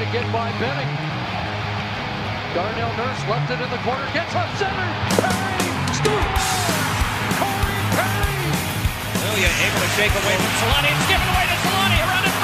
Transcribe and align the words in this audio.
to 0.00 0.06
get 0.16 0.24
by 0.32 0.48
Benning. 0.56 0.88
Darnell 2.56 2.88
Nurse 2.96 3.20
left 3.28 3.52
it 3.52 3.60
in 3.60 3.68
the 3.68 3.76
corner, 3.84 4.08
gets 4.16 4.34
up 4.34 4.48
center. 4.56 4.88
Perry 5.20 5.60
scores! 5.92 6.46
Corey 7.36 7.80
Perry! 7.92 8.48
Ilya 9.28 9.50
able 9.60 9.80
to 9.84 9.90
shake 10.00 10.14
away 10.16 10.36
from 10.40 10.52
Solani. 10.56 10.88
It's 10.88 11.04
given 11.04 11.28
away 11.28 11.44
to 11.52 11.56
Solani. 11.68 12.00
Around 12.00 12.24
in 12.24 12.39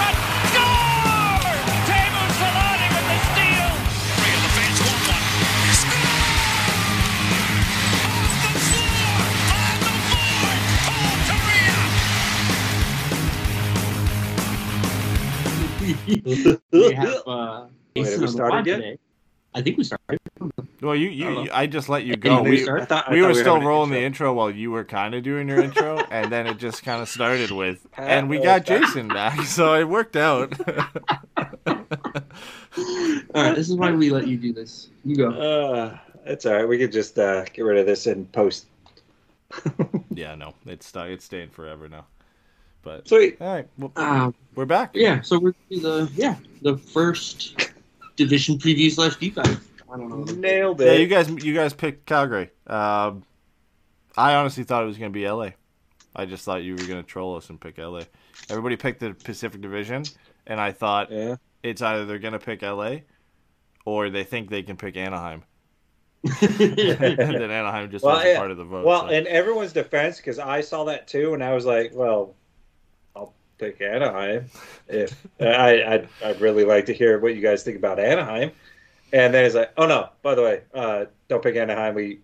we 16.72 16.92
have 16.94 17.22
uh, 17.26 17.66
Wait, 17.96 18.06
have 18.06 18.20
we 18.20 18.26
started 18.28 18.66
yet? 18.66 18.76
today. 18.76 18.98
I 19.54 19.62
think 19.62 19.78
we 19.78 19.84
started. 19.84 20.18
Well, 20.82 20.94
you, 20.94 21.08
you, 21.08 21.24
Hello. 21.24 21.42
you 21.44 21.50
I 21.52 21.66
just 21.66 21.88
let 21.88 22.04
you 22.04 22.14
go. 22.16 22.42
we 22.42 22.50
We, 22.50 22.62
start? 22.62 22.88
Thought- 22.88 23.10
we 23.10 23.22
were 23.22 23.28
we 23.28 23.32
were 23.32 23.40
still 23.40 23.54
having 23.54 23.62
an 23.62 23.68
rolling 23.68 23.90
the 23.90 23.96
intro. 23.96 24.26
intro 24.28 24.34
while 24.34 24.50
you 24.50 24.70
were 24.70 24.84
kind 24.84 25.14
of 25.14 25.22
doing 25.22 25.48
your 25.48 25.60
intro, 25.62 25.96
and 26.10 26.30
then 26.30 26.46
it 26.46 26.58
just 26.58 26.82
kind 26.82 27.00
of 27.00 27.08
started 27.08 27.50
with, 27.50 27.86
and 27.96 28.28
we 28.28 28.38
got. 28.38 28.66
Jason 28.66 29.08
back, 29.08 29.40
so 29.46 29.74
it 29.74 29.88
worked 29.88 30.16
out. 30.16 30.52
All 31.66 31.74
right, 33.34 33.54
this 33.54 33.68
is 33.70 33.74
why 33.76 33.92
we 33.92 34.10
let 34.10 34.26
you 34.26 34.36
do 34.36 34.52
this. 34.52 34.88
You 35.04 35.16
go. 35.16 35.30
Uh, 35.30 35.98
it's 36.26 36.44
all 36.44 36.52
right. 36.54 36.68
We 36.68 36.76
could 36.78 36.92
just 36.92 37.18
uh, 37.18 37.44
get 37.44 37.62
rid 37.62 37.78
of 37.78 37.86
this 37.86 38.06
in 38.06 38.26
post. 38.26 38.66
yeah, 40.14 40.34
no, 40.34 40.54
it's 40.66 40.86
stu- 40.86 41.00
it's 41.00 41.24
staying 41.24 41.48
forever 41.50 41.88
now. 41.88 42.04
But 42.86 43.08
Sweet. 43.08 43.36
all 43.40 43.52
right, 43.52 43.68
well, 43.78 43.90
Um, 43.96 44.32
we're 44.54 44.64
back. 44.64 44.92
yeah, 44.94 45.20
so 45.20 45.40
we're 45.40 45.54
the 45.70 46.08
yeah 46.14 46.36
the 46.62 46.78
first 46.78 47.72
division 48.14 48.58
preview 48.58 48.92
slash 48.92 49.16
deep 49.16 49.34
dive. 49.34 49.60
I 49.92 49.96
don't 49.96 50.08
know. 50.08 50.22
Nailed 50.34 50.80
it. 50.80 50.86
Yeah, 50.86 50.92
you 50.92 51.08
guys, 51.08 51.28
you 51.28 51.52
guys 51.52 51.74
picked 51.74 52.06
Calgary. 52.06 52.48
Um, 52.68 53.24
I 54.16 54.36
honestly 54.36 54.62
thought 54.62 54.84
it 54.84 54.86
was 54.86 54.98
going 54.98 55.12
to 55.12 55.18
be 55.18 55.28
LA. 55.28 55.50
I 56.14 56.26
just 56.26 56.44
thought 56.44 56.62
you 56.62 56.74
were 56.74 56.86
going 56.86 57.02
to 57.02 57.02
troll 57.02 57.34
us 57.34 57.50
and 57.50 57.60
pick 57.60 57.78
LA. 57.78 58.02
Everybody 58.50 58.76
picked 58.76 59.00
the 59.00 59.14
Pacific 59.14 59.60
Division, 59.60 60.04
and 60.46 60.60
I 60.60 60.70
thought 60.70 61.10
yeah. 61.10 61.34
it's 61.64 61.82
either 61.82 62.06
they're 62.06 62.20
going 62.20 62.34
to 62.34 62.38
pick 62.38 62.62
LA 62.62 62.98
or 63.84 64.10
they 64.10 64.22
think 64.22 64.48
they 64.48 64.62
can 64.62 64.76
pick 64.76 64.96
Anaheim. 64.96 65.42
and 66.40 66.56
then 66.56 67.18
Anaheim 67.50 67.90
just 67.90 68.04
Well, 68.04 68.14
wasn't 68.14 68.32
yeah. 68.32 68.38
part 68.38 68.52
of 68.52 68.58
the 68.58 68.64
vote. 68.64 68.86
Well, 68.86 69.08
so. 69.08 69.08
in 69.08 69.26
everyone's 69.26 69.72
defense, 69.72 70.18
because 70.18 70.38
I 70.38 70.60
saw 70.60 70.84
that 70.84 71.08
too, 71.08 71.34
and 71.34 71.42
I 71.42 71.52
was 71.52 71.66
like, 71.66 71.90
well, 71.92 72.08
I'll 72.10 72.34
pick 73.58 73.80
Anaheim. 73.80 74.46
If 74.88 75.26
I, 75.40 75.82
I'd, 75.84 76.08
I'd 76.24 76.40
really 76.40 76.64
like 76.64 76.86
to 76.86 76.94
hear 76.94 77.18
what 77.18 77.34
you 77.34 77.40
guys 77.42 77.62
think 77.62 77.76
about 77.76 77.98
Anaheim. 77.98 78.50
And 79.12 79.32
then 79.32 79.44
he's 79.44 79.54
like, 79.54 79.72
oh 79.76 79.86
no, 79.86 80.10
by 80.22 80.34
the 80.34 80.42
way, 80.42 80.62
uh, 80.74 81.04
don't 81.28 81.42
pick 81.42 81.56
Anaheim. 81.56 81.94
We, 81.94 82.20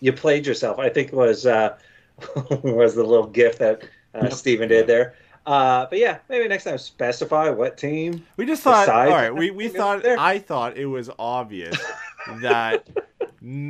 you 0.00 0.12
played 0.12 0.46
yourself. 0.46 0.78
I 0.78 0.88
think 0.88 1.12
was 1.12 1.46
uh, 1.46 1.76
was 2.62 2.94
the 2.94 3.04
little 3.04 3.26
gift 3.26 3.58
that 3.60 3.84
uh, 4.14 4.20
Yep. 4.24 4.32
Steven 4.32 4.68
did 4.68 4.86
there. 4.86 5.14
Uh, 5.46 5.86
but 5.88 5.98
yeah, 5.98 6.18
maybe 6.28 6.48
next 6.48 6.64
time 6.64 6.76
specify 6.76 7.48
what 7.50 7.76
team. 7.78 8.26
we 8.36 8.44
just 8.44 8.62
thought, 8.62 8.88
all 8.88 9.06
right, 9.08 9.32
we, 9.32 9.52
we 9.52 9.68
thought, 9.68 10.02
There. 10.02 10.18
I 10.18 10.40
thought 10.40 10.76
it 10.76 10.86
was 10.86 11.08
obvious 11.20 11.76
that 12.40 12.88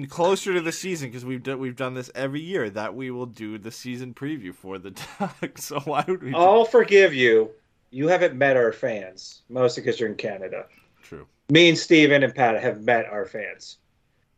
closer 0.08 0.55
to 0.55 0.60
the 0.60 0.72
season, 0.72 1.08
because 1.10 1.24
we've 1.24 1.42
done, 1.42 1.58
we've 1.58 1.77
done 1.77 1.94
this 1.94 2.10
every 2.14 2.41
year, 2.41 2.70
that 2.70 2.94
we 2.94 3.10
will 3.10 3.27
do 3.27 3.58
the 3.58 3.70
season 3.70 4.14
preview 4.14 4.55
for 4.55 4.78
the 4.78 4.91
Ducks. 5.19 5.64
So 5.64 5.80
why 5.80 6.05
would 6.06 6.22
we? 6.22 6.30
do- 6.30 6.36
I'll 6.36 6.64
forgive 6.64 7.14
you. 7.14 7.50
You 7.91 8.08
haven't 8.08 8.34
met 8.34 8.56
our 8.56 8.72
fans, 8.72 9.42
mostly 9.48 9.82
because 9.82 9.98
you're 10.00 10.08
in 10.08 10.16
Canada. 10.16 10.66
True. 11.02 11.27
me 11.50 11.69
and 11.69 11.78
Steven 11.78 12.22
and 12.22 12.34
Pat 12.34 12.60
have 12.60 12.82
met 12.82 13.06
our 13.06 13.24
fans. 13.24 13.78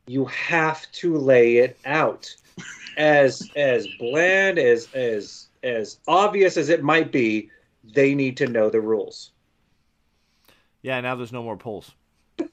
You 0.07 0.25
have 0.27 0.91
to 0.93 1.17
lay 1.17 1.57
it 1.59 1.79
out. 1.85 2.35
As 2.97 3.49
as 3.55 3.87
bland 3.99 4.59
as 4.59 4.89
as 4.95 5.47
as 5.63 5.99
obvious 6.09 6.57
as 6.57 6.69
it 6.69 6.83
might 6.83 7.13
be, 7.13 7.49
they 7.85 8.15
need 8.15 8.37
to 8.39 8.47
know 8.49 8.71
the 8.71 8.81
rules. 8.81 9.31
Yeah, 10.83 11.01
now 11.01 11.15
there's 11.15 11.33
no 11.33 11.43
more 11.43 11.57
polls. 11.57 11.93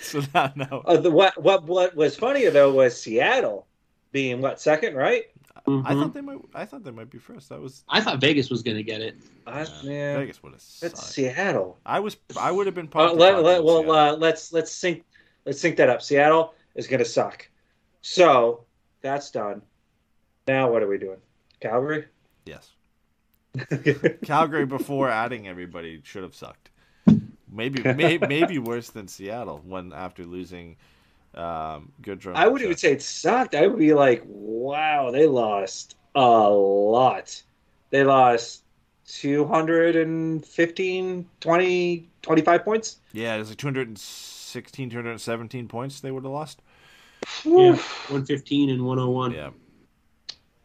so 0.02 0.22
now, 0.34 0.52
no. 0.56 0.82
Uh, 0.84 0.96
the, 0.96 1.10
what 1.10 1.40
what 1.42 1.64
what 1.64 1.94
was 1.94 2.16
funny 2.16 2.46
though 2.46 2.72
was 2.72 3.00
Seattle 3.00 3.66
being 4.12 4.40
what 4.40 4.60
second, 4.60 4.94
right? 4.94 5.24
Mhm. 5.66 5.82
I 5.84 5.94
thought 5.94 6.14
they 6.14 6.20
might. 6.20 6.38
I 6.54 6.64
thought 6.64 6.84
they 6.84 6.90
might 6.90 7.10
be 7.10 7.18
first. 7.18 7.48
That 7.50 7.60
was 7.60 7.84
I 7.88 8.00
thought 8.00 8.20
Vegas 8.20 8.50
was 8.50 8.62
gonna 8.62 8.82
get 8.82 9.00
it. 9.00 9.16
I, 9.46 9.62
uh, 9.62 9.66
yeah, 9.82 10.18
Vegas 10.18 10.42
would 10.42 10.52
have. 10.52 10.62
that's 10.80 11.06
Seattle. 11.06 11.78
I 11.84 12.00
was. 12.00 12.16
I 12.38 12.50
would 12.50 12.66
have 12.66 12.74
been. 12.74 12.86
Uh, 12.86 12.90
pumped 12.90 13.14
to 13.14 13.20
let, 13.20 13.42
let, 13.42 13.62
well, 13.62 13.90
uh, 13.90 14.16
let's 14.16 14.52
let's 14.52 14.72
sync 14.72 15.04
let's 15.44 15.60
sync 15.60 15.76
that 15.76 15.90
up. 15.90 16.02
Seattle 16.02 16.54
is 16.74 16.86
going 16.86 17.00
to 17.00 17.04
suck. 17.04 17.48
So 18.02 18.64
that's 19.02 19.30
done. 19.30 19.62
Now 20.48 20.70
what 20.70 20.82
are 20.82 20.88
we 20.88 20.98
doing? 20.98 21.18
Calgary. 21.60 22.06
yes. 22.46 22.72
Calgary 24.24 24.64
before 24.64 25.08
adding 25.08 25.48
everybody 25.48 26.00
should 26.04 26.22
have 26.22 26.34
sucked. 26.34 26.69
Maybe, 27.52 27.82
may, 27.94 28.18
maybe 28.18 28.58
worse 28.58 28.90
than 28.90 29.08
Seattle 29.08 29.60
when 29.64 29.92
after 29.92 30.24
losing 30.24 30.76
um, 31.34 31.92
Gaudreau. 32.02 32.34
I 32.34 32.48
wouldn't 32.48 32.66
even 32.66 32.76
say 32.76 32.92
it 32.92 33.00
sucked. 33.02 33.54
I 33.54 33.66
would 33.66 33.78
be 33.78 33.94
like, 33.94 34.22
wow, 34.26 35.10
they 35.10 35.26
lost 35.26 35.96
a 36.14 36.48
lot. 36.48 37.42
They 37.90 38.04
lost 38.04 38.62
215, 39.06 41.26
20, 41.40 42.08
25 42.22 42.64
points. 42.64 42.98
Yeah, 43.12 43.34
it 43.34 43.38
was 43.38 43.48
like 43.48 43.58
216, 43.58 44.90
217 44.90 45.68
points 45.68 46.00
they 46.00 46.10
would 46.10 46.24
have 46.24 46.32
lost. 46.32 46.62
Yeah, 47.44 47.76
one 48.08 48.24
fifteen 48.24 48.70
and 48.70 48.84
one 48.84 48.98
hundred 48.98 49.10
one. 49.10 49.32
Yeah, 49.32 49.50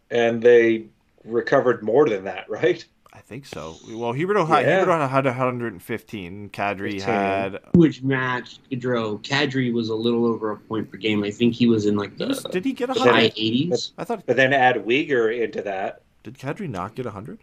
And 0.09 0.41
they 0.41 0.87
recovered 1.23 1.83
more 1.83 2.07
than 2.07 2.25
that, 2.25 2.49
right? 2.49 2.85
I 3.15 3.19
think 3.19 3.45
so. 3.45 3.75
Well, 3.89 4.13
Huberdeau 4.13 4.45
had, 4.45 4.65
Yeah. 4.65 4.83
Huberdeau 4.83 5.09
had 5.09 5.25
115. 5.25 6.49
Kadri 6.49 6.91
15. 6.93 6.99
had. 7.01 7.59
Which 7.73 8.03
matched 8.03 8.59
Gaudreau. 8.69 9.21
Kadri 9.23 9.71
was 9.73 9.87
a 9.89 9.95
little 9.95 10.25
over 10.25 10.51
a 10.51 10.57
point 10.57 10.91
per 10.91 10.97
game. 10.97 11.23
I 11.23 11.31
think 11.31 11.53
he 11.53 11.65
was 11.67 11.85
in 11.85 11.95
like 11.95 12.17
the 12.17 12.27
was- 12.27 12.43
did 12.43 12.65
he 12.65 12.73
get 12.73 12.87
But 12.89 12.95
then- 12.97 13.05
100? 13.07 13.21
high 13.21 13.31
eighties. 13.37 13.93
I 13.97 14.03
thought. 14.03 14.25
But 14.25 14.35
then 14.35 14.51
add 14.53 14.75
Weegar 14.85 15.41
into 15.41 15.61
that. 15.61 16.01
Did 16.23 16.37
Kadri 16.37 16.69
not 16.69 16.93
get 16.95 17.05
100? 17.05 17.39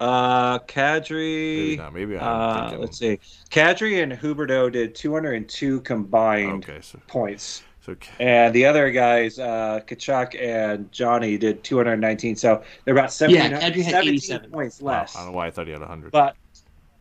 Uh, 0.00 0.58
Maybe 0.58 0.72
Kadri. 0.72 1.76
not. 1.78 1.94
Maybe 1.94 2.18
I'm 2.18 2.22
Uh, 2.24 2.60
thinking. 2.64 2.80
let's 2.80 2.98
see. 2.98 3.20
Kadri 3.50 4.02
and 4.02 4.12
Huberdeau 4.12 4.72
did 4.72 4.96
202 4.96 5.80
combined 5.82 6.64
Okay, 6.68 6.78
so 6.82 6.98
points. 7.06 7.62
So 7.84 7.96
And 8.20 8.54
the 8.54 8.64
other 8.64 8.90
guys, 8.92 9.40
uh, 9.40 9.80
Tkachuk 9.86 10.40
and 10.40 10.90
Johnny, 10.92 11.36
did 11.36 11.64
219. 11.64 12.36
So 12.36 12.62
they're 12.84 12.94
about 12.94 13.12
17, 13.12 13.50
Yeah, 13.50 13.60
Kadri 13.60 13.82
had 13.82 13.90
17 13.92 14.14
87. 14.14 14.50
points 14.50 14.80
wow, 14.80 14.92
less. 15.00 15.16
I 15.16 15.20
don't 15.20 15.32
know 15.32 15.36
why 15.36 15.48
I 15.48 15.50
thought 15.50 15.66
he 15.66 15.72
had 15.72 15.80
100. 15.80 16.12
But 16.12 16.36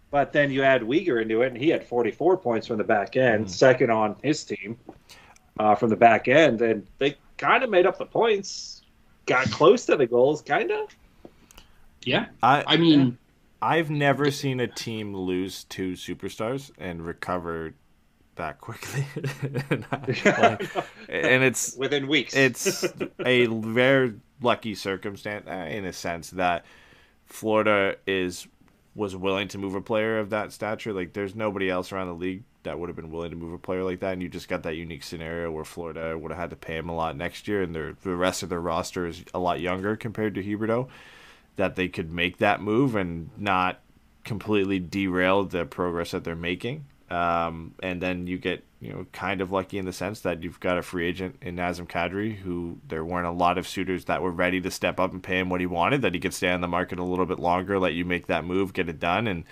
but 0.09 0.33
then 0.33 0.51
you 0.51 0.63
add 0.63 0.81
Weegar 0.81 1.21
into 1.21 1.41
it, 1.43 1.47
and 1.53 1.57
he 1.57 1.69
had 1.69 1.85
44 1.85 2.35
points 2.37 2.67
from 2.67 2.77
the 2.77 2.83
back 2.83 3.15
end, 3.15 3.45
Mhm. 3.45 3.49
second 3.49 3.91
on 3.91 4.15
his 4.21 4.43
team 4.43 4.77
uh, 5.57 5.75
from 5.75 5.89
the 5.89 5.95
back 5.95 6.27
end. 6.27 6.61
And 6.61 6.85
they 6.97 7.15
kind 7.37 7.63
of 7.63 7.69
made 7.69 7.85
up 7.85 7.97
the 7.97 8.05
points, 8.05 8.81
got 9.25 9.49
close 9.51 9.85
to 9.85 9.95
the 9.95 10.07
goals, 10.07 10.41
kind 10.41 10.71
of. 10.71 10.93
Yeah, 12.03 12.25
I 12.41 12.63
I 12.65 12.77
mean, 12.77 13.19
I've 13.61 13.91
never 13.91 14.31
seen 14.31 14.59
a 14.59 14.67
team 14.67 15.15
lose 15.15 15.63
two 15.65 15.91
superstars 15.93 16.71
and 16.79 17.05
recover 17.05 17.75
that 18.41 18.59
quickly. 18.59 19.05
and, 19.69 19.85
I- 19.91 19.97
like, 20.57 20.85
and 21.07 21.43
it's 21.43 21.75
Within 21.77 22.07
weeks. 22.07 22.35
it's 22.35 22.83
a 23.25 23.45
very 23.47 24.15
lucky 24.41 24.75
circumstance 24.75 25.47
uh, 25.47 25.67
in 25.69 25.85
a 25.85 25.93
sense 25.93 26.31
that 26.31 26.65
Florida 27.25 27.95
is 28.05 28.47
was 28.93 29.15
willing 29.15 29.47
to 29.47 29.57
move 29.57 29.73
a 29.75 29.81
player 29.81 30.19
of 30.19 30.31
that 30.31 30.51
stature. 30.51 30.91
Like 30.93 31.13
there's 31.13 31.35
nobody 31.35 31.69
else 31.69 31.91
around 31.91 32.07
the 32.07 32.13
league 32.15 32.43
that 32.63 32.77
would 32.77 32.89
have 32.89 32.95
been 32.95 33.11
willing 33.11 33.31
to 33.31 33.37
move 33.37 33.53
a 33.53 33.57
player 33.57 33.83
like 33.83 34.01
that, 34.01 34.13
and 34.13 34.21
you 34.21 34.29
just 34.29 34.49
got 34.49 34.63
that 34.63 34.75
unique 34.75 35.03
scenario 35.03 35.51
where 35.51 35.63
Florida 35.63 36.17
would 36.17 36.31
have 36.31 36.39
had 36.39 36.49
to 36.51 36.55
pay 36.55 36.75
him 36.77 36.89
a 36.89 36.95
lot 36.95 37.15
next 37.15 37.47
year, 37.47 37.61
and 37.61 37.73
their 37.73 37.93
the 38.03 38.15
rest 38.15 38.43
of 38.43 38.49
their 38.49 38.59
roster 38.61 39.07
is 39.07 39.23
a 39.33 39.39
lot 39.39 39.59
younger 39.61 39.95
compared 39.95 40.35
to 40.35 40.43
Huberdeau. 40.43 40.89
That 41.57 41.75
they 41.75 41.87
could 41.87 42.11
make 42.11 42.37
that 42.37 42.61
move 42.61 42.95
and 42.95 43.29
not 43.37 43.79
completely 44.23 44.79
derail 44.79 45.43
the 45.43 45.65
progress 45.65 46.11
that 46.11 46.23
they're 46.23 46.35
making. 46.35 46.85
Um, 47.11 47.73
and 47.83 48.01
then 48.01 48.25
you 48.25 48.37
get 48.37 48.63
you 48.79 48.93
know 48.93 49.05
kind 49.11 49.41
of 49.41 49.51
lucky 49.51 49.77
in 49.77 49.85
the 49.85 49.91
sense 49.91 50.21
that 50.21 50.41
you've 50.43 50.59
got 50.61 50.77
a 50.77 50.81
free 50.81 51.05
agent 51.07 51.35
in 51.41 51.57
Nazem 51.57 51.85
Kadri 51.87 52.37
who 52.37 52.77
there 52.87 53.03
weren't 53.03 53.27
a 53.27 53.31
lot 53.31 53.57
of 53.57 53.67
suitors 53.67 54.05
that 54.05 54.21
were 54.21 54.31
ready 54.31 54.61
to 54.61 54.71
step 54.71 54.97
up 54.99 55.11
and 55.11 55.21
pay 55.21 55.39
him 55.39 55.49
what 55.49 55.59
he 55.59 55.65
wanted 55.65 56.01
that 56.03 56.13
he 56.13 56.21
could 56.21 56.33
stay 56.33 56.49
on 56.51 56.61
the 56.61 56.67
market 56.69 56.99
a 56.99 57.03
little 57.03 57.25
bit 57.25 57.37
longer 57.37 57.77
let 57.77 57.93
you 57.93 58.05
make 58.05 58.27
that 58.27 58.45
move 58.45 58.71
get 58.73 58.87
it 58.87 58.99
done 58.99 59.27
and 59.27 59.43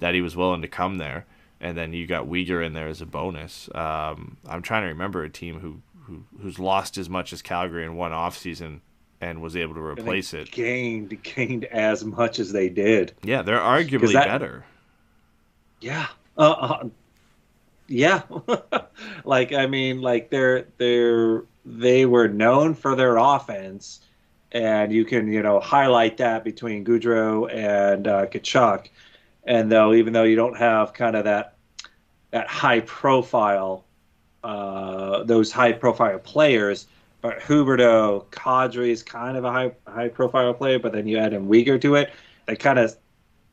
that 0.00 0.14
he 0.14 0.20
was 0.20 0.36
willing 0.36 0.60
to 0.60 0.68
come 0.68 0.98
there 0.98 1.24
and 1.60 1.78
then 1.78 1.92
you 1.94 2.06
got 2.06 2.26
Weegar 2.28 2.64
in 2.64 2.74
there 2.74 2.88
as 2.88 3.00
a 3.00 3.06
bonus 3.06 3.70
um, 3.74 4.36
I'm 4.46 4.60
trying 4.62 4.82
to 4.82 4.88
remember 4.88 5.24
a 5.24 5.30
team 5.30 5.60
who, 5.60 5.80
who 6.02 6.24
who's 6.42 6.58
lost 6.58 6.98
as 6.98 7.08
much 7.08 7.32
as 7.32 7.40
Calgary 7.40 7.84
in 7.86 7.96
one 7.96 8.12
off 8.12 8.36
season 8.36 8.82
and 9.20 9.40
was 9.40 9.56
able 9.56 9.74
to 9.74 9.80
replace 9.80 10.34
it 10.34 10.50
gained 10.50 11.20
gained 11.22 11.64
as 11.64 12.04
much 12.04 12.38
as 12.38 12.52
they 12.52 12.68
did. 12.68 13.14
yeah 13.24 13.40
they're 13.40 13.58
arguably 13.58 14.12
that- 14.12 14.26
better 14.26 14.64
Yeah. 15.80 16.08
Uh, 16.36 16.50
uh, 16.52 16.88
yeah, 17.88 18.22
like 19.24 19.52
I 19.52 19.66
mean, 19.66 20.00
like 20.02 20.30
they're 20.30 20.66
they're 20.76 21.44
they 21.64 22.06
were 22.06 22.28
known 22.28 22.74
for 22.74 22.94
their 22.94 23.16
offense, 23.16 24.00
and 24.52 24.92
you 24.92 25.04
can 25.04 25.26
you 25.28 25.42
know 25.42 25.58
highlight 25.58 26.18
that 26.18 26.44
between 26.44 26.84
Gaudreau 26.84 27.52
and 27.52 28.06
uh, 28.06 28.26
Tkachuk, 28.26 28.88
and 29.44 29.72
though 29.72 29.94
even 29.94 30.12
though 30.12 30.24
you 30.24 30.36
don't 30.36 30.56
have 30.56 30.92
kind 30.92 31.16
of 31.16 31.24
that 31.24 31.54
that 32.30 32.46
high 32.46 32.80
profile, 32.80 33.84
uh, 34.44 35.24
those 35.24 35.50
high 35.50 35.72
profile 35.72 36.18
players, 36.18 36.86
but 37.22 37.40
Huberdeau, 37.40 38.26
Kadri 38.26 38.90
is 38.90 39.02
kind 39.02 39.36
of 39.38 39.44
a 39.44 39.50
high 39.50 39.72
high 39.86 40.08
profile 40.08 40.52
player, 40.52 40.78
but 40.78 40.92
then 40.92 41.08
you 41.08 41.16
add 41.16 41.32
in 41.32 41.48
Weegar 41.48 41.80
to 41.80 41.94
it, 41.94 42.12
they 42.46 42.54
kind 42.54 42.78
of 42.78 42.94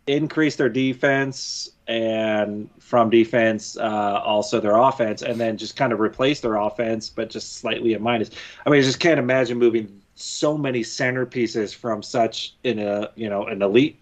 increase 0.08 0.56
their 0.56 0.70
defense 0.70 1.70
and 1.88 2.70
from 2.80 3.10
defense 3.10 3.78
uh, 3.78 4.22
also 4.24 4.60
their 4.60 4.78
offense 4.78 5.22
and 5.22 5.40
then 5.40 5.58
just 5.58 5.76
kind 5.76 5.92
of 5.92 6.00
replace 6.00 6.42
their 6.42 6.56
offense 6.56 7.10
but 7.10 7.30
just 7.30 7.58
slightly 7.58 7.94
a 7.94 8.00
minus. 8.00 8.30
I 8.66 8.70
mean 8.70 8.80
i 8.80 8.84
just 8.84 9.00
can't 9.00 9.20
imagine 9.20 9.58
moving 9.58 10.02
so 10.16 10.58
many 10.58 10.82
centerpieces 10.82 11.76
from 11.76 12.02
such 12.02 12.56
in 12.64 12.80
a 12.80 13.12
you 13.16 13.30
know 13.30 13.46
an 13.46 13.62
elite 13.62 14.00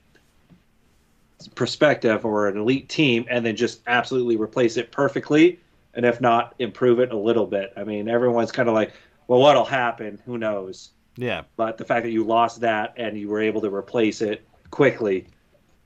perspective 1.55 2.25
or 2.25 2.47
an 2.47 2.57
elite 2.57 2.88
team 2.88 3.25
and 3.29 3.45
then 3.45 3.55
just 3.55 3.81
absolutely 3.88 4.38
replace 4.38 4.77
it 4.77 4.91
perfectly 4.91 5.59
and 5.94 6.05
if 6.05 6.21
not 6.21 6.55
improve 6.59 7.00
it 7.00 7.11
a 7.11 7.17
little 7.17 7.45
bit. 7.45 7.73
I 7.77 7.83
mean 7.83 8.09
everyone's 8.09 8.51
kind 8.51 8.67
of 8.67 8.75
like 8.75 8.94
well 9.27 9.39
what'll 9.39 9.65
happen? 9.65 10.21
Who 10.25 10.38
knows? 10.38 10.91
Yeah, 11.15 11.44
but 11.55 11.77
the 11.77 11.85
fact 11.85 12.03
that 12.03 12.11
you 12.11 12.23
lost 12.23 12.59
that 12.61 12.94
and 12.97 13.17
you 13.17 13.29
were 13.29 13.41
able 13.41 13.61
to 13.61 13.73
replace 13.73 14.21
it 14.21 14.45
quickly 14.71 15.27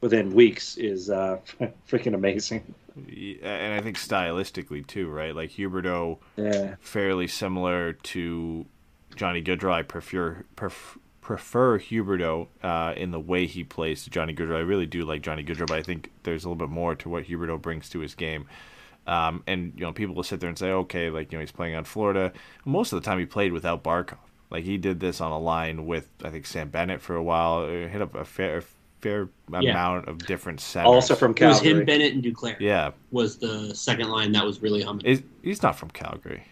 within 0.02 0.34
weeks 0.34 0.78
is 0.78 1.10
uh, 1.10 1.40
freaking 1.90 2.14
amazing. 2.14 2.74
and 2.96 3.74
I 3.74 3.82
think 3.82 3.98
stylistically 3.98 4.86
too, 4.86 5.10
right? 5.10 5.36
Like 5.36 5.52
Huberdeau, 5.52 6.18
Yeah, 6.36 6.76
fairly 6.80 7.28
similar 7.28 7.94
to 7.94 8.66
Johnny 9.16 9.42
Gaudreau. 9.42 9.72
I 9.72 9.84
prefer 9.84 10.46
pref- 10.56 10.98
prefer 11.22 11.78
Huberdeau 11.78 12.48
uh, 12.64 12.94
in 12.96 13.12
the 13.12 13.20
way 13.20 13.46
he 13.46 13.64
plays 13.64 14.04
to 14.04 14.10
Johnny 14.10 14.34
Gaudreau. 14.34 14.56
I 14.56 14.60
really 14.62 14.86
do 14.86 15.04
like 15.04 15.22
Johnny 15.22 15.44
Gaudreau, 15.44 15.68
but 15.68 15.78
I 15.78 15.84
think 15.84 16.12
there's 16.24 16.46
a 16.46 16.50
little 16.50 16.68
bit 16.68 16.74
more 16.74 16.96
to 16.96 17.10
what 17.10 17.26
Huberdeau 17.26 17.62
brings 17.62 17.90
to 17.90 18.00
his 18.00 18.16
game. 18.16 18.48
Um, 19.06 19.44
and 19.48 19.74
you 19.76 19.82
know, 19.82 19.94
people 19.94 20.16
will 20.16 20.24
sit 20.24 20.40
there 20.40 20.50
and 20.50 20.58
say, 20.58 20.70
okay, 20.70 21.10
like 21.10 21.32
you 21.32 21.38
know, 21.38 21.42
he's 21.42 21.52
playing 21.52 21.76
on 21.76 21.84
Florida. 21.86 22.34
Most 22.66 22.92
of 22.94 23.02
the 23.02 23.06
time, 23.06 23.20
he 23.20 23.26
played 23.26 23.54
without 23.54 23.84
Barkov. 23.84 24.18
Like 24.50 24.64
he 24.64 24.78
did 24.78 25.00
this 25.00 25.20
on 25.22 25.32
a 25.32 25.40
line 25.40 25.86
with 25.86 26.10
I 26.24 26.30
think 26.30 26.46
Sam 26.46 26.70
Bennett 26.70 27.02
for 27.02 27.16
a 27.16 27.24
while. 27.24 27.68
Hit 27.68 28.02
up 28.02 28.16
a 28.16 28.26
fair 28.26 28.64
fair 29.02 29.30
Yeah. 29.52 29.72
amount 29.72 30.08
of 30.08 30.20
different 30.26 30.60
centers. 30.60 30.88
also 30.88 31.16
from 31.16 31.32
It 31.38 31.42
was 31.46 31.60
him, 31.62 31.86
Bennett, 31.86 32.14
and 32.14 32.24
Duclair. 32.24 32.56
yeah, 32.60 32.92
Was 33.12 33.38
the 33.38 33.74
second 33.76 34.10
line 34.10 34.32
that 34.34 34.44
was 34.46 34.62
really 34.62 34.82
humming. 34.82 35.06
is 35.06 35.24
he's 35.44 35.62
not 35.64 35.78
from 35.78 35.90
Calgary. 35.92 36.44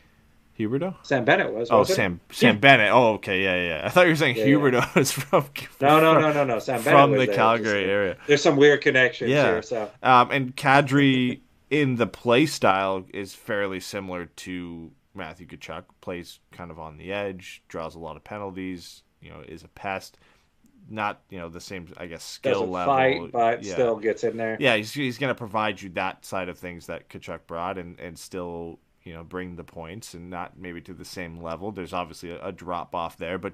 Huberdeau? 0.57 0.95
Sam 1.03 1.25
Bennett 1.25 1.51
was. 1.53 1.69
Oh, 1.69 1.79
wasn't 1.79 1.91
it? 1.93 1.95
Sam 1.97 2.19
Sam 2.31 2.59
Bennett. 2.59 2.89
Oh, 2.93 3.13
okay, 3.15 3.43
yeah, 3.43 3.55
yeah. 3.79 3.81
I 3.85 3.89
thought 3.89 4.03
you 4.05 4.11
were 4.11 4.15
saying 4.15 4.37
Yeah, 4.37 4.45
yeah. 4.45 4.55
Huberdeau 4.55 4.97
is 4.97 5.11
from 5.11 5.45
No, 5.81 5.99
no, 5.99 6.17
no, 6.19 6.31
no, 6.31 6.45
no. 6.45 6.59
Sam 6.59 6.81
Bennett 6.81 6.97
from 6.99 7.11
was 7.11 7.19
the 7.19 7.25
there. 7.25 7.35
Calgary 7.35 7.81
Just- 7.81 7.89
area. 7.89 8.17
There's 8.27 8.41
some 8.41 8.55
weird 8.55 8.79
connections 8.81 9.31
Yeah. 9.31 9.43
here. 9.45 9.61
So 9.61 9.91
Um, 10.01 10.31
and 10.31 10.55
Kadri 10.55 11.41
in 11.69 11.97
the 11.97 12.07
play 12.07 12.45
style 12.45 13.05
is 13.13 13.35
fairly 13.35 13.81
similar 13.81 14.25
to 14.27 14.91
Matthew 15.13 15.45
Tkachuk. 15.47 15.83
Plays 15.99 16.39
kind 16.53 16.71
of 16.71 16.79
on 16.79 16.97
the 16.97 17.11
edge, 17.11 17.61
draws 17.67 17.95
a 17.95 17.99
lot 17.99 18.15
of 18.15 18.23
penalties. 18.23 19.01
You 19.21 19.31
know, 19.31 19.41
is 19.45 19.63
a 19.63 19.67
pest. 19.67 20.17
Not 20.87 21.21
you 21.29 21.39
know 21.39 21.49
the 21.49 21.59
same, 21.59 21.87
I 21.97 22.05
guess, 22.05 22.23
skill 22.23 22.53
doesn't 22.53 22.71
level. 22.71 22.93
fight, 22.93 23.31
but 23.31 23.63
yeah. 23.63 23.73
still 23.73 23.95
gets 23.95 24.23
in 24.23 24.37
there. 24.37 24.55
Yeah, 24.59 24.75
he's, 24.75 24.93
he's 24.93 25.17
going 25.17 25.29
to 25.29 25.35
provide 25.35 25.81
you 25.81 25.89
that 25.89 26.23
side 26.25 26.47
of 26.47 26.59
things 26.59 26.85
that 26.85 27.09
Tkachuk 27.09 27.47
brought 27.47 27.79
and, 27.79 27.99
and 27.99 28.19
still, 28.19 28.77
you 29.03 29.11
know, 29.13 29.23
bring 29.23 29.55
the 29.55 29.63
points 29.63 30.13
and 30.13 30.29
not 30.29 30.59
maybe 30.59 30.81
to 30.81 30.93
the 30.93 31.03
same 31.03 31.41
level. 31.41 31.71
There's 31.71 31.93
obviously 31.93 32.29
a, 32.29 32.47
a 32.47 32.51
drop 32.51 32.93
off 32.93 33.17
there, 33.17 33.39
but 33.39 33.53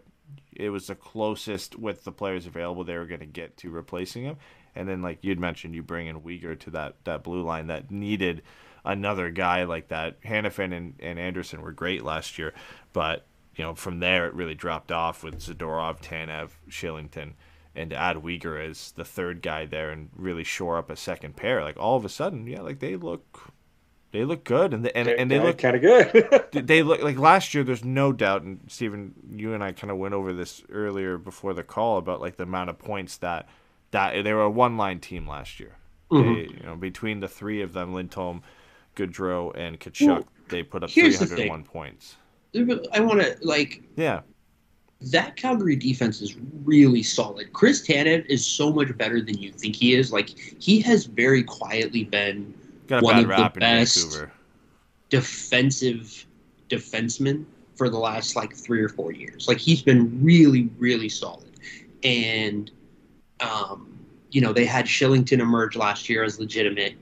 it 0.51 0.71
was 0.71 0.87
the 0.87 0.95
closest 0.95 1.79
with 1.79 2.03
the 2.03 2.11
players 2.11 2.45
available 2.45 2.83
they 2.83 2.97
were 2.97 3.05
going 3.05 3.21
to 3.21 3.25
get 3.25 3.55
to 3.57 3.69
replacing 3.69 4.23
him. 4.23 4.35
And 4.75 4.89
then, 4.89 5.01
like 5.01 5.19
you'd 5.21 5.39
mentioned, 5.39 5.73
you 5.73 5.83
bring 5.83 6.07
in 6.07 6.21
Weegar 6.21 6.59
to 6.59 6.69
that, 6.71 6.95
that 7.05 7.23
blue 7.23 7.43
line 7.43 7.67
that 7.67 7.91
needed 7.91 8.41
another 8.83 9.29
guy 9.29 9.63
like 9.63 9.87
that. 9.87 10.21
Hanifin 10.23 10.75
and, 10.75 10.95
and 10.99 11.17
Anderson 11.17 11.61
were 11.61 11.71
great 11.71 12.03
last 12.03 12.37
year, 12.37 12.53
but, 12.91 13.25
you 13.55 13.63
know, 13.63 13.75
from 13.75 13.99
there 13.99 14.27
it 14.27 14.33
really 14.33 14.55
dropped 14.55 14.91
off 14.91 15.23
with 15.23 15.39
Zadorov, 15.39 16.01
Tanev, 16.01 16.51
Kylington 16.69 17.33
and 17.75 17.93
add 17.93 18.17
Weegar 18.17 18.69
as 18.69 18.91
the 18.91 19.05
third 19.05 19.41
guy 19.41 19.65
there 19.65 19.91
and 19.91 20.09
really 20.15 20.43
shore 20.43 20.77
up 20.77 20.89
a 20.89 20.95
second 20.95 21.35
pair, 21.35 21.63
like 21.63 21.77
all 21.77 21.95
of 21.95 22.05
a 22.05 22.09
sudden, 22.09 22.45
yeah, 22.45 22.61
like 22.61 22.79
they 22.79 22.95
look, 22.95 23.53
they 24.11 24.25
look 24.25 24.43
good, 24.43 24.73
and 24.73 24.85
they, 24.85 24.91
and, 24.91 25.07
and 25.07 25.31
they 25.31 25.39
look 25.39 25.57
kind 25.57 25.75
of 25.75 25.81
good. 25.81 26.49
they 26.67 26.83
look 26.83 27.01
like 27.01 27.17
last 27.17 27.53
year. 27.53 27.63
There's 27.63 27.85
no 27.85 28.11
doubt, 28.11 28.41
and 28.41 28.59
Stephen, 28.67 29.13
you 29.31 29.53
and 29.53 29.63
I 29.63 29.71
kind 29.71 29.89
of 29.89 29.97
went 29.97 30.13
over 30.13 30.33
this 30.33 30.63
earlier 30.69 31.17
before 31.17 31.53
the 31.53 31.63
call 31.63 31.97
about 31.97 32.19
like 32.19 32.35
the 32.35 32.43
amount 32.43 32.69
of 32.69 32.77
points 32.77 33.17
that 33.17 33.47
that 33.91 34.23
they 34.23 34.33
were 34.33 34.43
a 34.43 34.49
one 34.49 34.75
line 34.75 34.99
team 34.99 35.27
last 35.27 35.59
year. 35.59 35.77
Mm-hmm. 36.11 36.33
They, 36.33 36.59
you 36.59 36.65
know, 36.65 36.75
between 36.75 37.21
the 37.21 37.29
three 37.29 37.61
of 37.61 37.71
them, 37.71 37.93
Lindholm, 37.93 38.43
Gaudreau, 38.97 39.55
and 39.55 39.79
Tkachuk, 39.79 40.07
Well, 40.07 40.27
they 40.49 40.63
put 40.63 40.83
up 40.83 40.89
301 40.89 41.63
points. 41.63 42.17
I 42.55 42.99
want 42.99 43.21
to 43.21 43.37
like 43.41 43.81
Yeah, 43.95 44.21
that 45.11 45.35
Calgary 45.35 45.75
defense 45.75 46.21
is 46.21 46.35
really 46.63 47.03
solid. 47.03 47.53
Chris 47.53 47.85
Tanev 47.87 48.25
is 48.27 48.45
so 48.45 48.71
much 48.71 48.95
better 48.97 49.21
than 49.21 49.37
you 49.37 49.51
think 49.51 49.75
he 49.75 49.95
is. 49.95 50.11
Like 50.11 50.29
he 50.59 50.79
has 50.81 51.05
very 51.05 51.43
quietly 51.43 52.03
been 52.03 52.53
One 53.03 53.15
of 53.19 53.27
the 53.27 53.59
best- 53.59 54.25
defensive 55.09 56.25
defenseman 56.69 57.45
for 57.75 57.89
the 57.89 57.97
last 57.97 58.35
like 58.35 58.55
three 58.55 58.81
or 58.81 58.89
four 58.89 59.11
years. 59.11 59.47
Like 59.47 59.57
he's 59.57 59.81
been 59.81 60.23
really, 60.23 60.69
really 60.77 61.09
solid. 61.09 61.51
And 62.03 62.69
um, 63.39 63.97
you 64.29 64.41
know, 64.41 64.53
they 64.53 64.65
had 64.65 64.85
Kylington 64.85 65.39
emerge 65.39 65.75
last 65.75 66.09
year 66.09 66.23
as 66.23 66.39
legitimate, 66.39 66.95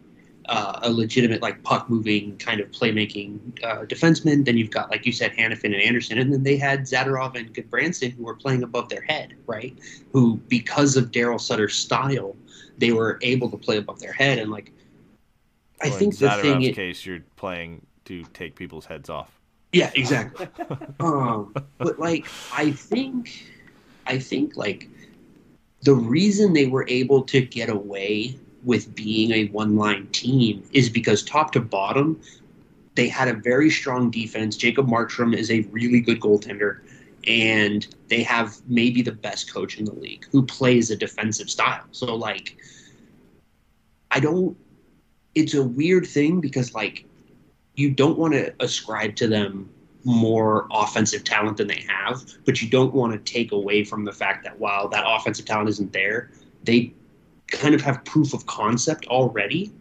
uh, 0.49 0.79
a 0.81 0.91
legitimate 0.91 1.41
like 1.41 1.61
puck 1.63 1.89
moving 1.89 2.35
kind 2.37 2.59
of 2.59 2.69
playmaking 2.71 3.39
uh, 3.63 3.85
defenseman. 3.85 4.43
Then 4.43 4.57
you've 4.57 4.71
got 4.71 4.89
like 4.89 5.05
you 5.05 5.11
said, 5.11 5.31
Hanifin 5.33 5.65
and 5.65 5.75
Anderson, 5.75 6.17
and 6.17 6.33
then 6.33 6.43
they 6.43 6.57
had 6.57 6.81
Zadorov 6.81 7.35
and 7.35 7.53
Gudbranson 7.53 8.13
who 8.13 8.23
were 8.23 8.35
playing 8.35 8.63
above 8.63 8.89
their 8.89 9.03
head, 9.03 9.35
right? 9.45 9.77
Who 10.11 10.37
because 10.47 10.97
of 10.97 11.11
Darryl 11.11 11.39
Sutter's 11.39 11.75
style, 11.75 12.35
they 12.79 12.91
were 12.91 13.19
able 13.21 13.49
to 13.51 13.57
play 13.57 13.77
above 13.77 13.99
their 13.99 14.13
head 14.13 14.39
and 14.39 14.51
like. 14.51 14.73
I 15.81 15.89
Well, 15.89 15.99
in 16.03 16.11
think 16.11 16.17
the 16.17 16.29
thing 16.31 16.59
Zadorov's 16.59 16.67
is, 16.71 16.75
case, 16.75 17.05
you're 17.05 17.21
playing 17.37 17.85
to 18.05 18.23
take 18.33 18.55
people's 18.55 18.85
heads 18.85 19.09
off. 19.09 19.39
yeah, 19.71 19.91
exactly. 19.95 20.47
um, 20.99 21.53
but 21.77 21.99
like, 21.99 22.27
I 22.51 22.71
think, 22.71 23.45
I 24.05 24.19
think 24.19 24.57
like 24.57 24.89
the 25.83 25.93
reason 25.93 26.53
they 26.53 26.65
were 26.65 26.85
able 26.89 27.23
to 27.23 27.41
get 27.41 27.69
away 27.69 28.37
with 28.63 28.93
being 28.95 29.31
a 29.31 29.47
one-line 29.47 30.07
team 30.11 30.63
is 30.73 30.89
because 30.89 31.23
top 31.23 31.51
to 31.53 31.59
bottom, 31.59 32.19
they 32.95 33.07
had 33.07 33.27
a 33.27 33.33
very 33.33 33.69
strong 33.69 34.11
defense. 34.11 34.57
Jacob 34.57 34.87
Markstrom 34.87 35.35
is 35.35 35.49
a 35.49 35.61
really 35.71 36.01
good 36.01 36.19
goaltender, 36.19 36.79
and 37.25 37.87
they 38.07 38.23
have 38.23 38.57
maybe 38.67 39.01
the 39.01 39.11
best 39.11 39.53
coach 39.53 39.77
in 39.77 39.85
the 39.85 39.93
league 39.93 40.25
who 40.31 40.45
plays 40.45 40.91
a 40.91 40.95
defensive 40.95 41.49
style. 41.49 41.83
So 41.91 42.15
like, 42.15 42.57
I 44.11 44.19
don't. 44.19 44.57
It's 45.35 45.53
a 45.53 45.63
weird 45.63 46.07
thing 46.07 46.41
because 46.41 46.73
like 46.73 47.05
you 47.75 47.91
don't 47.91 48.17
want 48.17 48.33
to 48.33 48.53
ascribe 48.59 49.15
to 49.17 49.27
them 49.27 49.69
more 50.03 50.67
offensive 50.71 51.23
talent 51.23 51.57
than 51.57 51.67
they 51.67 51.85
have, 51.87 52.23
but 52.45 52.61
you 52.61 52.69
don't 52.69 52.93
want 52.93 53.13
to 53.13 53.31
take 53.31 53.51
away 53.51 53.83
from 53.83 54.03
the 54.05 54.11
fact 54.11 54.43
that 54.43 54.59
while 54.59 54.87
that 54.89 55.03
offensive 55.05 55.45
talent 55.45 55.69
isn't 55.69 55.93
there, 55.93 56.31
they 56.63 56.93
kind 57.51 57.75
of 57.75 57.81
have 57.81 58.03
proof 58.05 58.33
of 58.33 58.45
concept 58.45 59.07
already 59.07 59.71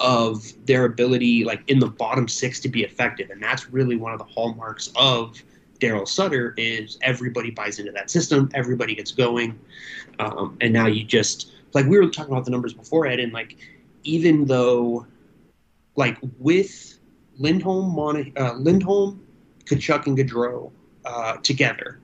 of 0.00 0.44
their 0.66 0.84
ability, 0.84 1.44
like 1.44 1.68
in 1.68 1.78
the 1.78 1.88
bottom 1.88 2.28
six, 2.28 2.60
to 2.60 2.68
be 2.68 2.84
effective, 2.84 3.30
and 3.30 3.42
that's 3.42 3.70
really 3.70 3.96
one 3.96 4.12
of 4.12 4.18
the 4.18 4.24
hallmarks 4.24 4.90
of 4.96 5.42
Darryl 5.80 6.06
Sutter 6.06 6.54
is 6.56 6.98
everybody 7.02 7.50
buys 7.50 7.78
into 7.78 7.92
that 7.92 8.10
system, 8.10 8.50
everybody 8.54 8.94
gets 8.94 9.12
going, 9.12 9.58
um, 10.18 10.56
and 10.60 10.72
now 10.72 10.86
you 10.86 11.04
just 11.04 11.52
like 11.74 11.86
we 11.86 11.98
were 11.98 12.08
talking 12.08 12.32
about 12.32 12.44
the 12.44 12.50
numbers 12.50 12.74
before, 12.74 13.06
Ed, 13.06 13.20
and 13.20 13.32
like 13.32 13.56
even 14.04 14.44
though 14.44 15.06
like 15.96 16.16
with 16.38 16.98
Lindholm, 17.38 17.94
Mon- 17.94 18.32
uh, 18.36 18.54
Lindholm, 18.54 19.20
Tkachuk, 19.64 20.06
and 20.06 20.16
Gaudreau 20.16 20.70
uh, 21.04 21.36
together, 21.38 22.00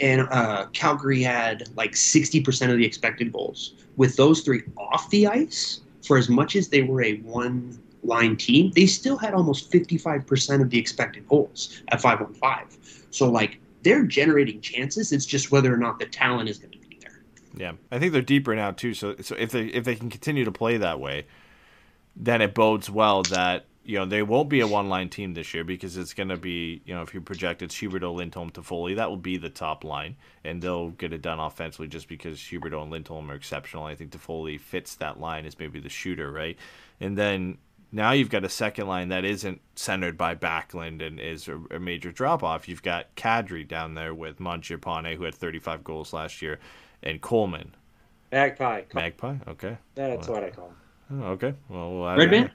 and 0.00 0.28
uh, 0.30 0.66
Calgary 0.72 1.22
had 1.22 1.68
like 1.76 1.96
sixty 1.96 2.40
percent 2.40 2.72
of 2.72 2.78
the 2.78 2.84
expected 2.84 3.32
goals. 3.32 3.74
With 3.96 4.16
those 4.16 4.42
three 4.42 4.62
off 4.76 5.10
the 5.10 5.26
ice, 5.26 5.80
for 6.06 6.16
as 6.16 6.28
much 6.28 6.56
as 6.56 6.68
they 6.68 6.82
were 6.82 7.02
a 7.02 7.16
one 7.18 7.78
line 8.04 8.36
team, 8.36 8.70
they 8.74 8.86
still 8.86 9.16
had 9.16 9.34
almost 9.34 9.70
fifty 9.70 9.98
five 9.98 10.26
percent 10.26 10.62
of 10.62 10.70
the 10.70 10.78
expected 10.78 11.28
goals 11.28 11.82
at 11.88 12.00
five 12.00 12.20
on 12.20 12.32
five. 12.34 12.76
So 13.10 13.30
like 13.30 13.58
they're 13.82 14.04
generating 14.04 14.60
chances. 14.60 15.12
It's 15.12 15.26
just 15.26 15.50
whether 15.50 15.72
or 15.72 15.76
not 15.76 15.98
the 15.98 16.06
talent 16.06 16.48
is 16.48 16.58
going 16.58 16.72
to 16.72 16.78
be 16.78 16.98
there. 17.00 17.22
Yeah, 17.56 17.72
I 17.90 17.98
think 17.98 18.12
they're 18.12 18.22
deeper 18.22 18.54
now 18.54 18.72
too. 18.72 18.94
So, 18.94 19.16
so 19.20 19.34
if 19.36 19.50
they 19.50 19.66
if 19.66 19.84
they 19.84 19.94
can 19.94 20.10
continue 20.10 20.44
to 20.44 20.52
play 20.52 20.76
that 20.76 21.00
way, 21.00 21.26
then 22.16 22.42
it 22.42 22.54
bodes 22.54 22.90
well 22.90 23.22
that 23.24 23.66
you 23.88 23.98
know 23.98 24.04
they 24.04 24.22
won't 24.22 24.50
be 24.50 24.60
a 24.60 24.66
one 24.66 24.90
line 24.90 25.08
team 25.08 25.32
this 25.32 25.54
year 25.54 25.64
because 25.64 25.96
it's 25.96 26.12
going 26.12 26.28
to 26.28 26.36
be 26.36 26.82
you 26.84 26.94
know 26.94 27.00
if 27.00 27.14
you 27.14 27.22
project 27.22 27.62
it's 27.62 27.74
Huberdeau, 27.74 28.14
Lindholm, 28.14 28.50
Toffoli, 28.50 28.94
that 28.96 29.08
will 29.08 29.16
be 29.16 29.38
the 29.38 29.48
top 29.48 29.82
line, 29.82 30.14
and 30.44 30.60
they'll 30.60 30.90
get 30.90 31.14
it 31.14 31.22
done 31.22 31.40
offensively 31.40 31.88
just 31.88 32.06
because 32.06 32.38
Huberdeau 32.38 32.82
and 32.82 32.90
Lindholm 32.90 33.30
are 33.30 33.34
exceptional. 33.34 33.84
I 33.84 33.94
think 33.94 34.10
Toffoli 34.10 34.60
fits 34.60 34.94
that 34.96 35.18
line 35.18 35.46
as 35.46 35.58
maybe 35.58 35.80
the 35.80 35.88
shooter, 35.88 36.30
right? 36.30 36.58
And 37.00 37.16
then 37.16 37.56
now 37.90 38.12
you've 38.12 38.28
got 38.28 38.44
a 38.44 38.50
second 38.50 38.88
line 38.88 39.08
that 39.08 39.24
isn't 39.24 39.62
centered 39.74 40.18
by 40.18 40.34
Backlund 40.34 41.00
and 41.00 41.18
is 41.18 41.48
a, 41.48 41.58
a 41.70 41.78
major 41.78 42.12
drop 42.12 42.42
off. 42.42 42.68
You've 42.68 42.82
got 42.82 43.16
Kadri 43.16 43.66
down 43.66 43.94
there 43.94 44.12
with 44.12 44.38
Mangiapane, 44.38 45.16
who 45.16 45.24
had 45.24 45.34
35 45.34 45.82
goals 45.82 46.12
last 46.12 46.42
year, 46.42 46.58
and 47.02 47.22
Coleman. 47.22 47.74
Magpie. 48.30 48.82
Magpie? 48.92 49.36
Okay. 49.48 49.78
That's 49.94 50.28
what 50.28 50.44
I 50.44 50.50
call 50.50 50.74
him. 51.08 51.22
Oh, 51.22 51.26
okay. 51.28 51.54
Well, 51.70 51.90
we'll 51.90 52.08
add 52.10 52.18
Red 52.18 52.28
it 52.28 52.30
Man? 52.32 52.42
in. 52.42 52.50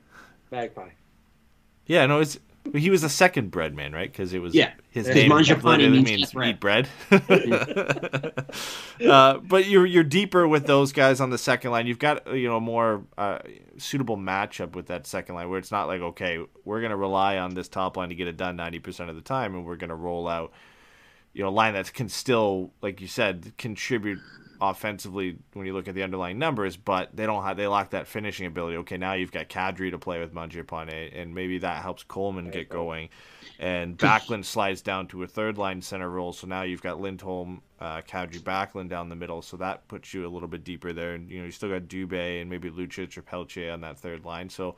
Magpie. 0.52 0.90
Yeah, 1.86 2.06
no, 2.06 2.20
it's 2.20 2.40
he 2.74 2.90
was 2.90 3.02
the 3.02 3.10
second 3.10 3.52
bread 3.52 3.76
man, 3.76 3.92
right? 3.92 4.10
Because 4.12 4.34
it 4.34 4.40
was 4.42 4.56
Yeah. 4.56 4.72
his 4.90 5.08
name 5.08 5.30
literally 5.30 5.90
means 5.90 6.06
means 6.06 6.22
eat 6.30 6.34
bread. 6.34 6.56
eat 6.56 6.60
bread. 6.62 6.88
uh, 9.06 9.38
but 9.40 9.68
you're 9.68 9.86
you're 9.86 10.04
deeper 10.04 10.48
with 10.48 10.66
those 10.66 10.94
guys 10.94 11.20
on 11.20 11.30
the 11.30 11.38
second 11.38 11.72
line. 11.72 11.88
You've 11.88 12.00
got 12.00 12.26
you 12.36 12.48
know 12.48 12.58
a 12.58 12.62
more 12.62 13.04
uh, 13.18 13.40
suitable 13.78 14.18
matchup 14.18 14.76
with 14.76 14.88
that 14.88 15.06
second 15.06 15.36
line, 15.36 15.50
where 15.50 15.60
it's 15.60 15.72
not 15.72 15.88
like 15.88 16.02
okay, 16.02 16.40
we're 16.64 16.82
gonna 16.82 16.98
rely 16.98 17.38
on 17.38 17.54
this 17.54 17.68
top 17.68 17.98
line 17.98 18.10
to 18.10 18.16
get 18.16 18.28
it 18.28 18.38
done 18.38 18.56
ninety 18.56 18.80
percent 18.80 19.10
of 19.10 19.16
the 19.16 19.22
time, 19.22 19.54
and 19.56 19.66
we're 19.66 19.76
gonna 19.76 19.96
roll 19.96 20.28
out 20.28 20.54
you 21.34 21.44
know 21.44 21.50
a 21.50 21.52
line 21.52 21.74
that 21.74 21.94
can 21.94 22.08
still, 22.08 22.72
like 22.82 23.02
you 23.02 23.08
said, 23.08 23.54
contribute 23.58 24.20
offensively 24.70 25.38
when 25.54 25.66
you 25.66 25.74
look 25.74 25.90
at 25.90 25.96
the 25.96 26.04
underlying 26.04 26.40
numbers, 26.40 26.78
but 26.78 27.14
they 27.14 27.26
don't 27.26 27.44
have 27.44 27.58
they 27.58 27.68
lack 27.68 27.90
that 27.90 28.08
finishing 28.08 28.46
ability. 28.46 28.78
Okay, 28.78 28.98
now 28.98 29.14
you've 29.14 29.32
got 29.32 29.50
Kadri 29.50 29.92
to 29.92 30.00
play 30.00 30.20
with 30.20 30.34
Mangiapane, 30.34 31.12
and 31.20 31.36
maybe 31.36 31.58
that 31.60 31.82
helps 31.82 32.04
Coleman 32.04 32.50
get 32.50 32.70
going. 32.70 33.10
And 33.60 33.98
Backlund 33.98 34.46
slides 34.46 34.82
down 34.82 35.08
to 35.08 35.24
a 35.24 35.28
third 35.28 35.58
line 35.58 35.82
center 35.82 36.10
role, 36.10 36.32
so 36.32 36.48
now 36.48 36.64
you've 36.64 36.82
got 36.82 37.02
Lindholm, 37.02 37.62
uh, 37.80 38.02
Kadri, 38.02 38.40
Backlund 38.40 38.90
down 38.90 39.10
the 39.10 39.16
middle, 39.16 39.42
so 39.42 39.58
that 39.58 39.88
puts 39.88 40.14
you 40.14 40.26
a 40.26 40.30
little 40.30 40.48
bit 40.48 40.64
deeper 40.64 40.94
there. 40.94 41.14
And 41.14 41.30
you 41.30 41.40
know 41.40 41.46
you 41.46 41.52
still 41.52 41.70
got 41.70 41.84
Dubé 41.84 42.42
and 42.42 42.50
maybe 42.50 42.70
Lucic 42.70 43.18
or 43.18 43.22
Pelche 43.22 43.72
on 43.72 43.82
that 43.82 44.00
third 44.00 44.26
line, 44.26 44.50
so. 44.50 44.76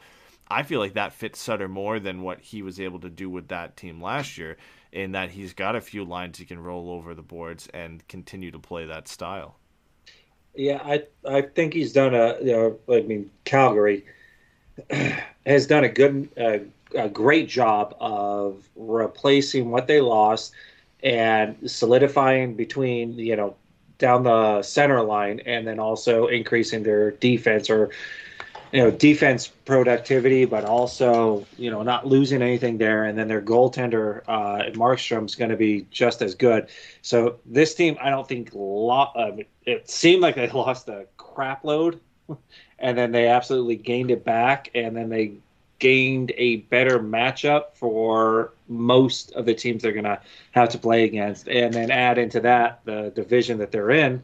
I 0.48 0.62
feel 0.62 0.80
like 0.80 0.94
that 0.94 1.12
fits 1.12 1.40
Sutter 1.40 1.68
more 1.68 2.00
than 2.00 2.22
what 2.22 2.40
he 2.40 2.62
was 2.62 2.80
able 2.80 3.00
to 3.00 3.10
do 3.10 3.32
with 3.32 3.48
that 3.48 3.76
team 3.76 4.00
last 4.00 4.38
year, 4.38 4.58
in 4.92 5.14
that 5.14 5.32
he's 5.32 5.56
got 5.56 5.76
a 5.76 5.82
few 5.82 6.04
lines 6.06 6.38
he 6.38 6.46
can 6.46 6.60
roll 6.60 6.92
over 6.92 7.16
the 7.16 7.24
boards 7.24 7.68
and 7.74 8.08
continue 8.08 8.52
to 8.52 8.60
play 8.60 8.86
that 8.86 9.08
style. 9.08 9.58
Yeah, 10.56 10.82
I 10.84 11.04
I 11.28 11.42
think 11.42 11.74
he's 11.74 11.94
done 11.94 12.14
a 12.16 12.38
you 12.42 12.52
know 12.54 12.80
I 12.90 13.02
mean 13.02 13.32
Calgary 13.44 14.06
has 15.46 15.68
done 15.68 15.84
a 15.84 15.90
good 15.90 16.30
a 16.96 17.10
great 17.10 17.50
job 17.50 17.96
of 18.00 18.70
replacing 18.76 19.70
what 19.72 19.88
they 19.88 20.02
lost 20.02 20.54
and 21.04 21.70
solidifying 21.70 22.56
between 22.56 23.14
you 23.20 23.36
know 23.36 23.56
down 23.98 24.24
the 24.24 24.62
center 24.62 25.02
line 25.02 25.42
and 25.46 25.68
then 25.68 25.80
also 25.80 26.28
increasing 26.28 26.84
their 26.84 27.12
defense 27.12 27.70
or 27.70 27.90
you 28.76 28.84
know 28.84 28.92
defense 28.92 29.48
productivity 29.48 30.44
but 30.44 30.66
also 30.66 31.46
you 31.58 31.72
know 31.72 31.82
not 31.82 32.06
losing 32.06 32.42
anything 32.42 32.78
there. 32.78 33.06
And 33.06 33.18
then 33.18 33.30
their 33.30 33.42
goaltender 33.42 34.22
uh 34.28 34.70
Markstrom's 34.74 35.36
going 35.36 35.52
to 35.52 35.56
be 35.56 35.88
just 35.92 36.22
as 36.22 36.36
good. 36.36 36.68
So 37.02 37.38
this 37.46 37.74
team 37.74 37.98
I 38.02 38.10
don't 38.10 38.28
think 38.28 38.50
lo- 38.54 39.12
uh, 39.16 39.38
it 39.66 39.90
seemed 39.90 40.22
like 40.22 40.36
they 40.36 40.50
lost 40.52 40.90
a 40.90 41.08
crap 41.16 41.64
load 41.64 42.02
and 42.80 42.98
then 42.98 43.14
they 43.14 43.28
absolutely 43.28 43.78
gained 43.78 44.12
it 44.12 44.26
back. 44.26 44.70
And 44.76 44.96
then 44.96 45.08
they 45.08 45.36
gained 45.80 46.34
a 46.36 46.58
better 46.58 47.00
matchup 47.00 47.76
for 47.76 48.52
most 48.68 49.32
of 49.34 49.46
the 49.46 49.54
teams 49.54 49.84
they're 49.84 49.94
going 49.94 50.04
to 50.06 50.20
have 50.52 50.70
to 50.70 50.78
play 50.78 51.06
against. 51.06 51.48
And 51.48 51.74
then 51.74 51.92
add 51.92 52.18
into 52.18 52.42
that 52.42 52.82
the 52.84 53.12
division 53.16 53.60
that 53.60 53.72
they're 53.72 53.92
in 53.92 54.22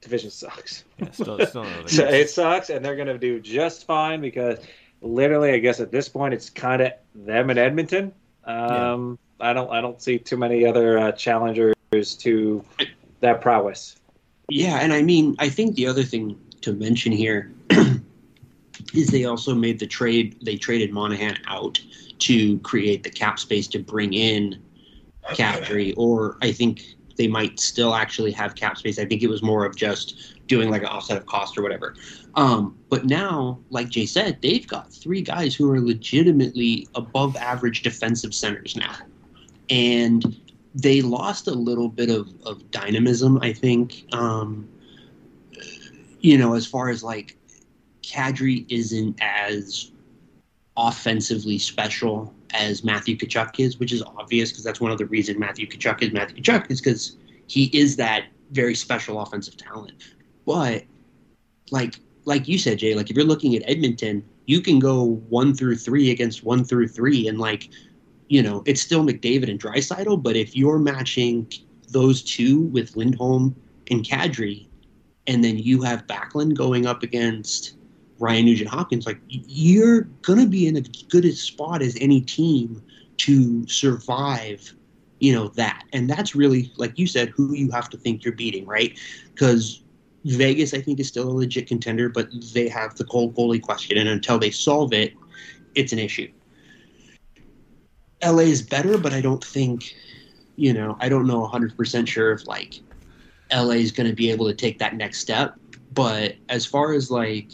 division 0.00 0.30
sucks 0.30 0.84
Yeah, 0.98 1.10
still, 1.10 1.46
still 1.46 1.66
so 1.86 2.04
it 2.08 2.30
sucks, 2.30 2.70
and 2.70 2.84
they're 2.84 2.96
going 2.96 3.08
to 3.08 3.18
do 3.18 3.40
just 3.40 3.86
fine 3.86 4.20
because 4.20 4.58
literally, 5.02 5.52
I 5.52 5.58
guess 5.58 5.80
at 5.80 5.90
this 5.90 6.08
point, 6.08 6.34
it's 6.34 6.50
kind 6.50 6.82
of 6.82 6.92
them 7.14 7.50
and 7.50 7.58
Edmonton. 7.58 8.12
Um, 8.44 9.18
I 9.40 9.52
don't, 9.52 9.70
I 9.70 9.80
don't 9.80 10.00
see 10.00 10.18
too 10.18 10.36
many 10.36 10.66
other 10.66 10.98
uh, 10.98 11.12
challengers 11.12 11.74
to 11.92 12.64
that 13.20 13.40
prowess. 13.40 13.96
Yeah, 14.48 14.78
and 14.80 14.92
I 14.92 15.02
mean, 15.02 15.36
I 15.38 15.48
think 15.48 15.76
the 15.76 15.86
other 15.86 16.02
thing 16.02 16.38
to 16.62 16.72
mention 16.72 17.12
here 17.12 17.52
is 18.94 19.08
they 19.08 19.24
also 19.24 19.54
made 19.54 19.78
the 19.78 19.86
trade. 19.86 20.36
They 20.42 20.56
traded 20.56 20.92
Monahan 20.92 21.38
out 21.46 21.80
to 22.20 22.58
create 22.58 23.02
the 23.02 23.10
cap 23.10 23.38
space 23.38 23.66
to 23.68 23.78
bring 23.78 24.12
in 24.12 24.60
Kadri, 25.30 25.94
or 25.96 26.36
I 26.42 26.52
think 26.52 26.96
they 27.20 27.28
might 27.28 27.60
still 27.60 27.94
actually 27.94 28.32
have 28.32 28.54
cap 28.54 28.78
space. 28.78 28.98
I 28.98 29.04
think 29.04 29.22
it 29.22 29.28
was 29.28 29.42
more 29.42 29.66
of 29.66 29.76
just 29.76 30.38
doing 30.46 30.70
like 30.70 30.80
an 30.80 30.88
offset 30.88 31.18
of 31.18 31.26
cost 31.26 31.58
or 31.58 31.62
whatever. 31.62 31.94
Um, 32.34 32.78
but 32.88 33.04
now, 33.04 33.58
like 33.68 33.90
Jay 33.90 34.06
said, 34.06 34.40
they've 34.40 34.66
got 34.66 34.90
three 34.90 35.20
guys 35.20 35.54
who 35.54 35.70
are 35.70 35.82
legitimately 35.82 36.88
above 36.94 37.36
average 37.36 37.82
defensive 37.82 38.34
centers 38.34 38.74
now. 38.74 38.96
And 39.68 40.34
they 40.74 41.02
lost 41.02 41.46
a 41.46 41.52
little 41.52 41.90
bit 41.90 42.08
of, 42.08 42.32
of 42.46 42.70
dynamism, 42.70 43.38
I 43.42 43.52
think. 43.52 44.06
Um, 44.14 44.66
you 46.20 46.38
know, 46.38 46.54
as 46.54 46.66
far 46.66 46.88
as 46.88 47.02
like 47.02 47.36
Kadri 48.00 48.64
isn't 48.70 49.18
as 49.20 49.92
offensively 50.74 51.58
special 51.58 52.32
as 52.54 52.84
Matthew 52.84 53.16
Tkachuk 53.16 53.58
is, 53.58 53.78
which 53.78 53.92
is 53.92 54.02
obvious 54.02 54.50
because 54.50 54.64
that's 54.64 54.80
one 54.80 54.90
of 54.90 54.98
the 54.98 55.06
reasons 55.06 55.38
Matthew 55.38 55.66
Tkachuk 55.66 56.02
is 56.02 56.12
Matthew 56.12 56.42
Tkachuk 56.42 56.70
is 56.70 56.80
because 56.80 57.16
he 57.46 57.64
is 57.72 57.96
that 57.96 58.24
very 58.52 58.74
special 58.74 59.20
offensive 59.20 59.56
talent. 59.56 59.92
But 60.46 60.84
like 61.70 61.96
like 62.24 62.48
you 62.48 62.58
said, 62.58 62.78
Jay, 62.78 62.94
like 62.94 63.10
if 63.10 63.16
you're 63.16 63.24
looking 63.24 63.56
at 63.56 63.62
Edmonton, 63.68 64.24
you 64.46 64.60
can 64.60 64.78
go 64.78 65.22
one 65.28 65.54
through 65.54 65.76
three 65.76 66.10
against 66.10 66.44
one 66.44 66.64
through 66.64 66.88
three, 66.88 67.28
and 67.28 67.38
like 67.38 67.68
you 68.28 68.42
know, 68.42 68.62
it's 68.64 68.80
still 68.80 69.04
McDavid 69.04 69.50
and 69.50 69.60
Draisaitl, 69.60 70.22
but 70.22 70.36
if 70.36 70.54
you're 70.54 70.78
matching 70.78 71.50
those 71.88 72.22
two 72.22 72.60
with 72.60 72.96
Lindholm 72.96 73.56
and 73.90 74.04
Kadri, 74.04 74.68
and 75.26 75.42
then 75.42 75.58
you 75.58 75.82
have 75.82 76.06
Backlund 76.06 76.54
going 76.54 76.86
up 76.86 77.02
against 77.02 77.76
Ryan 78.20 78.44
Nugent 78.46 78.70
Hopkins, 78.70 79.06
like 79.06 79.20
you're 79.28 80.02
gonna 80.22 80.46
be 80.46 80.66
in 80.66 80.76
as 80.76 80.88
good 81.08 81.24
a 81.24 81.32
spot 81.32 81.82
as 81.82 81.96
any 82.00 82.20
team 82.20 82.82
to 83.18 83.66
survive, 83.66 84.74
you 85.18 85.32
know, 85.32 85.48
that. 85.48 85.84
And 85.92 86.08
that's 86.08 86.34
really, 86.34 86.72
like 86.76 86.98
you 86.98 87.06
said, 87.06 87.30
who 87.30 87.54
you 87.54 87.70
have 87.70 87.88
to 87.90 87.96
think 87.96 88.24
you're 88.24 88.34
beating, 88.34 88.66
right? 88.66 88.98
Because 89.34 89.82
Vegas, 90.24 90.74
I 90.74 90.80
think, 90.80 91.00
is 91.00 91.08
still 91.08 91.28
a 91.28 91.32
legit 91.32 91.66
contender, 91.66 92.08
but 92.08 92.28
they 92.54 92.68
have 92.68 92.96
the 92.96 93.04
cold 93.04 93.34
goalie 93.34 93.60
question, 93.60 93.96
and 93.96 94.08
until 94.08 94.38
they 94.38 94.50
solve 94.50 94.92
it, 94.92 95.14
it's 95.74 95.92
an 95.92 95.98
issue. 95.98 96.30
LA 98.22 98.42
is 98.42 98.62
better, 98.62 98.98
but 98.98 99.12
I 99.14 99.20
don't 99.20 99.42
think, 99.42 99.94
you 100.56 100.72
know, 100.74 100.96
I 101.00 101.08
don't 101.08 101.26
know 101.26 101.40
100% 101.42 102.06
sure 102.06 102.32
if 102.32 102.46
like 102.46 102.80
LA 103.52 103.76
is 103.76 103.92
going 103.92 104.08
to 104.08 104.14
be 104.14 104.30
able 104.30 104.46
to 104.46 104.54
take 104.54 104.78
that 104.78 104.94
next 104.94 105.20
step. 105.20 105.56
But 105.92 106.34
as 106.48 106.66
far 106.66 106.92
as 106.92 107.10
like, 107.10 107.50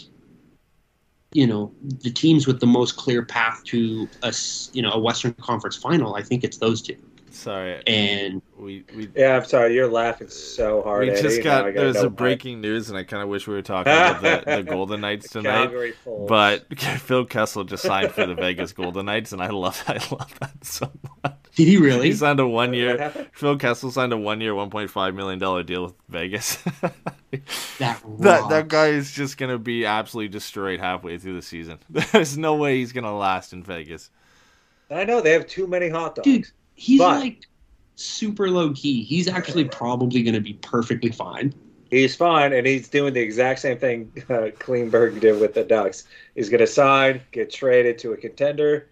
you 1.33 1.47
know, 1.47 1.73
the 1.81 2.11
teams 2.11 2.47
with 2.47 2.61
the 2.61 2.67
most 2.67 2.97
clear 2.97 3.25
path 3.25 3.63
to 3.65 4.09
a, 4.23 4.33
you 4.73 4.83
know, 4.83 4.93
a 4.93 4.99
Western 4.99 5.35
Conference 5.35 5.77
final, 5.77 6.15
I 6.15 6.23
think 6.23 6.45
it's 6.45 6.59
those 6.59 6.81
two. 6.83 6.97
Sorry, 7.37 7.83
And 7.87 8.41
we 8.57 8.85
we 8.97 9.09
Yeah, 9.15 9.37
I'm 9.37 9.45
sorry, 9.45 9.75
you're 9.75 9.89
laughing 9.91 10.29
so 10.29 10.83
hard. 10.83 11.03
we 11.07 11.11
Eddie. 11.11 11.23
just 11.23 11.39
Now 11.39 11.45
got 11.45 11.65
I 11.67 11.71
gotta 11.73 11.85
there's 11.93 12.03
a 12.03 12.11
breaking 12.11 12.61
news, 12.61 12.89
and 12.89 12.99
I 12.99 13.05
kind 13.05 13.23
of 13.23 13.29
wish 13.29 13.47
we 13.47 13.55
were 13.55 13.63
talking 13.63 13.93
about 13.93 14.23
the, 14.23 14.57
the 14.57 14.63
Golden 14.71 15.01
Knights 15.03 15.29
tonight. 15.29 15.71
But 16.07 16.67
Phil 16.79 17.25
Kessel 17.27 17.65
just 17.65 17.83
signed 17.83 18.13
for 18.13 18.27
the 18.27 18.35
Vegas 18.35 18.73
Golden 18.73 19.07
Knights, 19.07 19.33
and 19.33 19.43
I 19.43 19.49
love 19.51 19.83
I 19.87 19.95
love 20.11 20.33
that 20.41 20.65
so 20.65 20.91
much. 21.23 21.35
did 21.55 21.69
he 21.69 21.77
really? 21.77 22.07
He 22.09 22.13
signed 22.15 22.41
a 22.41 22.47
one 22.49 22.73
year. 22.73 23.11
Phil 23.33 23.57
Kessel 23.59 23.91
signed 23.91 24.13
a 24.13 24.17
one 24.17 24.41
year, 24.41 24.55
one 24.55 24.71
point 24.71 24.91
five 24.91 25.15
million 25.15 25.39
dollar 25.39 25.63
deal 25.63 25.85
with 25.85 25.95
Vegas. 26.09 26.57
that 27.79 28.01
that 28.21 28.49
that 28.49 28.69
guy 28.69 28.89
is 28.89 29.13
just 29.13 29.37
gonna 29.37 29.59
be 29.59 29.85
absolutely 29.85 30.29
destroyed 30.29 30.81
halfway 30.81 31.19
through 31.19 31.35
the 31.35 31.43
season. 31.43 31.79
There's 31.91 32.39
no 32.39 32.55
way 32.55 32.79
he's 32.79 32.93
gonna 32.93 33.17
last 33.17 33.53
in 33.53 33.63
Vegas. 33.63 34.11
I 34.91 35.05
know 35.05 35.21
they 35.21 35.33
have 35.33 35.47
too 35.49 35.67
many 35.67 35.89
hot 35.89 36.15
dogs. 36.15 36.25
Dude, 36.25 36.47
he's 36.77 37.01
But- 37.01 37.21
like 37.21 37.47
super 37.97 38.51
low 38.51 38.73
key. 38.73 39.03
He's 39.03 39.27
actually 39.29 39.65
probably 39.65 40.23
going 40.23 40.35
to 40.35 40.41
be 40.41 40.55
perfectly 40.55 41.11
fine. 41.11 41.53
He's 41.91 42.17
fine, 42.17 42.53
and 42.53 42.67
he's 42.67 42.89
doing 42.89 43.15
the 43.15 43.21
exact 43.21 43.61
same 43.61 43.79
thing 43.79 44.11
uh, 44.29 44.51
Klingberg 44.59 45.21
did 45.21 45.41
with 45.41 45.55
the 45.55 45.63
Ducks. 45.65 46.05
He's 46.35 46.49
going 46.49 46.61
to 46.61 46.67
sign, 46.67 47.21
get 47.31 47.51
traded 47.53 47.97
to 48.01 48.13
a 48.13 48.17
contender. 48.17 48.89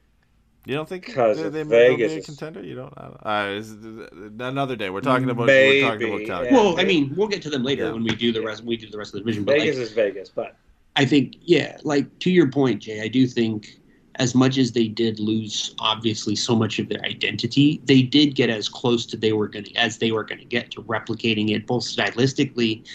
You 0.65 0.77
don't 0.77 0.89
think 0.89 1.13
'Cause 1.13 1.43
they, 1.43 1.49
they 1.51 1.65
may 1.65 1.89
Vegas 1.91 2.15
be 2.15 2.19
a 2.21 2.23
contender? 2.23 2.63
You 2.63 2.77
don't. 2.77 2.95
I 2.97 3.03
don't 3.03 3.27
uh, 3.27 3.59
it's- 3.59 4.41
another 4.49 4.77
day. 4.77 4.89
We're 4.91 5.01
talking 5.03 5.29
about. 5.29 5.47
we're 5.49 5.81
talking 5.83 6.07
Maybe, 6.09 6.25
about 6.25 6.27
Calgary. 6.27 6.51
Yeah, 6.51 6.53
well, 6.55 6.81
I 6.81 6.85
mean, 6.85 7.13
we'll 7.17 7.29
get 7.29 7.43
to 7.43 7.51
them 7.51 7.65
later 7.65 7.85
Yeah. 7.87 7.93
when 7.93 8.05
we 8.05 8.15
do 8.15 8.33
the 8.33 8.41
rest. 8.41 8.65
We 8.65 8.77
do 8.77 8.89
the 8.89 8.97
rest 8.97 9.09
of 9.13 9.15
the 9.15 9.21
division. 9.21 9.45
But 9.45 9.59
Vegas 9.59 9.77
like, 9.77 9.83
is 9.85 9.93
Vegas, 9.93 10.29
but 10.31 10.57
I 10.97 11.05
think, 11.05 11.35
yeah, 11.43 11.77
like 11.83 12.19
to 12.21 12.31
your 12.31 12.49
point, 12.51 12.81
Jay, 12.81 13.03
I 13.03 13.09
do 13.09 13.27
think 13.27 13.79
as 14.17 14.35
much 14.35 14.59
as 14.59 14.73
they 14.73 14.87
did 14.87 15.19
lose 15.19 15.75
obviously 15.79 16.37
so 16.37 16.55
much 16.55 16.79
of 16.79 16.89
their 16.89 17.03
identity, 17.05 17.81
they 17.85 18.03
did 18.03 18.35
get 18.35 18.49
as 18.49 18.69
close 18.69 19.07
to 19.07 19.17
they 19.17 19.33
were 19.33 19.49
going 19.49 19.65
to 19.65 19.75
as 19.75 19.99
they 19.99 20.13
were 20.13 20.25
going 20.25 20.39
to 20.39 20.45
get 20.45 20.71
to 20.71 20.83
replicating 20.83 21.51
it 21.51 21.67
both 21.67 21.85
stylistically 21.85 22.87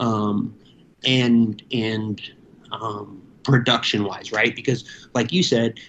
um, 0.00 0.54
and 1.04 1.62
and 1.72 2.20
um, 2.72 3.22
production 3.42 4.04
wise, 4.04 4.32
right? 4.32 4.54
Because 4.54 5.08
like 5.14 5.32
you 5.32 5.42
said, 5.42 5.80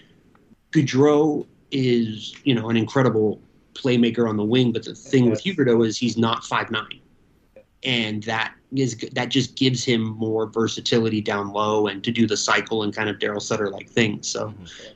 Gaudreau 0.72 1.46
is 1.72 2.34
you 2.44 2.56
know 2.56 2.70
an 2.70 2.78
incredible 2.78 3.42
playmaker 3.74 4.28
on 4.28 4.38
the 4.38 4.46
wing, 4.46 4.72
but 4.72 4.84
the 4.84 4.96
thing 4.96 5.30
with 5.30 5.44
Huberdeau 5.44 5.86
is 5.86 5.98
he's 5.98 6.18
not 6.18 6.46
five 6.46 6.72
nine, 6.72 7.02
and 7.84 8.24
that 8.24 8.54
is 8.76 8.98
that 9.14 9.30
just 9.30 9.56
gives 9.56 9.84
him 9.86 10.02
more 10.02 10.46
versatility 10.48 11.22
down 11.22 11.52
low 11.54 11.88
and 11.88 12.04
to 12.04 12.12
do 12.12 12.28
the 12.28 12.36
cycle 12.36 12.84
and 12.84 12.94
kind 12.94 13.10
of 13.10 13.18
Daryl 13.18 13.42
Sutter 13.42 13.70
like 13.70 13.90
things. 13.90 14.28
So, 14.28 14.54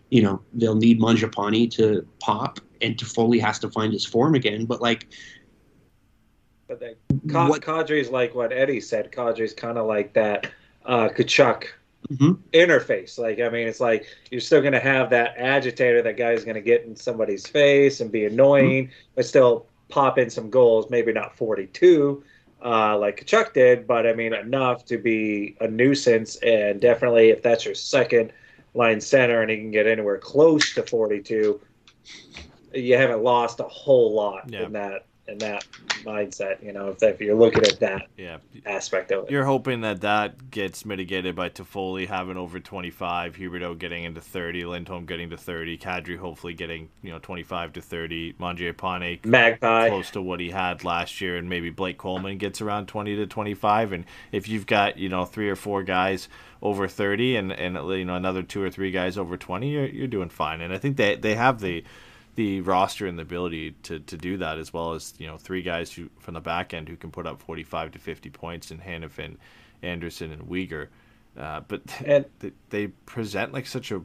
you 0.09 0.21
know, 0.21 0.41
they'll 0.53 0.75
need 0.75 0.99
Mangiapane 0.99 1.71
to 1.71 2.05
pop, 2.19 2.59
and 2.81 2.97
Toffoli 2.97 3.39
has 3.39 3.59
to 3.59 3.69
find 3.69 3.93
his 3.93 4.05
form 4.05 4.35
again. 4.35 4.65
But 4.65 4.81
like, 4.81 5.07
But 6.67 6.79
they, 6.79 6.95
Ka- 7.29 7.47
What- 7.49 7.61
Kadri's 7.61 8.09
like 8.09 8.33
what 8.35 8.51
Eddie 8.51 8.81
said. 8.81 9.11
Kadri's 9.11 9.53
kind 9.53 9.77
of 9.77 9.87
like 9.87 10.13
that 10.13 10.51
uh, 10.85 11.09
Tkachuk 11.09 11.65
Mhm. 12.11 12.39
interface. 12.53 13.19
Like, 13.19 13.39
I 13.39 13.49
mean, 13.49 13.67
it's 13.67 13.79
like 13.79 14.05
you're 14.31 14.41
still 14.41 14.61
going 14.61 14.73
to 14.73 14.79
have 14.79 15.09
that 15.11 15.35
agitator 15.37 16.01
that 16.01 16.17
guy's 16.17 16.43
going 16.43 16.55
to 16.55 16.61
get 16.61 16.83
in 16.83 16.95
somebody's 16.95 17.45
face 17.47 18.01
and 18.01 18.11
be 18.11 18.25
annoying, 18.25 18.89
but 19.15 19.25
still 19.25 19.67
pop 19.89 20.17
in 20.17 20.29
some 20.29 20.49
goals. 20.49 20.89
Maybe 20.89 21.13
not 21.13 21.37
42 21.37 22.23
uh, 22.63 22.97
like 22.97 23.25
Tkachuk 23.25 23.53
did, 23.53 23.87
but 23.87 24.05
I 24.05 24.13
mean, 24.13 24.33
enough 24.33 24.85
to 24.85 24.97
be 24.97 25.55
a 25.61 25.67
nuisance. 25.67 26.35
And 26.37 26.79
definitely, 26.79 27.29
if 27.29 27.41
that's 27.41 27.65
your 27.65 27.75
second 27.75 28.33
line 28.73 29.01
center 29.01 29.41
and 29.41 29.51
he 29.51 29.57
can 29.57 29.71
get 29.71 29.87
anywhere 29.87 30.17
close 30.17 30.73
to 30.75 30.83
42, 30.83 31.59
you 32.73 32.97
haven't 32.97 33.23
lost 33.23 33.59
a 33.59 33.63
whole 33.63 34.13
lot 34.13 34.45
Yeah. 34.49 34.65
in 34.65 34.73
that 34.73 35.07
in 35.27 35.39
that 35.39 35.65
mindset. 36.05 36.63
You 36.63 36.73
know, 36.73 36.89
if, 36.89 37.03
if 37.03 37.21
you're 37.21 37.35
looking 37.37 37.63
at 37.65 37.79
that 37.81 38.07
Yeah, 38.17 38.39
aspect 38.65 39.11
of 39.11 39.27
it. 39.29 39.29
you're 39.29 39.45
hoping 39.45 39.81
that 39.81 40.01
that 40.01 40.51
gets 40.51 40.85
mitigated 40.85 41.35
by 41.35 41.49
Toffoli 41.49 42.07
having 42.07 42.37
over 42.37 42.59
25, 42.59 43.37
Huberdeau 43.37 43.77
getting 43.77 44.03
into 44.03 44.21
30, 44.21 44.65
Lindholm 44.65 45.05
getting 45.05 45.29
to 45.31 45.37
30, 45.37 45.77
Kadri 45.77 46.17
hopefully 46.17 46.53
getting 46.53 46.89
you 47.01 47.11
know 47.11 47.19
25 47.19 47.73
to 47.73 47.81
30, 47.81 48.33
Mangiapane 48.33 49.21
Magpie. 49.23 49.85
close 49.85 50.11
to 50.11 50.21
what 50.21 50.39
he 50.39 50.51
had 50.51 50.83
last 50.83 51.21
year, 51.21 51.37
and 51.37 51.49
maybe 51.49 51.69
Blake 51.69 51.97
Coleman 51.97 52.37
gets 52.37 52.61
around 52.61 52.87
20 52.87 53.15
to 53.17 53.27
25. 53.27 53.93
And 53.93 54.05
if 54.31 54.47
you've 54.47 54.67
got 54.67 54.97
you 54.97 55.09
know 55.09 55.25
three 55.25 55.49
or 55.49 55.55
four 55.55 55.83
guys 55.83 56.29
over 56.61 56.87
30, 56.87 57.37
and 57.37 57.51
and 57.53 57.75
you 57.77 58.05
know 58.05 58.15
another 58.15 58.43
two 58.43 58.61
or 58.63 58.69
three 58.71 58.91
guys 58.91 59.17
over 59.17 59.37
20, 59.37 59.69
you're 59.69 59.87
you're 59.87 60.07
doing 60.07 60.29
fine. 60.29 60.61
And 60.61 60.73
I 60.73 60.77
think 60.79 60.97
they 60.97 61.15
they 61.15 61.35
have 61.35 61.61
the 61.61 61.83
the 62.35 62.61
roster 62.61 63.07
and 63.07 63.17
the 63.17 63.23
ability 63.23 63.71
to, 63.83 64.00
to 64.00 64.17
do 64.17 64.38
that 64.38 64.57
as 64.57 64.71
well 64.73 64.93
as 64.93 65.13
you 65.17 65.27
know 65.27 65.38
three 65.38 65.61
guys 65.61 65.91
who 65.91 66.09
from 66.19 66.33
the 66.33 66.39
back 66.41 66.73
end 66.73 66.88
who 66.88 66.95
can 66.95 67.11
put 67.11 67.27
up 67.27 67.41
45 67.41 67.91
to 67.91 68.00
50 68.00 68.29
points 68.29 68.71
in 68.71 68.79
Hanifin, 68.79 69.38
Anderson, 69.81 70.31
and 70.31 70.43
Weegar. 70.43 70.88
Uh, 71.38 71.61
but 71.67 71.81
And- 72.05 72.25
they, 72.39 72.51
they 72.69 72.88
present 72.88 73.53
like 73.53 73.65
such 73.67 73.91
a 73.91 74.01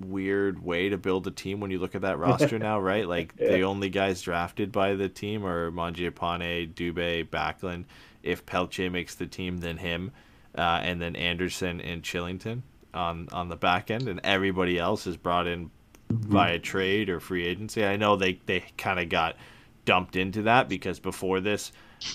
weird 0.00 0.64
way 0.64 0.88
to 0.88 0.98
build 0.98 1.26
a 1.26 1.30
team 1.30 1.60
when 1.60 1.70
you 1.70 1.78
look 1.78 1.94
at 1.94 2.02
that 2.02 2.18
roster 2.18 2.58
now, 2.70 2.80
right? 2.80 3.06
Like 3.06 3.36
the 3.36 3.62
only 3.62 3.90
guys 3.90 4.22
drafted 4.22 4.72
by 4.72 4.94
the 4.94 5.08
team 5.08 5.44
are 5.46 5.70
Mangiapane, 5.70 6.72
Dubé, 6.74 7.28
Backlund. 7.28 7.84
If 8.22 8.46
Pelche 8.46 8.90
makes 8.90 9.14
the 9.14 9.26
team, 9.26 9.58
then 9.58 9.76
him, 9.76 10.10
uh, 10.56 10.80
and 10.82 11.00
then 11.00 11.14
Anderson 11.14 11.80
and 11.80 12.02
Kylington 12.02 12.62
on 12.94 13.28
on 13.32 13.50
the 13.50 13.56
back 13.56 13.90
end, 13.90 14.08
and 14.08 14.18
everybody 14.24 14.78
else 14.78 15.06
is 15.06 15.16
brought 15.18 15.46
in 15.46 15.70
Mm-hmm. 16.14 16.32
via 16.32 16.58
trade 16.58 17.08
or 17.08 17.20
free 17.20 17.46
agency. 17.46 17.84
I 17.84 17.96
know 17.96 18.16
they 18.16 18.40
they 18.46 18.64
kind 18.78 18.98
of 19.00 19.08
got 19.08 19.36
dumped 19.84 20.16
into 20.16 20.42
that 20.42 20.68
because 20.68 20.98
before 20.98 21.40
this, 21.40 21.72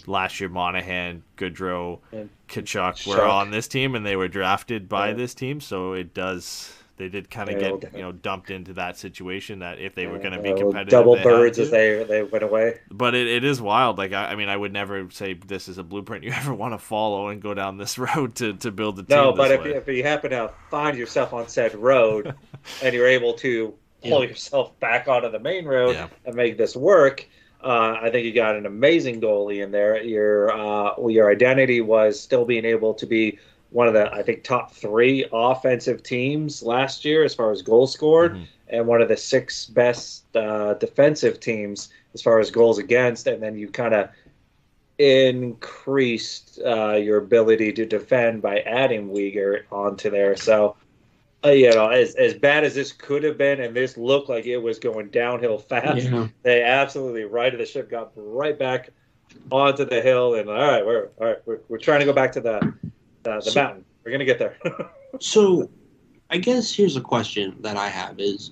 last 0.07 0.39
year 0.39 0.49
Monahan, 0.49 1.23
Gaudreau, 1.37 1.99
And 2.11 2.29
Tkachuk 2.47 3.05
were 3.07 3.23
on 3.23 3.51
this 3.51 3.67
team 3.67 3.95
and 3.95 4.05
they 4.05 4.15
were 4.15 4.27
drafted 4.27 4.89
by 4.89 5.09
Yeah. 5.09 5.13
this 5.15 5.33
team, 5.33 5.61
so 5.61 5.93
it 5.93 6.13
does. 6.13 6.73
They 6.97 7.07
did 7.07 7.29
kind 7.29 7.49
of 7.49 7.59
get 7.59 7.93
you 7.95 8.01
know 8.01 8.11
dumped 8.11 8.51
into 8.51 8.73
that 8.73 8.97
situation 8.97 9.59
that 9.59 9.79
if 9.79 9.95
they 9.95 10.05
were 10.05 10.17
going 10.17 10.33
to 10.33 10.41
be 10.41 10.53
competitive, 10.53 10.89
double 10.91 11.15
birds 11.15 11.57
as 11.57 11.71
they 11.71 12.03
they 12.03 12.23
went 12.23 12.43
away. 12.43 12.79
But 12.91 13.15
it, 13.15 13.25
it 13.25 13.45
is 13.45 13.61
wild. 13.61 13.97
Like 13.97 14.11
I, 14.11 14.31
I 14.31 14.35
mean, 14.35 14.49
I 14.49 14.57
would 14.57 14.73
never 14.73 15.09
say 15.09 15.33
this 15.33 15.69
is 15.69 15.77
a 15.77 15.83
blueprint 15.83 16.25
you 16.25 16.31
ever 16.35 16.53
want 16.53 16.73
to 16.73 16.77
follow 16.77 17.29
and 17.29 17.41
go 17.41 17.53
down 17.53 17.77
this 17.77 17.97
road 18.07 18.35
to, 18.35 18.53
to 18.55 18.71
build 18.71 18.99
a 18.99 19.03
team. 19.03 19.15
No, 19.15 19.31
but 19.31 19.49
if 19.51 19.63
you, 19.63 19.75
if 19.75 19.87
you 19.87 20.03
happen 20.03 20.31
to 20.31 20.51
find 20.69 20.97
yourself 20.97 21.31
on 21.31 21.47
said 21.47 21.73
road 21.73 22.35
and 22.83 22.93
you're 22.93 23.07
able 23.07 23.33
to 23.35 23.73
pull 24.01 24.23
yourself 24.23 24.77
back 24.79 25.07
onto 25.07 25.29
the 25.29 25.39
main 25.39 25.65
road 25.65 25.95
Yeah. 25.95 26.07
and 26.25 26.35
make 26.35 26.57
this 26.57 26.75
work, 26.75 27.27
uh, 27.63 27.97
I 28.01 28.09
think 28.09 28.25
you 28.25 28.33
got 28.33 28.55
an 28.55 28.65
amazing 28.65 29.19
goalie 29.21 29.61
in 29.63 29.71
there. 29.71 30.01
Your 30.01 30.51
uh, 30.51 31.07
your 31.07 31.29
identity 31.29 31.81
was 31.81 32.19
still 32.19 32.45
being 32.45 32.65
able 32.65 32.93
to 32.95 33.05
be 33.05 33.37
one 33.71 33.87
of 33.87 33.93
the 33.93 34.11
I 34.13 34.23
think 34.23 34.43
top 34.43 34.73
three 34.73 35.25
offensive 35.31 36.01
teams 36.01 36.63
last 36.63 37.03
year 37.05 37.23
as 37.23 37.35
far 37.35 37.51
as 37.51 37.61
goals 37.61 37.91
scored, 37.93 38.35
Mhm. 38.35 38.47
and 38.69 38.87
one 38.87 39.01
of 39.01 39.09
the 39.09 39.17
six 39.17 39.65
best 39.65 40.23
uh, 40.35 40.73
defensive 40.75 41.39
teams 41.39 41.89
as 42.13 42.21
far 42.21 42.39
as 42.39 42.49
goals 42.49 42.79
against. 42.79 43.27
And 43.27 43.43
then 43.43 43.57
you 43.57 43.67
kind 43.67 43.93
of 43.93 44.09
increased 44.97 46.59
uh, 46.65 46.93
your 46.93 47.17
ability 47.17 47.71
to 47.73 47.85
defend 47.85 48.41
by 48.41 48.59
adding 48.59 49.09
Weegar 49.09 49.63
onto 49.71 50.09
there. 50.09 50.35
So, 50.35 50.75
uh, 51.45 51.49
you 51.49 51.69
know, 51.73 51.87
as 51.87 52.15
as 52.15 52.33
bad 52.33 52.63
as 52.63 52.75
this 52.75 52.91
could 52.91 53.23
have 53.23 53.37
been, 53.37 53.61
and 53.61 53.75
this 53.75 53.95
looked 53.97 54.29
like 54.29 54.45
it 54.45 54.57
was 54.57 54.79
going 54.79 55.09
downhill 55.09 55.57
fast, 55.57 56.03
Yeah. 56.05 56.27
they 56.43 56.63
absolutely 56.63 57.23
righted 57.23 57.59
the 57.59 57.65
ship, 57.65 57.89
got 57.89 58.11
right 58.15 58.57
back 58.57 58.89
onto 59.51 59.85
the 59.85 60.01
hill, 60.01 60.35
and 60.35 60.49
all 60.49 60.55
right, 60.55 60.85
we're 60.85 61.09
all 61.19 61.27
right, 61.27 61.37
we're, 61.45 61.59
we're 61.69 61.77
trying 61.77 61.99
to 61.99 62.05
go 62.05 62.13
back 62.13 62.31
to 62.33 62.41
the 62.41 62.59
the, 63.23 63.35
the 63.35 63.41
So- 63.41 63.61
mountain. 63.61 63.85
We're 64.03 64.11
gonna 64.11 64.25
get 64.25 64.39
there. 64.39 64.57
So, 65.19 65.69
I 66.29 66.37
guess 66.37 66.71
here's 66.73 66.95
a 66.95 67.01
question 67.01 67.55
that 67.61 67.75
I 67.77 67.89
have: 67.89 68.19
Is 68.19 68.51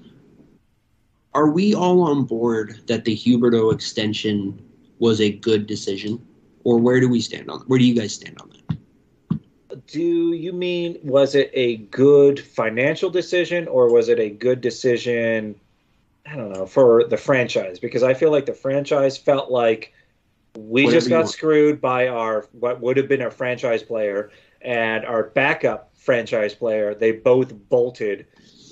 are 1.33 1.51
we 1.51 1.75
all 1.75 2.01
on 2.01 2.23
board 2.25 2.81
that 2.87 3.05
the 3.05 3.15
Huberdeau 3.15 3.71
extension 3.73 4.59
was 4.99 5.21
a 5.21 5.31
good 5.31 5.67
decision, 5.67 6.25
or 6.63 6.79
where 6.79 6.99
do 6.99 7.07
we 7.09 7.21
stand 7.21 7.49
on? 7.51 7.59
Where 7.67 7.77
do 7.77 7.85
you 7.85 7.93
guys 7.93 8.15
stand 8.15 8.37
on 8.41 8.49
that? 8.49 8.77
Do 9.87 10.33
you 10.33 10.53
mean 10.53 10.99
was 11.03 11.35
it 11.35 11.49
a 11.53 11.77
good 11.77 12.39
financial 12.39 13.09
decision 13.09 13.67
or 13.67 13.91
was 13.91 14.09
it 14.09 14.19
a 14.19 14.29
good 14.29 14.61
decision? 14.61 15.59
I 16.25 16.35
don't 16.35 16.51
know 16.51 16.65
for 16.65 17.05
the 17.05 17.17
franchise 17.17 17.79
because 17.79 18.03
I 18.03 18.13
feel 18.13 18.31
like 18.31 18.45
the 18.45 18.53
franchise 18.53 19.17
felt 19.17 19.49
like 19.49 19.93
we 20.57 20.85
Whatever 20.85 20.99
just 20.99 21.09
got 21.09 21.29
screwed 21.29 21.79
by 21.79 22.07
our 22.07 22.47
what 22.51 22.81
would 22.81 22.97
have 22.97 23.07
been 23.07 23.21
our 23.21 23.31
franchise 23.31 23.83
player 23.83 24.31
and 24.61 25.05
our 25.05 25.23
backup 25.23 25.91
franchise 25.95 26.53
player. 26.53 26.93
They 26.93 27.11
both 27.11 27.53
bolted. 27.69 28.25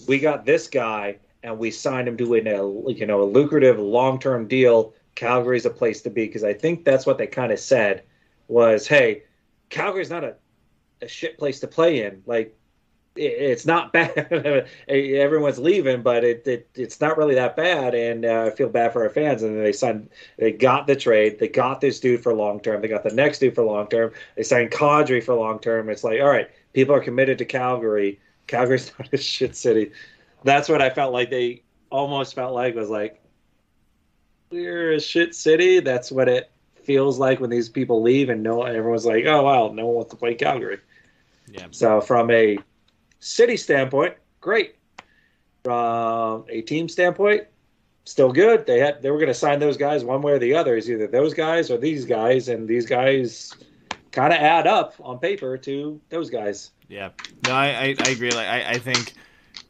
We 0.08 0.20
got 0.20 0.46
this 0.46 0.68
guy 0.68 1.18
and 1.44 1.60
we 1.60 1.72
signed 1.72 2.08
him 2.08 2.18
to 2.18 2.36
a 2.36 2.92
you 2.92 3.06
know 3.06 3.22
a 3.22 3.24
lucrative 3.24 3.80
long 3.80 4.20
term 4.20 4.48
deal. 4.48 4.94
Calgary's 5.14 5.66
a 5.66 5.70
place 5.70 6.02
to 6.02 6.10
be 6.10 6.26
because 6.26 6.44
I 6.44 6.54
think 6.54 6.84
that's 6.84 7.06
what 7.06 7.18
they 7.18 7.28
kind 7.28 7.54
of 7.54 7.60
said 7.60 8.04
was, 8.50 8.86
hey, 8.86 9.24
Calgary's 9.70 10.10
not 10.10 10.26
a 10.26 10.36
a 11.06 11.08
shit 11.08 11.38
place 11.38 11.60
to 11.62 11.68
play 11.68 12.04
in. 12.04 12.24
Like 12.26 12.58
it, 13.16 13.22
it's 13.22 13.66
not 13.66 13.94
bad. 13.94 14.68
Everyone's 14.88 15.60
leaving, 15.60 16.02
but 16.02 16.24
it, 16.24 16.48
it 16.48 16.70
it's 16.76 17.00
not 17.00 17.18
really 17.18 17.36
that 17.36 17.56
bad. 17.56 17.96
And 17.96 18.26
uh, 18.26 18.46
I 18.46 18.50
feel 18.56 18.70
bad 18.70 18.94
for 18.94 19.04
our 19.04 19.10
fans. 19.10 19.44
And 19.44 19.64
they 19.64 19.72
signed, 19.72 20.10
they 20.38 20.52
got 20.52 20.88
the 20.88 20.96
trade. 20.96 21.40
They 21.40 21.48
got 21.48 21.82
this 21.82 22.00
dude 22.00 22.24
for 22.24 22.34
long 22.34 22.60
term. 22.60 22.82
They 22.82 22.88
got 22.88 23.04
the 23.04 23.14
next 23.14 23.40
dude 23.40 23.56
for 23.56 23.64
long 23.64 23.88
term. 23.88 24.12
They 24.36 24.44
signed 24.44 24.72
Kadri 24.72 25.24
for 25.24 25.36
long 25.36 25.60
term. 25.60 25.90
It's 25.90 26.04
like, 26.04 26.20
all 26.20 26.28
right, 26.28 26.50
people 26.74 26.96
are 26.96 27.02
committed 27.02 27.38
to 27.40 27.46
Calgary. 27.46 28.20
Calgary's 28.48 28.92
not 29.00 29.14
a 29.14 29.18
shit 29.18 29.56
city. 29.56 29.92
That's 30.44 30.70
what 30.70 30.82
I 30.82 30.90
felt 30.90 31.14
like. 31.14 31.30
They 31.30 31.64
almost 31.90 32.36
felt 32.36 32.54
like 32.54 32.76
was 32.76 32.90
like 32.90 33.22
we're 34.52 34.94
a 34.94 35.00
shit 35.00 35.34
city. 35.36 35.80
That's 35.80 36.12
what 36.12 36.30
it 36.30 36.52
feels 36.84 37.18
like 37.18 37.40
when 37.40 37.50
these 37.50 37.70
people 37.70 38.02
leave, 38.02 38.30
and 38.30 38.44
no, 38.44 38.64
everyone's 38.64 39.06
like, 39.06 39.26
oh 39.26 39.44
wow, 39.44 39.72
no 39.74 39.86
one 39.86 39.96
wants 39.96 40.12
to 40.12 40.18
play 40.18 40.36
Calgary. 40.36 40.80
Yeah, 41.48 41.68
So 41.72 42.02
from 42.02 42.32
a 42.32 42.58
city 43.20 43.58
standpoint, 43.58 44.16
great. 44.42 44.76
From 45.64 46.46
a 46.50 46.62
team 46.62 46.88
standpoint, 46.90 47.44
still 48.06 48.32
good. 48.32 48.66
They 48.66 48.80
had 48.80 49.02
they 49.02 49.12
were 49.12 49.18
going 49.18 49.28
to 49.28 49.34
sign 49.34 49.60
those 49.60 49.78
guys 49.78 50.04
one 50.04 50.22
way 50.22 50.34
or 50.34 50.40
the 50.40 50.54
other. 50.54 50.76
Is 50.76 50.90
either 50.90 51.08
those 51.08 51.34
guys 51.34 51.72
or 51.72 51.78
these 51.78 52.06
guys, 52.06 52.50
and 52.50 52.68
these 52.68 52.86
guys 52.86 53.52
kind 54.12 54.32
of 54.32 54.40
add 54.40 54.68
up 54.68 54.94
on 55.00 55.20
paper 55.20 55.58
to 55.58 56.00
those 56.10 56.30
guys. 56.30 56.72
Yeah, 56.88 57.10
no, 57.46 57.54
I, 57.54 57.66
I, 57.66 57.96
I 58.06 58.10
agree. 58.10 58.32
Like, 58.32 58.48
I, 58.48 58.70
I 58.72 58.78
think 58.78 59.14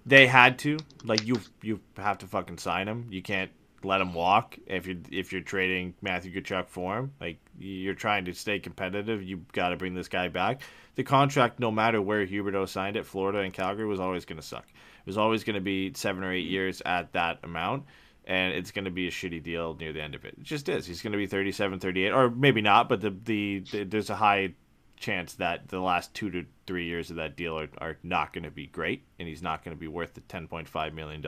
they 0.06 0.28
had 0.28 0.60
to. 0.60 0.78
Like, 1.04 1.26
you 1.26 1.40
you 1.62 1.80
have 1.98 2.18
to 2.20 2.28
fucking 2.28 2.58
sign 2.58 2.88
him. 2.88 3.08
You 3.10 3.22
can't 3.22 3.52
let 3.84 4.02
him 4.02 4.14
walk 4.14 4.58
if 4.68 4.86
you're 4.86 4.98
if 5.12 5.32
you're 5.32 5.42
trading 5.42 5.94
Matthew 6.02 6.34
Tkachuk 6.34 6.68
for 6.68 6.98
him. 6.98 7.14
Like, 7.20 7.40
you're 7.58 7.94
trying 7.94 8.26
to 8.26 8.34
stay 8.34 8.60
competitive. 8.60 9.24
You've 9.24 9.52
got 9.52 9.70
to 9.70 9.76
bring 9.76 9.94
this 9.94 10.08
guy 10.08 10.28
back. 10.28 10.62
The 10.96 11.04
contract, 11.04 11.60
no 11.60 11.72
matter 11.72 12.02
where 12.02 12.26
Huberdeau 12.26 12.68
signed 12.68 12.96
it, 12.96 13.06
Florida 13.06 13.40
and 13.40 13.54
Calgary, 13.54 13.86
was 13.86 14.00
always 14.00 14.26
going 14.26 14.40
to 14.40 14.46
suck. 14.46 14.66
It 14.66 15.08
was 15.08 15.18
always 15.18 15.44
going 15.44 15.56
to 15.56 15.62
be 15.62 15.94
seven 15.94 16.24
or 16.24 16.32
eight 16.32 16.48
years 16.48 16.82
at 16.86 17.14
that 17.14 17.40
amount, 17.44 17.84
and 18.26 18.54
it's 18.54 18.72
going 18.72 18.86
to 18.86 18.92
be 18.92 19.08
a 19.08 19.12
shitty 19.12 19.44
deal 19.44 19.76
near 19.76 19.94
the 19.94 20.02
end 20.02 20.16
of 20.16 20.26
it. 20.26 20.36
It 20.38 20.44
just 20.44 20.70
is. 20.70 20.86
He's 20.86 21.02
going 21.02 21.12
to 21.12 21.18
be 21.18 21.28
37, 21.28 21.80
38, 21.80 22.12
or 22.12 22.30
maybe 22.30 22.62
not, 22.62 22.90
but 22.90 23.02
the, 23.02 23.16
the, 23.24 23.64
the 23.72 23.84
there's 23.84 24.10
a 24.10 24.16
high 24.16 24.54
chance 24.98 25.34
that 25.34 25.68
the 25.68 25.80
last 25.80 26.14
two 26.14 26.30
to 26.32 26.46
three 26.66 26.86
years 26.86 27.10
of 27.10 27.18
that 27.18 27.36
deal 27.36 27.60
are, 27.60 27.70
are 27.80 27.98
not 28.04 28.34
going 28.34 28.44
to 28.44 28.52
be 28.52 28.68
great, 28.68 29.04
and 29.20 29.28
he's 29.28 29.42
not 29.42 29.64
going 29.64 29.76
to 29.76 29.80
be 29.80 29.88
worth 29.88 30.14
the 30.14 30.22
$10.5 30.22 30.94
million. 30.94 31.22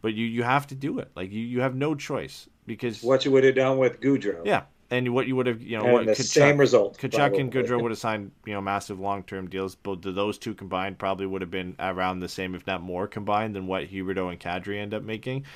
But 0.00 0.14
you, 0.14 0.26
you 0.26 0.42
have 0.42 0.66
to 0.68 0.74
do 0.74 0.98
it. 0.98 1.10
Like, 1.14 1.30
you, 1.30 1.40
you 1.40 1.60
have 1.60 1.74
no 1.76 1.94
choice 1.94 2.48
because. 2.66 3.02
What 3.02 3.24
you 3.24 3.30
would 3.30 3.44
have 3.44 3.54
done 3.54 3.78
with 3.78 4.00
Gaudreau. 4.00 4.44
Yeah, 4.44 4.64
and 4.92 5.14
what 5.14 5.26
you 5.26 5.34
would 5.36 5.46
have, 5.46 5.62
you 5.62 5.78
know, 5.78 5.84
And 5.84 5.92
what 5.92 6.06
the 6.06 6.12
Tkachuk, 6.12 6.26
same 6.26 6.58
result, 6.58 6.98
Tkachuk 6.98 7.40
and. 7.40 7.50
Gaudreau 7.50 7.80
would 7.80 7.90
have 7.90 7.98
signed, 7.98 8.30
you 8.44 8.52
know, 8.52 8.60
massive 8.60 9.00
long-term 9.00 9.48
deals. 9.48 9.74
But 9.74 10.02
those 10.02 10.36
two 10.36 10.54
combined 10.54 10.98
probably 10.98 11.26
would 11.26 11.40
have 11.40 11.50
been 11.50 11.74
around 11.78 12.20
the 12.20 12.28
same, 12.28 12.54
if 12.54 12.66
not 12.66 12.82
more, 12.82 13.08
combined 13.08 13.56
than 13.56 13.66
what 13.66 13.88
Huberdeau 13.88 14.30
and 14.30 14.38
Kadri 14.38 14.78
end 14.78 14.92
up 14.92 15.02
making. 15.02 15.46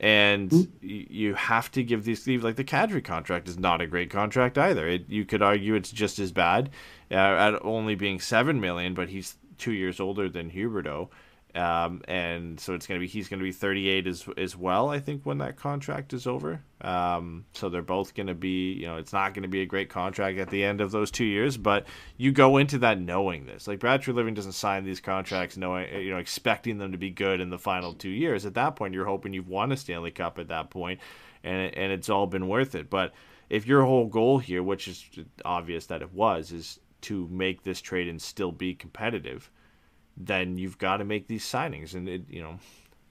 And 0.00 0.52
y 0.52 0.66
you 0.82 1.34
have 1.34 1.70
to 1.72 1.82
give 1.82 2.04
these 2.04 2.26
like 2.28 2.56
the 2.56 2.64
Kadri 2.64 3.02
contract 3.02 3.48
is 3.48 3.58
not 3.58 3.80
a 3.80 3.86
great 3.86 4.10
contract 4.10 4.58
either. 4.58 4.86
It, 4.86 5.08
you 5.08 5.24
could 5.24 5.40
argue 5.40 5.74
it's 5.74 5.90
just 5.90 6.18
as 6.18 6.30
bad 6.30 6.70
uh, 7.10 7.14
at 7.14 7.64
only 7.64 7.94
being 7.94 8.20
seven 8.20 8.60
million, 8.60 8.92
but 8.92 9.08
he's 9.08 9.36
two 9.56 9.72
years 9.72 9.98
older 10.00 10.28
than 10.28 10.50
Huberdeau. 10.50 11.08
Um, 11.54 12.02
and 12.08 12.58
so 12.58 12.74
it's 12.74 12.86
gonna 12.86 12.98
be 12.98 13.06
he's 13.06 13.28
gonna 13.28 13.42
be 13.42 13.52
38 13.52 14.08
as 14.08 14.26
as 14.36 14.56
well. 14.56 14.88
I 14.88 14.98
think 14.98 15.22
when 15.24 15.38
that 15.38 15.56
contract 15.56 16.12
is 16.12 16.26
over. 16.26 16.60
Um, 16.80 17.44
so 17.52 17.68
they're 17.68 17.80
both 17.80 18.14
gonna 18.14 18.34
be 18.34 18.72
you 18.72 18.86
know 18.86 18.96
it's 18.96 19.12
not 19.12 19.34
gonna 19.34 19.48
be 19.48 19.62
a 19.62 19.66
great 19.66 19.88
contract 19.88 20.38
at 20.38 20.50
the 20.50 20.64
end 20.64 20.80
of 20.80 20.90
those 20.90 21.12
two 21.12 21.24
years, 21.24 21.56
but 21.56 21.86
you 22.16 22.32
go 22.32 22.56
into 22.56 22.78
that 22.78 22.98
knowing 22.98 23.46
this. 23.46 23.68
Like 23.68 23.78
Brad 23.78 24.02
Treliving 24.02 24.34
doesn't 24.34 24.52
sign 24.52 24.84
these 24.84 25.00
contracts 25.00 25.56
knowing 25.56 25.92
you 25.94 26.10
know 26.10 26.18
expecting 26.18 26.78
them 26.78 26.90
to 26.90 26.98
be 26.98 27.10
good 27.10 27.40
in 27.40 27.50
the 27.50 27.58
final 27.58 27.94
two 27.94 28.10
years. 28.10 28.44
At 28.44 28.54
that 28.54 28.74
point, 28.74 28.92
you're 28.92 29.06
hoping 29.06 29.32
you've 29.32 29.48
won 29.48 29.70
a 29.70 29.76
Stanley 29.76 30.10
Cup 30.10 30.40
at 30.40 30.48
that 30.48 30.70
point, 30.70 30.98
and 31.44 31.72
and 31.76 31.92
it's 31.92 32.08
all 32.10 32.26
been 32.26 32.48
worth 32.48 32.74
it. 32.74 32.90
But 32.90 33.12
if 33.48 33.64
your 33.64 33.84
whole 33.84 34.06
goal 34.06 34.38
here, 34.38 34.62
which 34.62 34.88
is 34.88 35.04
obvious 35.44 35.86
that 35.86 36.02
it 36.02 36.12
was, 36.12 36.50
is 36.50 36.80
to 37.02 37.28
make 37.30 37.62
this 37.62 37.80
trade 37.80 38.08
and 38.08 38.20
still 38.20 38.50
be 38.50 38.74
competitive 38.74 39.50
then 40.16 40.58
you've 40.58 40.78
got 40.78 40.98
to 40.98 41.04
make 41.04 41.26
these 41.26 41.44
signings, 41.44 41.94
and 41.94 42.08
it, 42.08 42.22
you 42.28 42.42
know, 42.42 42.58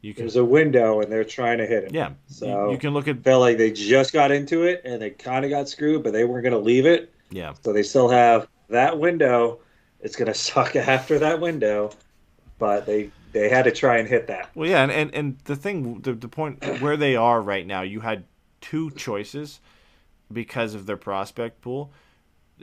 you 0.01 0.13
can, 0.13 0.23
There's 0.23 0.35
a 0.35 0.43
window, 0.45 1.01
and 1.01 1.11
they're 1.11 1.23
trying 1.23 1.57
to 1.59 1.65
hit 1.65 1.85
it. 1.85 1.93
yeah, 1.93 2.11
So- 2.27 2.67
you, 2.67 2.71
you 2.73 2.77
can 2.77 2.93
look 2.93 3.07
at, 3.07 3.23
Felt 3.23 3.41
like 3.41 3.57
they 3.57 3.71
just 3.71 4.13
got 4.13 4.31
into 4.31 4.63
it, 4.63 4.81
and 4.85 5.01
they 5.01 5.09
kind 5.11 5.45
of 5.45 5.51
got 5.51 5.69
screwed, 5.69 6.03
but 6.03 6.13
they 6.13 6.23
weren't 6.25 6.43
going 6.43 6.53
to 6.53 6.59
leave 6.59 6.85
it. 6.85 7.13
yeah, 7.31 7.53
So 7.63 7.71
they 7.73 7.83
still 7.83 8.09
have 8.09 8.47
that 8.69 8.99
window. 8.99 9.59
It's 10.01 10.15
going 10.15 10.27
to 10.31 10.37
suck 10.37 10.75
after 10.75 11.19
that 11.19 11.39
window, 11.39 11.91
but 12.59 12.85
they 12.85 13.11
they 13.31 13.49
had 13.49 13.63
to 13.63 13.71
try 13.71 13.97
and 13.97 14.07
hit 14.07 14.27
that. 14.27 14.49
well, 14.55 14.69
yeah, 14.69 14.83
and 14.83 14.91
and, 14.91 15.13
and 15.15 15.39
the 15.45 15.55
thing, 15.55 16.01
the 16.01 16.13
the 16.13 16.27
point 16.27 16.63
where 16.81 16.95
they 16.97 17.15
are 17.15 17.41
right 17.41 17.65
now, 17.65 17.81
you 17.81 18.01
had 18.01 18.25
two 18.61 18.91
choices 18.91 19.59
because 20.31 20.73
of 20.75 20.85
their 20.85 20.97
prospect 20.97 21.61
pool. 21.61 21.91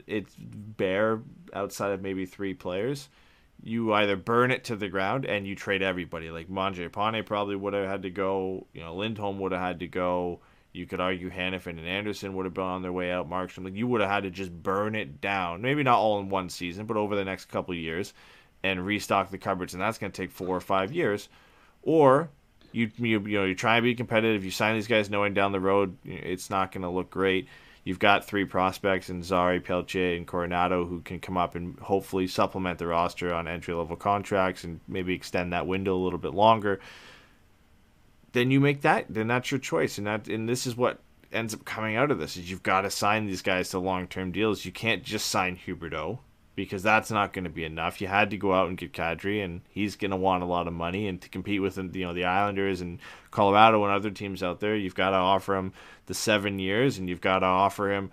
It's 0.07 0.33
bare 0.37 1.19
outside 1.53 1.91
of 1.91 2.01
maybe 2.01 2.25
three 2.25 2.53
players. 2.53 3.09
You 3.63 3.93
either 3.93 4.15
burn 4.15 4.51
it 4.51 4.63
to 4.65 4.75
the 4.75 4.89
ground 4.89 5.25
and 5.25 5.45
you 5.45 5.55
trade 5.55 5.81
everybody. 5.81 6.31
Like 6.31 6.49
Mangiapane 6.49 7.25
probably 7.25 7.55
would 7.55 7.73
have 7.73 7.87
had 7.87 8.03
to 8.03 8.09
go. 8.09 8.65
You 8.73 8.81
know, 8.81 8.95
Lindholm 8.95 9.39
would 9.39 9.51
have 9.51 9.61
had 9.61 9.79
to 9.79 9.87
go. 9.87 10.39
You 10.73 10.85
could 10.85 11.01
argue 11.01 11.29
Hanifin 11.29 11.77
and 11.77 11.87
Anderson 11.87 12.33
would 12.33 12.45
have 12.45 12.53
been 12.53 12.63
on 12.63 12.81
their 12.81 12.93
way 12.93 13.11
out. 13.11 13.29
Markstrom, 13.29 13.65
like 13.65 13.75
you 13.75 13.87
would 13.87 14.01
have 14.01 14.09
had 14.09 14.23
to 14.23 14.29
just 14.31 14.51
burn 14.51 14.95
it 14.95 15.19
down. 15.19 15.61
Maybe 15.61 15.83
not 15.83 15.99
all 15.99 16.19
in 16.19 16.29
one 16.29 16.49
season, 16.49 16.85
but 16.85 16.97
over 16.97 17.15
the 17.15 17.25
next 17.25 17.45
couple 17.45 17.75
years, 17.75 18.13
and 18.63 18.85
restock 18.85 19.29
the 19.29 19.37
cupboards. 19.37 19.73
And 19.73 19.81
that's 19.81 19.97
going 19.97 20.11
to 20.11 20.21
take 20.21 20.31
four 20.31 20.55
or 20.55 20.61
five 20.61 20.93
years. 20.93 21.27
Or 21.83 22.29
you 22.71 22.89
you 22.97 23.19
you 23.19 23.37
know 23.39 23.45
you 23.45 23.55
try 23.55 23.77
and 23.77 23.83
be 23.83 23.95
competitive. 23.95 24.45
You 24.45 24.51
sign 24.51 24.75
these 24.75 24.87
guys 24.87 25.09
knowing 25.09 25.33
down 25.33 25.51
the 25.51 25.59
road 25.59 25.97
it's 26.05 26.49
not 26.49 26.71
going 26.71 26.83
to 26.83 26.89
look 26.89 27.09
great. 27.09 27.47
You've 27.83 27.99
got 27.99 28.25
three 28.25 28.45
prospects 28.45 29.09
in 29.09 29.23
Zary, 29.23 29.59
Pelche, 29.59 30.15
and 30.15 30.27
Coronato 30.27 30.87
who 30.87 31.01
can 31.01 31.19
come 31.19 31.37
up 31.37 31.55
and 31.55 31.79
hopefully 31.79 32.27
supplement 32.27 32.77
the 32.77 32.87
roster 32.87 33.33
on 33.33 33.47
entry 33.47 33.73
level 33.73 33.95
contracts 33.95 34.63
and 34.63 34.79
maybe 34.87 35.13
extend 35.13 35.51
that 35.53 35.65
window 35.65 35.95
a 35.95 36.03
little 36.03 36.19
bit 36.19 36.33
longer. 36.33 36.79
Then 38.33 38.51
you 38.51 38.59
make 38.59 38.81
that. 38.81 39.05
Then 39.09 39.27
that's 39.27 39.49
your 39.51 39.59
choice, 39.59 39.97
and 39.97 40.07
that 40.07 40.27
and 40.27 40.47
this 40.47 40.67
is 40.67 40.77
what 40.77 40.99
ends 41.31 41.53
up 41.53 41.65
coming 41.65 41.95
out 41.95 42.11
of 42.11 42.19
this 42.19 42.37
is 42.37 42.51
you've 42.51 42.63
got 42.63 42.81
to 42.81 42.89
sign 42.89 43.25
these 43.25 43.41
guys 43.41 43.69
to 43.69 43.79
long 43.79 44.07
term 44.07 44.31
deals. 44.31 44.63
You 44.63 44.71
can't 44.71 45.03
just 45.03 45.27
sign 45.27 45.57
Huberdeau 45.57 46.19
because 46.55 46.83
that's 46.83 47.11
not 47.11 47.33
going 47.33 47.45
to 47.45 47.49
be 47.49 47.63
enough. 47.63 48.01
You 48.01 48.07
had 48.07 48.29
to 48.31 48.37
go 48.37 48.53
out 48.53 48.67
and 48.67 48.77
get 48.77 48.93
Kadri, 48.93 49.43
and 49.43 49.61
he's 49.69 49.95
going 49.95 50.11
to 50.11 50.17
want 50.17 50.43
a 50.43 50.47
lot 50.47 50.67
of 50.67 50.73
money. 50.73 51.07
And 51.07 51.21
to 51.21 51.29
compete 51.29 51.61
with 51.61 51.77
you 51.77 52.05
know 52.05 52.13
the 52.13 52.25
Islanders 52.25 52.81
and 52.81 52.99
Colorado 53.31 53.83
and 53.83 53.93
other 53.93 54.11
teams 54.11 54.43
out 54.43 54.59
there, 54.59 54.75
you've 54.75 54.95
got 54.95 55.11
to 55.11 55.17
offer 55.17 55.55
him 55.55 55.73
the 56.07 56.13
seven 56.13 56.59
years, 56.59 56.97
and 56.97 57.07
you've 57.09 57.21
got 57.21 57.39
to 57.39 57.45
offer 57.45 57.91
him 57.91 58.11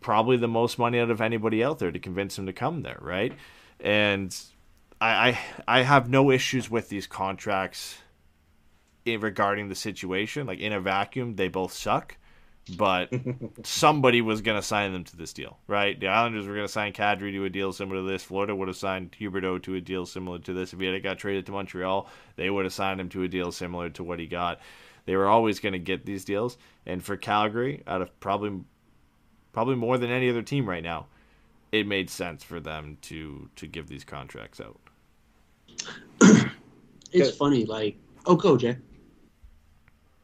probably 0.00 0.36
the 0.36 0.48
most 0.48 0.78
money 0.78 0.98
out 0.98 1.10
of 1.10 1.20
anybody 1.20 1.62
out 1.62 1.78
there 1.78 1.90
to 1.90 1.98
convince 1.98 2.38
him 2.38 2.46
to 2.46 2.52
come 2.52 2.82
there, 2.82 2.98
right? 3.00 3.32
And 3.80 4.36
I 5.00 5.30
I, 5.66 5.78
I 5.78 5.82
have 5.82 6.10
no 6.10 6.30
issues 6.30 6.70
with 6.70 6.88
these 6.88 7.06
contracts 7.06 7.98
in, 9.04 9.20
regarding 9.20 9.68
the 9.68 9.74
situation. 9.74 10.46
Like 10.46 10.58
in 10.58 10.72
a 10.72 10.80
vacuum, 10.80 11.36
they 11.36 11.48
both 11.48 11.72
suck 11.72 12.16
but 12.68 13.12
somebody 13.64 14.20
was 14.20 14.40
going 14.40 14.58
to 14.58 14.62
sign 14.62 14.92
them 14.92 15.04
to 15.04 15.16
this 15.16 15.32
deal, 15.32 15.58
right? 15.66 15.98
The 15.98 16.08
Islanders 16.08 16.46
were 16.46 16.54
going 16.54 16.66
to 16.66 16.72
sign 16.72 16.92
Kadri 16.92 17.32
to 17.32 17.44
a 17.44 17.50
deal 17.50 17.72
similar 17.72 18.02
to 18.02 18.08
this. 18.08 18.22
Florida 18.22 18.54
would 18.54 18.68
have 18.68 18.76
signed 18.76 19.16
Huberdeau 19.18 19.62
to 19.62 19.74
a 19.74 19.80
deal 19.80 20.06
similar 20.06 20.38
to 20.40 20.52
this. 20.52 20.72
If 20.72 20.80
he 20.80 20.86
had 20.86 21.02
got 21.02 21.18
traded 21.18 21.46
to 21.46 21.52
Montreal, 21.52 22.08
they 22.36 22.50
would 22.50 22.64
have 22.64 22.74
signed 22.74 23.00
him 23.00 23.08
to 23.10 23.22
a 23.22 23.28
deal 23.28 23.52
similar 23.52 23.90
to 23.90 24.04
what 24.04 24.20
he 24.20 24.26
got. 24.26 24.60
They 25.06 25.16
were 25.16 25.26
always 25.26 25.60
going 25.60 25.72
to 25.72 25.78
get 25.78 26.04
these 26.04 26.24
deals, 26.24 26.58
and 26.84 27.02
for 27.02 27.16
Calgary, 27.16 27.82
out 27.86 28.02
of 28.02 28.20
probably 28.20 28.60
probably 29.52 29.76
more 29.76 29.96
than 29.96 30.10
any 30.10 30.28
other 30.28 30.42
team 30.42 30.68
right 30.68 30.82
now, 30.82 31.06
it 31.72 31.86
made 31.86 32.10
sense 32.10 32.44
for 32.44 32.60
them 32.60 32.98
to 33.02 33.48
to 33.56 33.66
give 33.66 33.88
these 33.88 34.04
contracts 34.04 34.60
out. 34.60 34.78
It's 37.12 37.36
funny, 37.36 37.64
like 37.64 37.96
oh, 38.26 38.36
go 38.36 38.56
Jay. 38.56 38.76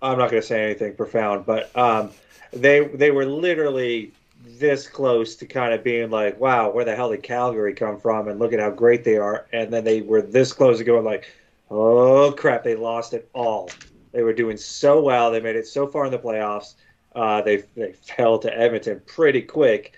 I'm 0.04 0.18
not 0.18 0.30
going 0.30 0.42
to 0.42 0.46
say 0.48 0.64
anything 0.64 0.96
profound, 0.96 1.46
but 1.46 1.76
um, 1.76 2.14
they 2.52 2.86
they 2.88 3.10
were 3.12 3.26
literally 3.26 4.16
this 4.40 4.88
close 4.88 5.36
to 5.36 5.46
kind 5.46 5.74
of 5.74 5.84
being 5.84 6.10
like, 6.10 6.38
"Wow, 6.40 6.70
where 6.72 6.84
the 6.86 6.96
hell 6.96 7.10
did 7.10 7.24
Calgary 7.24 7.74
come 7.74 7.98
from?" 8.00 8.28
And 8.28 8.38
look 8.40 8.52
at 8.54 8.60
how 8.60 8.70
great 8.70 9.04
they 9.04 9.16
are. 9.18 9.48
And 9.52 9.72
then 9.72 9.84
they 9.84 10.02
were 10.02 10.22
this 10.22 10.52
close 10.52 10.78
to 10.78 10.84
going 10.84 11.04
like, 11.04 11.26
"Oh 11.70 12.32
crap, 12.38 12.64
they 12.64 12.76
lost 12.76 13.14
it 13.14 13.30
all." 13.34 13.78
They 14.12 14.22
were 14.22 14.34
doing 14.34 14.56
so 14.58 15.02
well. 15.02 15.32
They 15.32 15.40
made 15.40 15.56
it 15.56 15.66
so 15.66 15.86
far 15.88 16.06
in 16.06 16.12
the 16.12 16.18
playoffs. 16.18 16.74
Uh, 17.14 17.42
they 17.42 17.64
they 17.76 17.92
fell 18.16 18.38
to 18.40 18.56
Edmonton 18.56 19.02
pretty 19.06 19.42
quick. 19.42 19.94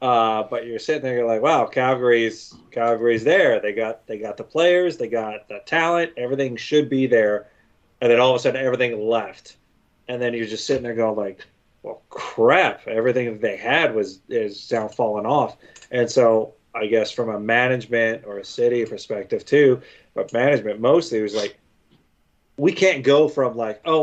Uh, 0.00 0.44
but 0.50 0.66
you're 0.66 0.78
sitting 0.80 1.02
there, 1.02 1.16
you're 1.16 1.28
like, 1.28 1.42
"Wow, 1.42 1.66
Calgary's 1.66 2.60
Calgary's 2.72 3.24
there. 3.24 3.60
They 3.60 3.72
got 3.74 4.06
they 4.08 4.18
got 4.18 4.36
the 4.38 4.44
players, 4.44 4.98
they 4.98 5.08
got 5.08 5.48
the 5.48 5.60
talent. 5.66 6.12
Everything 6.18 6.56
should 6.56 6.90
be 6.90 7.06
there." 7.08 7.51
And 8.02 8.10
then 8.10 8.20
all 8.20 8.30
of 8.30 8.36
a 8.36 8.38
sudden, 8.40 8.62
everything 8.62 9.00
left 9.08 9.56
and 10.08 10.20
then 10.20 10.34
you're 10.34 10.46
just 10.46 10.66
sitting 10.66 10.82
there 10.82 10.94
going 10.94 11.16
like, 11.16 11.46
"Well, 11.82 12.02
crap! 12.10 12.86
Everything 12.86 13.26
that 13.32 13.40
they 13.40 13.56
had 13.56 13.94
was 13.94 14.20
is 14.28 14.70
now 14.70 14.88
falling 14.88 15.26
off." 15.26 15.56
And 15.90 16.10
so, 16.10 16.54
I 16.74 16.86
guess 16.86 17.10
from 17.10 17.28
a 17.30 17.40
management 17.40 18.24
or 18.26 18.38
a 18.38 18.44
city 18.44 18.84
perspective 18.84 19.44
too, 19.44 19.80
but 20.14 20.32
management 20.32 20.80
mostly 20.80 21.22
was 21.22 21.34
like, 21.34 21.58
"We 22.56 22.72
can't 22.72 23.04
go 23.04 23.28
from 23.28 23.56
like, 23.56 23.80
oh, 23.84 24.02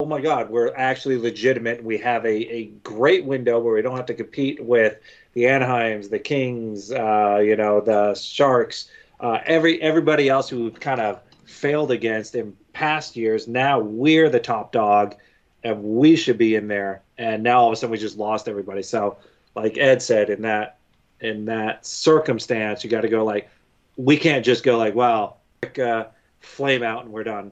oh 0.00 0.06
my 0.06 0.20
God, 0.20 0.50
we're 0.50 0.74
actually 0.76 1.18
legitimate. 1.18 1.82
We 1.82 1.98
have 1.98 2.24
a 2.26 2.52
a 2.52 2.66
great 2.82 3.24
window 3.24 3.58
where 3.60 3.74
we 3.74 3.82
don't 3.82 3.96
have 3.96 4.06
to 4.06 4.14
compete 4.14 4.62
with 4.62 4.98
the 5.34 5.44
Anaheims, 5.44 6.10
the 6.10 6.18
Kings, 6.18 6.92
uh, 6.92 7.40
you 7.42 7.56
know, 7.56 7.80
the 7.80 8.14
Sharks, 8.14 8.90
uh, 9.20 9.38
every 9.46 9.80
everybody 9.80 10.28
else 10.28 10.48
who 10.48 10.70
kind 10.72 11.00
of 11.00 11.20
failed 11.48 11.90
against 11.90 12.34
in 12.34 12.54
past 12.72 13.16
years. 13.16 13.48
Now 13.48 13.80
we're 13.80 14.28
the 14.28 14.38
top 14.38 14.70
dog, 14.70 15.16
and 15.64 15.82
we 15.82 16.14
should 16.14 16.38
be 16.38 16.54
in 16.54 16.68
there. 16.68 17.02
And 17.16 17.42
now 17.42 17.60
all 17.60 17.68
of 17.68 17.72
a 17.72 17.76
sudden 17.76 17.90
we 17.90 17.98
just 17.98 18.18
lost 18.18 18.48
everybody. 18.48 18.82
So, 18.82 19.16
like 19.54 19.78
Ed 19.78 20.02
said, 20.02 20.30
in 20.30 20.42
that 20.42 20.78
in 21.20 21.46
that 21.46 21.84
circumstance, 21.84 22.84
you 22.84 22.90
got 22.90 23.00
to 23.00 23.08
go 23.08 23.24
like, 23.24 23.48
we 23.96 24.16
can't 24.16 24.44
just 24.44 24.62
go 24.62 24.78
like, 24.78 24.94
well, 24.94 25.38
quick, 25.62 25.78
uh, 25.80 26.06
flame 26.40 26.84
out 26.84 27.04
and 27.04 27.12
we're 27.12 27.24
done. 27.24 27.50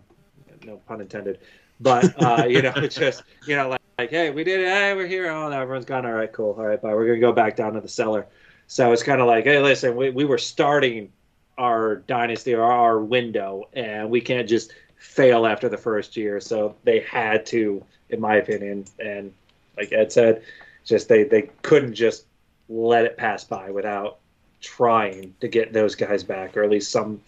No 0.64 0.76
pun 0.76 1.00
intended. 1.00 1.40
But 1.80 2.22
uh, 2.22 2.44
you 2.44 2.62
know, 2.62 2.72
it's 2.76 2.94
just 2.94 3.22
you 3.46 3.56
know, 3.56 3.70
like, 3.70 3.80
like, 3.98 4.10
hey, 4.10 4.30
we 4.30 4.44
did 4.44 4.60
it. 4.60 4.68
Hey, 4.68 4.94
we're 4.94 5.06
here. 5.06 5.30
Oh, 5.30 5.48
no, 5.48 5.60
everyone's 5.60 5.86
gone. 5.86 6.04
All 6.04 6.12
right, 6.12 6.32
cool. 6.32 6.54
All 6.58 6.66
right, 6.66 6.80
bye. 6.80 6.94
We're 6.94 7.06
gonna 7.06 7.18
go 7.18 7.32
back 7.32 7.56
down 7.56 7.72
to 7.72 7.80
the 7.80 7.88
cellar. 7.88 8.26
So 8.66 8.92
it's 8.92 9.02
kind 9.02 9.20
of 9.20 9.26
like, 9.26 9.44
hey, 9.44 9.62
listen, 9.62 9.96
we, 9.96 10.10
we 10.10 10.24
were 10.24 10.38
starting 10.38 11.12
our 11.58 11.96
dynasty 11.96 12.54
or 12.54 12.64
our 12.64 12.98
window, 13.00 13.68
and 13.72 14.10
we 14.10 14.20
can't 14.20 14.48
just 14.48 14.72
fail 14.98 15.46
after 15.46 15.68
the 15.68 15.76
first 15.76 16.16
year. 16.16 16.40
So 16.40 16.74
they 16.84 17.00
had 17.00 17.46
to, 17.46 17.84
in 18.10 18.20
my 18.20 18.36
opinion, 18.36 18.84
and 18.98 19.32
like 19.76 19.92
Ed 19.92 20.12
said, 20.12 20.42
Just 20.84 21.08
they 21.08 21.24
they 21.24 21.50
couldn't 21.62 21.94
just 21.94 22.26
let 22.68 23.04
it 23.04 23.16
pass 23.16 23.44
by 23.44 23.70
without 23.70 24.18
trying 24.60 25.34
to 25.40 25.48
get 25.48 25.72
those 25.72 25.94
guys 25.94 26.24
back, 26.24 26.56
or 26.56 26.64
at 26.64 26.70
least 26.70 26.90
some 26.90 27.20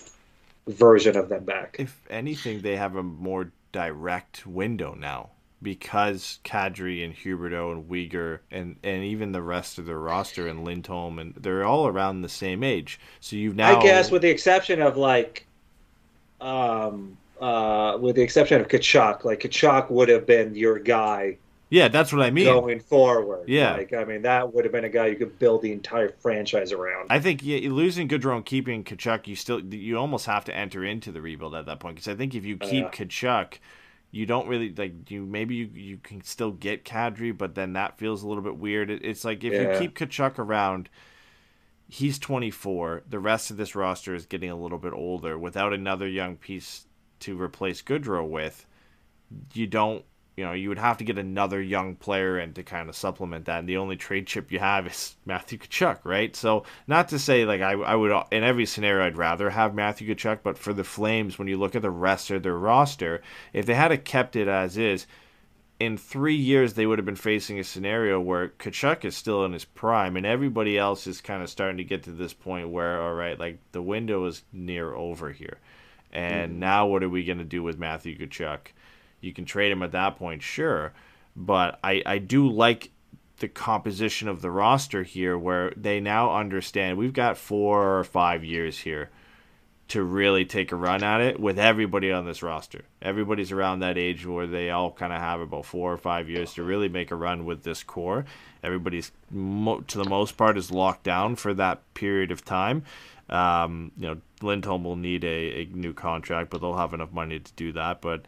version 0.66 1.16
of 1.16 1.28
them 1.28 1.44
back. 1.44 1.76
If 1.78 2.00
anything, 2.10 2.60
they 2.60 2.76
have 2.76 2.96
a 2.96 3.02
more 3.02 3.52
direct 3.72 4.46
window 4.46 4.94
now 4.94 5.30
because 5.60 6.38
Kadri 6.44 7.04
and 7.04 7.14
Huberdeau 7.14 7.72
and 7.72 7.90
Weegar 7.90 8.40
and, 8.50 8.76
and 8.82 9.02
even 9.02 9.32
the 9.32 9.42
rest 9.42 9.78
of 9.78 9.86
their 9.86 9.98
roster 9.98 10.46
and 10.46 10.64
Lindholm 10.64 11.18
and 11.18 11.34
they're 11.34 11.64
all 11.64 11.86
around 11.86 12.22
the 12.22 12.28
same 12.28 12.62
age. 12.62 13.00
So 13.20 13.36
you've 13.36 13.56
now 13.56 13.78
I 13.78 13.82
guess 13.82 14.10
with 14.10 14.22
the 14.22 14.30
exception 14.30 14.80
of 14.80 14.96
like, 14.96 15.46
um, 16.40 17.16
uh, 17.40 17.98
with 18.00 18.16
the 18.16 18.22
exception 18.22 18.60
of 18.60 18.68
Tkachuk, 18.68 19.24
like 19.24 19.40
Tkachuk 19.40 19.90
would 19.90 20.08
have 20.08 20.26
been 20.26 20.54
your 20.54 20.78
guy 20.78 21.38
yeah, 21.70 21.88
that's 21.88 22.12
what 22.12 22.22
I 22.22 22.30
mean. 22.30 22.46
going 22.46 22.80
forward. 22.80 23.48
Yeah. 23.48 23.74
like 23.74 23.92
I 23.92 24.04
mean 24.04 24.22
that 24.22 24.54
would 24.54 24.64
have 24.64 24.72
been 24.72 24.84
a 24.84 24.88
guy 24.88 25.06
you 25.06 25.16
could 25.16 25.38
build 25.38 25.62
the 25.62 25.72
entire 25.72 26.08
franchise 26.20 26.72
around. 26.72 27.08
I 27.10 27.20
think 27.20 27.42
yeah, 27.42 27.68
losing 27.70 28.08
Gaudreau 28.08 28.44
keeping 28.44 28.84
Tkachuk, 28.84 29.26
you 29.26 29.36
still 29.36 29.60
you 29.60 29.98
almost 29.98 30.26
have 30.26 30.44
to 30.46 30.56
enter 30.56 30.84
into 30.84 31.12
the 31.12 31.20
rebuild 31.20 31.54
at 31.54 31.66
that 31.66 31.80
point 31.80 31.96
because 31.96 32.08
I 32.08 32.14
think 32.14 32.34
if 32.34 32.44
you 32.44 32.56
keep 32.56 32.84
Yeah. 32.84 32.90
Tkachuk, 32.90 33.58
you 34.10 34.26
don't 34.26 34.48
really 34.48 34.72
like 34.74 35.10
you. 35.10 35.26
Maybe 35.26 35.54
you, 35.56 35.66
you 35.74 35.96
can 35.98 36.22
still 36.22 36.50
get 36.52 36.84
Kadri, 36.84 37.36
but 37.36 37.54
then 37.54 37.74
that 37.74 37.98
feels 37.98 38.22
a 38.22 38.28
little 38.28 38.42
bit 38.42 38.56
weird. 38.56 38.90
It, 38.90 39.04
it's 39.04 39.24
like 39.24 39.44
if 39.44 39.52
Yeah. 39.52 39.72
you 39.74 39.78
keep 39.78 39.98
Tkachuk 39.98 40.38
around, 40.38 40.88
he's 41.88 42.18
24. 42.18 43.02
The 43.08 43.18
rest 43.18 43.50
of 43.50 43.56
this 43.56 43.74
roster 43.74 44.14
is 44.14 44.26
getting 44.26 44.50
a 44.50 44.56
little 44.56 44.78
bit 44.78 44.92
older. 44.92 45.38
Without 45.38 45.72
another 45.72 46.08
young 46.08 46.36
piece 46.36 46.86
to 47.20 47.40
replace 47.40 47.82
Gaudreau 47.82 48.26
with, 48.26 48.66
you 49.52 49.66
don't. 49.66 50.04
You 50.38 50.44
know, 50.44 50.52
you 50.52 50.68
would 50.68 50.78
have 50.78 50.98
to 50.98 51.04
get 51.04 51.18
another 51.18 51.60
young 51.60 51.96
player 51.96 52.38
in 52.38 52.52
to 52.52 52.62
kind 52.62 52.88
of 52.88 52.94
supplement 52.94 53.46
that. 53.46 53.58
And 53.58 53.68
the 53.68 53.78
only 53.78 53.96
trade 53.96 54.28
chip 54.28 54.52
you 54.52 54.60
have 54.60 54.86
is 54.86 55.16
Matthew 55.26 55.58
Tkachuk, 55.58 55.98
right? 56.04 56.36
So, 56.36 56.62
not 56.86 57.08
to 57.08 57.18
say 57.18 57.44
like 57.44 57.60
I, 57.60 57.72
I 57.72 57.96
would 57.96 58.12
in 58.30 58.44
every 58.44 58.64
scenario 58.64 59.04
I'd 59.04 59.16
rather 59.16 59.50
have 59.50 59.74
Matthew 59.74 60.14
Tkachuk, 60.14 60.44
but 60.44 60.56
for 60.56 60.72
the 60.72 60.84
Flames, 60.84 61.40
when 61.40 61.48
you 61.48 61.56
look 61.56 61.74
at 61.74 61.82
the 61.82 61.90
rest 61.90 62.30
of 62.30 62.44
their 62.44 62.56
roster, 62.56 63.20
if 63.52 63.66
they 63.66 63.74
had 63.74 64.04
kept 64.04 64.36
it 64.36 64.46
as 64.46 64.78
is, 64.78 65.08
in 65.80 65.96
three 65.96 66.36
years 66.36 66.74
they 66.74 66.86
would 66.86 67.00
have 67.00 67.06
been 67.06 67.16
facing 67.16 67.58
a 67.58 67.64
scenario 67.64 68.20
where 68.20 68.50
Tkachuk 68.60 69.04
is 69.04 69.16
still 69.16 69.44
in 69.44 69.52
his 69.52 69.64
prime 69.64 70.16
and 70.16 70.24
everybody 70.24 70.78
else 70.78 71.08
is 71.08 71.20
kind 71.20 71.42
of 71.42 71.50
starting 71.50 71.78
to 71.78 71.84
get 71.84 72.04
to 72.04 72.12
this 72.12 72.32
point 72.32 72.68
where 72.68 73.02
all 73.02 73.14
right, 73.14 73.36
like 73.40 73.58
the 73.72 73.82
window 73.82 74.24
is 74.26 74.44
near 74.52 74.94
over 74.94 75.32
here, 75.32 75.58
and 76.12 76.52
mm. 76.52 76.58
now 76.58 76.86
what 76.86 77.02
are 77.02 77.08
we 77.08 77.24
going 77.24 77.38
to 77.38 77.44
do 77.44 77.64
with 77.64 77.76
Matthew 77.76 78.16
Tkachuk? 78.16 78.68
You 79.20 79.32
can 79.32 79.44
trade 79.44 79.72
him 79.72 79.82
at 79.82 79.92
that 79.92 80.16
point, 80.16 80.42
sure, 80.42 80.92
but 81.34 81.78
I 81.82 82.02
I 82.06 82.18
do 82.18 82.48
like 82.48 82.90
the 83.38 83.48
composition 83.48 84.28
of 84.28 84.42
the 84.42 84.50
roster 84.50 85.02
here 85.02 85.38
where 85.38 85.72
they 85.76 86.00
now 86.00 86.34
understand 86.34 86.98
we've 86.98 87.12
got 87.12 87.38
four 87.38 87.98
or 87.98 88.04
five 88.04 88.44
years 88.44 88.78
here 88.78 89.10
to 89.88 90.02
really 90.02 90.44
take 90.44 90.70
a 90.70 90.76
run 90.76 91.02
at 91.02 91.20
it 91.20 91.40
with 91.40 91.58
everybody 91.58 92.12
on 92.12 92.26
this 92.26 92.42
roster. 92.42 92.84
Everybody's 93.00 93.52
around 93.52 93.80
that 93.80 93.96
age 93.96 94.26
where 94.26 94.46
they 94.46 94.70
all 94.70 94.92
kind 94.92 95.14
of 95.14 95.18
have 95.18 95.40
about 95.40 95.64
four 95.64 95.92
or 95.92 95.96
five 95.96 96.28
years 96.28 96.52
to 96.54 96.62
really 96.62 96.90
make 96.90 97.10
a 97.10 97.14
run 97.16 97.46
with 97.46 97.62
this 97.62 97.82
core. 97.82 98.26
Everybody's, 98.62 99.12
mo- 99.30 99.80
to 99.80 99.98
the 99.98 100.08
most 100.08 100.36
part, 100.36 100.58
is 100.58 100.70
locked 100.70 101.04
down 101.04 101.36
for 101.36 101.54
that 101.54 101.82
period 101.94 102.30
of 102.30 102.44
time. 102.44 102.84
Um, 103.30 103.92
you 103.96 104.08
know, 104.08 104.18
Lindholm 104.42 104.84
will 104.84 104.96
need 104.96 105.24
a, 105.24 105.62
a 105.62 105.64
new 105.72 105.94
contract, 105.94 106.50
but 106.50 106.60
they'll 106.60 106.76
have 106.76 106.92
enough 106.92 107.12
money 107.12 107.38
to 107.38 107.52
do 107.54 107.72
that. 107.72 108.02
But 108.02 108.26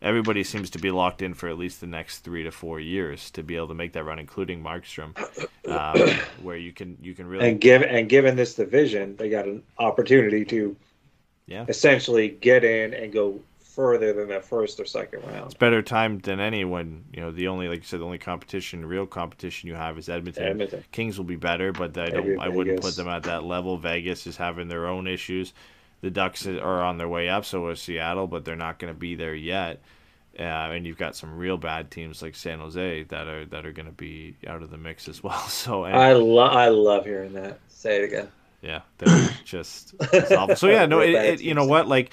everybody 0.00 0.44
seems 0.44 0.70
to 0.70 0.78
be 0.78 0.90
locked 0.90 1.22
in 1.22 1.34
for 1.34 1.48
at 1.48 1.58
least 1.58 1.80
the 1.80 1.86
next 1.86 2.18
three 2.20 2.42
to 2.44 2.50
four 2.50 2.80
years 2.80 3.30
to 3.32 3.42
be 3.42 3.56
able 3.56 3.68
to 3.68 3.74
make 3.74 3.92
that 3.92 4.04
run, 4.04 4.18
including 4.18 4.62
Markstrom, 4.62 5.16
um, 5.68 6.18
where 6.42 6.56
you 6.56 6.72
can 6.72 6.96
you 7.00 7.14
can 7.14 7.26
really 7.26 7.48
and 7.48 7.60
give 7.60 7.82
and 7.82 8.08
given 8.08 8.36
this 8.36 8.54
division, 8.54 9.16
they 9.16 9.28
got 9.28 9.46
an 9.46 9.62
opportunity 9.78 10.44
to 10.46 10.76
yeah 11.46 11.64
essentially 11.68 12.28
get 12.28 12.64
in 12.64 12.94
and 12.94 13.12
go 13.12 13.40
further 13.60 14.12
than 14.12 14.28
that 14.28 14.44
first 14.44 14.80
or 14.80 14.84
second 14.84 15.22
round. 15.24 15.46
It's 15.46 15.54
better 15.54 15.82
time 15.82 16.18
than 16.18 16.40
any 16.40 16.64
when 16.64 17.04
you 17.12 17.20
know 17.20 17.30
the 17.30 17.46
only 17.46 17.68
like 17.68 17.78
you 17.78 17.84
said 17.84 18.00
the 18.00 18.04
only 18.04 18.18
competition 18.18 18.84
real 18.84 19.06
competition 19.06 19.68
you 19.68 19.76
have 19.76 19.96
is 19.98 20.08
Edmonton. 20.08 20.44
Edmonton. 20.44 20.84
Kings 20.90 21.16
will 21.16 21.24
be 21.24 21.36
better, 21.36 21.70
but 21.72 21.96
I 21.96 22.08
don't 22.08 22.26
Maybe 22.26 22.40
I 22.40 22.48
wouldn't 22.48 22.78
Vegas. 22.78 22.96
put 22.96 22.96
them 22.96 23.08
at 23.08 23.22
that 23.24 23.44
level. 23.44 23.76
Vegas 23.78 24.26
is 24.26 24.36
having 24.36 24.66
their 24.66 24.88
own 24.88 25.06
issues. 25.06 25.54
The 26.00 26.10
Ducks 26.10 26.46
are 26.46 26.82
on 26.82 26.98
their 26.98 27.08
way 27.08 27.28
up, 27.28 27.44
so 27.44 27.68
is 27.68 27.80
Seattle, 27.80 28.26
but 28.26 28.44
they're 28.44 28.56
not 28.56 28.78
going 28.78 28.92
to 28.92 28.98
be 28.98 29.14
there 29.16 29.34
yet. 29.34 29.80
Uh, 30.38 30.42
and 30.70 30.86
you've 30.86 30.98
got 30.98 31.16
some 31.16 31.36
real 31.36 31.56
bad 31.56 31.90
teams 31.90 32.22
like 32.22 32.36
San 32.36 32.60
Jose 32.60 33.02
that 33.04 33.26
are 33.26 33.44
that 33.46 33.66
are 33.66 33.72
going 33.72 33.86
to 33.86 33.92
be 33.92 34.36
out 34.46 34.62
of 34.62 34.70
the 34.70 34.78
mix 34.78 35.08
as 35.08 35.22
well. 35.22 35.38
So 35.48 35.84
and, 35.84 35.96
I 35.96 36.12
love 36.12 36.52
I 36.52 36.68
love 36.68 37.04
hearing 37.04 37.32
that. 37.32 37.58
Say 37.68 37.96
it 37.96 38.04
again. 38.04 38.28
yeah, 38.62 38.82
they're 38.98 39.28
just 39.44 39.94
awful. 40.30 40.54
So 40.56 40.68
yeah, 40.68 40.86
no, 40.86 41.00
it, 41.00 41.14
it, 41.14 41.40
you 41.40 41.54
know 41.54 41.66
what? 41.66 41.88
Like, 41.88 42.12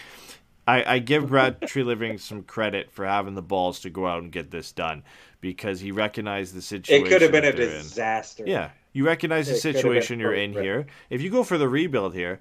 I, 0.68 0.96
I 0.96 1.00
give 1.00 1.28
Brad 1.28 1.62
Treliving 1.62 2.20
some 2.20 2.42
credit 2.44 2.92
for 2.92 3.06
having 3.06 3.36
the 3.36 3.42
balls 3.44 3.82
to 3.82 3.92
go 3.92 4.08
out 4.08 4.24
and 4.24 4.32
get 4.32 4.50
this 4.50 4.72
done 4.72 5.04
because 5.42 5.80
he 5.80 5.92
recognized 5.92 6.56
the 6.56 6.62
situation. 6.62 7.06
It 7.06 7.10
could 7.10 7.22
have 7.22 7.32
been 7.32 7.46
a 7.46 7.52
they're 7.52 7.70
in. 7.78 7.84
disaster. 7.84 8.44
Yeah, 8.48 8.72
you 8.94 9.06
recognize 9.06 9.48
the 9.48 9.56
It 9.56 9.60
situation 9.60 10.20
you're 10.20 10.34
in 10.34 10.54
here. 10.54 10.88
If 11.12 11.22
you 11.22 11.30
go 11.30 11.44
for 11.44 11.60
the 11.60 11.70
rebuild 11.70 12.16
here, 12.16 12.40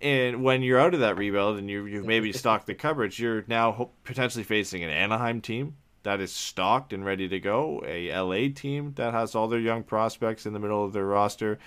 and 0.00 0.42
when 0.42 0.62
you're 0.62 0.80
out 0.80 0.94
of 0.94 1.00
that 1.00 1.16
rebuild 1.16 1.58
and 1.58 1.68
you 1.70 1.86
you 1.86 2.02
maybe 2.02 2.32
stocked 2.34 2.66
the 2.66 2.74
cupboards, 2.74 3.18
you're 3.18 3.44
now 3.46 3.90
potentially 4.04 4.44
facing 4.44 4.82
an 4.84 4.90
Anaheim 4.90 5.40
team 5.40 5.76
that 6.04 6.20
is 6.20 6.32
stocked 6.32 6.92
and 6.92 7.04
ready 7.04 7.28
to 7.28 7.40
go, 7.40 7.82
a 7.86 8.14
LA 8.14 8.52
team 8.54 8.92
that 8.96 9.12
has 9.12 9.34
all 9.34 9.48
their 9.48 9.58
young 9.58 9.82
prospects 9.82 10.46
in 10.46 10.52
the 10.52 10.58
middle 10.58 10.84
of 10.84 10.92
their 10.92 11.06
roster, 11.06 11.58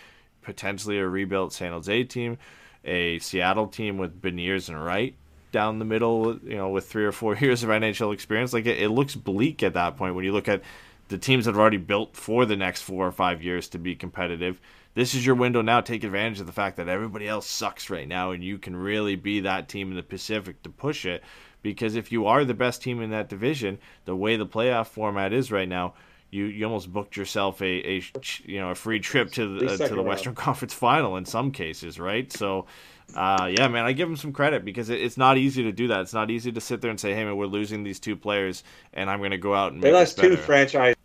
potentially 0.43 0.99
a 0.99 1.07
rebuilt 1.07 1.51
San 1.51 1.71
Jose 1.71 2.03
team, 2.05 2.37
a 2.85 3.19
Seattle 3.19 3.67
team 3.67 3.97
with 3.97 4.21
Beniers 4.21 4.69
and 4.69 4.83
Wright 4.83 5.15
down 5.51 5.79
the 5.79 5.85
middle, 5.85 6.37
you 6.43 6.55
know, 6.55 6.69
with 6.69 6.87
three 6.87 7.03
or 7.03 7.11
four 7.11 7.35
years 7.41 7.63
of 7.63 7.69
NHL 7.69 8.13
experience. 8.13 8.53
Like 8.53 8.67
it, 8.67 8.81
it 8.81 8.89
looks 8.89 9.15
bleak 9.15 9.63
at 9.63 9.73
that 9.73 9.97
point 9.97 10.15
when 10.15 10.23
you 10.23 10.31
look 10.31 10.47
at 10.47 10.61
the 11.09 11.17
teams 11.17 11.45
that 11.45 11.55
are 11.55 11.59
already 11.59 11.77
built 11.77 12.15
for 12.15 12.45
the 12.45 12.55
next 12.55 12.83
four 12.83 13.07
or 13.07 13.11
five 13.11 13.41
years 13.41 13.67
to 13.69 13.79
be 13.79 13.95
competitive. 13.95 14.61
This 14.97 15.13
is 15.13 15.23
your 15.23 15.35
window 15.35 15.61
now. 15.61 15.81
Take 15.81 16.03
advantage 16.03 16.39
of 16.39 16.47
the 16.47 16.51
fact 16.51 16.77
that 16.77 16.87
everybody 16.87 17.27
else 17.27 17.45
sucks 17.45 17.91
right 17.91 18.07
now, 18.07 18.31
and 18.31 18.43
you 18.43 18.57
can 18.57 18.75
really 18.75 19.15
be 19.15 19.41
that 19.41 19.69
team 19.69 19.91
in 19.91 19.95
the 19.95 20.01
Pacific 20.01 20.63
to 20.63 20.71
push 20.71 21.05
it. 21.05 21.23
Because 21.61 21.95
if 21.95 22.11
you 22.11 22.25
are 22.25 22.43
the 22.43 22.55
best 22.55 22.81
team 22.81 22.99
in 23.03 23.11
that 23.11 23.29
division, 23.29 23.77
the 24.05 24.15
way 24.15 24.37
the 24.37 24.47
playoff 24.47 24.87
format 24.87 25.33
is 25.33 25.51
right 25.51 25.69
now, 25.69 25.93
you, 26.31 26.45
you 26.45 26.65
almost 26.65 26.91
booked 26.91 27.15
yourself 27.15 27.61
a, 27.61 27.97
a 27.97 28.03
you 28.43 28.59
know 28.59 28.71
a 28.71 28.75
free 28.75 28.99
trip 28.99 29.31
to 29.33 29.59
the, 29.59 29.67
uh, 29.67 29.77
to 29.77 29.87
the 29.89 29.95
round. 29.97 30.07
Western 30.07 30.33
Conference 30.47 30.73
Final 30.73 31.15
in 31.17 31.25
some 31.25 31.51
cases, 31.51 31.99
right? 31.99 32.33
So, 32.33 32.65
uh, 33.13 33.51
yeah, 33.55 33.67
man, 33.67 33.85
I 33.85 33.91
give 33.91 34.09
them 34.09 34.17
some 34.17 34.33
credit 34.33 34.65
because 34.65 34.89
it, 34.89 34.99
it's 34.99 35.15
not 35.15 35.37
easy 35.37 35.61
to 35.61 35.71
do 35.71 35.89
that. 35.89 36.01
It's 36.01 36.13
not 36.15 36.31
easy 36.31 36.51
to 36.51 36.59
sit 36.59 36.81
there 36.81 36.89
and 36.89 36.99
say, 36.99 37.13
"Hey, 37.13 37.23
man, 37.23 37.37
we're 37.37 37.45
losing 37.45 37.83
these 37.83 37.99
two 37.99 38.15
players, 38.15 38.63
and 38.93 39.11
I'm 39.11 39.19
going 39.19 39.29
to 39.29 39.37
go 39.37 39.53
out 39.53 39.73
and 39.73 39.83
They 39.83 39.91
lost 39.91 40.17
two 40.17 40.35
franchise 40.37 40.95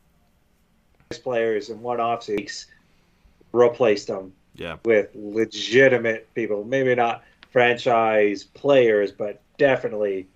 players 1.22 1.68
in 1.68 1.83
one 1.83 2.00
off 2.00 2.26
weeks, 2.26 2.68
replaced 3.52 4.08
them 4.08 4.32
yeah, 4.54 4.76
with 4.84 5.10
legitimate 5.14 6.32
people. 6.34 6.64
Maybe 6.64 6.94
not 6.94 7.22
franchise 7.50 8.44
players, 8.44 9.12
but 9.12 9.42
definitely 9.58 10.26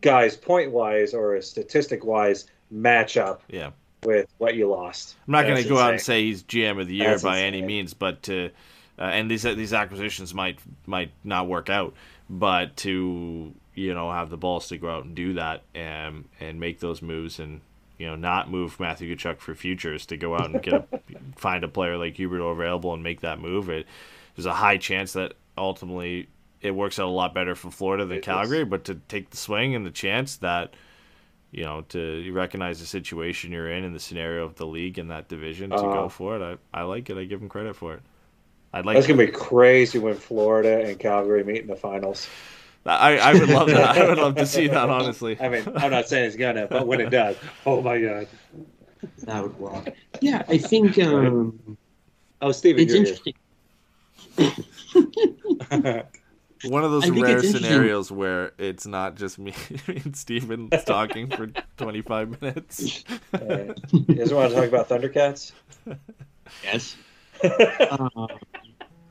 guys 0.00 0.36
point 0.36 0.72
wise 0.72 1.14
or 1.14 1.40
statistic 1.42 2.04
wise 2.04 2.46
match 2.70 3.16
up 3.16 3.42
yeah. 3.48 3.70
with 4.04 4.28
what 4.38 4.54
you 4.54 4.68
lost. 4.68 5.16
I'm 5.26 5.32
not 5.32 5.46
going 5.46 5.62
to 5.62 5.68
go 5.68 5.78
out 5.78 5.92
and 5.92 6.00
say 6.00 6.24
he's 6.24 6.42
GM 6.42 6.80
of 6.80 6.86
the 6.86 6.94
year 6.94 7.10
That's 7.10 7.22
by 7.22 7.40
any 7.40 7.62
means, 7.62 7.94
but 7.94 8.22
to 8.24 8.50
uh, 8.98 9.02
and 9.02 9.30
these 9.30 9.42
these 9.42 9.72
acquisitions 9.72 10.34
might 10.34 10.58
might 10.86 11.12
not 11.24 11.46
work 11.46 11.70
out, 11.70 11.94
but 12.28 12.76
to 12.78 13.54
you 13.74 13.94
know 13.94 14.10
have 14.10 14.30
the 14.30 14.36
balls 14.36 14.68
to 14.68 14.78
go 14.78 14.90
out 14.90 15.04
and 15.04 15.14
do 15.14 15.34
that 15.34 15.62
and 15.74 16.24
and 16.40 16.58
make 16.58 16.80
those 16.80 17.00
moves 17.00 17.38
and 17.38 17.60
you 17.98 18.06
know 18.06 18.16
not 18.16 18.50
move 18.50 18.78
Matthew 18.80 19.14
Tkachuk 19.14 19.38
for 19.40 19.54
futures 19.54 20.06
to 20.06 20.16
go 20.16 20.34
out 20.34 20.46
and 20.50 20.62
get 20.62 20.74
a, 20.74 20.84
find 21.36 21.64
a 21.64 21.68
player 21.68 21.96
like 21.98 22.14
Huberdeau 22.16 22.52
available 22.52 22.94
and 22.94 23.02
make 23.02 23.20
that 23.22 23.40
move. 23.40 23.68
It 23.70 23.86
there's 24.36 24.46
a 24.46 24.54
high 24.54 24.78
chance 24.78 25.12
that 25.14 25.34
ultimately 25.56 26.28
it 26.60 26.72
works 26.72 26.98
out 26.98 27.06
a 27.06 27.10
lot 27.10 27.34
better 27.34 27.54
for 27.54 27.70
Florida 27.70 28.04
than 28.04 28.18
It 28.18 28.20
is. 28.20 28.24
Calgary, 28.24 28.64
but 28.64 28.84
to 28.84 28.96
take 29.08 29.30
the 29.30 29.36
swing 29.36 29.74
and 29.74 29.86
the 29.86 29.90
chance 29.90 30.36
that 30.36 30.74
you 31.50 31.64
know, 31.64 31.80
to 31.88 32.30
recognize 32.32 32.78
the 32.78 32.86
situation 32.86 33.52
you're 33.52 33.70
in 33.70 33.84
and 33.84 33.94
the 33.94 34.00
scenario 34.00 34.44
of 34.44 34.56
the 34.56 34.66
league 34.66 34.98
and 34.98 35.10
that 35.10 35.28
division 35.28 35.70
to 35.70 35.76
Uh, 35.76 35.92
go 35.92 36.08
for 36.08 36.36
it. 36.36 36.58
I, 36.74 36.80
I 36.80 36.82
like 36.82 37.08
it. 37.08 37.16
I 37.16 37.24
give 37.24 37.40
him 37.40 37.48
credit 37.48 37.74
for 37.74 37.94
it. 37.94 38.02
I'd 38.72 38.84
like. 38.84 38.96
That's 38.96 39.06
gonna 39.06 39.24
be 39.26 39.32
crazy 39.32 39.98
when 39.98 40.14
Florida 40.14 40.84
and 40.84 40.98
Calgary 40.98 41.42
meet 41.42 41.62
in 41.62 41.68
the 41.68 41.76
finals. 41.76 42.28
I, 42.88 43.16
I 43.18 43.32
would 43.34 43.48
love 43.48 43.68
that. 43.68 43.96
I 43.96 44.08
would 44.08 44.18
love 44.18 44.36
to 44.36 44.46
see 44.46 44.68
that. 44.68 44.76
Honestly, 44.90 45.38
I 45.40 45.48
mean, 45.48 45.64
I'm 45.76 45.90
not 45.90 46.08
saying 46.08 46.26
it's 46.26 46.36
gonna, 46.36 46.66
but 46.66 46.86
when 46.86 47.00
it 47.00 47.10
does, 47.10 47.36
oh 47.66 47.82
my 47.82 48.00
god! 48.00 48.28
That 49.24 49.42
would 49.42 49.60
rock. 49.60 49.88
Yeah, 50.20 50.42
I 50.48 50.58
think 50.58 50.98
um, 50.98 51.76
Oh, 52.40 52.52
Steven, 52.52 52.82
it's 52.82 52.92
you're 52.92 53.02
interesting. 53.02 53.34
one 56.64 56.84
of 56.84 56.90
those 56.90 57.10
rare 57.10 57.42
scenarios 57.42 58.12
where 58.12 58.52
it's 58.58 58.86
not 58.86 59.16
just 59.16 59.38
me 59.38 59.54
and 59.88 60.16
Steven 60.16 60.70
talking 60.86 61.28
for 61.30 61.48
25 61.78 62.40
minutes. 62.40 63.04
Uh, 63.34 63.74
you 63.92 64.14
guys 64.14 64.32
want 64.32 64.50
to 64.50 64.56
talk 64.56 64.68
about 64.68 64.88
Thundercats? 64.88 65.52
Yes. 66.62 66.96
Uh, 67.42 68.08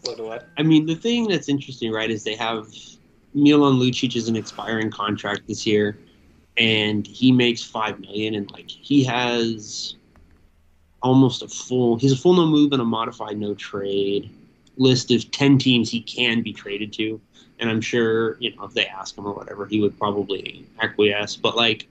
What? 0.03 0.19
what? 0.19 0.47
I 0.57 0.63
mean, 0.63 0.85
the 0.85 0.95
thing 0.95 1.27
that's 1.27 1.49
interesting, 1.49 1.91
right, 1.91 2.09
is 2.09 2.23
they 2.23 2.35
have 2.35 2.67
Milan 3.37 3.73
Lucic 3.73 4.15
is 4.15 4.27
an 4.27 4.35
expiring 4.35 4.89
contract 4.89 5.47
this 5.47 5.65
year, 5.65 5.97
and 6.57 7.05
he 7.05 7.31
makes 7.31 7.63
five 7.63 7.99
million, 7.99 8.33
and 8.35 8.49
like 8.51 8.69
he 8.69 9.03
has 9.03 9.95
almost 11.03 11.43
a 11.43 11.47
full, 11.47 11.97
he's 11.97 12.11
a 12.11 12.17
full 12.17 12.33
no 12.33 12.47
move 12.47 12.73
and 12.73 12.81
a 12.81 12.85
modified 12.85 13.37
no 13.37 13.53
trade 13.53 14.31
list 14.77 15.11
of 15.11 15.29
ten 15.31 15.57
teams 15.57 15.89
he 15.89 16.01
can 16.01 16.41
be 16.41 16.51
traded 16.51 16.91
to, 16.93 17.21
and 17.59 17.69
I'm 17.69 17.81
sure 17.81 18.37
you 18.39 18.55
know 18.55 18.63
if 18.65 18.73
they 18.73 18.87
ask 18.87 19.15
him 19.15 19.27
or 19.27 19.33
whatever, 19.33 19.67
he 19.67 19.81
would 19.81 19.97
probably 19.99 20.65
acquiesce. 20.79 21.35
But 21.35 21.55
like, 21.55 21.87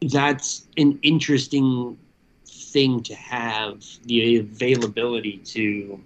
that's 0.00 0.66
an 0.78 0.98
interesting 1.02 1.98
thing 2.46 3.02
to 3.02 3.14
have 3.14 3.84
the 4.04 4.38
availability 4.38 5.38
to 5.38 6.00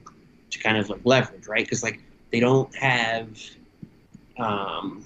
to 0.50 0.58
kind 0.58 0.76
of 0.76 0.90
like 0.90 1.00
leverage, 1.04 1.46
right? 1.46 1.64
Because 1.64 1.84
like 1.84 2.00
they 2.32 2.40
don't 2.40 2.74
have, 2.74 3.40
um, 4.40 5.04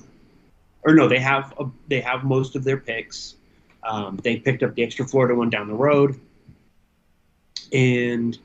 or 0.85 0.95
no, 0.95 1.09
they 1.09 1.19
have 1.19 1.55
a, 1.59 1.67
they 1.89 2.01
have 2.01 2.25
most 2.25 2.57
of 2.57 2.65
their 2.65 2.77
picks. 2.77 3.37
Um, 3.83 4.19
they 4.23 4.37
picked 4.37 4.63
up 4.63 4.75
the 4.75 4.83
extra 4.83 5.07
Florida 5.07 5.35
one 5.35 5.51
down 5.51 5.69
the 5.69 5.75
road, 5.75 6.19
and 7.73 8.39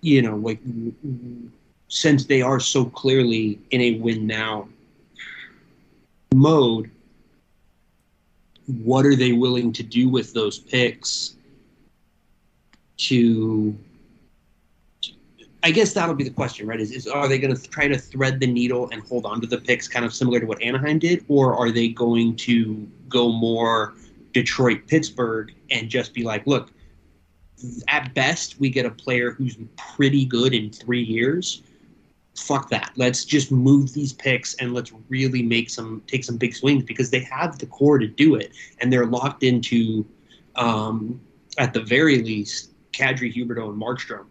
you 0.00 0.22
know, 0.22 0.36
like 0.36 0.60
since 1.88 2.24
they 2.26 2.42
are 2.42 2.60
so 2.60 2.84
clearly 2.84 3.58
in 3.70 3.80
a 3.80 3.98
win 3.98 4.26
now 4.26 4.68
mode, 6.34 6.90
what 8.66 9.06
are 9.06 9.16
they 9.16 9.32
willing 9.32 9.72
to 9.72 9.82
do 9.82 10.08
with 10.08 10.32
those 10.32 10.58
picks 10.58 11.36
to 12.96 13.76
I 15.62 15.70
guess 15.70 15.92
that'll 15.94 16.14
be 16.14 16.24
the 16.24 16.30
question, 16.30 16.66
right? 16.66 16.80
Is, 16.80 16.92
is 16.92 17.06
are 17.06 17.28
they 17.28 17.38
going 17.38 17.54
to 17.54 17.68
try 17.68 17.88
to 17.88 17.98
thread 17.98 18.40
the 18.40 18.46
needle 18.46 18.88
and 18.90 19.02
hold 19.02 19.26
on 19.26 19.40
to 19.40 19.46
the 19.46 19.58
picks, 19.58 19.88
kind 19.88 20.04
of 20.04 20.14
similar 20.14 20.40
to 20.40 20.46
what 20.46 20.62
Anaheim 20.62 20.98
did, 20.98 21.24
or 21.28 21.54
are 21.54 21.70
they 21.70 21.88
going 21.88 22.36
to 22.36 22.88
go 23.08 23.32
more 23.32 23.94
Detroit, 24.32 24.86
Pittsburgh, 24.86 25.52
and 25.70 25.88
just 25.88 26.12
be 26.14 26.22
like, 26.22 26.46
look, 26.46 26.70
at 27.88 28.12
best 28.14 28.60
we 28.60 28.68
get 28.68 28.84
a 28.84 28.90
player 28.90 29.30
who's 29.30 29.56
pretty 29.76 30.26
good 30.26 30.52
in 30.52 30.70
three 30.70 31.02
years. 31.02 31.62
Fuck 32.36 32.68
that. 32.68 32.92
Let's 32.96 33.24
just 33.24 33.50
move 33.50 33.94
these 33.94 34.12
picks 34.12 34.54
and 34.56 34.74
let's 34.74 34.92
really 35.08 35.42
make 35.42 35.70
some 35.70 36.02
take 36.06 36.22
some 36.22 36.36
big 36.36 36.54
swings 36.54 36.84
because 36.84 37.08
they 37.08 37.20
have 37.20 37.58
the 37.58 37.66
core 37.66 37.98
to 37.98 38.06
do 38.06 38.34
it, 38.34 38.52
and 38.80 38.92
they're 38.92 39.06
locked 39.06 39.42
into, 39.42 40.04
um, 40.56 41.18
at 41.56 41.72
the 41.72 41.80
very 41.80 42.22
least, 42.22 42.72
Kadri, 42.92 43.34
Huberdeau, 43.34 43.70
and 43.70 43.80
Markstrom 43.80 44.26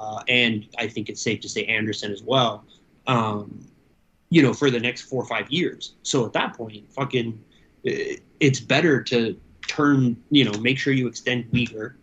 uh, 0.00 0.22
and 0.28 0.66
I 0.78 0.88
think 0.88 1.08
it's 1.10 1.20
safe 1.20 1.40
to 1.40 1.48
say 1.48 1.64
Andersson 1.66 2.10
as 2.10 2.22
well. 2.22 2.64
Um, 3.06 3.66
you 4.30 4.42
know, 4.42 4.54
for 4.54 4.70
the 4.70 4.80
next 4.80 5.02
four 5.02 5.22
or 5.22 5.26
five 5.26 5.50
years. 5.50 5.94
So 6.02 6.24
at 6.24 6.32
that 6.32 6.56
point, 6.56 6.90
fucking, 6.92 7.38
eh, 7.84 8.16
it's 8.38 8.60
better 8.60 9.02
to 9.04 9.38
turn. 9.66 10.16
You 10.30 10.44
know, 10.46 10.58
make 10.60 10.78
sure 10.78 10.92
you 10.92 11.06
extend 11.06 11.50
Weegar 11.50 11.94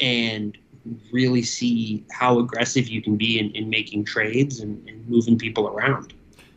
and 0.00 0.58
really 1.12 1.42
see 1.42 2.04
how 2.10 2.38
aggressive 2.40 2.88
you 2.88 3.00
can 3.00 3.16
be 3.16 3.38
in, 3.38 3.52
in 3.52 3.70
making 3.70 4.04
trades 4.04 4.60
and, 4.60 4.86
and 4.88 5.08
moving 5.08 5.38
people 5.38 5.68
around. 5.68 6.12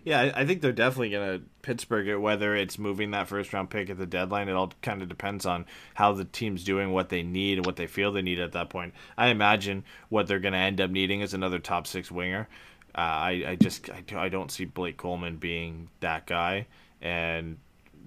Yeah, 0.06 0.32
I 0.36 0.46
think 0.46 0.62
they're 0.62 0.72
definitely 0.72 1.10
going 1.10 1.40
to 1.40 1.46
Pittsburgh 1.64 2.08
it, 2.08 2.18
whether 2.18 2.56
it's 2.56 2.78
moving 2.78 3.10
that 3.12 3.28
first 3.28 3.52
round 3.52 3.72
pick 3.72 3.90
at 3.90 3.98
the 3.98 4.06
deadline. 4.06 4.50
It 4.50 4.54
all 4.54 4.72
kind 4.84 5.02
of 5.02 5.10
depends 5.10 5.48
on 5.48 5.66
how 5.96 6.14
the 6.14 6.26
team's 6.26 6.64
doing, 6.64 6.92
what 6.92 7.10
they 7.10 7.24
need, 7.24 7.58
and 7.58 7.66
what 7.66 7.76
they 7.76 7.88
feel 7.88 8.12
they 8.12 8.22
need 8.22 8.40
at 8.40 8.52
that 8.52 8.70
point. 8.70 8.94
I 9.18 9.30
imagine 9.30 9.84
what 10.10 10.28
they're 10.28 10.40
going 10.40 10.54
to 10.54 10.60
end 10.60 10.80
up 10.80 10.92
needing 10.92 11.22
is 11.22 11.34
another 11.34 11.58
top 11.58 11.88
six 11.88 12.12
winger. 12.12 12.48
Uh, 12.96 13.02
I, 13.02 13.44
I 13.48 13.56
just 13.56 13.90
I, 13.90 14.04
I 14.16 14.30
don't 14.30 14.52
see 14.52 14.66
Blake 14.66 14.98
Coleman 14.98 15.38
being 15.38 15.90
that 16.02 16.28
guy, 16.28 16.68
and 17.02 17.58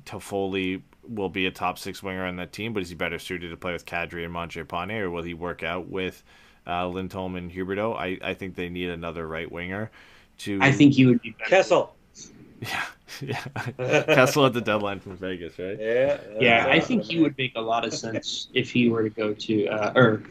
Toffoli 0.04 0.82
will 1.02 1.28
be 1.28 1.46
a 1.46 1.50
top 1.50 1.80
six 1.80 2.00
winger 2.00 2.24
on 2.24 2.36
that 2.36 2.52
team, 2.52 2.74
but 2.74 2.84
is 2.84 2.90
he 2.90 2.94
better 2.94 3.18
suited 3.18 3.48
to 3.48 3.56
play 3.56 3.72
with 3.72 3.86
Kadri 3.86 4.24
and 4.24 4.32
Mangiapane, 4.32 5.00
or 5.00 5.10
will 5.10 5.24
he 5.24 5.34
work 5.34 5.64
out 5.64 5.88
with 5.88 6.22
uh, 6.64 6.86
Lindholm 6.86 7.34
and 7.34 7.50
Huberdeau? 7.50 7.96
I, 7.96 8.18
I 8.22 8.34
think 8.34 8.54
they 8.54 8.68
need 8.68 8.88
another 8.88 9.26
right 9.26 9.50
winger. 9.50 9.90
To 10.38 10.58
I 10.62 10.72
think 10.72 10.94
he 10.94 11.06
would 11.06 11.20
be 11.20 11.30
better. 11.30 11.50
Kessel. 11.50 11.94
yeah, 12.60 12.84
yeah. 13.20 14.02
Kessel 14.04 14.46
at 14.46 14.52
the 14.52 14.60
deadline 14.60 15.00
from 15.00 15.16
Vegas, 15.16 15.58
right? 15.58 15.78
Yeah. 15.78 16.20
Yeah, 16.40 16.66
uh, 16.66 16.70
I 16.70 16.80
think 16.80 17.04
he 17.04 17.20
would 17.20 17.36
make 17.38 17.52
a 17.56 17.60
lot 17.60 17.84
of 17.84 17.92
sense 17.94 18.48
if 18.54 18.70
he 18.70 18.88
were 18.88 19.02
to 19.02 19.10
go 19.10 19.34
to, 19.34 19.66
uh, 19.66 19.92
or 19.94 20.22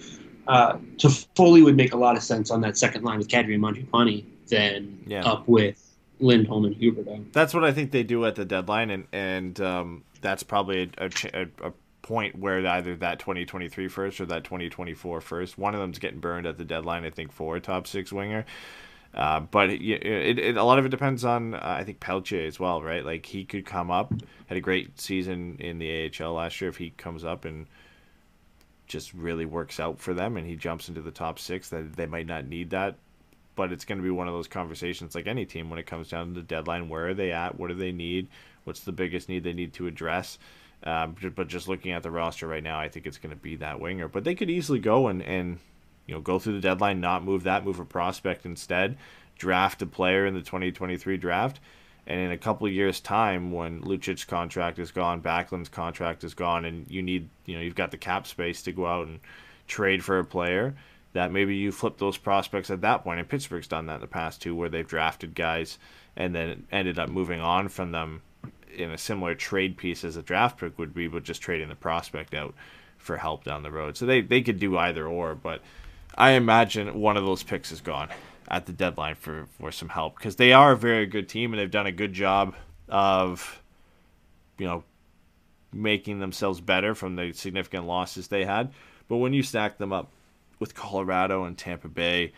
uh, 0.48 0.78
to 1.00 1.10
Foley 1.36 1.62
would 1.62 1.76
make 1.78 1.94
a 1.94 1.98
lot 1.98 2.16
of 2.18 2.24
sense 2.24 2.52
on 2.52 2.62
that 2.62 2.78
second 2.78 3.04
line 3.04 3.18
with 3.18 3.28
Kadri 3.28 3.56
and 3.56 3.64
Mangiapane 3.64 4.24
than 4.48 5.04
Yeah. 5.06 5.24
up 5.26 5.48
with 5.48 5.84
Lindholm 6.20 6.66
and 6.66 6.76
Huberdeau. 6.76 7.32
That's 7.34 7.54
what 7.54 7.64
I 7.64 7.72
think 7.72 7.92
they 7.92 8.04
do 8.04 8.26
at 8.26 8.36
the 8.36 8.46
deadline, 8.46 8.90
and 8.90 9.06
and 9.12 9.60
um, 9.62 10.04
that's 10.22 10.44
probably 10.44 10.90
a, 10.98 11.06
a, 11.06 11.42
a, 11.44 11.68
a 11.70 11.74
point 12.02 12.40
where 12.40 12.66
either 12.66 12.96
that 12.96 13.20
2023 13.20 13.88
first 13.90 14.22
or 14.22 14.26
that 14.28 14.44
2024 14.46 15.20
first. 15.22 15.58
One 15.58 15.76
of 15.76 15.82
them's 15.82 16.00
getting 16.00 16.20
burned 16.20 16.48
at 16.48 16.58
the 16.58 16.64
deadline, 16.64 17.04
I 17.04 17.10
think, 17.10 17.32
for 17.34 17.58
a 17.58 17.60
top 17.60 17.86
six 17.86 18.14
winger. 18.14 18.46
Uh, 19.18 19.40
but 19.40 19.72
it, 19.72 19.82
it, 19.82 20.38
it, 20.38 20.58
a 20.58 20.64
lot 20.64 20.78
of 20.78 20.86
it 20.86 20.90
depends 20.90 21.26
on, 21.26 21.56
uh, 21.56 21.60
I 21.64 21.84
think, 21.84 22.00
Pelletier 22.00 22.46
as 22.46 22.60
well, 22.60 22.84
right? 22.84 23.04
Like 23.04 23.26
he 23.26 23.46
could 23.46 23.66
come 23.66 23.90
up, 23.90 24.14
had 24.46 24.60
a 24.60 24.62
great 24.62 25.02
season 25.02 25.58
in 25.60 25.80
the 25.80 26.12
AHL 26.22 26.34
last 26.34 26.62
year. 26.62 26.70
If 26.70 26.78
he 26.78 26.92
comes 26.92 27.26
up 27.26 27.44
and 27.44 27.66
just 28.86 29.16
really 29.16 29.46
works 29.46 29.80
out 29.80 30.00
for 30.00 30.14
them, 30.14 30.38
and 30.38 30.46
he 30.46 30.56
jumps 30.56 30.88
into 30.88 31.02
the 31.02 31.10
top 31.10 31.40
six, 31.40 31.70
that 31.70 31.96
they 31.96 32.06
might 32.06 32.28
not 32.28 32.46
need 32.46 32.70
that. 32.70 32.96
But 33.56 33.72
it's 33.72 33.86
going 33.86 33.98
to 33.98 34.04
be 34.04 34.12
one 34.12 34.28
of 34.28 34.36
those 34.36 34.48
conversations, 34.48 35.16
like 35.16 35.26
any 35.26 35.48
team, 35.48 35.72
when 35.72 35.80
it 35.80 35.88
comes 35.88 36.10
down 36.10 36.28
to 36.28 36.34
the 36.36 36.44
deadline. 36.44 36.88
Where 36.88 37.08
are 37.08 37.14
they 37.16 37.32
at? 37.32 37.58
What 37.58 37.70
do 37.70 37.74
they 37.74 37.92
need? 37.92 38.28
What's 38.66 38.82
the 38.82 38.92
biggest 38.92 39.30
need 39.30 39.44
they 39.44 39.52
need 39.52 39.74
to 39.74 39.88
address? 39.88 40.38
Um, 40.84 41.16
but 41.36 41.48
just 41.48 41.68
looking 41.68 41.92
at 41.92 42.04
the 42.04 42.12
roster 42.12 42.48
right 42.48 42.62
now, 42.62 42.80
I 42.80 42.88
think 42.88 43.08
it's 43.08 43.18
going 43.18 43.36
to 43.36 43.42
be 43.42 43.56
that 43.56 43.80
winger. 43.80 44.08
But 44.08 44.26
they 44.26 44.36
could 44.36 44.52
easily 44.52 44.78
go 44.78 45.08
and, 45.08 45.24
and 45.24 45.58
you 46.08 46.16
know 46.16 46.22
go 46.22 46.40
through 46.40 46.54
the 46.54 46.62
deadline, 46.62 47.00
not 47.00 47.24
move 47.24 47.44
that, 47.44 47.66
move 47.66 47.80
a 47.80 47.86
prospect 47.86 48.46
instead, 48.46 48.98
draft 49.38 49.82
a 49.82 49.86
player 49.86 50.26
in 50.26 50.34
the 50.34 50.42
2023 50.42 51.18
draft, 51.18 51.60
and 52.08 52.20
in 52.20 52.32
a 52.32 52.38
couple 52.38 52.68
years' 52.68 53.00
time, 53.00 53.52
when 53.52 53.82
Lucic's 53.82 54.26
contract 54.26 54.80
is 54.80 54.92
gone, 54.92 55.20
Backlund's 55.20 55.70
contract 55.70 56.24
is 56.24 56.34
gone, 56.34 56.66
and 56.66 56.90
you 56.90 57.02
need 57.02 57.30
you 57.46 57.56
know 57.56 57.62
you've 57.62 57.76
got 57.76 57.92
the 57.92 57.98
cap 57.98 58.26
space 58.26 58.64
to 58.64 58.72
go 58.72 58.86
out 58.86 59.08
and 59.08 59.20
trade 59.68 60.04
for 60.04 60.18
a 60.18 60.26
player. 60.26 60.76
That 61.14 61.32
maybe 61.32 61.56
you 61.56 61.72
flip 61.72 61.98
those 61.98 62.18
prospects 62.18 62.70
at 62.70 62.82
that 62.82 63.04
point, 63.04 63.20
and 63.20 63.30
Pittsburgh's 63.30 63.68
done 63.68 63.88
that 63.88 63.96
in 63.96 64.02
the 64.02 64.08
past 64.08 64.42
too, 64.42 64.56
where 64.56 64.70
they've 64.70 64.88
drafted 64.88 65.36
guys 65.36 65.78
and 66.18 66.34
then 66.34 66.66
ended 66.72 67.00
up 67.00 67.10
moving 67.10 67.40
on 67.40 67.70
from 67.70 67.92
them 67.92 68.22
in 68.76 68.92
a 68.92 68.98
similar 68.98 69.36
trade 69.36 69.78
piece 69.78 70.04
as 70.04 70.18
a 70.18 70.22
draft 70.22 70.60
pick 70.60 70.78
would 70.78 70.94
be, 70.94 71.08
but 71.08 71.24
just 71.24 71.42
trading 71.42 71.70
the 71.70 71.76
prospect 71.76 72.34
out 72.34 72.54
for 72.98 73.18
help 73.18 73.44
down 73.44 73.64
the 73.64 73.72
road. 73.72 73.96
So 73.96 74.06
they, 74.06 74.22
they 74.22 74.42
could 74.42 74.60
do 74.60 74.78
either 74.78 75.08
or, 75.08 75.36
but 75.36 75.62
I 76.16 76.32
imagine 76.32 77.00
one 77.00 77.18
of 77.18 77.26
those 77.26 77.44
picks 77.44 77.72
is 77.72 77.82
gone 77.82 78.10
at 78.48 78.66
the 78.66 78.74
deadline 78.74 79.16
for, 79.16 79.48
for 79.60 79.72
some 79.72 79.90
help 79.90 80.18
because 80.18 80.36
they 80.36 80.54
are 80.54 80.72
a 80.72 80.78
very 80.78 81.06
good 81.06 81.28
team 81.28 81.54
and 81.54 81.60
they've 81.60 81.70
done 81.70 81.88
a 81.88 81.92
good 81.92 82.14
job 82.14 82.56
of, 82.88 83.62
you 84.58 84.66
know, 84.66 84.84
making 85.74 86.20
themselves 86.20 86.62
better 86.62 86.96
from 86.96 87.16
the 87.16 87.34
significant 87.34 87.86
losses 87.86 88.28
they 88.28 88.46
had. 88.46 88.72
But 89.08 89.18
when 89.18 89.34
you 89.34 89.44
stack 89.44 89.78
them 89.78 89.94
up 89.94 90.12
with 90.60 90.74
Colorado 90.74 91.44
and 91.44 91.58
Tampa 91.58 91.88
Bay, 91.88 92.34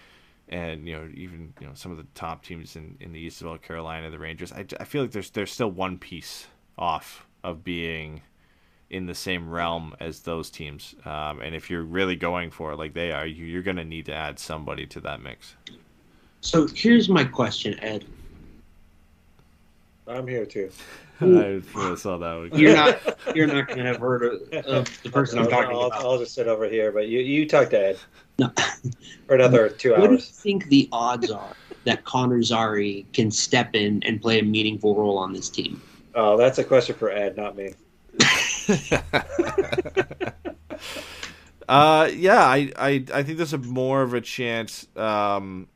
and 0.50 0.88
you 0.88 0.96
know 0.96 1.08
even 1.14 1.54
you 1.60 1.68
know 1.68 1.74
some 1.76 1.92
of 1.92 1.98
the 1.98 2.08
top 2.16 2.44
teams 2.44 2.76
in, 2.76 2.98
in 3.00 3.14
the 3.14 3.20
East 3.20 3.42
of 3.42 3.62
Carolina, 3.62 4.10
the 4.10 4.20
Rangers, 4.20 4.52
I, 4.52 4.66
I 4.80 4.84
feel 4.84 5.04
like 5.04 5.12
there's 5.12 5.30
there's 5.30 5.52
still 5.52 5.72
one 5.72 5.98
piece 5.98 6.48
off 6.78 7.28
of 7.44 7.64
being 7.64 8.22
in 8.90 9.06
the 9.06 9.16
same 9.16 9.50
realm 9.50 9.96
as 10.00 10.22
those 10.22 10.50
teams. 10.50 10.96
Um, 11.06 11.42
and 11.42 11.54
if 11.56 11.70
you're 11.70 11.84
really 11.84 12.16
going 12.16 12.50
for 12.50 12.72
it 12.72 12.78
like 12.78 12.94
they 12.94 13.12
are, 13.12 13.26
you, 13.26 13.46
you're 13.46 13.62
going 13.62 13.78
to 13.78 13.86
need 13.86 14.06
to 14.08 14.14
add 14.14 14.40
somebody 14.40 14.86
to 14.88 15.00
that 15.02 15.22
mix. 15.22 15.56
So 16.42 16.68
here's 16.68 17.10
my 17.10 17.24
question, 17.24 17.80
Ed. 17.82 18.06
I'm 20.08 20.28
here 20.28 20.46
too. 20.46 20.72
I 21.22 21.96
saw 21.96 22.18
that 22.18 22.52
one. 22.52 22.60
You're 22.60 22.76
not 22.76 23.36
you're 23.36 23.46
not 23.46 23.68
going 23.68 23.80
to 23.80 23.86
have 23.86 23.98
heard 23.98 24.24
of, 24.24 24.66
of 24.66 25.04
the 25.04 25.10
person 25.14 25.38
I'm 25.38 25.46
I'll, 25.46 25.52
talking 25.52 25.76
I'll, 25.76 25.88
about. 25.88 26.02
I'll 26.02 26.18
just 26.18 26.34
sit 26.34 26.48
over 26.48 26.68
here, 26.68 26.92
but 26.92 27.10
you, 27.10 27.20
you 27.20 27.48
talk 27.48 27.70
to 27.72 27.80
Ed 27.80 27.98
No. 28.40 28.52
for 29.28 29.36
another 29.36 29.70
two 29.70 29.94
hours. 29.94 30.02
What 30.02 30.08
do 30.08 30.14
you 30.14 30.22
think 30.22 30.68
the 30.70 30.90
odds 30.92 31.30
are 31.30 31.56
that 31.84 32.06
Connor 32.06 32.42
Zary 32.42 33.06
can 33.14 33.30
step 33.30 33.76
in 33.76 34.02
and 34.04 34.22
play 34.22 34.40
a 34.40 34.44
meaningful 34.44 34.96
role 34.96 35.18
on 35.18 35.34
this 35.34 35.50
team? 35.50 35.82
Oh, 36.16 36.38
that's 36.38 36.58
a 36.58 36.64
question 36.64 36.96
for 36.96 37.12
Ed, 37.12 37.38
not 37.38 37.56
me. 37.56 37.74
Uh, 41.70 42.10
yeah, 42.16 42.44
I, 42.44 42.72
I, 42.78 43.06
I 43.14 43.22
think 43.22 43.38
there's 43.38 43.54
a 43.54 43.60
more 43.60 44.02
of 44.02 44.16
a 44.16 44.22
chance 44.22 44.88
um, 44.98 45.68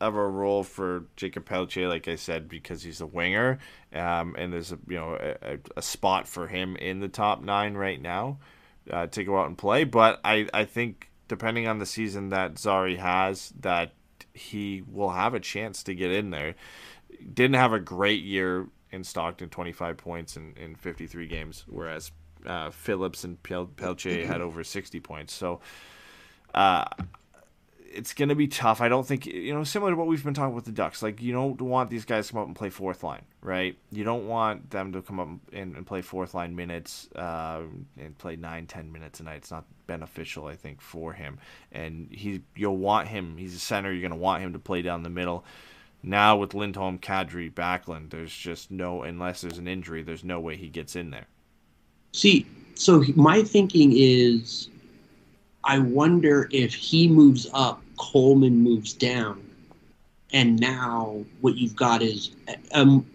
of 0.00 0.14
a 0.14 0.24
role 0.24 0.62
for 0.62 1.06
Jacob 1.16 1.44
Pelletier, 1.44 1.88
like 1.88 2.06
I 2.06 2.14
said, 2.14 2.48
because 2.48 2.84
he's 2.84 3.00
a 3.00 3.06
winger, 3.06 3.58
um, 3.92 4.36
and 4.38 4.52
there's 4.52 4.70
a 4.70 4.78
you 4.86 4.96
know 4.96 5.18
a, 5.42 5.58
a 5.76 5.82
spot 5.82 6.28
for 6.28 6.46
him 6.46 6.76
in 6.76 7.00
the 7.00 7.08
top 7.08 7.42
nine 7.42 7.74
right 7.74 8.00
now 8.00 8.38
uh, 8.92 9.08
to 9.08 9.24
go 9.24 9.40
out 9.40 9.48
and 9.48 9.58
play. 9.58 9.82
But 9.82 10.20
I 10.24 10.46
I 10.54 10.64
think 10.66 11.10
depending 11.26 11.66
on 11.66 11.80
the 11.80 11.86
season 11.86 12.28
that 12.28 12.56
Zary 12.56 12.96
has, 12.96 13.52
that 13.58 13.92
he 14.32 14.84
will 14.86 15.10
have 15.10 15.34
a 15.34 15.40
chance 15.40 15.82
to 15.82 15.96
get 15.96 16.12
in 16.12 16.30
there. 16.30 16.54
Didn't 17.34 17.56
have 17.56 17.72
a 17.72 17.80
great 17.80 18.22
year 18.22 18.68
in 18.92 19.02
Stockton, 19.02 19.48
25 19.48 19.96
points 19.96 20.36
in, 20.36 20.54
in 20.56 20.74
53 20.76 21.26
games, 21.26 21.64
whereas 21.68 22.12
uh, 22.46 22.70
Phillips 22.70 23.24
and 23.24 23.42
Pel- 23.42 23.66
Pelletier 23.66 24.26
had 24.26 24.40
over 24.40 24.62
60 24.64 25.00
points. 25.00 25.32
So 25.32 25.60
uh, 26.54 26.84
it's 27.92 28.14
going 28.14 28.28
to 28.28 28.34
be 28.34 28.46
tough. 28.46 28.80
I 28.80 28.88
don't 28.88 29.06
think, 29.06 29.26
you 29.26 29.52
know, 29.52 29.64
similar 29.64 29.92
to 29.92 29.96
what 29.96 30.06
we've 30.06 30.22
been 30.22 30.34
talking 30.34 30.54
with 30.54 30.64
the 30.64 30.72
Ducks. 30.72 31.02
Like, 31.02 31.20
you 31.20 31.32
don't 31.32 31.60
want 31.60 31.90
these 31.90 32.04
guys 32.04 32.28
to 32.28 32.32
come 32.32 32.42
up 32.42 32.46
and 32.46 32.56
play 32.56 32.70
fourth 32.70 33.02
line, 33.02 33.24
right? 33.42 33.76
You 33.90 34.04
don't 34.04 34.28
want 34.28 34.70
them 34.70 34.92
to 34.92 35.02
come 35.02 35.18
up 35.18 35.28
and, 35.52 35.76
and 35.76 35.86
play 35.86 36.00
fourth 36.00 36.34
line 36.34 36.54
minutes 36.54 37.08
uh, 37.16 37.62
and 37.98 38.16
play 38.18 38.36
nine, 38.36 38.66
ten 38.66 38.92
minutes 38.92 39.20
a 39.20 39.24
night. 39.24 39.38
It's 39.38 39.50
not 39.50 39.64
beneficial, 39.86 40.46
I 40.46 40.54
think, 40.54 40.80
for 40.80 41.12
him. 41.12 41.38
And 41.72 42.08
he, 42.12 42.42
you'll 42.54 42.76
want 42.76 43.08
him, 43.08 43.36
he's 43.36 43.54
a 43.54 43.60
center, 43.60 43.92
you're 43.92 44.02
going 44.02 44.10
to 44.12 44.16
want 44.16 44.42
him 44.42 44.52
to 44.52 44.58
play 44.58 44.82
down 44.82 45.02
the 45.02 45.10
middle. 45.10 45.44
Now 46.02 46.36
with 46.36 46.54
Lindholm, 46.54 46.98
Kadri, 46.98 47.52
Backlund, 47.52 48.10
there's 48.10 48.34
just 48.34 48.70
no, 48.70 49.02
unless 49.02 49.42
there's 49.42 49.58
an 49.58 49.68
injury, 49.68 50.02
there's 50.02 50.24
no 50.24 50.40
way 50.40 50.56
he 50.56 50.68
gets 50.68 50.96
in 50.96 51.10
there. 51.10 51.26
See, 52.12 52.46
so 52.74 53.04
my 53.14 53.42
thinking 53.42 53.92
is, 53.94 54.68
I 55.64 55.78
wonder 55.78 56.48
if 56.50 56.74
he 56.74 57.08
moves 57.08 57.46
up, 57.52 57.82
Coleman 57.98 58.58
moves 58.58 58.92
down, 58.92 59.42
and 60.32 60.58
now 60.58 61.24
what 61.40 61.56
you've 61.56 61.76
got 61.76 62.02
is, 62.02 62.30
um, 62.72 63.06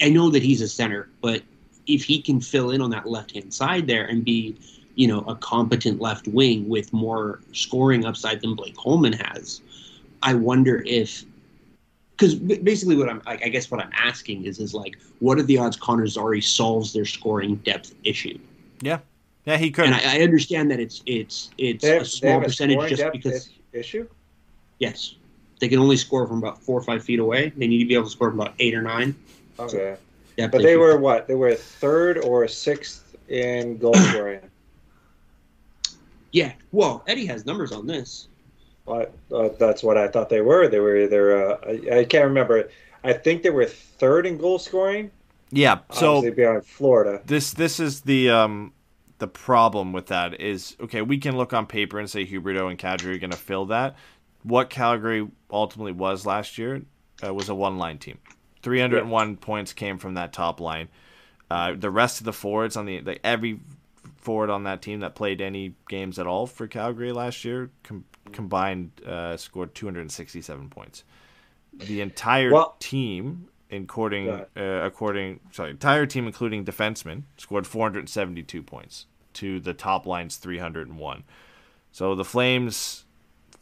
I 0.00 0.10
know 0.10 0.30
that 0.30 0.42
he's 0.42 0.60
a 0.60 0.68
center, 0.68 1.08
but 1.20 1.42
if 1.86 2.04
he 2.04 2.20
can 2.20 2.40
fill 2.40 2.70
in 2.70 2.80
on 2.80 2.90
that 2.90 3.06
left 3.06 3.34
hand 3.34 3.52
side 3.52 3.86
there 3.86 4.06
and 4.06 4.24
be, 4.24 4.56
you 4.94 5.06
know, 5.06 5.20
a 5.20 5.36
competent 5.36 6.00
left 6.00 6.26
wing 6.28 6.68
with 6.68 6.92
more 6.92 7.40
scoring 7.52 8.04
upside 8.04 8.40
than 8.40 8.54
Blake 8.54 8.76
Coleman 8.76 9.12
has, 9.12 9.60
I 10.22 10.34
wonder 10.34 10.82
if 10.86 11.24
because 12.16 12.34
basically 12.34 12.96
what 12.96 13.08
I'm 13.08 13.22
I 13.26 13.32
I 13.32 13.48
guess 13.48 13.70
what 13.70 13.80
I'm 13.80 13.90
asking 13.92 14.44
is 14.44 14.58
is 14.58 14.74
like 14.74 14.96
what 15.20 15.38
are 15.38 15.42
the 15.42 15.58
odds 15.58 15.76
Connor 15.76 16.06
Zary 16.06 16.40
solves 16.40 16.92
their 16.92 17.04
scoring 17.04 17.56
depth 17.56 17.94
issue? 18.04 18.38
Yeah. 18.80 18.98
Yeah, 19.46 19.58
he 19.58 19.70
could. 19.70 19.86
And 19.86 19.94
I, 19.94 20.18
I 20.18 20.22
understand 20.22 20.70
that 20.70 20.80
it's 20.80 21.02
it's 21.06 21.50
it's 21.58 21.84
have, 21.84 22.02
a 22.02 22.04
small 22.04 22.32
have 22.32 22.42
a 22.42 22.44
percentage 22.46 22.88
just 22.88 23.12
because 23.12 23.50
issue. 23.72 24.08
yes, 24.78 25.16
they 25.60 25.68
can 25.68 25.78
only 25.78 25.96
score 25.96 26.26
from 26.26 26.38
about 26.38 26.62
four 26.62 26.78
or 26.78 26.82
five 26.82 27.04
feet 27.04 27.18
away. 27.18 27.52
They 27.56 27.66
need 27.66 27.78
to 27.78 27.84
be 27.84 27.94
able 27.94 28.04
to 28.04 28.10
score 28.10 28.30
from 28.30 28.40
about 28.40 28.54
eight 28.58 28.74
or 28.74 28.80
nine. 28.80 29.14
Okay, 29.58 29.96
depth 30.36 30.52
but 30.52 30.62
they 30.62 30.72
issue. 30.72 30.80
were 30.80 30.98
what? 30.98 31.28
They 31.28 31.34
were 31.34 31.54
third 31.54 32.18
or 32.24 32.48
sixth 32.48 33.16
in 33.28 33.76
goal 33.76 33.94
scoring. 33.94 34.40
yeah. 36.32 36.52
Well, 36.72 37.04
Eddie 37.06 37.26
has 37.26 37.44
numbers 37.44 37.70
on 37.70 37.86
this. 37.86 38.28
But 38.86 39.14
uh, 39.32 39.48
that's 39.58 39.82
what 39.82 39.96
I 39.96 40.08
thought 40.08 40.28
they 40.28 40.40
were. 40.42 40.68
They 40.68 40.80
were 40.80 40.96
either 40.98 41.52
uh, 41.52 41.58
I, 41.66 41.98
I 42.00 42.04
can't 42.04 42.24
remember. 42.24 42.68
I 43.02 43.12
think 43.12 43.42
they 43.42 43.50
were 43.50 43.64
third 43.66 44.26
in 44.26 44.38
goal 44.38 44.58
scoring. 44.58 45.10
yeah. 45.50 45.78
So 45.92 46.16
obviously 46.16 46.36
behind 46.36 46.66
Florida. 46.66 47.22
this 47.24 47.52
this 47.52 47.80
is 47.80 48.02
the 48.02 48.30
um 48.30 48.72
the 49.18 49.28
problem 49.28 49.92
with 49.92 50.06
that 50.06 50.40
is 50.40 50.76
okay 50.80 51.00
we 51.00 51.16
can 51.18 51.36
look 51.36 51.52
on 51.52 51.66
paper 51.66 51.98
and 51.98 52.10
say 52.10 52.26
Huberdeau 52.26 52.68
and 52.68 52.78
Kadri 52.78 53.14
are 53.14 53.18
going 53.18 53.30
to 53.30 53.36
fill 53.36 53.66
that 53.66 53.96
what 54.42 54.68
Calgary 54.68 55.26
ultimately 55.50 55.92
was 55.92 56.26
last 56.26 56.58
year 56.58 56.82
uh, 57.24 57.32
was 57.32 57.48
a 57.48 57.54
one 57.54 57.78
line 57.78 57.98
team 57.98 58.18
301 58.62 59.36
points 59.36 59.72
came 59.72 59.98
from 59.98 60.14
that 60.14 60.32
top 60.32 60.60
line 60.60 60.88
uh, 61.50 61.72
the 61.78 61.90
rest 61.90 62.20
of 62.20 62.24
the 62.24 62.32
forwards 62.32 62.76
on 62.76 62.86
the, 62.86 63.00
the 63.00 63.24
every 63.24 63.60
forward 64.16 64.50
on 64.50 64.64
that 64.64 64.82
team 64.82 65.00
that 65.00 65.14
played 65.14 65.40
any 65.40 65.74
games 65.88 66.18
at 66.18 66.26
all 66.26 66.46
for 66.46 66.66
Calgary 66.66 67.12
last 67.12 67.44
year 67.44 67.70
com- 67.84 68.04
combined 68.32 68.90
uh, 69.06 69.36
scored 69.36 69.74
267 69.74 70.68
points. 70.70 71.04
The 71.72 72.00
entire 72.00 72.52
Well- 72.52 72.76
team 72.78 73.48
according 73.70 74.28
uh, 74.28 74.44
according 74.56 75.40
sorry 75.50 75.70
entire 75.70 76.06
team 76.06 76.26
including 76.26 76.64
defensemen 76.64 77.22
scored 77.38 77.66
472 77.66 78.62
points 78.62 79.06
to 79.32 79.58
the 79.58 79.74
top 79.74 80.06
line's 80.06 80.36
301 80.36 81.24
so 81.90 82.14
the 82.14 82.24
flames 82.24 83.04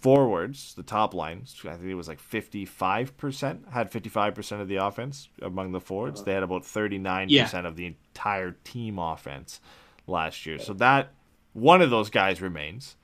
forwards 0.01 0.75
the 0.75 0.83
top 0.83 1.15
line 1.15 1.45
i 1.65 1.71
think 1.75 1.85
it 1.85 1.95
was 1.95 2.09
like 2.09 2.21
55% 2.21 3.71
had 3.73 3.91
55% 3.91 4.61
of 4.61 4.69
the 4.69 4.77
offense 4.77 5.29
among 5.41 5.73
the 5.73 5.81
forwards. 5.81 6.25
They 6.25 6.35
had 6.35 6.43
about 6.43 6.63
39% 6.65 7.27
Yeah. 7.31 7.49
of 7.61 7.77
the 7.77 7.87
entire 7.87 8.57
team 8.65 8.99
offense 8.99 9.61
last 10.07 10.45
year. 10.45 10.59
So 10.59 10.73
that 10.75 11.13
one 11.53 11.81
of 11.81 11.91
those 11.91 12.11
guys 12.11 12.43
remains 12.43 12.97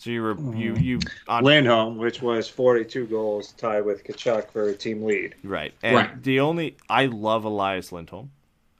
so 0.00 0.08
you 0.08 0.22
were 0.22 0.34
you 0.56 0.74
you 0.76 0.98
on 1.28 1.44
Lindholm, 1.44 1.98
which 1.98 2.22
was 2.22 2.48
42 2.48 3.06
goals, 3.06 3.52
tied 3.52 3.84
with 3.84 4.02
Tkachuk 4.02 4.50
for 4.50 4.70
a 4.70 4.74
team 4.74 5.02
lead. 5.04 5.34
Right. 5.44 5.74
And 5.82 5.94
Right. 5.94 6.22
the 6.22 6.40
only 6.40 6.78
I 6.88 7.04
love 7.04 7.44
Elias 7.44 7.92
Lindholm. 7.92 8.30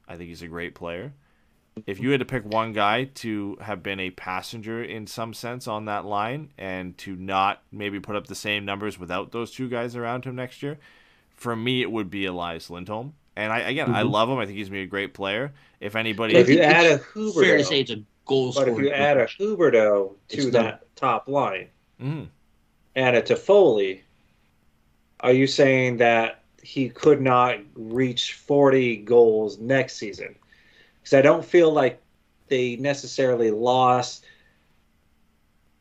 I 0.09 0.17
think 0.17 0.31
he's 0.31 0.41
a 0.41 0.49
great 0.49 0.75
player. 0.75 1.13
If 1.87 2.01
you 2.01 2.11
had 2.11 2.21
to 2.21 2.25
pick 2.27 2.47
one 2.47 2.73
guy 2.73 3.05
to 3.17 3.59
have 3.61 3.83
been 3.83 4.01
a 4.01 4.09
passenger 4.11 4.83
in 4.83 5.07
some 5.07 5.35
sense 5.35 5.69
on 5.69 5.85
that 5.85 6.07
line 6.07 6.53
and 6.57 6.97
to 6.99 7.15
not 7.17 7.63
maybe 7.71 8.01
put 8.01 8.17
up 8.17 8.27
the 8.27 8.35
same 8.35 8.65
numbers 8.65 8.99
without 8.99 9.31
those 9.31 9.51
two 9.51 9.69
guys 9.69 9.97
around 9.97 10.25
him 10.25 10.37
next 10.37 10.63
year, 10.63 10.79
for 11.37 11.55
me 11.55 11.83
it 11.83 11.93
would 11.93 12.09
be 12.09 12.25
Elias 12.25 12.71
Lindholm. 12.71 13.13
And 13.37 13.53
I 13.53 13.59
again 13.61 13.91
I 13.91 14.03
love 14.03 14.31
him. 14.31 14.39
I 14.39 14.47
think 14.47 14.57
he's 14.57 14.69
gonna 14.69 14.79
be 14.81 14.85
a 14.85 14.87
great 14.87 15.13
player. 15.13 15.53
If 15.81 15.97
anybody 15.97 16.35
If 16.35 16.49
you 16.49 16.63
I 16.63 16.63
think 16.63 16.75
add 16.75 16.87
a 16.87 17.05
it's 17.15 17.35
fair 17.39 17.59
to 17.59 17.65
say 17.65 17.81
it's 17.81 17.91
a 17.91 18.03
goal 18.31 18.53
but 18.55 18.69
if 18.69 18.79
you 18.79 18.91
add 18.91 19.19
a 19.19 19.25
position. 19.25 19.47
Huberdeau 19.57 20.15
It's 20.31 20.45
to 20.47 20.51
not- 20.51 20.53
that 20.53 20.97
top 20.97 21.29
line 21.29 21.69
Mhm. 22.01 22.29
and 22.95 23.17
a 23.17 23.23
Toffoli, 23.23 24.01
are 25.21 25.33
you 25.33 25.47
saying 25.47 25.99
that 25.99 26.43
he 26.63 26.89
could 26.89 27.21
not 27.21 27.59
reach 27.75 28.35
40 28.35 28.97
goals 28.97 29.59
next 29.59 29.97
season? 29.97 30.35
Because 31.01 31.15
I 31.15 31.23
don't 31.23 31.45
feel 31.45 31.71
like 31.73 32.01
they 32.49 32.77
necessarily 32.77 33.51
lost 33.51 34.25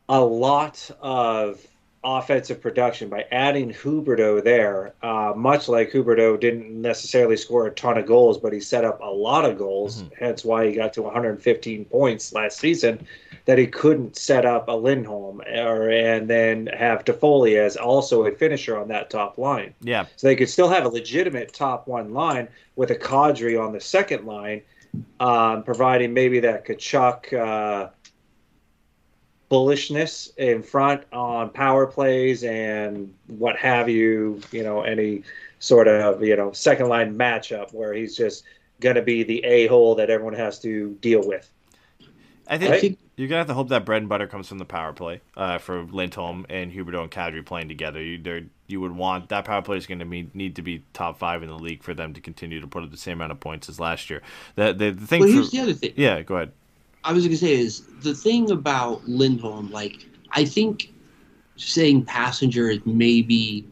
a 0.07 0.23
lot 0.23 0.89
of 1.01 1.65
offensive 2.03 2.61
production 2.61 3.09
by 3.09 3.25
adding 3.31 3.73
Huberdeau 3.73 4.43
there. 4.43 4.93
Uh, 5.01 5.33
much 5.35 5.67
like 5.67 5.91
Huberdeau 5.91 6.39
didn't 6.39 6.81
necessarily 6.81 7.35
score 7.35 7.67
a 7.67 7.71
ton 7.71 7.97
of 7.97 8.05
goals, 8.05 8.37
but 8.37 8.53
he 8.53 8.59
set 8.59 8.85
up 8.85 9.01
a 9.01 9.09
lot 9.09 9.43
of 9.43 9.57
goals. 9.57 10.03
Hence 10.17 10.45
why 10.45 10.67
he 10.67 10.73
got 10.73 10.93
to 10.93 11.01
115 11.01 11.85
points 11.85 12.31
last 12.31 12.59
season. 12.59 13.05
That 13.45 13.57
he 13.57 13.67
couldn't 13.67 14.15
set 14.15 14.45
up 14.45 14.67
a 14.67 14.73
Lindholm 14.73 15.41
or 15.41 15.89
and 15.89 16.29
then 16.29 16.67
have 16.67 17.03
Toffoli 17.03 17.57
as 17.57 17.75
also 17.75 18.25
a 18.25 18.31
finisher 18.31 18.77
on 18.77 18.87
that 18.89 19.09
top 19.09 19.37
line. 19.37 19.73
Yeah. 19.81 20.05
So 20.15 20.27
they 20.27 20.35
could 20.35 20.49
still 20.49 20.69
have 20.69 20.85
a 20.85 20.89
legitimate 20.89 21.53
top 21.53 21.87
one 21.87 22.13
line 22.13 22.47
with 22.75 22.91
a 22.91 22.95
Kadri 22.95 23.59
on 23.59 23.73
the 23.73 23.81
second 23.81 24.25
line, 24.25 24.61
um, 25.19 25.63
providing 25.63 26.13
maybe 26.13 26.39
that 26.41 26.65
Tkachuk 26.65 27.33
uh, 27.33 27.89
bullishness 29.49 30.35
in 30.37 30.63
front 30.63 31.03
on 31.11 31.49
power 31.51 31.87
plays 31.87 32.43
and 32.43 33.13
what 33.27 33.57
have 33.57 33.89
you. 33.89 34.41
You 34.51 34.63
know, 34.63 34.81
any 34.81 35.23
sort 35.59 35.87
of 35.87 36.23
you 36.23 36.35
know 36.35 36.51
second 36.51 36.87
line 36.89 37.17
matchup 37.17 37.73
where 37.73 37.93
he's 37.93 38.15
just 38.15 38.43
going 38.79 38.95
to 38.95 39.01
be 39.01 39.23
the 39.23 39.43
a 39.43 39.67
hole 39.67 39.95
that 39.95 40.09
everyone 40.09 40.35
has 40.35 40.59
to 40.59 40.95
deal 41.01 41.25
with. 41.27 41.51
I 42.47 42.57
think 42.57 42.81
Right? 42.81 42.97
you're 43.15 43.27
gonna 43.27 43.39
have 43.39 43.47
to 43.47 43.53
hope 43.53 43.69
that 43.69 43.85
bread 43.85 44.01
and 44.01 44.09
butter 44.09 44.27
comes 44.27 44.47
from 44.47 44.57
the 44.57 44.65
power 44.65 44.93
play 44.93 45.21
uh, 45.37 45.57
for 45.59 45.83
Lindholm 45.83 46.45
and 46.49 46.71
Huberdeau 46.71 47.03
and 47.03 47.11
Kadri 47.11 47.45
playing 47.45 47.67
together. 47.67 48.01
You 48.01 48.49
you 48.67 48.81
would 48.81 48.91
want 48.93 49.29
that 49.29 49.45
power 49.45 49.61
play 49.61 49.77
is 49.77 49.87
going 49.87 49.99
to 49.99 50.05
be, 50.05 50.29
need 50.35 50.55
to 50.57 50.61
be 50.61 50.85
top 50.93 51.17
five 51.17 51.41
in 51.41 51.49
the 51.49 51.57
league 51.57 51.81
for 51.83 51.93
them 51.95 52.13
to 52.13 52.21
continue 52.21 52.61
to 52.61 52.67
put 52.67 52.83
up 52.83 52.91
the 52.91 52.97
same 52.97 53.17
amount 53.17 53.31
of 53.31 53.39
points 53.39 53.67
as 53.67 53.79
last 53.79 54.09
year. 54.09 54.21
The 54.55 54.73
the, 54.73 54.91
the 54.91 55.07
thing 55.07 55.25
But 55.25 55.27
for, 55.27 55.31
here's 55.31 55.51
the 55.51 55.59
other 55.59 55.73
thing. 55.73 55.93
yeah, 55.95 56.21
go 56.21 56.35
ahead. 56.35 56.51
I 57.03 57.13
was 57.13 57.23
going 57.23 57.31
to 57.31 57.37
say 57.37 57.53
is 57.53 57.83
the 58.01 58.13
thing 58.13 58.51
about 58.51 59.07
Lindholm, 59.07 59.71
like 59.71 60.05
I 60.31 60.45
think 60.45 60.91
saying 61.55 62.05
passenger 62.05 62.69
is 62.69 62.79
maybe 62.85 63.65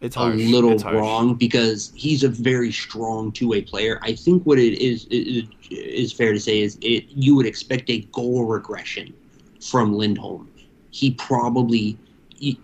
It's 0.00 0.16
a 0.16 0.20
harsh. 0.20 0.40
little 0.40 0.72
It's 0.72 0.84
wrong 0.84 1.34
because 1.34 1.92
he's 1.94 2.22
a 2.22 2.28
very 2.28 2.72
strong 2.72 3.32
two-way 3.32 3.62
player. 3.62 3.98
I 4.02 4.14
think 4.14 4.44
what 4.44 4.58
it 4.58 4.80
is 4.80 5.06
is, 5.06 5.44
is 5.70 6.12
fair 6.12 6.32
to 6.32 6.40
say 6.40 6.60
is 6.60 6.78
it 6.80 7.04
you 7.08 7.34
would 7.34 7.46
expect 7.46 7.90
a 7.90 8.00
goal 8.12 8.44
regression 8.44 9.12
from 9.60 9.94
Lindholm. 9.94 10.50
He 10.90 11.12
probably 11.12 11.98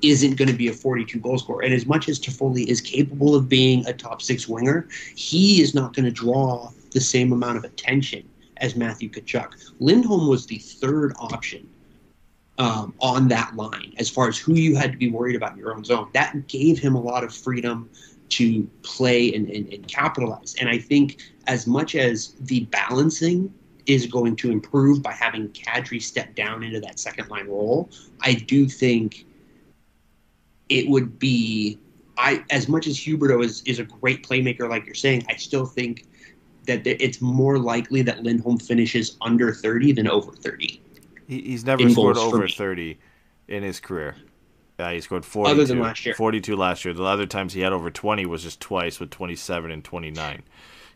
isn't 0.02 0.36
going 0.36 0.48
to 0.48 0.54
be 0.54 0.68
a 0.68 0.72
42 0.72 1.18
goal 1.18 1.38
scorer. 1.38 1.62
And 1.62 1.72
as 1.72 1.86
much 1.86 2.08
as 2.08 2.20
Toffoli 2.20 2.66
is 2.66 2.80
capable 2.80 3.34
of 3.34 3.48
being 3.48 3.86
a 3.86 3.92
top 3.92 4.20
six 4.20 4.46
winger, 4.46 4.86
he 5.16 5.62
is 5.62 5.74
not 5.74 5.94
going 5.94 6.04
to 6.04 6.10
draw 6.10 6.70
the 6.92 7.00
same 7.00 7.32
amount 7.32 7.56
of 7.56 7.64
attention 7.64 8.22
as 8.62 8.76
Matthew 8.76 9.10
Tkachuk. 9.10 9.74
Lindholm 9.80 10.28
was 10.28 10.46
the 10.46 10.58
third 10.58 11.12
option 11.18 11.68
um, 12.58 12.94
on 13.00 13.28
that 13.28 13.54
line 13.56 13.92
as 13.98 14.08
far 14.08 14.28
as 14.28 14.38
who 14.38 14.54
you 14.54 14.76
had 14.76 14.92
to 14.92 14.98
be 14.98 15.10
worried 15.10 15.36
about 15.36 15.52
in 15.52 15.58
your 15.58 15.74
own 15.74 15.84
zone. 15.84 16.08
That 16.14 16.46
gave 16.46 16.78
him 16.78 16.94
a 16.94 17.00
lot 17.00 17.24
of 17.24 17.34
freedom 17.34 17.90
to 18.30 18.66
play 18.82 19.34
and, 19.34 19.50
and, 19.50 19.70
and 19.72 19.86
capitalize. 19.86 20.54
And 20.58 20.68
I 20.68 20.78
think 20.78 21.20
as 21.46 21.66
much 21.66 21.94
as 21.94 22.34
the 22.40 22.60
balancing 22.66 23.52
is 23.86 24.06
going 24.06 24.36
to 24.36 24.50
improve 24.50 25.02
by 25.02 25.12
having 25.12 25.48
Kadri 25.48 26.00
step 26.00 26.34
down 26.34 26.62
into 26.62 26.80
that 26.80 26.98
second 26.98 27.28
line 27.28 27.48
role, 27.48 27.90
I 28.20 28.34
do 28.34 28.68
think 28.68 29.26
it 30.68 30.88
would 30.88 31.18
be 31.18 31.78
I 32.16 32.44
as 32.50 32.68
much 32.68 32.86
as 32.86 32.96
Huberdeau 32.98 33.44
is, 33.44 33.62
is 33.64 33.78
a 33.78 33.84
great 33.84 34.26
playmaker, 34.26 34.68
like 34.68 34.86
you're 34.86 34.94
saying, 34.94 35.24
I 35.28 35.36
still 35.36 35.66
think 35.66 36.06
that 36.66 36.86
it's 36.86 37.20
more 37.20 37.58
likely 37.58 38.02
that 38.02 38.22
Lindholm 38.22 38.58
finishes 38.58 39.16
under 39.20 39.52
30 39.52 39.92
than 39.92 40.08
over 40.08 40.32
30. 40.32 40.80
He, 41.26 41.40
he's 41.40 41.64
never 41.64 41.82
In 41.82 41.90
scored 41.90 42.16
over 42.16 42.48
30 42.48 42.98
in 43.48 43.62
his 43.62 43.80
career. 43.80 44.16
Uh, 44.78 44.90
he 44.90 45.00
scored 45.00 45.24
42, 45.24 45.52
Other 45.52 45.64
than 45.64 45.80
last 45.80 46.04
year. 46.04 46.14
42 46.14 46.56
last 46.56 46.84
year. 46.84 46.94
The 46.94 47.04
other 47.04 47.26
times 47.26 47.52
he 47.52 47.60
had 47.60 47.72
over 47.72 47.90
20 47.90 48.26
was 48.26 48.42
just 48.42 48.60
twice 48.60 48.98
with 48.98 49.10
27 49.10 49.70
and 49.70 49.84
29. 49.84 50.42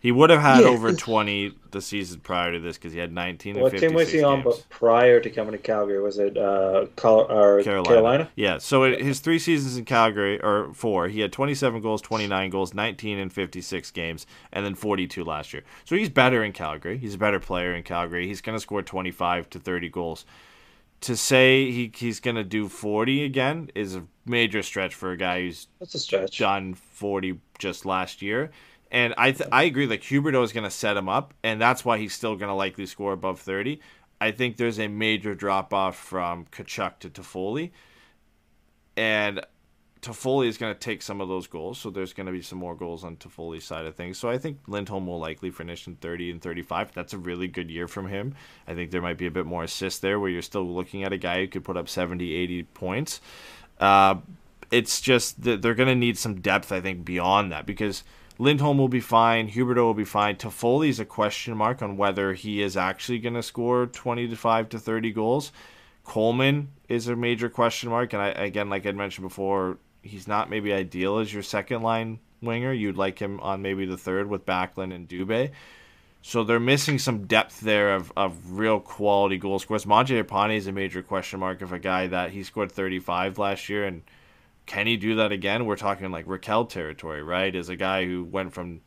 He 0.01 0.13
would 0.13 0.31
have 0.31 0.41
had 0.41 0.61
Yeah, 0.63 0.69
over 0.69 0.93
20 0.93 1.55
the 1.73 1.81
season 1.81 2.21
prior 2.21 2.53
to 2.53 2.61
this 2.61 2.77
because 2.77 2.93
he 2.93 2.99
had 2.99 3.13
19 3.13 3.59
What 3.59 3.73
and 3.73 3.81
team 3.81 3.95
was 3.95 4.11
he 4.13 4.23
on 4.23 4.43
games. 4.43 4.57
but 4.57 4.69
prior 4.69 5.21
to 5.21 5.31
coming 5.31 5.53
to 5.53 5.59
Calgary? 5.59 6.01
Was 6.01 6.19
it 6.19 6.37
uh, 6.37 6.87
Col- 6.97 7.31
or 7.31 7.63
Carolina. 7.63 7.89
Carolina? 7.89 8.31
Yeah. 8.37 8.59
So 8.59 8.85
it, 8.85 9.01
his 9.03 9.21
three 9.21 9.39
seasons 9.39 9.77
in 9.77 9.85
Calgary, 9.85 10.41
or 10.43 10.73
four, 10.75 11.09
he 11.09 11.21
had 11.21 11.33
27 11.33 11.81
goals, 11.81 12.01
29 12.03 12.51
goals, 12.51 12.73
19 12.75 13.19
and 13.19 13.33
56 13.33 13.91
games, 13.91 14.27
and 14.53 14.65
then 14.65 14.75
42 14.75 15.25
last 15.25 15.53
year. 15.53 15.65
So 15.85 15.97
he's 15.97 16.09
better 16.11 16.45
in 16.45 16.53
Calgary. 16.53 16.99
He's 16.99 17.15
a 17.15 17.19
better 17.19 17.41
player 17.41 17.75
in 17.75 17.83
Calgary. 17.83 18.27
He's 18.29 18.41
going 18.41 18.57
to 18.57 18.61
score 18.61 18.83
25 18.83 19.51
to 19.51 19.59
30 19.59 19.89
goals. 19.89 20.25
To 21.03 21.17
say 21.17 21.71
he, 21.71 21.93
he's 21.95 22.21
going 22.21 22.37
to 22.37 22.45
do 22.45 22.69
40 22.69 23.25
again 23.25 23.71
is 23.75 23.95
a 23.97 24.05
major 24.25 24.63
stretch 24.63 24.95
for 24.95 25.13
a 25.13 25.17
guy 25.17 25.43
who's 25.43 25.69
That's 25.79 25.95
a 25.95 25.99
stretch. 25.99 26.39
done 26.39 26.73
40 26.75 27.39
just 27.59 27.85
last 27.85 28.23
year. 28.23 28.51
And 28.91 29.15
I 29.19 29.33
th- 29.33 29.49
I 29.51 29.65
agree. 29.65 29.87
Like 29.87 30.03
Huberdeau 30.03 30.45
is 30.45 30.53
going 30.53 30.65
to 30.65 30.71
set 30.71 30.97
him 30.97 31.09
up, 31.09 31.35
and 31.43 31.61
that's 31.61 31.85
why 31.85 31.99
he's 31.99 32.15
still 32.15 32.37
going 32.37 32.49
to 32.49 32.55
likely 32.55 32.87
score 32.87 33.13
above 33.13 33.41
30. 33.41 33.81
I 34.21 34.31
think 34.31 34.57
there's 34.57 34.79
a 34.79 34.89
major 34.89 35.35
drop 35.35 35.75
off 35.75 35.97
from 35.97 36.47
Tkachuk 36.47 37.01
to 37.01 37.11
Toffoli, 37.11 37.73
and 38.97 39.45
Toffoli 40.01 40.47
is 40.47 40.57
going 40.57 40.73
to 40.73 40.79
take 40.79 41.03
some 41.03 41.21
of 41.21 41.29
those 41.29 41.47
goals. 41.47 41.79
So 41.79 41.91
there's 41.91 42.13
going 42.13 42.27
to 42.27 42.33
be 42.33 42.43
some 42.43 42.59
more 42.59 42.77
goals 42.77 43.03
on 43.03 43.17
Toffoli's 43.17 43.65
side 43.65 43.87
of 43.87 43.97
things. 43.97 44.19
So 44.19 44.31
I 44.31 44.39
think 44.39 44.61
Lindholm 44.69 45.07
will 45.07 45.19
likely 45.19 45.51
finish 45.51 45.87
in 45.87 45.97
30 45.97 46.31
and 46.31 46.41
35. 46.41 46.93
That's 46.93 47.13
a 47.13 47.19
really 47.19 47.49
good 47.49 47.71
year 47.71 47.89
from 47.89 48.07
him. 48.07 48.35
I 48.69 48.75
think 48.75 48.91
there 48.91 49.03
might 49.03 49.19
be 49.19 49.27
a 49.27 49.31
bit 49.31 49.47
more 49.47 49.65
assist 49.65 50.03
there, 50.03 50.21
where 50.21 50.31
you're 50.31 50.43
still 50.43 50.67
looking 50.67 51.03
at 51.03 51.13
a 51.13 51.19
guy 51.19 51.41
who 51.41 51.49
could 51.49 51.65
put 51.65 51.77
up 51.77 51.89
70, 51.89 52.33
80 52.35 52.63
points. 52.63 53.21
Uh, 53.81 54.17
it's 54.71 55.01
just 55.01 55.43
that 55.43 55.61
they're 55.63 55.75
going 55.75 55.89
to 55.89 55.95
need 55.95 56.19
some 56.19 56.41
depth, 56.41 56.73
I 56.73 56.81
think, 56.81 57.05
beyond 57.05 57.53
that 57.53 57.67
because 57.67 58.05
Lindholm 58.39 58.77
will 58.77 58.89
be 58.89 59.01
fine, 59.01 59.49
Huberdeau 59.49 59.85
will 59.85 59.95
be 59.95 60.05
fine. 60.05 60.37
Toffoli 60.37 60.89
is 60.89 61.01
a 61.01 61.05
question 61.05 61.57
mark 61.57 61.81
on 61.81 61.97
whether 61.97 62.35
he 62.35 62.61
is 62.61 62.77
actually 62.77 63.19
going 63.19 63.35
to 63.35 63.43
score 63.43 63.87
25 63.87 64.69
to 64.71 64.79
30 64.79 65.13
goals. 65.13 65.53
Coleman 66.05 66.69
is 66.89 67.09
a 67.09 67.17
major 67.17 67.49
question 67.49 67.91
mark, 67.91 68.13
and 68.13 68.23
I, 68.23 68.29
again, 68.29 68.69
like 68.69 68.87
I 68.87 68.93
mentioned 68.93 69.27
before, 69.27 69.79
he's 70.03 70.29
not 70.29 70.51
maybe 70.51 70.73
ideal 70.73 71.19
as 71.19 71.33
your 71.33 71.43
second 71.43 71.83
line 71.83 72.21
winger. 72.43 72.73
You'd 72.73 72.97
like 72.97 73.19
him 73.19 73.41
on 73.41 73.63
maybe 73.63 73.87
the 73.87 73.97
third 73.97 74.29
with 74.29 74.47
Backlund 74.47 74.95
and 74.95 75.09
Dubé. 75.09 75.51
So 76.23 76.45
they're 76.45 76.61
missing 76.61 76.99
some 76.99 77.27
depth 77.27 77.61
there 77.61 77.95
of, 77.95 78.13
of 78.17 78.59
real 78.59 78.81
quality 78.81 79.39
goal 79.39 79.59
scorers. 79.59 79.85
Mangiapane 79.85 80.57
is 80.57 80.67
a 80.67 80.73
major 80.73 81.03
question 81.03 81.41
mark 81.41 81.63
of 81.63 81.73
a 81.73 81.79
guy 81.79 82.09
that 82.09 82.31
he 82.31 82.43
scored 82.43 82.71
35 82.73 83.39
last 83.39 83.69
year, 83.69 83.85
and 83.85 84.03
can 84.67 84.87
he 84.87 84.97
do 84.97 85.15
that 85.15 85.33
again? 85.33 85.65
We're 85.65 85.77
talking 85.77 86.11
like 86.11 86.27
Raquel 86.27 86.67
territory, 86.67 87.23
right? 87.23 87.55
Is 87.55 87.69
a 87.69 87.77
guy 87.77 88.05
who 88.05 88.25
went 88.25 88.53
from 88.53 88.81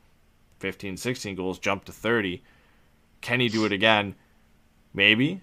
15, 0.60 0.98
16 0.98 1.36
goals, 1.36 1.58
jumped 1.58 1.86
to 1.88 1.92
30. 1.92 2.44
Can 3.22 3.40
he 3.40 3.48
do 3.48 3.66
it 3.66 3.72
again? 3.72 4.16
Maybe. 4.94 5.42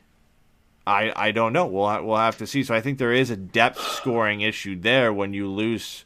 I 0.86 1.12
I 1.16 1.30
don't 1.32 1.52
know. 1.52 1.66
We'll 1.66 2.04
we'll 2.04 2.16
have 2.16 2.38
to 2.38 2.46
see. 2.46 2.62
So 2.62 2.74
I 2.74 2.80
think 2.80 2.98
there 2.98 3.12
is 3.12 3.30
a 3.30 3.36
depth 3.36 3.80
scoring 3.80 4.42
issue 4.42 4.78
there 4.78 5.12
when 5.12 5.32
you 5.32 5.48
lose. 5.48 6.04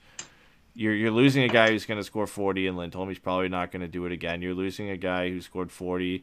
You're 0.75 0.95
you're 0.95 1.11
losing 1.11 1.43
a 1.43 1.49
guy 1.49 1.71
who's 1.71 1.85
going 1.85 1.99
to 1.99 2.05
score 2.05 2.27
40 2.27 2.67
in 2.67 2.77
Lindholm. 2.77 3.09
He's 3.09 3.19
probably 3.19 3.49
not 3.49 3.73
going 3.73 3.83
to 3.83 3.89
do 3.89 4.07
it 4.07 4.13
again. 4.13 4.41
You're 4.41 4.55
losing 4.55 4.89
a 4.89 4.97
guy 4.97 5.29
who 5.29 5.41
scored 5.41 5.71
40 5.71 6.23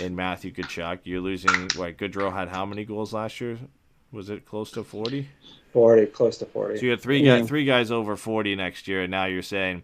in 0.00 0.14
Matthew 0.14 0.52
Tkachuk. 0.52 1.00
You're 1.04 1.20
losing 1.20 1.68
what 1.74 1.96
Gaudreau 1.96 2.32
had 2.32 2.48
how 2.48 2.66
many 2.66 2.84
goals 2.84 3.12
last 3.12 3.40
year? 3.40 3.58
Was 4.12 4.30
it 4.30 4.46
close 4.46 4.70
to 4.72 4.84
40? 4.84 5.28
Forty, 5.72 6.06
close 6.06 6.38
to 6.38 6.46
forty. 6.46 6.78
So 6.78 6.84
you 6.84 6.90
had 6.90 7.00
three 7.02 7.18
Yeah. 7.20 7.38
guys, 7.40 7.48
three 7.48 7.64
guys 7.66 7.90
over 7.90 8.16
forty 8.16 8.54
next 8.54 8.88
year, 8.88 9.02
and 9.02 9.10
now 9.10 9.26
you're 9.26 9.42
saying 9.42 9.82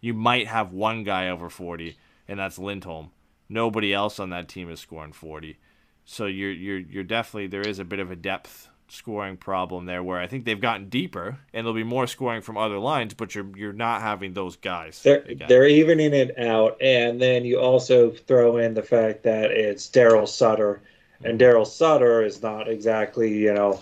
you 0.00 0.14
might 0.14 0.46
have 0.46 0.72
one 0.72 1.02
guy 1.02 1.28
over 1.28 1.50
forty, 1.50 1.96
and 2.28 2.38
that's 2.38 2.60
Lindholm. 2.60 3.10
Nobody 3.48 3.92
else 3.92 4.20
on 4.20 4.30
that 4.30 4.48
team 4.48 4.70
is 4.70 4.78
scoring 4.78 5.12
forty. 5.12 5.58
So 6.04 6.26
you're 6.26 6.52
you're 6.52 6.78
you're 6.78 7.02
definitely 7.02 7.48
there 7.48 7.66
is 7.66 7.80
a 7.80 7.84
bit 7.84 7.98
of 7.98 8.10
a 8.12 8.14
depth 8.16 8.68
scoring 8.88 9.36
problem 9.36 9.86
there 9.86 10.02
where 10.02 10.20
I 10.20 10.26
think 10.28 10.44
they've 10.44 10.60
gotten 10.60 10.88
deeper 10.90 11.38
and 11.54 11.64
there'll 11.66 11.74
be 11.74 11.82
more 11.82 12.06
scoring 12.06 12.42
from 12.42 12.56
other 12.56 12.78
lines, 12.78 13.14
but 13.14 13.34
you're 13.34 13.50
you're 13.56 13.72
not 13.72 14.00
having 14.00 14.34
those 14.34 14.54
guys. 14.54 15.02
They're 15.02 15.22
again. 15.22 15.48
they're 15.48 15.66
evening 15.66 16.12
it 16.14 16.38
out, 16.38 16.76
and 16.80 17.20
then 17.20 17.44
you 17.44 17.58
also 17.58 18.10
throw 18.12 18.58
in 18.58 18.74
the 18.74 18.82
fact 18.82 19.24
that 19.24 19.50
it's 19.50 19.88
Darryl 19.88 20.28
Sutter, 20.28 20.82
and 21.24 21.38
Darryl 21.38 21.66
Sutter 21.66 22.22
is 22.22 22.42
not 22.42 22.68
exactly 22.68 23.36
you 23.36 23.54
know, 23.54 23.80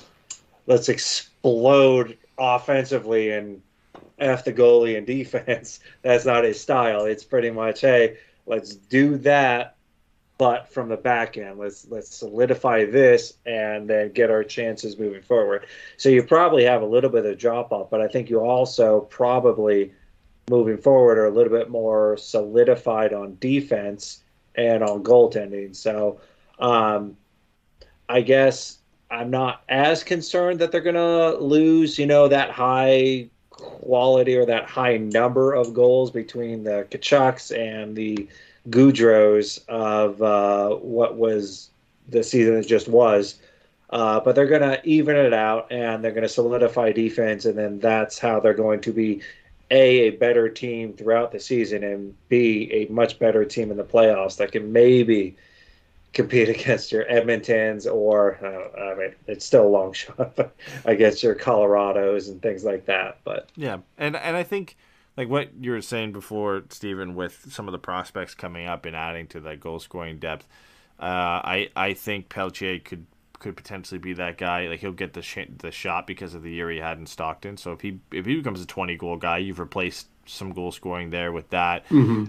let's 0.67 0.89
explode 0.89 2.17
offensively 2.39 3.33
and 3.33 3.63
f 4.19 4.45
the 4.45 4.53
goalie 4.53 4.97
and 4.97 5.07
defense. 5.19 5.81
That's 6.03 6.25
not 6.25 6.45
his 6.45 6.61
style. 6.61 7.05
It's 7.05 7.25
pretty 7.25 7.51
much 7.51 7.81
hey, 7.81 8.19
let's 8.47 8.75
do 8.75 9.17
that, 9.19 9.77
but 10.39 10.73
from 10.73 10.89
the 10.89 10.97
back 10.97 11.37
end, 11.37 11.59
let's 11.59 11.87
let's 11.89 12.15
solidify 12.15 12.87
this 12.87 13.35
and 13.47 13.89
then 13.89 14.13
get 14.13 14.31
our 14.31 14.45
chances 14.45 14.99
moving 14.99 15.23
forward. 15.23 15.67
So 15.97 16.09
you 16.09 16.23
probably 16.23 16.65
have 16.65 16.83
a 16.83 16.87
little 16.87 17.11
bit 17.11 17.27
of 17.27 17.39
drop 17.39 17.73
off, 17.73 17.91
but 17.91 18.01
I 18.01 18.09
think 18.09 18.31
you 18.31 18.41
also 18.41 19.01
probably 19.03 19.93
moving 20.49 20.79
forward 20.79 21.19
are 21.19 21.27
a 21.27 21.31
little 21.31 21.53
bit 21.53 21.71
more 21.71 22.17
solidified 22.17 23.13
on 23.13 23.37
defense 23.39 24.23
and 24.57 24.83
on 24.83 25.03
goaltending. 25.03 25.77
So 25.77 26.21
um, 26.59 27.17
I 28.11 28.23
guess 28.23 28.79
I'm 29.09 29.31
not 29.31 29.63
as 29.69 30.03
concerned 30.03 30.59
that 30.59 30.73
they're 30.73 30.81
going 30.81 30.97
to 30.97 31.39
lose, 31.39 31.97
you 31.97 32.07
know, 32.07 32.27
that 32.27 32.51
high 32.51 33.29
quality 33.51 34.37
or 34.37 34.45
that 34.47 34.65
high 34.65 34.97
number 34.97 35.53
of 35.53 35.75
goals 35.75 36.11
between 36.11 36.65
the 36.65 36.87
Tkachuks 36.91 37.57
and 37.57 37.95
the 37.95 38.29
Gaudreaus 38.69 39.65
of 39.69 40.21
uh, 40.21 40.75
what 40.77 41.17
was 41.17 41.71
the 42.09 42.25
season 42.25 42.55
that 42.57 42.67
just 42.67 42.89
was. 42.89 43.39
Uh, 43.91 44.19
but 44.21 44.35
they're 44.35 44.47
going 44.47 44.61
to 44.61 44.81
even 44.85 45.17
it 45.17 45.33
out 45.33 45.71
and 45.71 46.03
they're 46.03 46.13
going 46.13 46.23
to 46.23 46.29
solidify 46.29 46.93
defense, 46.93 47.45
and 47.45 47.57
then 47.57 47.79
that's 47.79 48.19
how 48.19 48.41
they're 48.41 48.55
going 48.55 48.81
to 48.81 48.93
be 48.93 49.21
a 49.71 50.09
a 50.09 50.11
better 50.11 50.49
team 50.49 50.93
throughout 50.93 51.31
the 51.31 51.41
season, 51.41 51.85
and 51.85 52.15
b 52.29 52.69
a 52.73 52.93
much 52.93 53.19
better 53.19 53.45
team 53.45 53.71
in 53.71 53.77
the 53.77 53.85
playoffs 53.85 54.37
that 54.37 54.53
can 54.53 54.73
maybe 54.73 55.37
compete 56.13 56.49
against 56.49 56.93
your 56.93 57.05
Edmontons 57.05 57.93
or 57.93 58.39
uh, 58.45 58.81
I 58.81 58.95
mean 58.97 59.15
it's 59.27 59.45
still 59.45 59.67
a 59.67 59.69
long 59.69 59.93
shot, 59.95 60.37
but 60.37 60.55
against 60.85 61.23
your 61.23 61.35
Colorados 61.35 62.29
and 62.29 62.41
things 62.43 62.65
like 62.65 62.87
that. 62.87 63.19
But 63.25 63.51
Yeah, 63.57 63.79
and 63.99 64.17
and 64.17 64.37
I 64.37 64.43
think 64.43 64.77
like 65.17 65.29
what 65.29 65.51
you 65.61 65.73
were 65.73 65.83
saying 65.83 66.13
before, 66.13 66.63
Stephen, 66.71 67.15
with 67.15 67.53
some 67.53 67.69
of 67.69 67.73
the 67.73 67.79
prospects 67.79 68.35
coming 68.35 68.67
up 68.67 68.87
and 68.87 68.97
adding 68.97 69.27
to 69.29 69.41
that 69.41 69.61
goal 69.61 69.79
scoring 69.79 70.19
depth, 70.19 70.47
uh, 70.99 71.05
I 71.45 71.71
I 71.77 71.95
think 71.95 72.29
Pelletier 72.29 72.79
could 72.79 73.07
could 73.39 73.57
potentially 73.57 73.99
be 73.99 74.13
that 74.15 74.39
guy. 74.39 74.69
Like 74.69 74.81
he'll 74.81 74.93
get 74.93 75.15
the 75.15 75.23
sh- 75.23 75.49
the 75.59 75.71
shot 75.71 76.07
because 76.07 76.35
of 76.35 76.43
the 76.43 76.51
year 76.51 76.71
he 76.71 76.79
had 76.79 76.99
in 76.99 77.07
Stockton. 77.07 77.57
So 77.57 77.73
if 77.73 77.81
he 77.81 78.01
if 78.13 78.27
he 78.27 78.37
becomes 78.37 78.61
a 78.61 78.67
twenty 78.67 78.97
goal 78.97 79.17
guy, 79.17 79.39
you've 79.39 79.59
replaced 79.59 80.09
some 80.27 80.53
goal 80.53 80.73
scoring 80.73 81.11
there 81.11 81.33
with 81.33 81.51
that. 81.51 81.85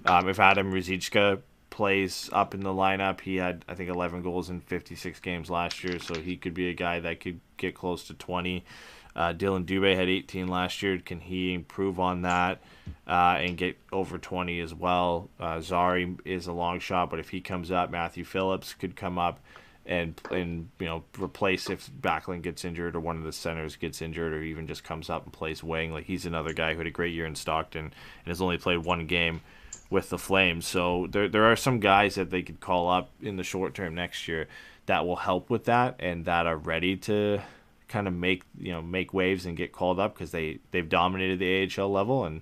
Um, 0.05 0.29
if 0.29 0.39
Adam 0.39 0.71
Ruzicka 0.71 1.41
plays 1.71 2.29
up 2.31 2.53
in 2.53 2.59
the 2.59 2.69
lineup, 2.69 3.21
he 3.21 3.37
had 3.37 3.65
I 3.67 3.73
think 3.73 3.89
eleven 3.89 4.21
goals 4.21 4.51
in 4.51 4.61
fifty 4.61 4.95
six 4.95 5.19
games 5.19 5.49
last 5.49 5.83
year, 5.83 5.97
so 5.97 6.13
he 6.13 6.37
could 6.37 6.53
be 6.53 6.69
a 6.69 6.73
guy 6.73 6.99
that 6.99 7.19
could 7.19 7.39
get 7.57 7.73
close 7.73 8.03
to 8.05 8.13
twenty. 8.13 8.63
Uh, 9.15 9.33
Dylan 9.33 9.65
Dubé 9.65 9.95
had 9.95 10.07
18 10.07 10.47
last 10.47 10.81
year. 10.81 10.97
Can 10.97 11.19
he 11.19 11.53
improve 11.53 11.99
on 11.99 12.21
that 12.21 12.61
uh, 13.05 13.37
and 13.39 13.57
get 13.57 13.77
over 13.91 14.17
20 14.17 14.61
as 14.61 14.73
well? 14.73 15.29
Uh, 15.37 15.59
Zary 15.59 16.15
is 16.23 16.47
a 16.47 16.53
long 16.53 16.79
shot, 16.79 17.09
but 17.09 17.19
if 17.19 17.27
he 17.27 17.41
comes 17.41 17.71
up, 17.71 17.91
Matthew 17.91 18.23
Phillips 18.23 18.73
could 18.73 18.95
come 18.95 19.19
up 19.19 19.41
and 19.83 20.21
and 20.29 20.69
you 20.79 20.85
know 20.85 21.03
replace 21.19 21.69
if 21.69 21.89
Backlund 21.91 22.43
gets 22.43 22.63
injured 22.63 22.95
or 22.95 22.99
one 22.99 23.17
of 23.17 23.23
the 23.23 23.31
centers 23.31 23.75
gets 23.75 23.99
injured 24.01 24.31
or 24.31 24.43
even 24.43 24.67
just 24.67 24.83
comes 24.83 25.09
up 25.09 25.23
and 25.23 25.33
plays 25.33 25.63
wing. 25.63 25.91
Like 25.91 26.05
he's 26.05 26.25
another 26.25 26.53
guy 26.53 26.73
who 26.73 26.77
had 26.77 26.87
a 26.87 26.91
great 26.91 27.13
year 27.13 27.25
in 27.25 27.35
Stockton 27.35 27.85
and 27.85 28.27
has 28.27 28.41
only 28.41 28.57
played 28.57 28.79
one 28.79 29.07
game 29.07 29.41
with 29.91 30.09
the 30.09 30.17
Flames. 30.17 30.65
So 30.65 31.05
there 31.11 31.27
there 31.27 31.43
are 31.43 31.55
some 31.55 31.79
guys 31.79 32.15
that 32.15 32.31
they 32.31 32.41
could 32.41 32.59
call 32.59 32.89
up 32.89 33.11
in 33.21 33.35
the 33.35 33.43
short 33.43 33.75
term 33.75 33.93
next 33.93 34.27
year 34.27 34.47
that 34.87 35.05
will 35.05 35.17
help 35.17 35.51
with 35.51 35.65
that 35.65 35.97
and 35.99 36.25
that 36.25 36.47
are 36.47 36.57
ready 36.57 36.97
to 36.97 37.41
kind 37.87 38.07
of 38.07 38.13
make 38.13 38.43
you 38.57 38.71
know 38.71 38.81
make 38.81 39.13
waves 39.13 39.45
and 39.45 39.55
get 39.55 39.73
called 39.73 39.99
up 39.99 40.15
because 40.15 40.31
they 40.31 40.59
they've 40.71 40.89
dominated 40.89 41.37
the 41.37 41.69
AHL 41.81 41.91
level 41.91 42.25
and 42.25 42.41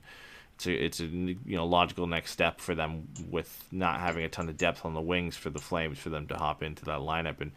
it's 0.56 0.68
a, 0.68 0.86
it's 0.86 1.00
a 1.00 1.06
you 1.06 1.38
know 1.46 1.66
logical 1.66 2.06
next 2.06 2.32
step 2.32 2.62
for 2.62 2.76
them 2.76 3.08
with 3.30 3.66
not 3.72 4.00
having 4.00 4.24
a 4.24 4.30
ton 4.30 4.48
of 4.48 4.56
depth 4.56 4.86
on 4.86 4.94
the 4.94 5.02
wings 5.02 5.36
for 5.36 5.50
the 5.50 5.60
Flames 5.60 5.98
for 5.98 6.10
them 6.10 6.28
to 6.28 6.36
hop 6.36 6.62
into 6.62 6.86
that 6.86 7.00
lineup 7.00 7.42
and 7.42 7.52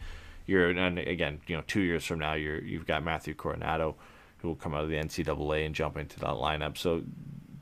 you're 0.47 0.71
and 0.71 0.99
again 0.99 1.41
you 1.47 1.55
know 1.55 1.63
two 1.67 1.83
years 1.83 2.05
from 2.05 2.19
now 2.19 2.33
you're 2.33 2.63
you've 2.63 2.87
got 2.87 3.05
Matthew 3.05 3.35
Coronato 3.35 3.95
who 4.39 4.49
will 4.49 4.57
come 4.57 4.75
out 4.75 4.85
of 4.85 4.89
the 4.89 4.97
NCAA 4.97 5.67
and 5.67 5.75
jump 5.75 5.99
into 5.99 6.19
that 6.21 6.31
lineup 6.31 6.79
so 6.79 7.03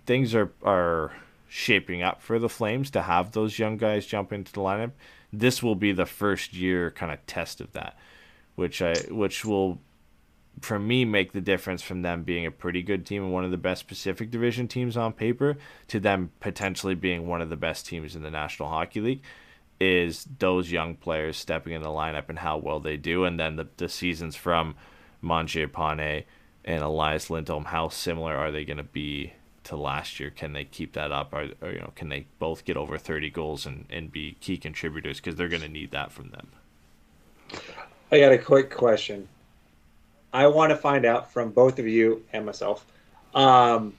things 0.07 0.33
are 0.35 0.53
are 0.63 1.13
shaping 1.53 2.01
up 2.01 2.23
for 2.23 2.39
the 2.39 2.49
Flames 2.49 2.93
to 2.93 3.03
have 3.03 3.33
those 3.33 3.59
young 3.59 3.77
guys 3.77 4.07
jump 4.07 4.33
into 4.33 4.53
the 4.53 4.61
lineup. 4.61 4.93
This 5.33 5.65
will 5.65 5.75
be 5.75 5.91
the 5.91 6.07
first 6.07 6.55
year 6.55 6.93
kind 6.93 7.11
of 7.11 7.27
test 7.27 7.61
of 7.61 7.73
that, 7.73 7.99
which 8.55 8.81
I 8.81 8.95
which 9.11 9.45
will 9.45 9.81
for 10.61 10.79
me 10.79 11.05
make 11.05 11.33
the 11.33 11.41
difference 11.41 11.83
from 11.83 12.03
them 12.03 12.23
being 12.23 12.47
a 12.47 12.53
pretty 12.53 12.83
good 12.83 13.05
team 13.05 13.25
and 13.25 13.33
one 13.33 13.45
of 13.45 13.51
the 13.51 13.57
best 13.57 13.89
Pacific 13.89 14.31
Division 14.31 14.69
teams 14.69 14.97
on 14.97 15.13
paper 15.13 15.57
to 15.89 15.99
them 15.99 16.31
potentially 16.39 16.95
being 16.95 17.27
one 17.27 17.41
of 17.41 17.51
the 17.51 17.57
best 17.57 17.85
teams 17.85 18.15
in 18.15 18.23
the 18.23 18.31
National 18.31 18.69
Hockey 18.69 19.01
League 19.01 19.23
is 19.81 20.29
those 20.39 20.71
young 20.71 20.95
players 20.95 21.37
stepping 21.37 21.73
in 21.73 21.83
the 21.83 21.89
lineup 21.89 22.29
and 22.29 22.39
how 22.39 22.59
well 22.59 22.79
they 22.79 22.97
do 22.97 23.25
and 23.25 23.41
then 23.41 23.57
the, 23.57 23.67
the 23.79 23.89
seasons 23.89 24.37
from 24.37 24.77
Mangiapane 25.23 26.25
and 26.65 26.83
Elias 26.83 27.29
Lindholm 27.29 27.65
how 27.65 27.89
similar 27.89 28.37
are 28.37 28.53
they 28.53 28.65
going 28.65 28.77
to 28.77 28.85
be 28.85 29.33
to 29.71 29.77
last 29.77 30.21
year 30.21 30.31
can 30.31 30.53
they 30.53 30.65
keep 30.65 30.93
that 30.93 31.11
up 31.11 31.33
or, 31.33 31.49
or 31.63 31.73
you 31.73 31.81
know 31.81 31.93
can 31.97 32.09
they 32.09 32.27
both 32.39 32.65
get 32.65 32.77
over 32.77 32.99
30 32.99 33.31
goals 33.31 33.67
and, 33.67 33.87
and 33.91 34.13
be 34.13 34.37
key 34.41 34.57
contributors 34.57 35.17
because 35.19 35.37
they're 35.37 35.49
going 35.49 35.63
to 35.63 35.69
need 35.69 35.91
that 35.91 36.13
from 36.13 36.31
them 36.31 36.49
I 38.13 38.19
got 38.19 38.33
a 38.33 38.39
quick 38.39 38.71
question. 38.71 39.29
I 40.33 40.47
want 40.49 40.71
to 40.71 40.77
find 40.77 41.05
out 41.05 41.33
from 41.33 41.51
both 41.51 41.79
of 41.79 41.87
you 41.87 42.25
and 42.33 42.45
myself. 42.45 42.85
Um, 43.35 43.95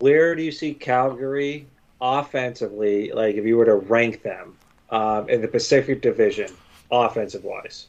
where 0.00 0.34
do 0.34 0.42
you 0.42 0.50
see 0.52 0.74
Calgary 0.74 1.66
offensively? 2.00 3.12
Like, 3.12 3.36
if 3.36 3.44
you 3.44 3.56
were 3.56 3.64
to 3.64 3.76
rank 3.76 4.22
them 4.22 4.56
um, 4.90 5.28
in 5.28 5.40
the 5.40 5.48
Pacific 5.48 6.02
Division, 6.02 6.50
offensive 6.90 7.44
wise. 7.44 7.86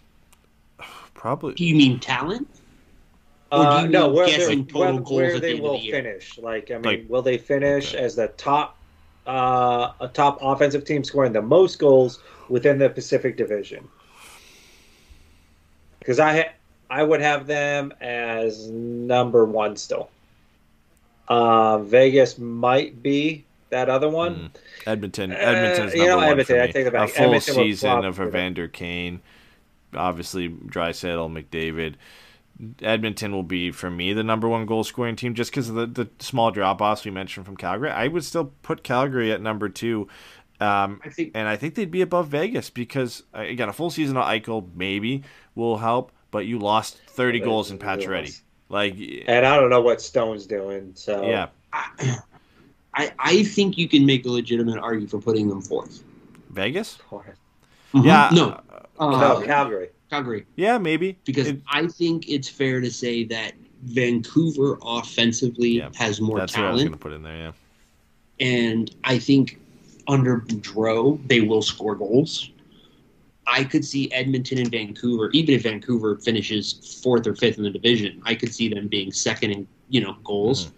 probably 1.14 1.54
Do 1.56 1.66
you 1.66 1.76
mean 1.76 2.00
talent? 2.00 2.48
Uh, 3.52 3.88
no, 3.90 4.10
where, 4.10 4.28
guessing 4.28 4.66
they, 4.66 4.72
total 4.72 5.00
where, 5.16 5.26
where 5.26 5.34
the 5.36 5.40
they 5.40 5.54
end 5.54 5.62
will 5.62 5.80
the 5.80 5.92
finish. 5.92 6.38
Like, 6.38 6.70
I 6.72 6.76
mean, 6.76 6.84
Like- 6.84 7.06
will 7.10 7.22
they 7.22 7.38
finish 7.38 7.94
Okay. 7.96 8.04
as 8.04 8.16
the 8.16 8.28
top, 8.30 8.78
uh, 9.26 9.92
a 10.00 10.08
top 10.08 10.40
offensive 10.42 10.86
team 10.86 11.04
scoring 11.04 11.34
the 11.34 11.42
most 11.42 11.80
goals 11.80 12.20
within 12.48 12.78
the 12.78 12.90
Pacific 12.90 13.38
Division? 13.38 13.88
Because 16.00 16.20
I, 16.20 16.38
ha- 16.38 16.54
I 16.90 17.04
would 17.04 17.22
have 17.22 17.48
them 17.48 17.94
as 18.02 18.70
number 18.70 19.46
one 19.46 19.76
still. 19.78 20.10
Uh, 21.28 21.80
Vegas 21.80 22.38
might 22.40 23.04
be 23.04 23.46
that 23.70 23.90
other 23.90 24.10
one. 24.10 24.36
Mm. 24.36 24.50
Edmonton. 24.88 25.32
Uh, 25.32 25.36
you 25.36 25.46
number 25.46 26.06
know, 26.08 26.16
one 26.18 26.26
Edmonton, 26.30 26.60
I 26.60 26.68
take 26.68 26.88
it 26.88 26.94
back. 26.94 27.10
A 27.10 27.12
full 27.12 27.26
Edmonton 27.26 27.54
season 27.56 28.06
of. 28.06 28.20
Evander 28.20 28.68
Kane, 28.68 29.22
obviously 29.94 30.50
Draisaitl, 30.50 31.32
McDavid. 31.32 31.96
Edmonton 32.82 33.32
will 33.32 33.44
be 33.44 33.72
for 33.72 33.90
me 33.90 34.12
the 34.14 34.24
number 34.24 34.48
one 34.50 34.66
goal 34.66 34.84
scoring 34.84 35.16
team 35.16 35.34
just 35.34 35.52
because 35.52 35.70
of 35.70 35.76
the, 35.76 35.86
the 35.86 36.10
small 36.20 36.52
drop 36.52 36.82
offs 36.82 37.06
we 37.06 37.12
mentioned 37.12 37.46
from 37.46 37.56
Calgary. 37.56 37.90
I 37.90 38.08
would 38.08 38.24
still 38.24 38.52
put 38.64 38.84
Calgary 38.84 39.32
at 39.32 39.42
number 39.42 39.70
two. 39.70 40.08
Um, 40.60 41.00
I 41.06 41.10
think 41.10 41.32
and 41.36 41.48
I 41.48 41.56
think 41.56 41.76
they'd 41.76 41.90
be 41.90 42.02
above 42.02 42.28
Vegas 42.28 42.70
because 42.70 43.24
uh, 43.34 43.40
again, 43.40 43.70
a 43.70 43.74
full 43.74 43.90
season 43.90 44.18
of 44.18 44.26
Eichel 44.26 44.68
maybe 44.76 45.24
will 45.56 45.78
help, 45.78 46.12
but 46.32 46.46
you 46.46 46.60
lost 46.60 46.98
thirty 47.08 47.40
They- 47.40 47.46
goals 47.46 47.72
in 47.72 47.80
Pacioretty. 47.80 48.42
Like, 48.72 48.98
And 49.26 49.48
I 49.48 49.56
don't 49.60 49.72
know 49.72 49.82
what 49.82 50.00
Stone's 50.00 50.46
doing. 50.46 50.92
So 50.94 51.26
yeah, 51.26 51.48
I, 52.94 53.12
I 53.18 53.44
think 53.44 53.78
you 53.78 53.88
can 53.88 54.06
make 54.06 54.26
a 54.26 54.30
legitimate 54.30 54.78
argument 54.78 55.10
for 55.10 55.20
putting 55.20 55.48
them 55.50 55.62
fourth. 55.62 56.04
Vegas. 56.52 57.00
Mhm. 57.12 58.06
Yeah, 58.06 58.30
no, 58.34 58.62
uh, 59.00 59.10
no, 59.10 59.42
Calgary. 59.46 59.90
Calgary. 60.10 60.46
Yeah, 60.56 60.78
maybe 60.78 61.18
Because 61.26 61.48
It- 61.48 61.62
I 61.72 61.88
think 61.88 62.28
it's 62.30 62.50
fair 62.50 62.82
to 62.82 62.90
say 62.92 63.24
that 63.26 63.54
Vancouver 63.84 64.78
offensively 64.84 65.70
Yeah, 65.78 65.90
has 65.96 66.20
more 66.20 66.40
that's 66.40 66.56
what 66.58 66.66
I 66.66 66.72
was 66.72 66.82
going 66.82 66.88
talent, 66.92 67.02
to 67.02 67.04
put 67.08 67.14
in 67.14 67.24
there. 67.24 67.38
Yeah. 67.38 67.52
and 68.42 68.96
I 69.04 69.20
think 69.20 69.60
under 70.08 70.40
Boudreau 70.42 71.20
they 71.28 71.42
will 71.42 71.62
score 71.62 71.96
goals. 71.96 72.50
I 73.48 73.64
could 73.64 73.84
see 73.84 74.12
Edmonton 74.12 74.60
and 74.60 74.70
Vancouver, 74.72 75.30
even 75.32 75.56
if 75.56 75.64
Vancouver 75.64 76.18
finishes 76.18 77.00
fourth 77.04 77.26
or 77.26 77.36
fifth 77.36 77.58
in 77.58 77.64
the 77.64 77.70
division, 77.72 78.22
I 78.24 78.36
could 78.36 78.54
see 78.54 78.70
them 78.70 78.88
being 78.88 79.12
second 79.12 79.52
in 79.52 79.68
you 79.90 80.02
know 80.02 80.16
goals. 80.24 80.66
Mm-hmm. 80.68 80.76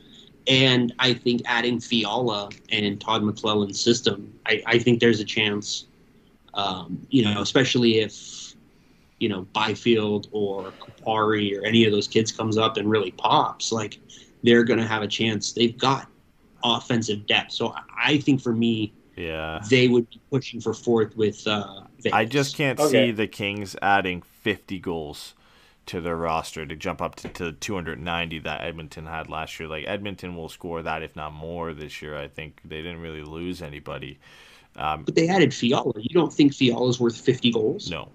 And 0.47 0.93
I 0.99 1.13
think 1.13 1.41
adding 1.45 1.79
Fiala 1.79 2.49
and 2.71 2.99
Todd 2.99 3.21
McLellan's 3.23 3.79
system, 3.79 4.34
I, 4.47 4.63
I 4.65 4.79
think 4.79 4.99
there's 4.99 5.19
a 5.19 5.25
chance. 5.25 5.86
Um, 6.55 6.99
you 7.09 7.23
know, 7.23 7.41
especially 7.41 7.99
if 7.99 8.11
you 9.22 9.30
know 9.30 9.43
Byfield 9.53 10.28
or 10.32 10.74
Kupari 10.82 11.55
or 11.57 11.63
any 11.63 11.86
of 11.86 11.91
those 11.91 12.07
kids 12.07 12.32
comes 12.32 12.57
up 12.57 12.78
and 12.78 12.89
really 12.89 13.11
pops, 13.11 13.72
like 13.72 13.99
they're 14.43 14.63
going 14.63 14.80
to 14.80 14.88
have 14.88 15.03
a 15.03 15.07
chance. 15.07 15.51
They've 15.53 15.78
got 15.78 16.07
offensive 16.63 17.26
depth, 17.28 17.51
so 17.53 17.69
I- 17.69 17.82
I 18.13 18.17
think 18.17 18.41
for 18.41 18.51
me, 18.53 18.91
Yeah. 19.15 19.61
they 19.69 19.88
would 19.88 20.09
be 20.09 20.19
pushing 20.32 20.59
for 20.59 20.74
fourth 20.74 21.15
with. 21.15 21.45
Uh, 21.47 21.82
Vegas. 21.97 22.13
I 22.13 22.26
just 22.26 22.55
can't 22.57 22.80
Okay. 22.80 23.07
see 23.07 23.11
the 23.11 23.28
Kings 23.28 23.76
adding 23.82 24.24
50 24.24 24.80
goals 24.80 25.36
to 25.86 26.01
their 26.01 26.15
roster 26.15 26.65
to 26.65 26.76
jump 26.76 26.99
up 27.01 27.15
to, 27.17 27.28
to 27.30 27.51
290 27.51 28.39
that 28.39 28.61
Edmonton 28.61 29.05
had 29.05 29.30
last 29.30 29.59
year. 29.59 29.69
Like 29.69 29.86
Edmonton 29.88 30.36
will 30.36 30.49
score 30.49 30.82
that 30.82 31.03
if 31.03 31.15
not 31.15 31.34
more 31.34 31.74
this 31.74 32.01
year. 32.01 32.17
I 32.17 32.28
think 32.28 32.61
they 32.65 32.82
didn't 32.82 33.01
really 33.01 33.22
lose 33.24 33.61
anybody. 33.61 34.17
Um, 34.78 35.03
But 35.03 35.13
they 35.15 35.28
added 35.28 35.53
Fiala. 35.53 35.93
You 35.97 36.13
don't 36.13 36.34
think 36.34 36.53
Fiala's 36.55 36.99
worth 36.99 37.17
fifty 37.19 37.51
goals? 37.51 37.89
no. 37.91 38.09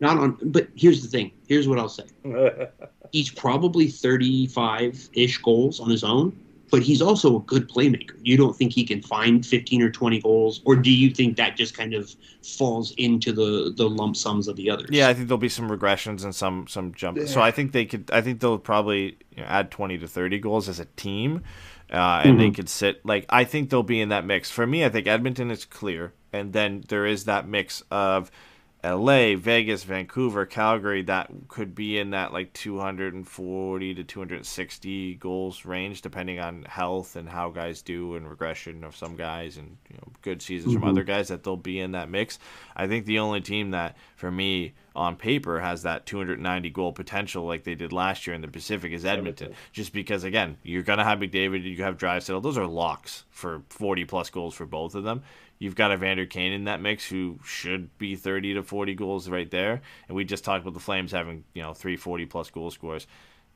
Not 0.00 0.18
on. 0.18 0.38
But 0.42 0.68
here's 0.74 1.02
the 1.02 1.08
thing. 1.08 1.32
Here's 1.48 1.68
what 1.68 1.78
I'll 1.78 1.88
say. 1.88 2.04
He's 3.12 3.30
probably 3.30 3.88
thirty-five 3.88 5.08
ish 5.12 5.38
goals 5.38 5.78
on 5.78 5.88
his 5.88 6.02
own, 6.02 6.36
but 6.74 6.82
he's 6.82 7.00
also 7.00 7.36
a 7.36 7.40
good 7.42 7.68
playmaker. 7.68 8.18
You 8.22 8.36
don't 8.36 8.56
think 8.56 8.72
he 8.72 8.84
can 8.84 9.00
find 9.00 9.46
fifteen 9.46 9.80
or 9.80 9.90
twenty 9.90 10.20
goals, 10.20 10.60
or 10.64 10.74
do 10.74 10.90
you 10.90 11.10
think 11.10 11.36
that 11.36 11.56
just 11.56 11.76
kind 11.76 11.94
of 11.94 12.12
falls 12.42 12.90
into 12.96 13.30
the 13.32 13.72
the 13.76 13.88
lump 13.88 14.16
sums 14.16 14.48
of 14.48 14.56
the 14.56 14.68
others? 14.68 14.88
Yeah, 14.90 15.08
I 15.08 15.14
think 15.14 15.28
there'll 15.28 15.38
be 15.38 15.48
some 15.48 15.70
regressions 15.70 16.24
and 16.24 16.34
some 16.34 16.66
some 16.66 16.92
jump. 16.92 17.20
So 17.28 17.40
I 17.40 17.52
think 17.52 17.70
they 17.70 17.84
could. 17.84 18.10
I 18.12 18.20
think 18.20 18.40
they'll 18.40 18.58
probably 18.58 19.16
you 19.36 19.42
know, 19.42 19.44
add 19.44 19.70
20 19.70 19.98
to 19.98 20.08
30 20.08 20.40
goals 20.40 20.68
as 20.68 20.80
a 20.80 20.86
team, 20.96 21.44
uh, 21.92 22.22
and 22.24 22.40
they 22.40 22.50
could 22.50 22.68
sit 22.68 23.06
like 23.06 23.26
I 23.28 23.44
think 23.44 23.70
they'll 23.70 23.84
be 23.84 24.00
in 24.00 24.08
that 24.08 24.24
mix. 24.26 24.50
For 24.50 24.66
me, 24.66 24.84
I 24.84 24.88
think 24.88 25.06
Edmonton 25.06 25.52
is 25.52 25.64
clear, 25.64 26.12
and 26.32 26.52
then 26.52 26.82
there 26.88 27.06
is 27.06 27.24
that 27.26 27.46
mix 27.46 27.84
of 27.92 28.32
L.A., 28.84 29.34
Vegas, 29.34 29.82
Vancouver, 29.82 30.44
Calgary 30.44 31.00
that 31.04 31.30
could 31.48 31.74
be 31.74 31.98
in 31.98 32.10
that 32.10 32.34
like 32.34 32.52
240 32.52 33.94
to 33.94 34.04
260 34.04 35.14
goals 35.14 35.64
range, 35.64 36.02
depending 36.02 36.38
on 36.38 36.64
health 36.64 37.16
and 37.16 37.26
how 37.26 37.48
guys 37.48 37.80
do 37.80 38.14
and 38.14 38.28
regression 38.28 38.84
of 38.84 38.94
some 38.94 39.16
guys 39.16 39.56
and 39.56 39.78
you 39.88 39.96
know 39.96 40.12
good 40.20 40.42
seasons 40.42 40.74
from 40.74 40.84
other 40.84 41.00
mm-hmm. 41.00 41.12
guys. 41.12 41.28
That 41.28 41.44
they'll 41.44 41.56
be 41.56 41.80
in 41.80 41.92
that 41.92 42.10
mix. 42.10 42.38
I 42.76 42.86
think 42.86 43.06
the 43.06 43.20
only 43.20 43.40
team 43.40 43.70
that 43.70 43.96
for 44.16 44.30
me 44.30 44.74
on 44.94 45.16
paper 45.16 45.60
has 45.60 45.82
that 45.84 46.04
290 46.04 46.68
goal 46.68 46.92
potential 46.92 47.46
like 47.46 47.64
they 47.64 47.74
did 47.74 47.90
last 47.90 48.26
year 48.26 48.36
in 48.36 48.42
the 48.42 48.48
Pacific 48.48 48.92
is 48.92 49.06
Edmonton. 49.06 49.54
Just 49.72 49.94
because 49.94 50.24
again, 50.24 50.58
you're 50.62 50.82
gonna 50.82 51.04
have 51.04 51.20
McDavid, 51.20 51.64
you 51.64 51.82
have 51.82 51.96
Draisaitl. 51.96 52.42
Those 52.42 52.58
are 52.58 52.66
locks 52.66 53.24
for 53.30 53.62
40 53.70 54.04
plus 54.04 54.28
goals 54.28 54.54
for 54.54 54.66
both 54.66 54.94
of 54.94 55.04
them. 55.04 55.22
You've 55.64 55.74
got 55.74 55.92
Evander 55.92 56.26
Kane 56.26 56.52
in 56.52 56.64
that 56.64 56.82
mix 56.82 57.08
who 57.08 57.38
should 57.42 57.96
be 57.96 58.16
30 58.16 58.52
to 58.52 58.62
40 58.62 58.94
goals 58.96 59.30
right 59.30 59.50
there. 59.50 59.80
And 60.06 60.14
we 60.14 60.22
just 60.22 60.44
talked 60.44 60.60
about 60.60 60.74
the 60.74 60.80
Flames 60.80 61.10
having, 61.10 61.42
you 61.54 61.62
know, 61.62 61.72
three 61.72 61.96
40 61.96 62.26
plus 62.26 62.50
goal 62.50 62.70
scores. 62.70 63.06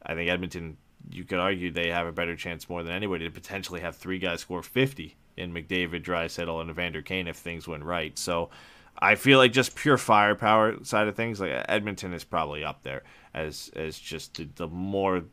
I 0.03 0.15
think 0.15 0.31
Edmonton, 0.31 0.79
you 1.11 1.25
could 1.25 1.39
argue 1.39 1.71
they 1.71 1.91
have 1.91 2.07
a 2.07 2.13
better 2.13 2.35
chance 2.35 2.67
more 2.67 2.83
than 2.83 2.95
anybody 2.95 3.27
to 3.27 3.31
potentially 3.31 3.83
have 3.83 3.95
three 3.95 4.19
guys 4.19 4.41
score 4.41 4.63
50 4.63 5.19
in 5.37 5.53
McDavid, 5.53 6.03
Draisaitl, 6.03 6.63
and 6.63 6.71
Evander 6.71 7.03
Kane 7.03 7.29
if 7.29 7.37
things 7.37 7.69
went 7.69 7.85
right. 7.85 8.19
So 8.19 8.49
I 8.99 9.15
feel 9.15 9.37
like 9.37 9.53
just 9.53 9.75
pure 9.75 9.99
firepower 9.99 10.83
side 10.85 11.09
of 11.09 11.15
things, 11.15 11.43
like 11.43 11.63
Edmonton 11.69 12.15
is 12.15 12.25
probably 12.25 12.65
up 12.65 12.85
there 12.85 13.03
as 13.35 13.71
as 13.77 13.99
just 13.99 14.39
the, 14.39 14.49
the 14.55 14.67
more 14.67 15.25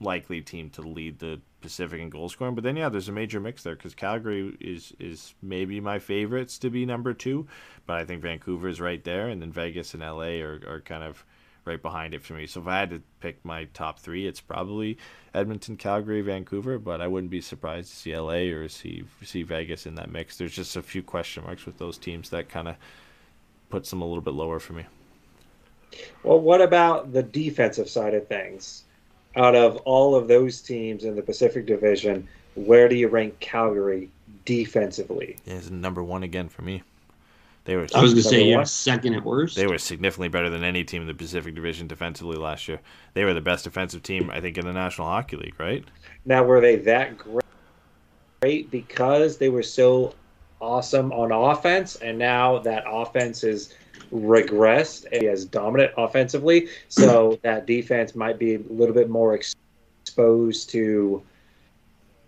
likely 0.00 0.40
team 0.40 0.70
to 0.70 0.80
lead 0.80 1.18
the 1.18 1.42
Pacific 1.62 2.00
in 2.00 2.10
goal 2.10 2.28
scoring. 2.28 2.54
But 2.54 2.64
then 2.64 2.76
yeah, 2.76 2.88
there's 2.88 3.08
a 3.08 3.12
major 3.12 3.40
mix 3.40 3.62
there 3.62 3.76
because 3.76 3.94
Calgary 3.94 4.56
is 4.60 4.92
is 4.98 5.34
maybe 5.40 5.80
my 5.80 5.98
favorites 5.98 6.58
to 6.58 6.70
be 6.70 6.84
number 6.84 7.14
two, 7.14 7.46
but 7.86 7.96
I 7.96 8.04
think 8.04 8.22
Vancouver 8.22 8.68
is 8.68 8.80
right 8.80 9.02
there, 9.02 9.28
and 9.28 9.40
then 9.40 9.52
Vegas 9.52 9.94
and 9.94 10.02
LA 10.02 10.40
are 10.42 10.60
are 10.66 10.80
kind 10.84 11.02
of 11.02 11.24
right 11.64 11.80
behind 11.80 12.12
it 12.14 12.22
for 12.22 12.34
me. 12.34 12.46
So 12.46 12.60
if 12.60 12.66
I 12.66 12.78
had 12.80 12.90
to 12.90 13.02
pick 13.20 13.44
my 13.44 13.64
top 13.72 13.98
three, 14.00 14.26
it's 14.26 14.40
probably 14.40 14.98
Edmonton, 15.32 15.76
Calgary, 15.76 16.20
Vancouver. 16.20 16.78
But 16.78 17.00
I 17.00 17.06
wouldn't 17.06 17.30
be 17.30 17.40
surprised 17.40 17.90
to 17.90 17.96
see 17.96 18.16
LA 18.16 18.52
or 18.54 18.68
see 18.68 19.04
see 19.22 19.42
Vegas 19.42 19.86
in 19.86 19.94
that 19.96 20.10
mix. 20.10 20.36
There's 20.36 20.54
just 20.54 20.76
a 20.76 20.82
few 20.82 21.02
question 21.02 21.44
marks 21.44 21.66
with 21.66 21.78
those 21.78 21.98
teams 21.98 22.30
that 22.30 22.48
kind 22.48 22.68
of 22.68 22.76
puts 23.70 23.90
them 23.90 24.02
a 24.02 24.06
little 24.06 24.22
bit 24.22 24.34
lower 24.34 24.58
for 24.58 24.74
me. 24.74 24.86
Well, 26.22 26.40
what 26.40 26.60
about 26.60 27.12
the 27.12 27.22
defensive 27.22 27.88
side 27.88 28.14
of 28.14 28.26
things? 28.28 28.84
Out 29.36 29.54
of 29.54 29.76
all 29.78 30.14
of 30.14 30.28
those 30.28 30.60
teams 30.60 31.04
in 31.04 31.16
the 31.16 31.22
Pacific 31.22 31.66
Division, 31.66 32.28
where 32.54 32.88
do 32.88 32.94
you 32.94 33.08
rank 33.08 33.38
Calgary 33.40 34.10
defensively? 34.44 35.36
Yeah, 35.44 35.54
it's 35.54 35.70
number 35.70 36.02
one 36.02 36.22
again 36.22 36.48
for 36.48 36.62
me. 36.62 36.82
They 37.64 37.76
were 37.76 37.86
I 37.94 38.02
was 38.02 38.12
gonna 38.12 38.24
say 38.24 38.44
yeah, 38.44 38.64
second 38.64 39.14
at 39.14 39.24
worst. 39.24 39.54
they 39.54 39.68
were 39.68 39.78
significantly 39.78 40.28
better 40.28 40.50
than 40.50 40.64
any 40.64 40.82
team 40.82 41.02
in 41.02 41.08
the 41.08 41.14
Pacific 41.14 41.54
Division 41.54 41.86
defensively 41.86 42.36
last 42.36 42.66
year. 42.66 42.80
They 43.14 43.24
were 43.24 43.34
the 43.34 43.40
best 43.40 43.64
defensive 43.64 44.02
team, 44.02 44.30
I 44.30 44.40
think, 44.40 44.58
in 44.58 44.66
the 44.66 44.72
National 44.72 45.06
Hockey 45.06 45.36
League, 45.36 45.58
right? 45.60 45.84
Now, 46.24 46.42
were 46.42 46.60
they 46.60 46.76
that 46.76 47.16
great, 47.16 47.44
great 48.40 48.70
because 48.72 49.38
they 49.38 49.48
were 49.48 49.62
so 49.62 50.12
awesome 50.60 51.12
on 51.12 51.30
offense, 51.30 51.96
and 51.96 52.18
now 52.18 52.58
that 52.58 52.82
offense 52.88 53.44
is 53.44 53.74
regressed 54.12 55.06
and 55.12 55.24
as 55.24 55.44
dominant 55.44 55.92
offensively, 55.96 56.68
so 56.88 57.38
that 57.42 57.66
defense 57.66 58.14
might 58.14 58.38
be 58.38 58.54
a 58.54 58.60
little 58.68 58.94
bit 58.94 59.08
more 59.08 59.34
exposed 59.34 60.70
to, 60.70 61.22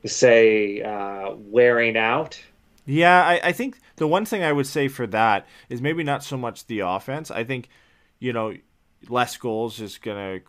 say, 0.04 0.82
uh, 0.82 1.34
wearing 1.36 1.96
out. 1.96 2.40
Yeah, 2.86 3.24
I, 3.24 3.40
I 3.44 3.52
think 3.52 3.78
the 3.96 4.06
one 4.06 4.24
thing 4.24 4.42
I 4.42 4.52
would 4.52 4.66
say 4.66 4.88
for 4.88 5.06
that 5.08 5.46
is 5.68 5.80
maybe 5.80 6.02
not 6.02 6.22
so 6.22 6.36
much 6.36 6.66
the 6.66 6.80
offense. 6.80 7.30
I 7.30 7.44
think, 7.44 7.68
you 8.18 8.32
know, 8.32 8.54
less 9.08 9.36
goals 9.36 9.80
is 9.80 9.98
gonna 9.98 10.40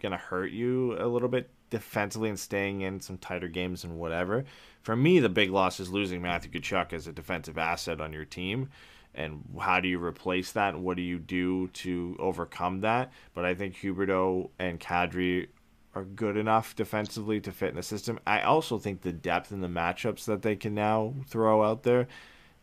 gonna 0.00 0.16
hurt 0.16 0.50
you 0.50 0.96
a 0.98 1.06
little 1.06 1.28
bit 1.28 1.50
defensively 1.70 2.28
and 2.28 2.38
staying 2.38 2.80
in 2.80 3.00
some 3.00 3.18
tighter 3.18 3.48
games 3.48 3.84
and 3.84 3.98
whatever. 3.98 4.44
For 4.82 4.96
me, 4.96 5.18
the 5.20 5.28
big 5.28 5.50
loss 5.50 5.80
is 5.80 5.90
losing 5.90 6.22
Matthew 6.22 6.50
Tkachuk 6.50 6.92
as 6.92 7.06
a 7.06 7.12
defensive 7.12 7.58
asset 7.58 8.00
on 8.00 8.12
your 8.12 8.24
team. 8.24 8.70
And 9.18 9.42
how 9.60 9.80
do 9.80 9.88
you 9.88 10.02
replace 10.02 10.52
that? 10.52 10.74
And 10.74 10.84
what 10.84 10.96
do 10.96 11.02
you 11.02 11.18
do 11.18 11.66
to 11.68 12.16
overcome 12.20 12.82
that? 12.82 13.12
But 13.34 13.44
I 13.44 13.54
think 13.54 13.74
Huberdeau 13.74 14.50
and 14.58 14.78
Kadri 14.78 15.48
are 15.94 16.04
good 16.04 16.36
enough 16.36 16.76
defensively 16.76 17.40
to 17.40 17.50
fit 17.50 17.70
in 17.70 17.76
the 17.76 17.82
system. 17.82 18.20
I 18.26 18.42
also 18.42 18.78
think 18.78 19.02
the 19.02 19.12
depth 19.12 19.50
in 19.50 19.60
the 19.60 19.68
matchups 19.68 20.24
that 20.26 20.42
they 20.42 20.54
can 20.54 20.74
now 20.74 21.14
throw 21.26 21.64
out 21.64 21.82
there 21.82 22.06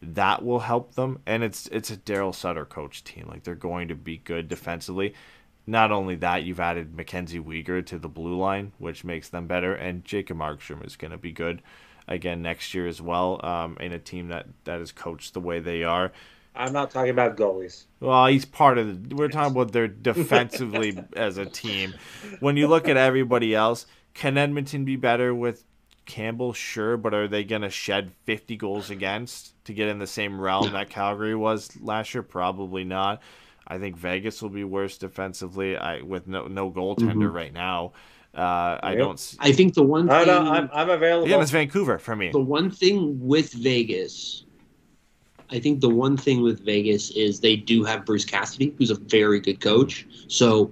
that 0.02 0.46
will 0.46 0.60
help 0.60 0.96
them. 0.96 1.20
And 1.26 1.44
it's 1.44 1.68
it's 1.68 1.92
a 1.92 1.98
Darryl 1.98 2.34
Sutter 2.34 2.66
coach 2.66 3.04
team. 3.04 3.28
Like 3.28 3.44
they're 3.44 3.56
going 3.56 3.90
to 3.90 3.96
be 3.96 4.18
good 4.18 4.48
defensively. 4.48 5.14
Not 5.68 5.92
only 5.92 6.16
that, 6.18 6.44
you've 6.44 6.60
added 6.60 6.96
Mackenzie 6.96 7.40
Weegar 7.40 7.86
to 7.88 7.98
the 7.98 8.08
blue 8.08 8.38
line, 8.38 8.72
which 8.78 9.04
makes 9.04 9.30
them 9.30 9.48
better, 9.48 9.74
and 9.74 10.06
Jacob 10.06 10.38
Markstrom 10.38 10.86
is 10.86 10.96
going 10.96 11.12
to 11.12 11.18
be 11.18 11.32
good 11.32 11.62
again 12.08 12.44
next 12.44 12.74
year 12.76 12.88
as 12.88 13.02
well. 13.02 13.44
Um, 13.44 13.76
in 13.80 13.92
a 13.92 14.00
team 14.00 14.28
that 14.28 14.48
that 14.66 14.80
is 14.80 14.92
coached 14.92 15.34
the 15.34 15.40
way 15.40 15.60
they 15.60 15.84
are. 15.84 16.12
I'm 16.56 16.74
not 16.74 16.92
talking 16.92 17.10
about 17.12 17.38
goalies. 17.38 17.86
Well, 18.00 18.28
he's 18.28 18.46
part 18.46 18.78
of 18.78 19.10
the. 19.10 19.16
We're 19.16 19.30
talking 19.30 19.52
about 19.52 19.72
their 19.72 19.88
defensively 20.10 20.98
as 21.16 21.38
a 21.38 21.46
team. 21.46 21.94
When 22.40 22.58
you 22.58 22.68
look 22.68 22.88
at 22.88 22.98
everybody 22.98 23.54
else, 23.54 23.86
can 24.14 24.38
Edmonton 24.38 24.86
be 24.86 24.96
better 24.96 25.34
with 25.34 25.64
Campbell? 26.06 26.54
Sure, 26.54 26.98
but 26.98 27.14
are 27.14 27.28
they 27.28 27.44
going 27.44 27.64
to 27.64 27.70
shed 27.70 28.12
50 28.26 28.56
goals 28.58 28.90
against 28.90 29.54
to 29.66 29.74
get 29.74 29.88
in 29.90 30.00
the 30.00 30.08
same 30.08 30.40
realm 30.40 30.72
that 30.74 30.90
Calgary 30.90 31.36
was 31.36 31.70
last 31.82 32.14
year? 32.14 32.24
Probably 32.24 32.84
not. 32.84 33.22
I 33.68 33.78
think 33.80 33.98
Vegas 33.98 34.42
will 34.42 34.50
be 34.50 34.64
worse 34.64 34.98
defensively. 34.98 35.76
I 35.76 36.02
with 36.02 36.28
no 36.28 36.48
no 36.48 36.72
goaltender 36.72 37.34
right 37.34 37.54
now. 37.54 37.94
Uh, 38.36 38.78
I 38.84 38.96
don't. 38.96 39.36
I 39.40 39.54
think 39.54 39.76
the 39.76 39.84
one 39.84 40.10
I 40.10 40.20
thing 40.20 40.28
don't, 40.28 40.48
I'm, 40.48 40.70
I'm 40.74 40.90
available. 40.90 41.30
Yeah, 41.30 41.42
it's 41.42 41.52
Vancouver 41.52 41.98
for 41.98 42.16
me. 42.16 42.32
the 42.32 42.40
one 42.40 42.70
thing 42.70 43.18
with 43.20 43.54
Vegas, 43.54 44.44
I 45.52 45.60
think 45.60 45.80
the 45.80 45.90
one 45.90 46.18
thing 46.18 46.42
with 46.42 46.66
Vegas 46.66 47.12
is 47.12 47.40
they 47.40 47.56
do 47.56 47.84
have 47.84 48.06
Bruce 48.06 48.26
Cassidy, 48.26 48.74
who's 48.78 48.92
a 48.92 48.96
very 48.96 49.40
good 49.40 49.62
coach. 49.62 50.08
So 50.28 50.72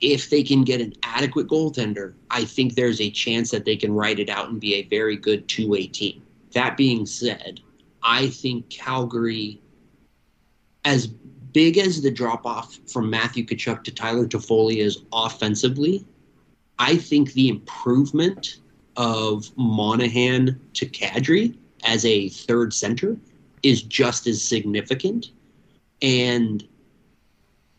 if 0.00 0.30
they 0.30 0.42
can 0.42 0.62
get 0.62 0.80
an 0.80 0.94
adequate 1.02 1.48
goaltender, 1.48 2.14
I 2.30 2.44
think 2.44 2.74
there's 2.74 3.00
a 3.00 3.10
chance 3.10 3.50
that 3.50 3.64
they 3.64 3.76
can 3.76 3.92
ride 3.92 4.20
it 4.20 4.28
out 4.28 4.48
and 4.48 4.60
be 4.60 4.74
a 4.74 4.84
very 4.84 5.16
good 5.16 5.48
two 5.48 5.68
way 5.68 5.86
team. 5.86 6.22
That 6.52 6.76
being 6.76 7.04
said, 7.04 7.60
I 8.02 8.28
think 8.28 8.70
Calgary, 8.70 9.60
as 10.84 11.06
big 11.06 11.78
as 11.78 12.00
the 12.00 12.10
drop 12.10 12.46
off 12.46 12.78
from 12.86 13.10
Matthew 13.10 13.44
Tkachuk 13.44 13.82
to 13.84 13.90
Tyler 13.90 14.26
Toffoli 14.26 14.76
is 14.76 15.02
offensively, 15.12 16.04
I 16.78 16.96
think 16.96 17.32
the 17.32 17.48
improvement 17.48 18.60
of 18.96 19.50
Monahan 19.56 20.60
to 20.74 20.86
Kadri 20.86 21.56
as 21.84 22.04
a 22.04 22.28
third 22.28 22.72
center 22.72 23.16
is 23.62 23.82
just 23.82 24.26
as 24.26 24.42
significant. 24.42 25.30
And 26.02 26.66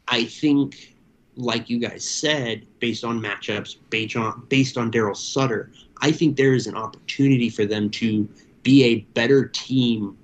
I 0.07 0.25
think, 0.25 0.95
like 1.35 1.69
you 1.69 1.79
guys 1.79 2.07
said, 2.07 2.65
based 2.79 3.03
on 3.03 3.21
matchups, 3.21 3.77
based 3.89 4.15
on 4.15 4.45
based 4.49 4.77
on 4.77 4.91
Darryl 4.91 5.15
Sutter, 5.15 5.71
I 6.01 6.11
think 6.11 6.35
there 6.35 6.53
is 6.53 6.67
an 6.67 6.75
opportunity 6.75 7.49
for 7.49 7.65
them 7.65 7.89
to 7.91 8.27
be 8.63 8.83
a 8.83 8.99
better 9.13 9.45
team 9.45 10.17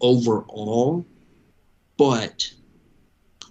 overall. 0.00 1.04
But 1.96 2.50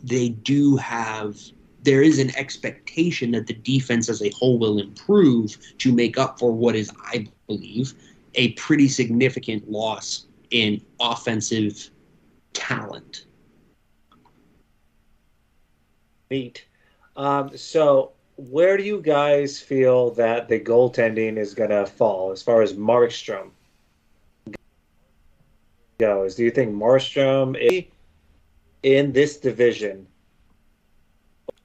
they 0.04 0.30
do 0.30 0.76
have 0.78 1.38
there 1.84 2.02
is 2.02 2.20
an 2.20 2.36
expectation 2.36 3.32
that 3.32 3.48
the 3.48 3.54
defense 3.54 4.10
as 4.10 4.22
a 4.22 4.30
whole 4.32 4.60
will 4.60 4.80
improve 4.80 5.58
to 5.80 5.94
make 5.94 6.18
up 6.18 6.38
for 6.38 6.52
what 6.52 6.76
is, 6.76 6.92
I 7.06 7.28
believe, 7.48 7.94
a 8.36 8.52
pretty 8.54 8.88
significant 8.88 9.70
loss 9.70 10.28
in 10.52 10.82
offensive 11.00 11.90
talent. 12.54 13.26
Neat. 16.30 16.66
Um, 17.16 17.58
so, 17.58 18.14
where 18.38 18.78
do 18.78 18.84
you 18.84 19.02
guys 19.02 19.60
feel 19.60 20.12
that 20.12 20.48
the 20.48 20.60
goaltending 20.60 21.38
is 21.38 21.54
going 21.54 21.70
to 21.70 21.86
fall 21.86 22.32
as 22.32 22.42
far 22.42 22.62
as 22.62 22.74
Markstrom 22.74 23.52
goes? 26.00 26.36
Do 26.36 26.44
you 26.44 26.52
think 26.52 26.74
Markstrom 26.74 27.58
is 27.60 27.86
in 28.84 29.12
this 29.12 29.38
division, 29.38 30.08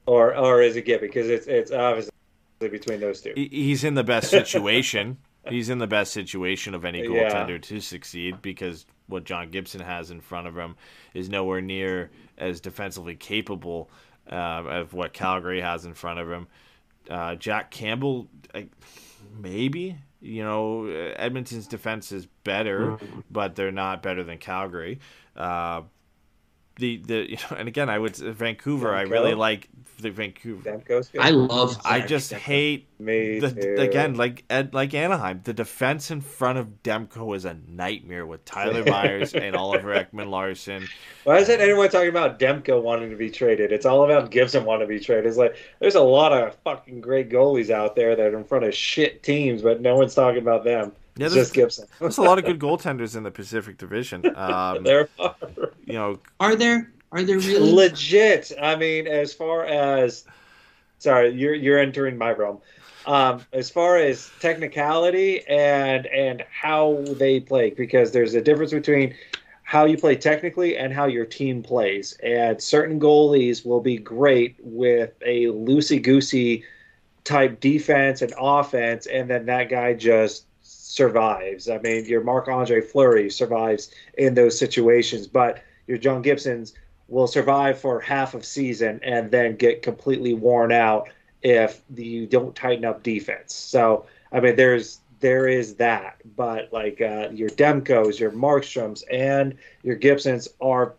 or 0.05 0.35
or 0.35 0.61
is 0.61 0.75
it 0.75 0.83
good 0.83 1.01
because 1.01 1.29
it's 1.29 1.47
it's 1.47 1.71
obviously 1.71 2.11
between 2.59 2.99
those 2.99 3.21
two? 3.21 3.33
He's 3.35 3.83
in 3.83 3.95
the 3.95 4.03
best 4.03 4.29
situation. 4.29 5.17
He's 5.49 5.69
in 5.69 5.77
the 5.79 5.87
best 5.87 6.13
situation 6.13 6.73
of 6.75 6.85
any 6.85 6.99
Yeah. 7.01 7.07
goaltender 7.29 7.61
to 7.63 7.79
succeed 7.79 8.41
because 8.41 8.85
what 9.07 9.23
John 9.23 9.49
Gibson 9.49 9.81
has 9.81 10.11
in 10.11 10.19
front 10.21 10.47
of 10.47 10.57
him 10.57 10.75
is 11.13 11.29
nowhere 11.29 11.61
near 11.61 12.11
as 12.37 12.59
defensively 12.61 13.15
capable 13.15 13.89
uh, 14.31 14.35
of 14.35 14.93
what 14.93 15.13
Calgary 15.13 15.61
has 15.61 15.85
in 15.85 15.93
front 15.93 16.19
of 16.19 16.29
him. 16.29 16.47
Uh, 17.09 17.35
Jack 17.35 17.71
Campbell, 17.71 18.27
I, 18.53 18.67
maybe 19.39 19.95
you 20.19 20.43
know 20.43 20.87
Edmonton's 20.87 21.67
defense 21.67 22.11
is 22.11 22.25
better, 22.43 22.97
but 23.31 23.55
they're 23.55 23.71
not 23.71 24.03
better 24.03 24.23
than 24.23 24.37
Calgary. 24.39 24.99
Uh, 25.35 25.83
the 26.75 26.97
the 26.97 27.29
you 27.31 27.37
know, 27.51 27.57
and 27.57 27.67
again, 27.69 27.89
I 27.89 27.97
would 27.97 28.15
Vancouver. 28.17 28.93
I 28.93 29.03
really 29.03 29.33
like 29.35 29.69
the 30.01 30.09
Vancouver. 30.11 30.69
Demko's 30.69 31.09
good. 31.09 31.21
I 31.21 31.31
love. 31.31 31.79
I 31.83 32.01
just 32.01 32.31
Demko. 32.31 32.37
hate 32.37 32.87
Me 32.99 33.39
the, 33.39 33.51
too. 33.51 33.75
again, 33.79 34.15
like 34.15 34.43
Ed, 34.49 34.73
like 34.73 34.93
Anaheim, 34.93 35.41
the 35.43 35.53
defense 35.53 36.11
in 36.11 36.21
front 36.21 36.57
of 36.57 36.83
Demko 36.83 37.35
is 37.35 37.45
a 37.45 37.57
nightmare 37.67 38.25
with 38.25 38.45
Tyler 38.45 38.83
Myers 38.89 39.33
and 39.33 39.55
Oliver 39.55 39.93
Ekman 39.93 40.29
Larsson. 40.29 40.87
Why 41.23 41.37
isn't 41.39 41.61
anyone 41.61 41.89
talking 41.89 42.09
about 42.09 42.39
Demko 42.39 42.81
wanting 42.81 43.09
to 43.09 43.15
be 43.15 43.29
traded? 43.29 43.71
It's 43.71 43.85
all 43.85 44.03
about 44.03 44.31
Gibson 44.31 44.65
wanting 44.65 44.87
to 44.87 44.93
be 44.93 44.99
traded. 44.99 45.25
It's 45.25 45.37
like 45.37 45.55
there's 45.79 45.95
a 45.95 46.01
lot 46.01 46.33
of 46.33 46.55
fucking 46.63 47.01
great 47.01 47.29
goalies 47.29 47.69
out 47.69 47.95
there 47.95 48.15
that 48.15 48.33
are 48.33 48.37
in 48.37 48.43
front 48.45 48.65
of 48.65 48.73
shit 48.75 49.23
teams, 49.23 49.61
but 49.61 49.81
no 49.81 49.95
one's 49.95 50.15
talking 50.15 50.41
about 50.41 50.63
them. 50.63 50.91
Yeah, 51.17 51.29
there's, 51.29 51.33
just 51.33 51.53
Gibson. 51.55 51.87
there's 51.99 52.19
a 52.19 52.21
lot 52.21 52.37
of 52.37 52.45
good 52.45 52.59
goaltenders 52.59 53.15
in 53.15 53.23
the 53.23 53.31
Pacific 53.31 53.77
Division. 53.77 54.23
Um, 54.35 54.83
there 54.83 55.09
are 55.19 55.35
you 55.85 55.93
know, 55.93 56.19
Are 56.39 56.55
there? 56.55 56.91
Are 57.11 57.23
there 57.23 57.39
really? 57.39 57.71
legit. 57.73 58.51
I 58.61 58.75
mean, 58.75 59.07
as 59.07 59.33
far 59.33 59.65
as 59.65 60.25
sorry, 60.99 61.31
you're 61.33 61.55
you're 61.55 61.79
entering 61.79 62.17
my 62.17 62.31
realm. 62.31 62.59
Um, 63.05 63.45
as 63.53 63.69
far 63.69 63.97
as 63.97 64.29
technicality 64.41 65.47
and 65.47 66.05
and 66.07 66.43
how 66.51 67.03
they 67.17 67.39
play, 67.39 67.69
because 67.69 68.11
there's 68.11 68.35
a 68.35 68.41
difference 68.41 68.71
between 68.71 69.15
how 69.63 69.85
you 69.85 69.97
play 69.97 70.15
technically 70.15 70.77
and 70.77 70.93
how 70.93 71.05
your 71.05 71.25
team 71.25 71.61
plays. 71.61 72.17
And 72.23 72.61
certain 72.61 72.99
goalies 72.99 73.65
will 73.65 73.81
be 73.81 73.97
great 73.97 74.55
with 74.61 75.11
a 75.25 75.45
loosey 75.45 76.01
goosey 76.01 76.63
type 77.25 77.59
defense 77.59 78.21
and 78.21 78.33
offense, 78.39 79.07
and 79.07 79.29
then 79.29 79.45
that 79.47 79.69
guy 79.69 79.93
just 79.93 80.45
survives. 80.61 81.69
I 81.69 81.79
mean, 81.79 82.05
your 82.05 82.23
Marc 82.23 82.47
Andre 82.47 82.79
Fleury 82.79 83.29
survives 83.29 83.91
in 84.17 84.35
those 84.35 84.57
situations, 84.57 85.27
but 85.27 85.61
your 85.85 85.97
John 85.97 86.21
Gibsons 86.21 86.73
will 87.07 87.27
survive 87.27 87.79
for 87.79 87.99
half 87.99 88.33
of 88.33 88.45
season 88.45 88.99
and 89.03 89.31
then 89.31 89.55
get 89.55 89.81
completely 89.81 90.33
worn 90.33 90.71
out 90.71 91.09
if 91.41 91.81
you 91.95 92.27
don't 92.27 92.55
tighten 92.55 92.85
up 92.85 93.03
defense. 93.03 93.53
So 93.53 94.05
I 94.31 94.39
mean, 94.39 94.55
there's 94.55 94.99
there 95.19 95.47
is 95.47 95.75
that, 95.75 96.21
but 96.35 96.71
like 96.71 97.01
uh, 97.01 97.29
your 97.31 97.49
Demkos, 97.49 98.19
your 98.19 98.31
Markstroms, 98.31 99.03
and 99.11 99.57
your 99.83 99.95
Gibsons 99.95 100.47
are 100.61 100.95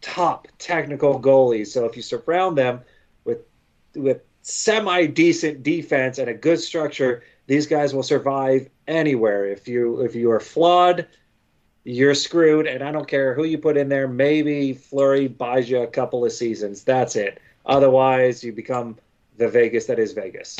top 0.00 0.48
technical 0.58 1.20
goalies. 1.20 1.68
So 1.68 1.84
if 1.84 1.96
you 1.96 2.02
surround 2.02 2.58
them 2.58 2.80
with 3.24 3.38
with 3.94 4.22
semi 4.42 5.06
decent 5.06 5.62
defense 5.62 6.18
and 6.18 6.28
a 6.28 6.34
good 6.34 6.60
structure, 6.60 7.22
these 7.46 7.66
guys 7.66 7.94
will 7.94 8.02
survive 8.02 8.68
anywhere. 8.86 9.46
If 9.46 9.66
you 9.66 10.00
if 10.02 10.14
you 10.14 10.30
are 10.30 10.40
flawed, 10.40 11.06
you're 11.84 12.14
screwed. 12.14 12.66
And 12.66 12.82
I 12.82 12.92
don't 12.92 13.08
care 13.08 13.34
who 13.34 13.44
you 13.44 13.58
put 13.58 13.76
in 13.76 13.88
there. 13.88 14.08
Maybe 14.08 14.74
Fleury 14.74 15.28
buys 15.28 15.68
you 15.68 15.82
a 15.82 15.86
couple 15.86 16.24
of 16.24 16.32
seasons. 16.32 16.84
That's 16.84 17.16
it. 17.16 17.40
Otherwise, 17.66 18.42
you 18.42 18.52
become 18.52 18.96
the 19.38 19.48
Vegas 19.48 19.86
that 19.86 19.98
is 19.98 20.12
Vegas. 20.12 20.58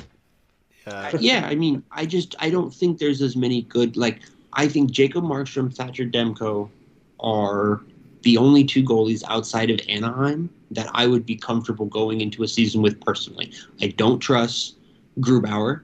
Yeah. 0.87 1.11
yeah, 1.21 1.47
I 1.47 1.55
mean, 1.55 1.85
I 1.93 2.07
just 2.07 2.35
I 2.41 2.51
don't 2.51 2.75
think 2.75 2.99
there's 2.99 3.23
as 3.23 3.37
many 3.37 3.63
good 3.63 3.97
like 3.97 4.21
I 4.53 4.67
think 4.67 4.91
Jacob 4.91 5.25
Markstrom, 5.25 5.75
Thatcher 5.75 6.05
Demko 6.05 6.69
are 7.21 7.81
the 8.23 8.37
only 8.37 8.65
two 8.65 8.83
goalies 8.83 9.23
outside 9.29 9.71
of 9.71 9.81
Anaheim 9.89 10.51
that 10.71 10.89
I 10.93 11.07
would 11.07 11.25
be 11.25 11.37
comfortable 11.37 11.87
going 11.87 12.21
into 12.21 12.43
a 12.43 12.49
season 12.49 12.83
with 12.83 13.01
personally. 13.01 13.53
I 13.81 13.89
don't 13.89 14.19
trust 14.19 14.77
Grubauer. 15.21 15.83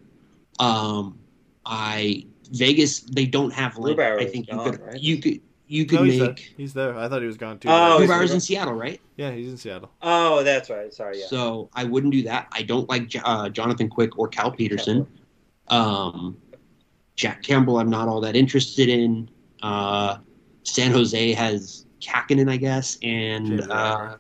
Um, 0.59 1.19
I 1.67 2.27
Vegas 2.51 3.01
they 3.01 3.27
don't 3.27 3.53
have 3.53 3.77
like 3.79 3.97
Grubauer 3.97 4.21
I 4.21 4.27
think 4.27 4.49
you 4.49 4.55
gone, 4.55 4.71
could 4.73 4.81
right? 4.81 5.01
you 5.01 5.19
could 5.19 5.41
you 5.67 5.85
could 5.85 5.99
No, 6.01 6.05
he's 6.05 6.19
there. 6.19 6.29
make 6.29 6.55
He's 6.57 6.73
there. 6.73 6.97
I 6.99 7.09
thought 7.09 7.21
he 7.21 7.27
was 7.27 7.37
gone 7.37 7.59
too. 7.59 7.69
Oh, 7.71 7.99
he's- 7.99 8.11
Grubauer's 8.11 8.33
in 8.33 8.41
Seattle, 8.41 8.73
right? 8.75 9.01
yeah, 9.17 9.31
he's 9.33 9.49
in 9.51 9.57
Seattle. 9.59 9.91
Oh, 10.01 10.43
that's 10.43 10.71
right. 10.71 10.93
Sorry, 10.95 11.21
yeah. 11.21 11.27
So 11.27 11.69
I 11.75 11.85
wouldn't 11.85 12.13
do 12.13 12.23
that. 12.23 12.49
I 12.53 12.63
don't 12.63 12.89
like 12.89 13.15
uh, 13.23 13.49
Jonathan 13.51 13.89
Quick 13.91 14.19
or 14.19 14.29
Cal 14.29 14.51
Petersen. 14.51 15.07
Um, 15.69 16.39
Jack 17.17 17.43
Campbell, 17.43 17.79
I'm 17.79 17.91
not 17.91 18.09
all 18.09 18.21
that 18.23 18.35
interested 18.37 18.89
in. 18.89 19.29
Uh, 19.63 20.19
San 20.63 20.91
Jose 20.93 21.33
has 21.33 21.85
Kahkonen, 22.01 22.49
I 22.51 22.57
guess, 22.57 22.97
and 23.03 23.61
uh, 23.71 24.17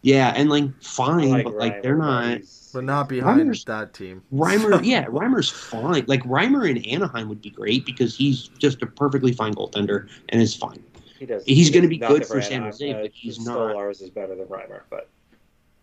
yeah, 0.00 0.32
and 0.34 0.48
like 0.50 0.64
fine, 0.82 1.30
like 1.30 1.44
but 1.44 1.54
like 1.56 1.74
Reimer, 1.74 1.82
they're 1.82 1.96
not. 1.96 2.36
he's- 2.38 2.58
But 2.72 2.84
not 2.84 3.08
behind 3.08 3.40
Reimer's- 3.50 3.64
that 3.64 3.92
team. 3.94 4.22
Reimer, 4.32 4.80
yeah, 4.84 5.04
Reimer's 5.06 5.50
fine. 5.50 6.04
Like 6.06 6.22
Reimer 6.24 6.68
in 6.68 6.78
Anaheim 6.86 7.28
would 7.28 7.42
be 7.42 7.50
great 7.50 7.84
because 7.84 8.16
he's 8.16 8.48
just 8.48 8.82
a 8.82 8.86
perfectly 8.86 9.32
fine 9.32 9.54
goaltender 9.54 10.08
and 10.30 10.40
is 10.40 10.54
fine. 10.54 10.82
He 11.18 11.26
does. 11.26 11.44
He's 11.44 11.68
he 11.68 11.74
gonna 11.74 11.88
be 11.88 11.98
good 11.98 12.26
for 12.26 12.40
San 12.42 12.62
Jose, 12.62 12.92
Uh, 12.92 13.02
but 13.02 13.10
he's 13.12 13.38
not- 13.44 13.56
Stolarz 13.58 14.02
is 14.02 14.10
better 14.10 14.34
than 14.34 14.46
Reimer, 14.46 14.82
but 14.90 15.08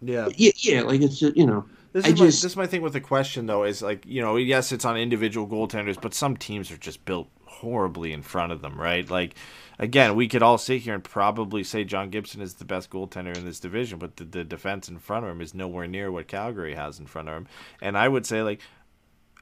Yeah. 0.01 0.29
Yeah, 0.35 0.51
yeah, 0.57 0.81
like 0.81 1.01
it's 1.01 1.19
just, 1.19 1.35
you 1.37 1.45
know. 1.45 1.65
This 1.91 2.05
I 2.05 2.09
is, 2.09 2.19
my, 2.19 2.25
just- 2.27 2.41
this 2.43 2.51
is 2.51 2.57
my 2.57 2.67
thing 2.67 2.81
with 2.81 2.93
the 2.93 3.01
question 3.01 3.45
though 3.47 3.63
is 3.63 3.81
like 3.81 4.05
you 4.05 4.21
know 4.21 4.35
yes 4.37 4.71
it's 4.71 4.85
on 4.85 4.95
individual 4.95 5.47
goaltenders 5.47 5.99
but 5.99 6.13
some 6.13 6.37
teams 6.37 6.69
are 6.71 6.77
just 6.77 7.03
built 7.03 7.29
horribly 7.45 8.13
in 8.13 8.21
front 8.21 8.51
of 8.51 8.61
them 8.61 8.79
right 8.79 9.09
like 9.09 9.33
again 9.79 10.15
we 10.15 10.27
could 10.27 10.43
all 10.43 10.57
sit 10.57 10.81
here 10.81 10.93
and 10.93 11.03
probably 11.03 11.63
say 11.63 11.83
John 11.83 12.09
Gibson 12.09 12.41
is 12.41 12.55
the 12.55 12.65
best 12.65 12.89
goaltender 12.89 13.35
in 13.35 13.45
this 13.45 13.59
division 13.59 13.97
but 13.97 14.17
the, 14.17 14.25
the 14.25 14.43
defense 14.43 14.89
in 14.89 14.99
front 14.99 15.25
of 15.25 15.31
him 15.31 15.41
is 15.41 15.53
nowhere 15.53 15.87
near 15.87 16.11
what 16.11 16.27
Calgary 16.27 16.75
has 16.75 16.99
in 16.99 17.07
front 17.07 17.29
of 17.29 17.35
him 17.35 17.47
and 17.81 17.97
I 17.97 18.07
would 18.07 18.25
say 18.25 18.43
like 18.43 18.61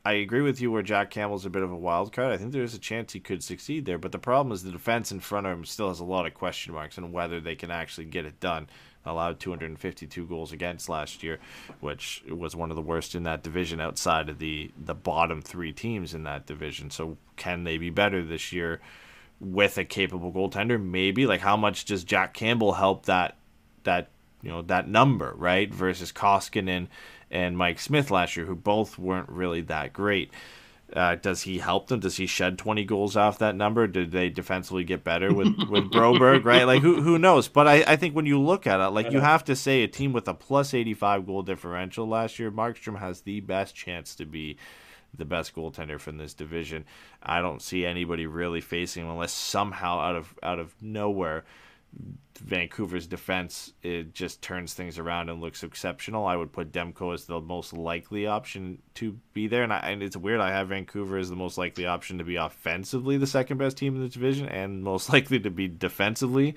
I 0.07 0.13
agree 0.13 0.39
with 0.39 0.61
you 0.61 0.71
where 0.71 0.83
Jack 0.83 1.09
Campbell's 1.09 1.45
a 1.45 1.49
bit 1.49 1.63
of 1.63 1.71
a 1.71 1.75
wild 1.75 2.13
card. 2.13 2.31
I 2.31 2.37
think 2.37 2.53
there's 2.53 2.73
a 2.73 2.79
chance 2.79 3.11
he 3.11 3.19
could 3.19 3.43
succeed 3.43 3.83
there, 3.83 3.97
but 3.97 4.13
the 4.13 4.17
problem 4.17 4.53
is 4.53 4.63
the 4.63 4.71
defense 4.71 5.11
in 5.11 5.19
front 5.19 5.47
of 5.47 5.51
him 5.51 5.65
still 5.65 5.89
has 5.89 5.99
a 5.99 6.05
lot 6.05 6.25
of 6.25 6.33
question 6.33 6.73
marks 6.73 6.97
on 6.97 7.11
whether 7.11 7.41
they 7.41 7.55
can 7.55 7.71
actually 7.71 8.05
get 8.05 8.23
it 8.23 8.39
done. 8.39 8.69
Allowed 9.05 9.41
252 9.41 10.25
goals 10.25 10.53
against 10.53 10.87
last 10.87 11.23
year, 11.23 11.39
which 11.81 12.23
was 12.29 12.55
one 12.55 12.69
of 12.69 12.77
the 12.77 12.81
worst 12.81 13.15
in 13.15 13.23
that 13.23 13.43
division 13.43 13.81
outside 13.81 14.29
of 14.29 14.39
the 14.39 14.71
the 14.77 14.95
bottom 14.95 15.41
three 15.41 15.73
teams 15.73 16.13
in 16.13 16.23
that 16.23 16.45
division. 16.45 16.89
So 16.89 17.17
can 17.35 17.65
they 17.65 17.77
be 17.77 17.89
better 17.89 18.23
this 18.23 18.53
year 18.53 18.79
with 19.39 19.77
a 19.77 19.85
capable 19.85 20.31
goaltender? 20.31 20.81
Maybe. 20.81 21.25
Like 21.25 21.41
how 21.41 21.57
much 21.57 21.85
does 21.85 22.03
Jack 22.03 22.33
Campbell 22.33 22.73
help 22.73 23.05
that 23.05 23.37
that 23.83 24.09
you 24.41 24.49
know 24.49 24.61
that 24.63 24.87
number 24.87 25.33
right 25.35 25.73
versus 25.73 26.11
Koskinen 26.11 26.87
and 27.29 27.57
Mike 27.57 27.79
Smith 27.79 28.11
last 28.11 28.37
year, 28.37 28.45
who 28.45 28.55
both 28.55 28.97
weren't 28.97 29.29
really 29.29 29.61
that 29.61 29.93
great. 29.93 30.31
Uh, 30.93 31.15
does 31.15 31.41
he 31.41 31.57
help 31.57 31.87
them? 31.87 31.99
Does 31.99 32.15
he 32.15 32.27
shed 32.27 32.57
twenty 32.57 32.85
goals 32.85 33.17
off 33.17 33.39
that 33.39 33.55
number? 33.55 33.87
Did 33.87 34.11
they 34.11 34.29
defensively 34.29 34.85
get 34.85 35.03
better 35.03 35.33
with 35.33 35.47
with 35.69 35.91
Broberg? 35.91 36.45
Right, 36.45 36.63
like 36.63 36.81
who 36.81 37.01
who 37.01 37.19
knows? 37.19 37.49
But 37.49 37.67
I, 37.67 37.83
I 37.85 37.95
think 37.97 38.15
when 38.15 38.25
you 38.25 38.39
look 38.39 38.65
at 38.65 38.79
it, 38.79 38.89
like 38.91 39.11
you 39.11 39.19
have 39.19 39.43
to 39.45 39.55
say 39.55 39.83
a 39.83 39.87
team 39.87 40.13
with 40.13 40.29
a 40.29 40.33
plus 40.33 40.73
eighty 40.73 40.93
five 40.93 41.25
goal 41.25 41.41
differential 41.41 42.07
last 42.07 42.39
year, 42.39 42.51
Markstrom 42.51 42.99
has 42.99 43.21
the 43.21 43.41
best 43.41 43.75
chance 43.75 44.15
to 44.15 44.25
be 44.25 44.57
the 45.13 45.25
best 45.25 45.55
goaltender 45.55 45.99
from 45.99 46.17
this 46.17 46.33
division. 46.33 46.85
I 47.21 47.41
don't 47.41 47.61
see 47.61 47.85
anybody 47.85 48.25
really 48.25 48.61
facing 48.61 49.03
him 49.03 49.11
unless 49.11 49.31
somehow 49.31 49.99
out 49.99 50.15
of 50.15 50.33
out 50.43 50.59
of 50.59 50.75
nowhere 50.81 51.45
Vancouver's 52.39 53.07
defense 53.07 53.73
it 53.81 54.13
just 54.13 54.41
turns 54.41 54.73
things 54.73 54.99
around 54.99 55.29
and 55.29 55.41
looks 55.41 55.63
exceptional. 55.63 56.25
I 56.25 56.35
would 56.35 56.51
put 56.51 56.71
Demko 56.71 57.13
as 57.13 57.25
the 57.25 57.41
most 57.41 57.73
likely 57.73 58.27
option 58.27 58.79
to 58.95 59.17
be 59.33 59.47
there, 59.47 59.63
and, 59.63 59.73
I, 59.73 59.79
and 59.79 60.03
it's 60.03 60.15
weird. 60.15 60.39
I 60.39 60.51
have 60.51 60.69
Vancouver 60.69 61.17
as 61.17 61.29
the 61.29 61.35
most 61.35 61.57
likely 61.57 61.87
option 61.87 62.19
to 62.19 62.23
be 62.23 62.35
offensively 62.35 63.17
the 63.17 63.25
second 63.25 63.57
best 63.57 63.77
team 63.77 63.95
in 63.95 64.01
the 64.01 64.09
division, 64.09 64.47
and 64.47 64.83
most 64.83 65.09
likely 65.13 65.39
to 65.39 65.49
be 65.49 65.67
defensively 65.67 66.55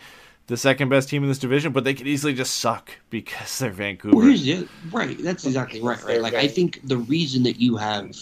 the 0.51 0.57
second 0.59 0.88
best 0.90 1.09
team 1.09 1.22
in 1.22 1.28
this 1.30 1.38
division. 1.38 1.72
But 1.72 1.84
they 1.84 1.94
could 1.94 2.07
easily 2.07 2.34
just 2.34 2.57
suck 2.59 2.90
because 3.11 3.59
they're 3.59 3.70
Vancouver. 3.70 4.16
Well, 4.16 4.26
here's 4.26 4.44
the 4.44 4.68
right. 4.92 5.16
That's 5.22 5.46
exactly 5.46 5.80
right. 5.80 6.03
Right. 6.05 6.20
Like 6.20 6.34
I 6.34 6.46
think 6.46 6.80
the 6.86 6.98
reason 6.98 7.42
that 7.44 7.61
you 7.61 7.76
have 7.76 8.14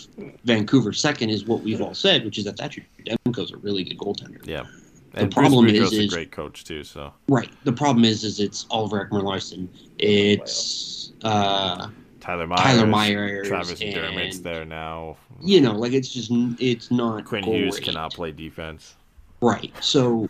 Vancouver 0.44 0.92
second 0.92 1.30
is 1.30 1.44
what 1.46 1.62
we've 1.62 1.80
all 1.82 1.94
said, 1.94 2.24
which 2.24 2.38
is 2.38 2.44
that 2.44 2.56
Thatcher 2.58 2.82
Demko's 3.04 3.50
a 3.52 3.56
really 3.56 3.82
good 3.82 3.98
goaltender. 3.98 4.46
yeah, 4.46 4.64
The 5.12 5.20
and 5.22 5.32
problem 5.32 5.64
Bruce 5.64 5.72
is- 5.72 5.80
Boudreau's 5.90 5.98
a 5.98 6.02
is- 6.04 6.12
great 6.14 6.30
coach 6.30 6.64
too. 6.64 6.84
So 6.84 7.12
Right. 7.28 7.50
The 7.64 7.72
problem 7.72 8.04
is, 8.04 8.22
is 8.24 8.38
it's 8.40 8.66
Oliver 8.70 9.04
Ekman 9.06 9.22
Larsson. 9.24 9.68
It's 9.98 11.12
uh, 11.22 11.88
Tyler 12.20 12.46
Myers, 12.46 12.60
Tyler 12.62 12.86
Myers 12.86 13.48
Travis 13.48 13.80
McDermott's 13.80 14.36
and- 14.36 14.44
there 14.44 14.64
now. 14.64 15.16
you 15.40 15.60
know, 15.60 15.72
like 15.72 15.92
it's 15.92 16.12
just 16.12 16.30
it's 16.60 16.90
not 16.90 17.24
Quinn 17.24 17.44
great. 17.44 17.56
Hughes 17.64 17.80
cannot 17.80 18.12
play 18.12 18.32
defense. 18.32 18.94
Right. 19.40 19.72
So, 19.80 20.28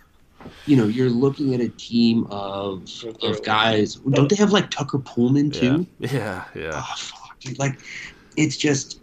you 0.66 0.76
know, 0.76 0.86
you're 0.86 1.10
looking 1.10 1.54
at 1.54 1.60
a 1.60 1.68
team 1.70 2.26
of 2.30 2.88
of 3.22 3.42
guys. 3.42 3.96
Don't 3.96 4.28
they 4.28 4.36
have 4.36 4.52
like 4.52 4.70
Tucker 4.70 4.98
Poolman 4.98 5.54
Yeah, 5.54 5.60
too? 5.60 5.86
yeah, 6.16 6.44
yeah. 6.54 6.70
Oh, 6.74 6.94
fuck, 6.96 7.40
dude. 7.40 7.58
Like, 7.58 7.80
it's 8.36 8.56
just 8.56 9.00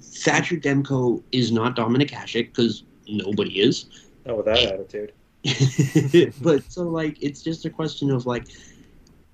Thatcher 0.00 0.56
Demko 0.56 1.22
is 1.32 1.50
not 1.50 1.76
Dominik 1.76 2.10
Hasek 2.10 2.54
because 2.54 2.84
nobody 3.08 3.60
is. 3.60 3.86
not 4.26 4.36
with 4.36 4.46
that 4.46 4.58
attitude. 4.58 5.12
but 6.42 6.70
so 6.70 6.82
like 6.82 7.22
it's 7.22 7.42
just 7.42 7.64
a 7.64 7.70
question 7.70 8.10
of 8.10 8.26
like 8.26 8.44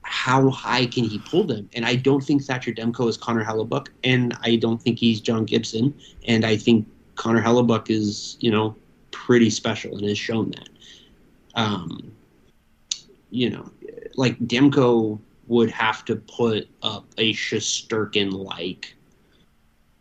how 0.03 0.51
high 0.51 0.86
can 0.86 1.03
he 1.03 1.18
pull 1.18 1.44
them? 1.44 1.68
And 1.74 1.84
I 1.84 1.97
don't 1.97 2.22
think 2.22 2.44
Thatcher 2.44 2.72
Demko 2.72 3.09
is 3.09 3.16
Connor 3.16 3.44
Hellebuyck, 3.44 3.88
and 4.05 4.36
I 4.42 4.55
don't 4.55 4.80
think 4.80 5.01
he's 5.01 5.20
John 5.20 5.44
Gibson, 5.44 5.92
and 6.28 6.44
I 6.44 6.57
think 6.57 6.86
Connor 7.16 7.42
Hellebuyck 7.42 7.90
is 7.90 8.36
you 8.40 8.51
know 8.51 8.76
pretty 9.11 9.51
special 9.51 9.97
and 9.97 10.07
has 10.07 10.18
shown 10.18 10.51
that. 10.53 10.68
Um, 11.57 12.12
you 13.30 13.50
know, 13.50 13.70
like 14.16 14.38
Demko 14.40 15.18
would 15.48 15.70
have 15.70 16.04
to 16.07 16.16
put 16.16 16.68
up 16.82 17.07
a 17.18 17.32
Shesterkin 17.32 18.32
like 18.32 18.94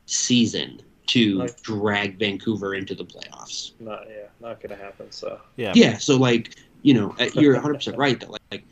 season 0.06 0.82
to 1.08 1.36
Like- 1.40 1.62
drag 1.62 2.18
Vancouver 2.20 2.76
into 2.76 2.96
the 2.96 3.06
playoffs. 3.06 3.72
Not 3.80 4.06
yeah, 4.10 4.28
not 4.42 4.60
gonna 4.62 4.76
happen. 4.76 5.12
So 5.12 5.40
Yeah. 5.56 5.72
Yeah, 5.76 5.98
so 5.98 6.18
like 6.18 6.56
you 6.82 6.94
know, 6.94 7.16
uh, 7.20 7.30
you're 7.34 7.54
100 7.54 7.76
percent 7.76 7.98
right 7.98 8.20
that 8.20 8.30
like 8.52 8.64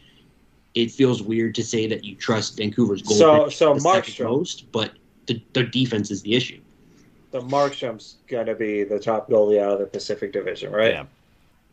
it 0.76 0.92
feels 0.92 1.22
weird 1.22 1.54
to 1.56 1.64
say 1.64 1.88
that 1.88 2.04
you 2.04 2.16
trust 2.16 2.58
Vancouver's 2.58 3.02
goal 3.04 3.16
So- 3.18 3.50
so 3.50 3.74
the 3.76 3.80
Markstrom- 3.82 4.26
most, 4.26 4.72
but 4.72 4.92
the, 5.28 5.42
their 5.54 5.66
defense 5.66 6.12
is 6.12 6.22
the 6.22 6.36
issue. 6.36 6.60
the 7.32 7.40
Markstrom's 7.42 8.18
gonna 8.28 8.54
be 8.54 8.84
the 8.84 9.00
top 9.00 9.28
goalie 9.30 9.60
out 9.60 9.74
of 9.74 9.80
the 9.80 9.86
Pacific 9.88 10.32
Division, 10.32 10.72
right? 10.72 10.92
Yeah. 10.92 11.06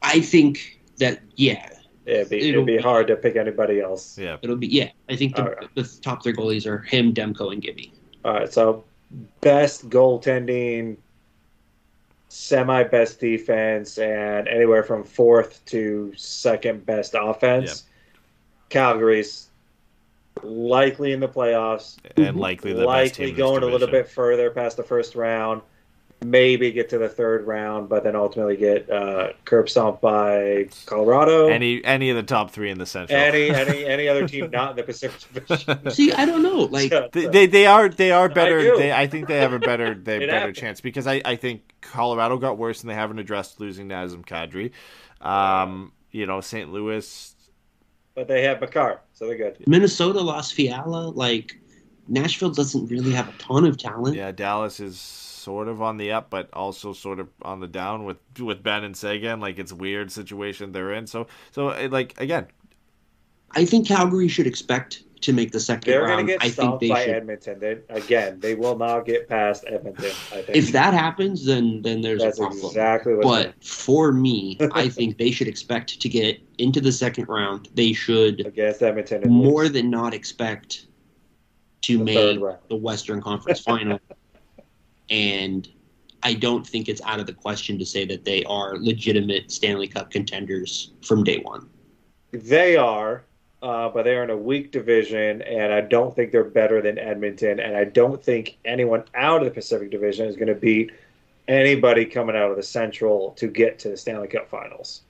I 0.00 0.20
think 0.20 0.79
that 1.00 1.20
yeah, 1.36 1.68
It'd 2.06 2.30
be, 2.30 2.38
It'll 2.38 2.48
it'd 2.62 2.66
be 2.66 2.76
be- 2.78 2.82
hard 2.82 3.06
to 3.08 3.16
pick 3.16 3.36
anybody 3.36 3.80
else. 3.80 4.16
Yeah. 4.16 4.36
it'll 4.42 4.56
be 4.56 4.66
yeah. 4.68 4.90
I 5.08 5.16
think 5.16 5.36
the, 5.36 5.50
Okay. 5.50 5.66
the 5.74 5.98
top 6.00 6.22
three 6.22 6.32
goalies 6.32 6.66
are 6.66 6.78
him, 6.78 7.12
Demko, 7.12 7.52
and 7.52 7.60
Gibby. 7.60 7.92
All 8.24 8.32
right, 8.34 8.52
so 8.52 8.84
best 9.40 9.88
goaltending, 9.90 10.96
semi 12.28 12.84
best 12.84 13.20
defense, 13.20 13.98
and 13.98 14.48
anywhere 14.48 14.82
from 14.82 15.04
fourth 15.04 15.64
to 15.66 16.12
second 16.16 16.86
best 16.86 17.14
offense. 17.18 17.84
Calgary's 18.70 19.48
likely 20.42 21.12
in 21.12 21.20
the 21.20 21.28
playoffs, 21.28 21.96
And 22.16 22.36
likely 22.36 22.72
the 22.72 22.86
best 22.86 23.14
team 23.16 23.26
likely 23.26 23.32
going 23.32 23.62
a 23.62 23.66
little 23.66 23.88
bit 23.88 24.08
further 24.08 24.50
past 24.50 24.76
the 24.76 24.82
first 24.82 25.14
round, 25.16 25.60
maybe 26.24 26.70
get 26.72 26.88
to 26.90 26.98
the 26.98 27.08
third 27.08 27.46
round, 27.46 27.88
but 27.88 28.04
then 28.04 28.14
ultimately 28.14 28.56
get 28.56 28.88
uh, 28.90 29.32
curb 29.44 29.68
stomped 29.68 30.00
by 30.02 30.68
Colorado. 30.86 31.48
Any 31.48 31.82
any 31.84 32.10
of 32.10 32.16
the 32.16 32.22
top 32.22 32.50
three 32.50 32.70
in 32.70 32.78
the 32.78 32.86
Central. 32.86 33.18
any 33.18 33.50
any 33.54 33.84
any 33.86 34.08
other 34.08 34.26
team 34.28 34.50
not 34.50 34.70
in 34.72 34.76
the 34.76 34.82
Pacific 34.82 35.20
Division. 35.32 35.90
See, 35.90 36.12
I 36.12 36.26
don't 36.26 36.42
know. 36.42 36.60
Like 36.64 36.90
So- 36.90 37.08
They, 37.12 37.26
they 37.26 37.46
they 37.46 37.66
are 37.66 37.88
they 37.88 38.12
are 38.12 38.28
better. 38.28 38.60
do. 38.60 38.76
they 38.76 38.92
I 38.92 39.06
think 39.06 39.28
they 39.28 39.38
have 39.38 39.52
a 39.52 39.58
better 39.58 39.94
they 39.94 40.18
better 40.20 40.32
happened. 40.32 40.56
chance 40.56 40.80
because 40.80 41.06
I, 41.06 41.22
I 41.24 41.36
think 41.36 41.74
Colorado 41.80 42.36
got 42.38 42.58
worse 42.58 42.82
and 42.82 42.90
they 42.90 42.94
haven't 42.94 43.18
addressed 43.18 43.58
losing 43.60 43.88
Nazem 43.88 44.24
Kadri. 44.26 44.72
Um, 45.26 45.92
you 46.10 46.26
know 46.26 46.40
St. 46.40 46.70
Louis. 46.72 47.34
but 48.14 48.28
they 48.28 48.42
have 48.42 48.60
Makar, 48.60 49.00
so 49.12 49.26
they're 49.26 49.36
good. 49.36 49.56
Minnesota 49.66 50.20
lost 50.20 50.54
Fiala. 50.54 51.08
Like 51.10 51.58
Nashville 52.08 52.50
doesn't 52.50 52.86
really 52.88 53.12
have 53.12 53.28
a 53.28 53.32
ton 53.38 53.64
of 53.64 53.76
talent. 53.78 54.16
Yeah, 54.16 54.32
Dallas 54.32 54.80
is 54.80 54.98
sort 55.50 55.68
of 55.68 55.82
on 55.82 55.96
the 55.96 56.12
up, 56.12 56.30
but 56.30 56.48
also 56.52 56.92
sort 56.92 57.20
of 57.20 57.28
on 57.42 57.60
the 57.60 57.66
down 57.68 58.04
with 58.04 58.18
with 58.38 58.62
Benn 58.62 58.84
and 58.84 58.96
Seguin. 58.96 59.40
Like 59.40 59.58
it's 59.58 59.72
a 59.72 59.76
weird 59.76 60.12
situation 60.12 60.72
they're 60.72 60.92
in. 60.92 61.06
So 61.06 61.26
so 61.50 61.68
uh, 61.70 61.88
like 61.90 62.20
again, 62.20 62.46
I 63.52 63.64
think 63.64 63.86
Calgary 63.88 64.28
should 64.28 64.46
expect 64.46 65.04
to 65.22 65.32
make 65.32 65.52
the 65.52 65.58
2nd 65.58 65.84
They're 65.84 66.02
round. 66.04 66.20
to 66.20 66.24
get 66.24 66.40
I 66.40 66.50
think 66.50 66.54
stomped 66.54 66.80
they 66.80 66.88
by 66.88 67.04
should. 67.04 67.14
Edmonton. 67.14 67.58
They, 67.60 67.78
again, 67.90 68.40
they 68.40 68.54
will 68.54 68.78
not 68.78 69.04
get 69.04 69.28
past 69.28 69.64
Edmonton. 69.66 70.16
I 70.32 70.42
think 70.42 70.56
If 70.56 70.72
that 70.72 70.94
happens, 70.94 71.44
then 71.44 71.82
then 71.82 72.00
there's 72.00 72.22
that's 72.22 72.38
a 72.38 72.42
problem. 72.42 72.64
exactly 72.64 73.14
what. 73.14 73.22
But 73.22 73.54
for 73.64 74.12
me, 74.12 74.62
I 74.72 74.88
think 74.88 75.18
they 75.18 75.30
should 75.30 75.48
expect 75.48 76.00
to 76.00 76.08
get 76.08 76.40
into 76.58 76.80
the 76.80 76.92
second 76.92 77.28
round. 77.28 77.68
They 77.74 77.92
should 77.92 78.46
against 78.46 78.82
Edmonton, 78.82 79.24
at 79.24 79.28
more 79.28 79.62
least. 79.64 79.74
than 79.74 79.90
not 79.90 80.14
expect 80.14 80.86
to 81.82 81.98
The 81.98 82.04
make 82.04 82.40
the 82.68 82.76
Western 82.76 83.20
Conference 83.20 83.60
final. 83.64 84.00
And 85.10 85.68
I 86.22 86.34
don't 86.34 86.66
think 86.66 86.88
it's 86.88 87.00
out 87.02 87.20
of 87.20 87.26
the 87.26 87.32
question 87.32 87.78
to 87.78 87.86
say 87.86 88.04
that 88.06 88.24
they 88.24 88.44
are 88.44 88.76
legitimate 88.76 89.50
Stanley 89.50 89.88
Cup 89.88 90.10
contenders 90.10 90.92
from 91.02 91.24
day 91.24 91.38
one. 91.38 91.68
They 92.32 92.76
are, 92.76 93.24
uh, 93.62 93.88
but 93.88 94.04
they 94.04 94.16
are 94.16 94.24
in 94.24 94.30
a 94.30 94.36
weak 94.36 94.70
division, 94.70 95.42
and 95.42 95.72
I 95.72 95.80
don't 95.80 96.14
think 96.14 96.30
they're 96.30 96.44
better 96.44 96.80
than 96.80 96.98
Edmonton, 96.98 97.58
and 97.58 97.76
I 97.76 97.84
don't 97.84 98.22
think 98.22 98.58
anyone 98.64 99.04
out 99.14 99.40
of 99.40 99.46
the 99.46 99.50
Pacific 99.50 99.90
Division 99.90 100.26
is 100.26 100.36
going 100.36 100.48
to 100.48 100.54
beat 100.54 100.92
anybody 101.48 102.04
coming 102.04 102.36
out 102.36 102.50
of 102.50 102.56
the 102.56 102.62
Central 102.62 103.32
to 103.32 103.48
get 103.48 103.78
to 103.80 103.88
the 103.88 103.96
Stanley 103.96 104.28
Cup 104.28 104.48
Finals, 104.48 105.02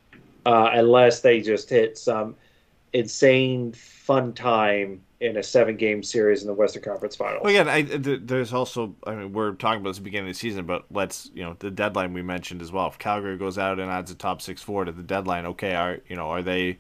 uh, 0.47 0.71
unless 0.73 1.21
they 1.21 1.41
just 1.41 1.69
hit 1.69 1.99
some 1.99 2.37
insane 2.93 3.73
fun 3.73 4.33
time 4.33 5.03
in 5.21 5.37
a 5.37 5.43
seven-game 5.43 6.03
series 6.03 6.41
in 6.41 6.47
the 6.47 6.55
Western 6.55 6.83
Conference 6.83 7.15
Finals. 7.15 7.43
Well, 7.45 7.51
again, 7.51 7.69
I, 7.69 7.83
there's 7.83 8.53
also. 8.53 8.95
I 9.07 9.15
mean, 9.15 9.33
we're 9.33 9.53
talking 9.53 9.81
about 9.81 9.91
this 9.91 9.99
at 9.99 10.01
the 10.01 10.05
beginning 10.05 10.31
of 10.31 10.35
the 10.35 10.39
season, 10.39 10.65
but 10.65 10.87
let's 10.91 11.31
you 11.35 11.43
know 11.43 11.57
the 11.59 11.71
deadline 11.71 12.15
we 12.15 12.23
mentioned 12.23 12.63
as 12.63 12.73
well. 12.73 12.87
If 12.87 12.99
Calgary 12.99 13.37
goes 13.37 13.59
out 13.59 13.79
and 13.79 13.91
adds 13.91 14.11
a 14.11 14.15
top 14.15 14.41
six 14.41 14.63
forward 14.63 14.89
at 14.89 14.97
the 14.97 15.03
deadline, 15.03 15.45
okay, 15.47 15.75
are 15.75 15.99
you 16.09 16.17
know 16.17 16.31
are 16.31 16.43
they 16.43 16.79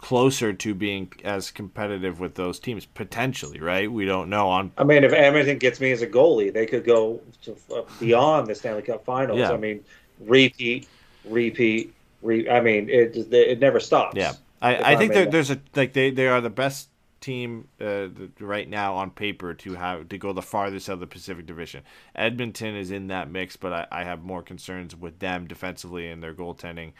closer 0.00 0.52
to 0.52 0.74
being 0.74 1.10
as 1.24 1.50
competitive 1.50 2.20
with 2.20 2.34
those 2.34 2.58
teams 2.60 2.84
potentially? 2.84 3.58
Right? 3.58 3.90
We 3.90 4.04
don't 4.04 4.28
know. 4.28 4.48
On 4.48 4.70
I 4.76 4.84
mean, 4.84 5.02
if 5.02 5.12
Edmonton 5.14 5.56
gets 5.56 5.80
me 5.80 5.90
as 5.90 6.02
a 6.02 6.06
goalie, 6.06 6.52
they 6.52 6.66
could 6.66 6.84
go 6.84 7.20
to, 7.44 7.56
uh, 7.74 7.82
beyond 7.98 8.48
the 8.48 8.54
Stanley 8.54 8.82
Cup 8.82 9.04
Finals. 9.06 9.38
Yeah. 9.38 9.52
I 9.52 9.56
mean, 9.56 9.82
repeat, 10.20 10.86
repeat, 11.24 11.94
re- 12.20 12.50
I 12.50 12.60
mean, 12.60 12.90
it 12.90 13.16
it 13.32 13.60
never 13.60 13.80
stops. 13.80 14.14
yeah, 14.14 14.34
I, 14.60 14.92
I 14.92 14.96
think 14.96 15.14
there, 15.14 15.24
there's 15.24 15.50
a 15.50 15.58
like 15.74 15.94
they 15.94 16.10
they 16.10 16.28
are 16.28 16.42
the 16.42 16.50
best 16.50 16.87
team 17.20 17.68
uh, 17.80 18.08
right 18.40 18.68
now 18.68 18.94
on 18.94 19.10
paper 19.10 19.54
to 19.54 19.74
have 19.74 20.08
to 20.08 20.18
go 20.18 20.32
the 20.32 20.42
farthest 20.42 20.88
out 20.88 20.94
of 20.94 21.00
the 21.00 21.06
Pacific 21.06 21.46
Division. 21.46 21.82
Edmonton 22.14 22.76
is 22.76 22.90
in 22.90 23.08
that 23.08 23.30
mix, 23.30 23.56
but 23.56 23.72
I, 23.72 23.86
I 23.90 24.04
have 24.04 24.22
more 24.22 24.42
concerns 24.42 24.94
with 24.94 25.18
them 25.18 25.46
defensively 25.46 26.08
and 26.10 26.22
their 26.22 26.34
goaltending 26.34 26.92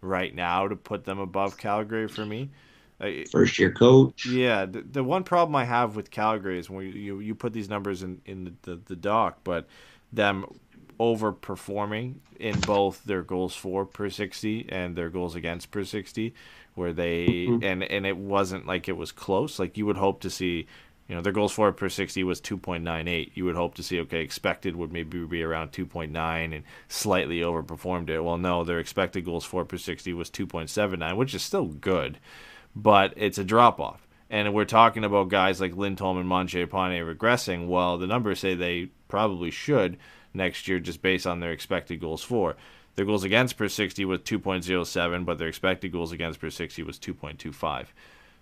right 0.00 0.34
now 0.34 0.68
to 0.68 0.76
put 0.76 1.04
them 1.04 1.18
above 1.18 1.56
Calgary 1.56 2.08
for 2.08 2.24
me. 2.24 2.50
First 3.30 3.58
year 3.58 3.72
coach. 3.72 4.24
yeah, 4.24 4.66
the, 4.66 4.80
the 4.82 5.04
one 5.04 5.24
problem 5.24 5.56
I 5.56 5.64
have 5.64 5.96
with 5.96 6.10
Calgary 6.10 6.58
is 6.58 6.70
when 6.70 6.86
you 6.92 7.18
you 7.20 7.34
put 7.34 7.52
these 7.52 7.68
numbers 7.68 8.02
in 8.02 8.22
in 8.24 8.44
the, 8.44 8.52
the, 8.62 8.80
the 8.86 8.96
doc, 8.96 9.40
but 9.44 9.66
them 10.12 10.46
overperforming 11.00 12.14
in 12.38 12.60
both 12.60 13.02
their 13.04 13.22
goals 13.22 13.54
for 13.54 13.84
per 13.84 14.08
60 14.08 14.66
and 14.68 14.96
their 14.96 15.10
goals 15.10 15.34
against 15.34 15.70
per 15.70 15.84
60 15.84 16.32
where 16.74 16.92
they 16.92 17.26
mm-hmm. 17.26 17.64
and 17.64 17.82
and 17.82 18.06
it 18.06 18.16
wasn't 18.16 18.66
like 18.66 18.88
it 18.88 18.96
was 18.96 19.12
close 19.12 19.58
like 19.58 19.76
you 19.76 19.86
would 19.86 19.96
hope 19.96 20.20
to 20.20 20.30
see 20.30 20.66
you 21.08 21.14
know 21.14 21.20
their 21.20 21.32
goals 21.32 21.52
for 21.52 21.70
per 21.72 21.88
60 21.88 22.24
was 22.24 22.40
2.98 22.40 23.30
you 23.34 23.44
would 23.44 23.56
hope 23.56 23.74
to 23.74 23.82
see 23.82 24.00
okay 24.00 24.22
expected 24.22 24.74
would 24.76 24.92
maybe 24.92 25.24
be 25.24 25.42
around 25.42 25.70
2.9 25.70 26.54
and 26.54 26.64
slightly 26.88 27.40
overperformed 27.40 28.08
it 28.08 28.20
well 28.20 28.38
no 28.38 28.64
their 28.64 28.78
expected 28.78 29.24
goals 29.24 29.44
for 29.44 29.64
per 29.64 29.76
60 29.76 30.12
was 30.14 30.30
2.79 30.30 31.16
which 31.16 31.34
is 31.34 31.42
still 31.42 31.66
good 31.66 32.18
but 32.74 33.12
it's 33.16 33.38
a 33.38 33.44
drop 33.44 33.80
off. 33.80 34.06
And 34.30 34.52
we're 34.52 34.64
talking 34.64 35.04
about 35.04 35.28
guys 35.28 35.60
like 35.60 35.76
Lindholm 35.76 36.18
and 36.18 36.28
Mangiapane 36.28 37.14
regressing. 37.14 37.68
Well, 37.68 37.98
the 37.98 38.06
numbers 38.06 38.40
say 38.40 38.54
they 38.54 38.90
probably 39.06 39.50
should 39.50 39.96
next 40.32 40.66
year 40.66 40.80
just 40.80 41.02
based 41.02 41.26
on 41.26 41.40
their 41.40 41.52
expected 41.52 42.00
goals 42.00 42.24
for. 42.24 42.56
Their 42.96 43.04
goals 43.04 43.24
against 43.24 43.56
per 43.56 43.68
60 43.68 44.04
was 44.04 44.20
2.07, 44.20 45.24
but 45.24 45.38
their 45.38 45.48
expected 45.48 45.90
goals 45.92 46.12
against 46.12 46.40
per 46.40 46.50
60 46.50 46.82
was 46.84 46.98
2.25. 46.98 47.86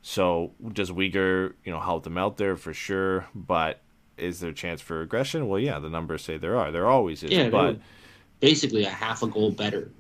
So 0.03 0.53
does 0.73 0.91
Weegar, 0.91 1.55
you 1.65 1.73
know, 1.73 1.81
help 1.81 2.05
them 2.05 2.19
out 2.19 2.37
there 2.37 2.57
for 2.57 2.75
sure? 2.75 3.27
But 3.35 3.81
is 4.19 4.41
there 4.41 4.51
a 4.51 4.55
chance 4.55 4.81
for 4.81 4.99
regression? 4.99 5.49
Well, 5.49 5.61
yeah, 5.61 5.79
the 5.79 5.89
numbers 5.89 6.23
say 6.23 6.37
there 6.37 6.57
are. 6.59 6.71
There 6.71 6.87
always 6.87 7.23
is. 7.23 7.31
Yeah, 7.31 7.49
but 7.51 7.79
basically 8.41 8.85
a 8.85 8.91
half 8.91 9.23
a 9.23 9.27
goal 9.27 9.53
better 9.53 9.91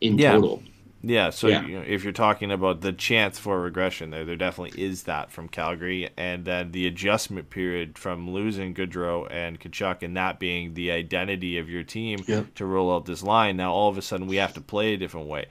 in 0.00 0.16
Yeah. 0.18 0.32
total. 0.32 0.62
Yeah, 1.02 1.30
so 1.30 1.48
Yeah. 1.48 1.64
You 1.66 1.78
know, 1.78 1.84
if 1.86 2.02
you're 2.02 2.12
talking 2.12 2.50
about 2.50 2.80
the 2.80 2.92
chance 2.92 3.38
for 3.38 3.60
regression 3.60 4.10
there, 4.10 4.24
there 4.24 4.36
definitely 4.36 4.82
is 4.82 5.04
that 5.04 5.30
from 5.30 5.48
Calgary, 5.48 6.08
and 6.16 6.44
then 6.44 6.72
the 6.72 6.86
adjustment 6.86 7.50
period 7.50 7.98
from 7.98 8.30
losing 8.30 8.74
Gaudreau 8.74 9.28
and 9.30 9.60
Tkachuk, 9.60 10.02
and 10.02 10.16
that 10.16 10.38
being 10.40 10.74
the 10.74 10.90
identity 10.90 11.58
of 11.58 11.68
your 11.68 11.82
team 11.84 12.20
Yeah. 12.26 12.44
to 12.56 12.64
roll 12.66 12.92
out 12.94 13.04
this 13.06 13.22
line. 13.22 13.56
Now 13.56 13.72
all 13.72 13.88
of 13.88 13.98
a 13.98 14.02
sudden 14.02 14.26
we 14.26 14.36
have 14.36 14.54
to 14.54 14.60
play 14.60 14.94
a 14.94 14.96
different 14.96 15.28
way. 15.28 15.46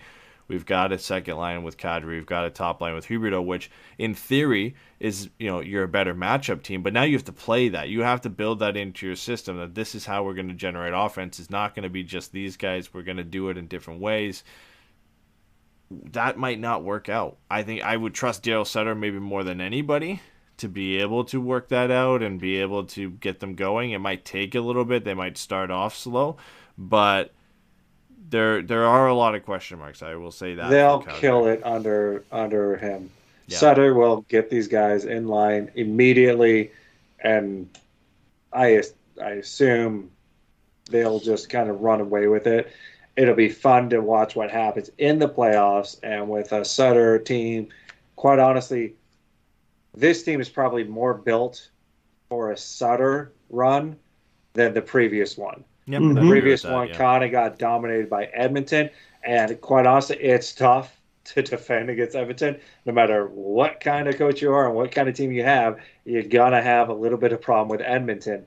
We've 0.48 0.66
got 0.66 0.92
a 0.92 1.00
second 1.00 1.38
line 1.38 1.64
with 1.64 1.78
Kadri. 1.78 2.10
We've 2.10 2.26
got 2.26 2.46
a 2.46 2.52
top 2.52 2.80
line 2.80 2.94
with 2.94 3.08
Huberdeau, 3.08 3.44
which 3.44 3.72
in 3.98 4.14
theory 4.14 4.76
is 5.00 5.30
you 5.40 5.48
know 5.48 5.60
you're 5.60 5.84
a 5.84 5.88
better 5.88 6.14
matchup 6.14 6.62
team. 6.62 6.84
But 6.84 6.94
now 6.94 7.02
you 7.04 7.14
have 7.14 7.26
to 7.26 7.32
play 7.34 7.70
that. 7.70 7.90
You 7.90 8.02
have 8.02 8.22
to 8.22 8.30
build 8.30 8.60
that 8.60 8.78
into 8.78 9.08
your 9.08 9.16
system. 9.16 9.58
That 9.58 9.74
this 9.74 9.96
is 9.96 10.06
how 10.06 10.24
we're 10.24 10.36
going 10.36 10.50
to 10.50 10.54
generate 10.54 10.94
offense. 10.96 11.40
It's 11.40 11.50
not 11.50 11.74
going 11.74 11.84
to 11.84 11.90
be 11.90 12.04
just 12.04 12.32
these 12.32 12.58
guys. 12.58 12.94
We're 12.94 13.02
going 13.02 13.18
to 13.18 13.24
do 13.24 13.50
it 13.50 13.58
in 13.58 13.66
different 13.68 14.02
ways 14.02 14.44
that 15.90 16.38
might 16.38 16.60
not 16.60 16.84
work 16.84 17.10
out. 17.10 17.38
I 17.50 17.64
think 17.64 17.84
I 17.84 17.96
would 17.98 18.14
trust 18.14 18.44
Darryl 18.44 18.66
Sutter 18.66 18.96
maybe 18.96 19.20
more 19.20 19.44
than 19.44 19.62
anybody 19.62 20.22
to 20.58 20.68
be 20.70 20.98
able 20.98 21.26
to 21.26 21.42
work 21.42 21.70
that 21.70 21.92
out 21.92 22.24
and 22.24 22.40
be 22.40 22.58
able 22.58 22.86
to 22.86 23.12
get 23.12 23.40
them 23.40 23.56
going. 23.56 23.92
It 23.92 24.00
might 24.00 24.26
take 24.26 24.56
a 24.56 24.62
little 24.62 24.86
bit. 24.86 25.04
They 25.04 25.14
might 25.14 25.38
start 25.38 25.70
off 25.70 25.96
slow, 25.96 26.38
but 26.78 27.34
there 28.30 28.62
there 28.62 28.86
are 28.86 29.08
a 29.08 29.14
lot 29.14 29.36
of 29.36 29.44
question 29.44 29.80
marks. 29.80 30.02
I 30.02 30.16
will 30.16 30.32
say 30.32 30.56
that 30.56 30.70
They'll 30.70 31.02
kill 31.02 31.48
it 31.48 31.62
under 31.64 32.24
under 32.32 32.78
him. 32.78 33.10
Yeah. 33.48 33.58
Sutter 33.58 33.94
will 33.94 34.22
get 34.28 34.50
these 34.50 34.68
guys 34.68 35.06
in 35.06 35.28
line 35.28 35.72
immediately, 35.76 36.72
and 37.20 37.70
I 38.52 38.82
I 39.22 39.32
assume 39.32 40.12
they'll 40.90 41.20
just 41.20 41.50
kind 41.50 41.70
of 41.70 41.82
run 41.82 42.02
away 42.02 42.28
with 42.28 42.48
it. 42.48 42.72
It'll 43.18 43.36
be 43.36 43.50
fun 43.50 43.90
to 43.92 44.00
watch 44.00 44.36
what 44.36 44.52
happens 44.52 44.90
in 44.98 45.20
the 45.20 45.30
playoffs 45.30 45.98
and 46.04 46.28
with 46.30 46.52
a 46.52 46.66
Sutter 46.66 47.18
team. 47.20 47.70
Quite 48.16 48.40
honestly, 48.40 48.96
this 49.94 50.24
team 50.24 50.42
is 50.42 50.50
probably 50.50 50.84
more 50.84 51.14
built 51.14 51.70
for 52.30 52.52
a 52.52 52.58
Sutter 52.58 53.32
run 53.50 53.96
than 54.54 54.74
the 54.74 54.82
previous 54.82 55.38
one 55.38 55.64
Yep, 55.88 56.02
Mhm. 56.02 56.16
The 56.16 56.28
previous 56.28 56.62
that, 56.64 56.74
one 56.74 56.88
yeah. 56.88 56.98
kind 56.98 57.24
of 57.24 57.32
got 57.32 57.60
dominated 57.60 58.10
by 58.10 58.26
Edmonton, 58.26 58.90
and 59.24 59.60
quite 59.62 59.86
honestly, 59.86 60.18
it's 60.18 60.52
tough 60.54 61.00
to 61.26 61.42
defend 61.42 61.90
against 61.90 62.16
Edmonton. 62.16 62.58
No 62.86 62.94
matter 62.94 63.28
what 63.28 63.80
kind 63.80 64.08
of 64.08 64.18
coach 64.18 64.42
you 64.42 64.52
are 64.52 64.66
and 64.68 64.76
what 64.76 64.92
kind 64.92 65.08
of 65.10 65.16
team 65.16 65.32
you 65.32 65.44
have, 65.44 65.80
you're 66.06 66.24
gonna 66.24 66.62
have 66.62 66.90
a 66.90 66.94
little 66.94 67.18
bit 67.18 67.34
of 67.34 67.42
problem 67.42 67.70
with 67.70 67.82
Edmonton. 67.82 68.46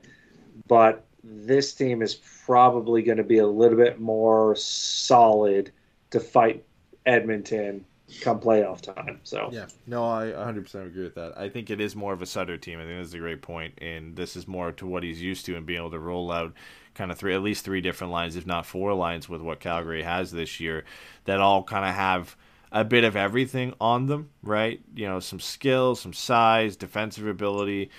But 0.67 1.03
this 1.23 1.73
team 1.73 2.01
is 2.01 2.15
probably 2.45 3.01
going 3.01 3.17
to 3.17 3.23
be 3.23 3.39
a 3.39 3.47
little 3.47 3.77
bit 3.77 3.99
more 3.99 4.55
solid 4.55 5.71
to 6.11 6.19
fight 6.19 6.63
Edmonton 7.05 7.85
come 8.21 8.39
playoff 8.39 8.81
time. 8.81 9.19
So 9.23 9.49
Yeah, 9.51 9.67
no, 9.85 10.03
I 10.03 10.27
100% 10.27 10.87
agree 10.87 11.03
with 11.03 11.15
that. 11.15 11.37
I 11.37 11.49
think 11.49 11.69
it 11.69 11.79
is 11.79 11.95
more 11.95 12.13
of 12.13 12.21
a 12.21 12.25
Sutter 12.25 12.57
team. 12.57 12.79
I 12.79 12.83
think 12.83 12.99
that's 12.99 13.13
a 13.13 13.19
great 13.19 13.41
point, 13.41 13.75
and 13.81 14.15
this 14.15 14.35
is 14.35 14.47
more 14.47 14.71
to 14.73 14.87
what 14.87 15.03
he's 15.03 15.21
used 15.21 15.45
to 15.45 15.55
and 15.55 15.65
being 15.65 15.79
able 15.79 15.91
to 15.91 15.99
roll 15.99 16.31
out 16.31 16.53
kind 16.95 17.11
of 17.11 17.17
three, 17.17 17.35
at 17.35 17.41
least 17.41 17.63
three 17.63 17.81
different 17.81 18.11
lines, 18.11 18.35
if 18.35 18.45
not 18.45 18.65
four 18.65 18.93
lines, 18.93 19.29
with 19.29 19.41
what 19.41 19.59
Calgary 19.59 20.03
has 20.03 20.31
this 20.31 20.59
year, 20.59 20.85
that 21.25 21.39
all 21.39 21.63
kind 21.63 21.85
of 21.85 21.93
have 21.95 22.35
a 22.71 22.83
bit 22.83 23.03
of 23.03 23.15
everything 23.15 23.73
on 23.79 24.07
them, 24.07 24.29
right? 24.43 24.81
You 24.95 25.07
know, 25.07 25.19
some 25.19 25.39
skill, 25.39 25.95
some 25.95 26.13
size, 26.13 26.75
defensive 26.75 27.27
ability. 27.27 27.89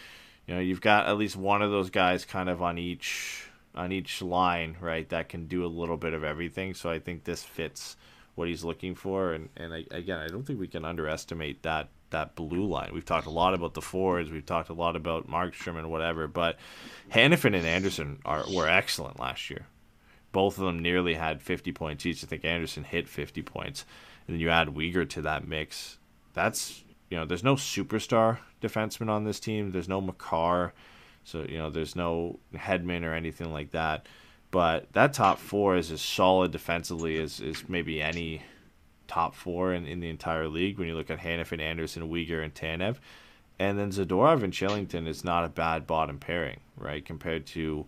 You 0.50 0.56
know, 0.56 0.62
you've 0.62 0.80
got 0.80 1.06
at 1.06 1.16
least 1.16 1.36
one 1.36 1.62
of 1.62 1.70
those 1.70 1.90
guys 1.90 2.24
kind 2.24 2.48
of 2.48 2.60
on 2.60 2.76
each 2.76 3.44
on 3.72 3.92
each 3.92 4.20
line, 4.20 4.76
right? 4.80 5.08
That 5.08 5.28
can 5.28 5.46
do 5.46 5.64
a 5.64 5.68
little 5.68 5.96
bit 5.96 6.12
of 6.12 6.24
everything. 6.24 6.74
So 6.74 6.90
I 6.90 6.98
think 6.98 7.22
this 7.22 7.44
fits 7.44 7.96
what 8.34 8.48
he's 8.48 8.64
looking 8.64 8.96
for. 8.96 9.32
And 9.32 9.48
and 9.56 9.72
I, 9.72 9.84
again, 9.92 10.18
I 10.18 10.26
don't 10.26 10.44
think 10.44 10.58
we 10.58 10.66
can 10.66 10.84
underestimate 10.84 11.62
that 11.62 11.90
that 12.10 12.34
blue 12.34 12.64
line. 12.64 12.90
We've 12.92 13.04
talked 13.04 13.28
a 13.28 13.30
lot 13.30 13.54
about 13.54 13.74
the 13.74 13.80
forwards. 13.80 14.28
We've 14.28 14.44
talked 14.44 14.70
a 14.70 14.72
lot 14.72 14.96
about 14.96 15.30
Markstrom 15.30 15.78
and 15.78 15.88
whatever, 15.88 16.26
but 16.26 16.58
Hanifin 17.12 17.54
and 17.54 17.64
Andersson 17.64 18.18
are 18.24 18.42
were 18.52 18.68
excellent 18.68 19.20
last 19.20 19.50
year. 19.50 19.66
Both 20.32 20.58
of 20.58 20.64
them 20.64 20.80
nearly 20.80 21.14
had 21.14 21.42
50 21.42 21.70
points 21.70 22.04
each. 22.04 22.24
I 22.24 22.26
think 22.26 22.44
Andersson 22.44 22.82
hit 22.82 23.08
50 23.08 23.40
points, 23.42 23.84
and 24.26 24.34
then 24.34 24.40
you 24.40 24.50
add 24.50 24.74
Weegar 24.74 25.08
to 25.10 25.22
that 25.22 25.46
mix. 25.46 25.98
That's 26.34 26.82
you 27.10 27.16
know, 27.16 27.26
there's 27.26 27.44
no 27.44 27.56
superstar 27.56 28.38
defenseman 28.62 29.10
on 29.10 29.24
this 29.24 29.40
team. 29.40 29.72
There's 29.72 29.88
no 29.88 30.00
Makar, 30.00 30.72
so 31.24 31.44
you 31.48 31.58
know, 31.58 31.68
there's 31.68 31.96
no 31.96 32.38
Hedman 32.54 33.04
or 33.04 33.12
anything 33.12 33.52
like 33.52 33.72
that. 33.72 34.06
But 34.50 34.92
that 34.94 35.12
top 35.12 35.38
four 35.38 35.76
is 35.76 35.90
as 35.90 36.00
solid 36.00 36.50
defensively 36.50 37.20
as, 37.20 37.40
as 37.40 37.68
maybe 37.68 38.00
any 38.00 38.42
top 39.06 39.34
four 39.34 39.74
in, 39.74 39.86
in 39.86 40.00
the 40.00 40.08
entire 40.08 40.48
league 40.48 40.78
when 40.78 40.88
you 40.88 40.94
look 40.94 41.10
at 41.10 41.18
Hanifin, 41.18 41.60
Andersson, 41.60 42.08
Weegar, 42.08 42.42
and 42.42 42.54
Tanev. 42.54 42.96
And 43.58 43.78
then 43.78 43.90
Zadorov 43.90 44.42
and 44.42 44.52
Kylington 44.52 45.06
is 45.06 45.22
not 45.22 45.44
a 45.44 45.48
bad 45.48 45.86
bottom 45.86 46.18
pairing, 46.18 46.60
right? 46.76 47.04
Compared 47.04 47.44
to 47.48 47.86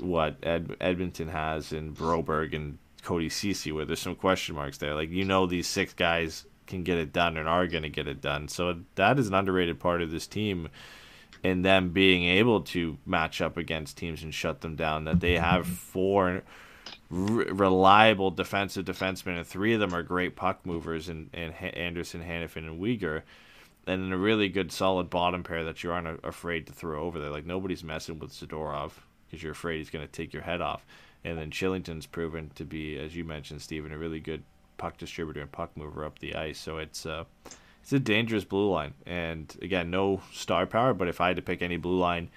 what 0.00 0.36
Ed, 0.42 0.76
Edmonton 0.80 1.28
has 1.28 1.72
in 1.72 1.94
Broberg 1.94 2.54
and 2.54 2.78
Cody 3.02 3.28
Ceci, 3.28 3.70
where 3.70 3.84
there's 3.84 4.00
some 4.00 4.16
question 4.16 4.56
marks 4.56 4.78
there. 4.78 4.94
Like, 4.94 5.10
you 5.10 5.24
know, 5.24 5.46
these 5.46 5.68
six 5.68 5.92
guys 5.92 6.46
can 6.66 6.82
get 6.82 6.98
it 6.98 7.12
done 7.12 7.36
and 7.36 7.48
are 7.48 7.66
going 7.66 7.82
to 7.82 7.88
get 7.88 8.08
it 8.08 8.20
done. 8.20 8.48
So 8.48 8.80
that 8.94 9.18
is 9.18 9.28
an 9.28 9.34
underrated 9.34 9.80
part 9.80 10.02
of 10.02 10.10
this 10.10 10.26
team 10.26 10.68
and 11.42 11.64
them 11.64 11.90
being 11.90 12.24
able 12.24 12.62
to 12.62 12.96
match 13.04 13.40
up 13.40 13.56
against 13.56 13.98
teams 13.98 14.22
and 14.22 14.34
shut 14.34 14.62
them 14.62 14.76
down. 14.76 15.04
That 15.04 15.20
they 15.20 15.36
have 15.36 15.66
four 15.66 16.42
reliable 17.10 18.30
defensive 18.30 18.86
defensemen, 18.86 19.36
and 19.36 19.46
three 19.46 19.74
of 19.74 19.80
them 19.80 19.94
are 19.94 20.02
great 20.02 20.36
puck 20.36 20.64
movers, 20.64 21.08
and, 21.08 21.28
and 21.32 21.54
Andersson, 21.54 22.22
Hanifin, 22.22 22.66
and 22.68 22.80
Weegar. 22.80 23.22
And 23.86 24.12
a 24.12 24.16
really 24.16 24.48
good, 24.48 24.72
solid 24.72 25.10
bottom 25.10 25.42
pair 25.42 25.64
that 25.64 25.84
you 25.84 25.92
aren't 25.92 26.24
afraid 26.24 26.66
to 26.68 26.72
throw 26.72 27.04
over 27.04 27.20
there. 27.20 27.30
Like 27.30 27.44
nobody's 27.44 27.84
messing 27.84 28.18
with 28.18 28.30
Zadorov 28.30 28.92
because 29.26 29.42
you're 29.42 29.52
afraid 29.52 29.78
he's 29.78 29.90
going 29.90 30.06
to 30.06 30.10
take 30.10 30.32
your 30.32 30.42
head 30.42 30.62
off. 30.62 30.86
And 31.22 31.36
then 31.36 31.50
Kylington's 31.50 32.06
proven 32.06 32.50
to 32.54 32.64
be, 32.64 32.98
as 32.98 33.14
you 33.14 33.24
mentioned, 33.24 33.60
Stephen, 33.60 33.92
a 33.92 33.98
really 33.98 34.20
good 34.20 34.42
puck 34.76 34.98
distributor 34.98 35.40
and 35.40 35.52
puck 35.52 35.76
mover 35.76 36.04
up 36.04 36.18
the 36.18 36.34
ice. 36.34 36.58
So 36.58 36.78
it's 36.78 37.06
uh, 37.06 37.24
it's 37.82 37.92
a 37.92 37.98
dangerous 37.98 38.44
blue 38.44 38.70
line. 38.70 38.94
And 39.06 39.54
again, 39.60 39.90
no 39.90 40.22
star 40.32 40.66
power, 40.66 40.94
but 40.94 41.08
if 41.08 41.20
I 41.20 41.28
had 41.28 41.36
to 41.36 41.42
pick 41.42 41.62
any 41.62 41.76
blue 41.76 41.98
line 41.98 42.30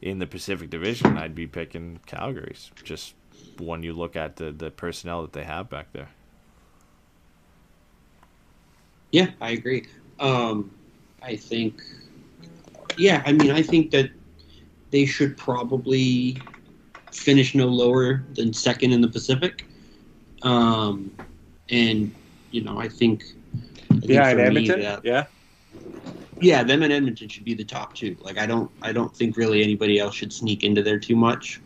in 0.00 0.18
the 0.18 0.26
Pacific 0.26 0.70
Division, 0.70 1.18
I'd 1.18 1.34
be 1.34 1.46
picking 1.46 2.00
Calgary's. 2.06 2.70
Just 2.82 3.14
when 3.58 3.82
you 3.82 3.92
look 3.92 4.16
at 4.16 4.36
the, 4.36 4.52
the 4.52 4.70
personnel 4.70 5.22
that 5.22 5.32
they 5.32 5.44
have 5.44 5.68
back 5.68 5.92
there. 5.92 6.08
Yeah, 9.12 9.30
I 9.40 9.50
agree. 9.50 9.86
Um, 10.18 10.70
I 11.22 11.36
think, 11.36 11.82
yeah, 12.96 13.22
I 13.26 13.32
mean, 13.32 13.50
I 13.50 13.62
think 13.62 13.90
that 13.90 14.10
they 14.90 15.04
should 15.04 15.36
probably 15.36 16.40
finish 17.12 17.54
no 17.54 17.66
lower 17.66 18.24
than 18.34 18.52
second 18.52 18.92
in 18.92 19.00
the 19.00 19.08
Pacific. 19.08 19.66
Um, 20.42 21.10
and, 21.70 22.14
you 22.50 22.62
know, 22.62 22.78
I 22.78 22.88
think 22.88 23.24
behind 24.06 24.40
Edmonton. 24.40 24.80
That, 24.80 25.04
yeah, 25.04 25.26
yeah, 26.40 26.62
them 26.62 26.82
and 26.82 26.92
Edmonton 26.92 27.28
should 27.28 27.44
be 27.44 27.54
the 27.54 27.64
top 27.64 27.94
two. 27.94 28.16
Like 28.20 28.38
I 28.38 28.46
don't, 28.46 28.70
I 28.82 28.92
don't 28.92 29.14
think 29.14 29.36
really 29.36 29.62
anybody 29.62 29.98
else 29.98 30.14
should 30.14 30.32
sneak 30.32 30.64
into 30.64 30.82
there 30.82 30.98
too 30.98 31.16
much. 31.16 31.60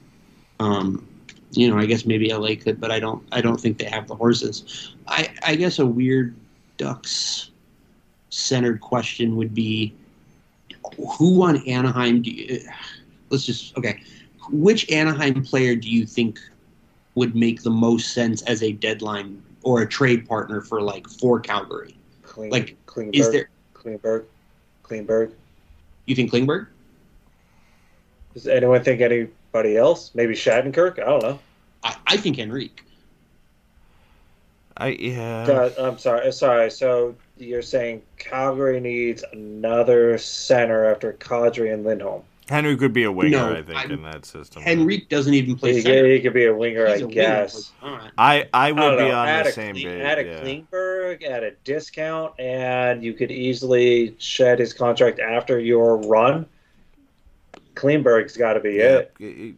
Um, 0.61 1.07
you 1.53 1.71
know, 1.71 1.79
I 1.79 1.87
guess 1.87 2.05
maybe 2.05 2.33
LA 2.33 2.57
could, 2.61 2.81
but 2.81 2.91
I 2.91 2.99
don't, 2.99 3.23
I 3.31 3.41
don't 3.41 3.61
think 3.61 3.79
they 3.79 3.85
have 3.85 4.09
the 4.09 4.17
horses. 4.17 4.95
I, 5.07 5.33
I 5.45 5.55
guess 5.55 5.79
a 5.79 5.87
weird 5.87 6.35
Ducks 6.77 7.51
centered 8.31 8.81
question 8.81 9.37
would 9.37 9.55
be, 9.55 9.95
who 11.19 11.43
on 11.43 11.67
Anaheim 11.69 12.23
do 12.23 12.31
you? 12.31 12.61
Let's 13.31 13.47
just 13.47 13.77
okay. 13.79 14.01
Which 14.51 14.91
Anaheim 14.91 15.43
player 15.43 15.77
do 15.77 15.89
you 15.89 16.05
think 16.05 16.41
would 17.15 17.35
make 17.35 17.63
the 17.63 17.71
most 17.71 18.13
sense 18.13 18.43
as 18.43 18.63
a 18.63 18.73
deadline 18.73 19.43
or 19.65 19.83
a 19.83 19.89
trade 19.89 20.29
partner 20.29 20.61
for 20.61 20.81
like 20.81 21.09
for 21.09 21.41
Calgary? 21.41 21.97
Kling, 22.23 22.51
like, 22.51 22.77
Klingberg, 22.87 23.15
is 23.17 23.31
there 23.31 23.49
Klingberg? 23.75 24.25
Klingberg. 24.85 25.33
You 26.07 26.15
think 26.15 26.31
Klingberg? 26.31 26.69
Does 28.35 28.47
anyone 28.47 28.83
think 28.83 29.01
anybody 29.01 29.77
else? 29.77 30.11
Maybe 30.15 30.35
Shattenkirk? 30.35 30.99
I 30.99 31.05
don't 31.05 31.23
know. 31.23 31.39
I, 31.83 31.97
I 32.07 32.17
think 32.17 32.39
Henrique. 32.39 32.83
I 34.77 34.89
yeah. 34.89 35.47
God, 35.47 35.75
I'm 35.79 35.99
sorry. 35.99 36.29
Uh, 36.29 36.33
sorry. 36.33 36.71
So 36.71 37.15
you're 37.39 37.63
saying 37.63 38.03
Calgary 38.19 38.81
needs 38.81 39.25
another 39.33 40.19
center 40.19 40.85
after 40.85 41.13
Kadri 41.13 41.73
and 41.73 41.85
Lindholm? 41.85 42.23
Henry 42.49 42.77
could 42.77 42.93
be 42.93 43.05
a 43.05 43.11
winger, 43.13 43.31
No, 43.31 43.53
I 43.55 43.63
think, 43.63 43.79
I'm- 43.79 43.91
in 43.91 44.03
that 44.03 44.27
system. 44.27 44.63
Henrique 44.67 45.09
doesn't 45.09 45.33
even 45.33 45.57
play 45.57 45.75
He, 45.75 45.81
center. 45.81 46.07
he 46.07 46.21
could 46.21 46.35
be 46.35 46.45
a 46.45 46.55
winger, 46.55 46.87
He's 46.93 47.03
I 47.03 47.07
a 47.07 47.09
guess. 47.09 47.73
but- 47.81 47.89
all 47.89 47.97
right. 47.97 48.11
I 48.19 48.37
I 48.53 48.69
I 48.69 48.73
would 48.73 48.81
don't 48.81 48.97
be 48.99 49.05
know. 49.09 49.15
on 49.19 49.29
add 49.29 49.47
the 49.47 49.51
a 49.51 49.53
same 49.53 49.75
Kling- 49.75 49.87
page. 49.87 50.01
Add 50.03 50.19
a 50.19 50.25
yeah. 50.25 50.41
Klingberg 50.43 51.29
at 51.31 51.43
a 51.43 51.53
discount, 51.65 52.39
and 52.39 53.03
you 53.03 53.15
could 53.15 53.31
easily 53.31 54.15
shed 54.19 54.59
his 54.59 54.73
contract 54.75 55.21
after 55.21 55.59
your 55.59 55.97
run. 56.03 56.45
Klingberg's 57.75 58.37
got 58.37 58.55
to 58.55 58.61
be 58.61 58.75
Yeah. 58.75 58.99
it. 58.99 59.13
It- 59.19 59.25
it- 59.25 59.55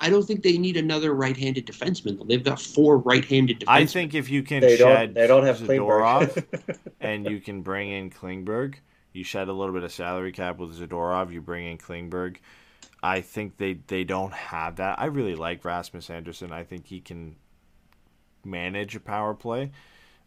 I 0.00 0.10
don't 0.10 0.24
think 0.24 0.42
they 0.42 0.58
need 0.58 0.76
another 0.76 1.14
right-handed 1.14 1.66
defenseman. 1.66 2.26
They've 2.28 2.42
got 2.42 2.60
four 2.60 2.98
right-handed 2.98 3.60
defensemen. 3.60 3.68
I 3.68 3.86
think 3.86 4.14
if 4.14 4.28
you 4.28 4.42
can 4.42 4.60
They 4.60 4.76
shed 4.76 4.78
don't. 4.78 5.14
They 5.14 5.26
don't 5.26 5.44
have 5.44 5.58
Zadorov 5.58 6.32
Klingberg. 6.34 6.76
and 7.00 7.28
you 7.30 7.40
can 7.40 7.62
bring 7.62 7.90
in 7.90 8.10
Klingberg, 8.10 8.74
you 9.14 9.24
shed 9.24 9.48
a 9.48 9.52
little 9.52 9.72
bit 9.72 9.84
of 9.84 9.92
salary 9.92 10.32
cap 10.32 10.58
with 10.58 10.78
Zadorov, 10.78 11.32
you 11.32 11.40
bring 11.40 11.66
in 11.66 11.78
Klingberg. 11.78 12.36
I 13.02 13.20
think 13.20 13.56
they, 13.56 13.74
they 13.86 14.02
don't 14.04 14.32
have 14.32 14.76
that. 14.76 14.98
I 14.98 15.06
really 15.06 15.36
like 15.36 15.64
Rasmus 15.64 16.10
Andersson. 16.10 16.52
I 16.52 16.64
think 16.64 16.86
he 16.86 17.00
can 17.00 17.36
manage 18.44 18.96
a 18.96 19.00
power 19.00 19.34
play. 19.34 19.70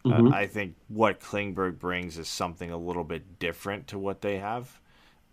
Mhm. 0.04 0.32
Uh, 0.32 0.34
I 0.34 0.46
think 0.46 0.74
what 0.88 1.20
Klingberg 1.20 1.78
brings 1.78 2.18
is 2.18 2.28
something 2.28 2.70
a 2.70 2.76
little 2.76 3.04
bit 3.04 3.38
different 3.38 3.88
to 3.88 3.98
what 3.98 4.20
they 4.22 4.38
have. 4.38 4.80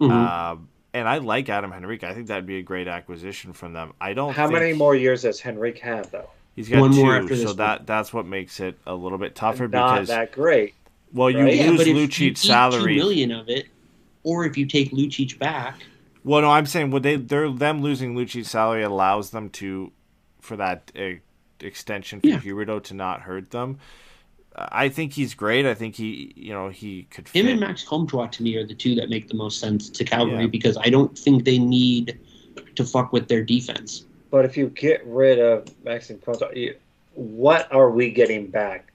Mhm. 0.02 0.12
Um, 0.12 0.70
and 0.94 1.08
I 1.08 1.20
like 1.20 1.50
Adam 1.50 1.72
Henrique. 1.72 2.04
I 2.04 2.14
think 2.14 2.28
that'd 2.28 2.46
be 2.46 2.58
a 2.58 2.64
great 2.64 2.88
acquisition 2.88 3.54
from 3.54 3.74
them. 3.74 3.94
I 4.02 4.14
don't. 4.14 4.34
How 4.34 4.48
think 4.48 4.60
many 4.60 4.74
more 4.74 4.96
years 4.96 5.22
does 5.22 5.46
Henrique 5.46 5.80
have, 5.80 6.10
though? 6.12 6.30
He's 6.56 6.68
got 6.70 6.80
One 6.82 6.92
two, 6.94 7.04
more 7.04 7.16
after 7.16 7.30
this 7.30 7.42
so 7.42 7.48
one. 7.50 7.58
that 7.58 7.86
that's 7.86 8.12
what 8.14 8.26
makes 8.26 8.60
it 8.60 8.78
a 8.88 8.96
little 8.96 9.18
bit 9.18 9.36
tougher 9.36 9.68
Not 9.68 9.94
because 9.94 10.08
that 10.08 10.32
great. 10.32 10.74
Well, 11.14 11.30
you 11.30 11.40
right? 11.44 11.60
lose 11.68 11.78
but 11.78 11.88
if 11.88 11.96
you 11.96 11.96
Lucic's 11.96 12.42
salary. 12.42 12.94
two 12.96 13.00
million 13.00 13.32
of 13.32 13.50
it, 13.50 13.68
or 14.24 14.46
if 14.46 14.58
you 14.58 14.66
take 14.66 14.92
Lucic 14.92 15.38
back, 15.40 15.80
Well, 16.24 16.42
no, 16.42 16.52
I'm 16.52 16.66
saying 16.66 16.92
what 16.92 17.04
they 17.04 17.16
they're 17.16 17.50
them 17.52 17.82
losing 17.82 18.16
Lucic's 18.16 18.50
salary 18.50 18.84
allows 18.84 19.30
them 19.30 19.50
to 19.52 19.92
for 20.42 20.58
that 20.58 20.92
uh, 21.00 21.20
extension 21.60 22.20
for 22.22 22.28
Yeah. 22.28 22.40
Huberdeau 22.40 22.84
to 22.84 22.94
not 22.94 23.22
hurt 23.22 23.52
them. 23.52 23.78
Uh, 24.56 24.68
I 24.72 24.90
think 24.90 25.14
he's 25.14 25.34
great. 25.34 25.66
I 25.66 25.74
think 25.74 25.96
he 25.96 26.34
you 26.36 26.54
know 26.54 26.70
he 26.70 27.04
could 27.04 27.28
him 27.30 27.46
fit. 27.46 27.52
and 27.52 27.60
Max 27.60 27.84
Comtois 27.84 28.28
to 28.28 28.44
me 28.44 28.56
are 28.58 28.66
the 28.66 28.76
two 28.76 28.96
that 28.96 29.10
make 29.10 29.28
the 29.28 29.36
most 29.36 29.60
sense 29.60 29.90
to 29.90 30.04
Calgary 30.04 30.42
Yeah. 30.42 30.48
because 30.48 30.78
I 30.78 30.90
don't 30.90 31.18
think 31.18 31.46
they 31.46 31.60
need 31.60 32.20
to 32.76 32.84
fuck 32.84 33.14
with 33.14 33.28
their 33.28 33.44
defense. 33.44 34.06
But 34.32 34.44
if 34.46 34.58
you 34.58 34.68
get 34.70 35.06
rid 35.06 35.40
of 35.40 35.66
Maxim 35.86 36.20
Comtois, 36.20 36.74
what 37.14 37.72
are 37.72 37.90
we 37.90 38.12
getting 38.12 38.48
back 38.48 38.92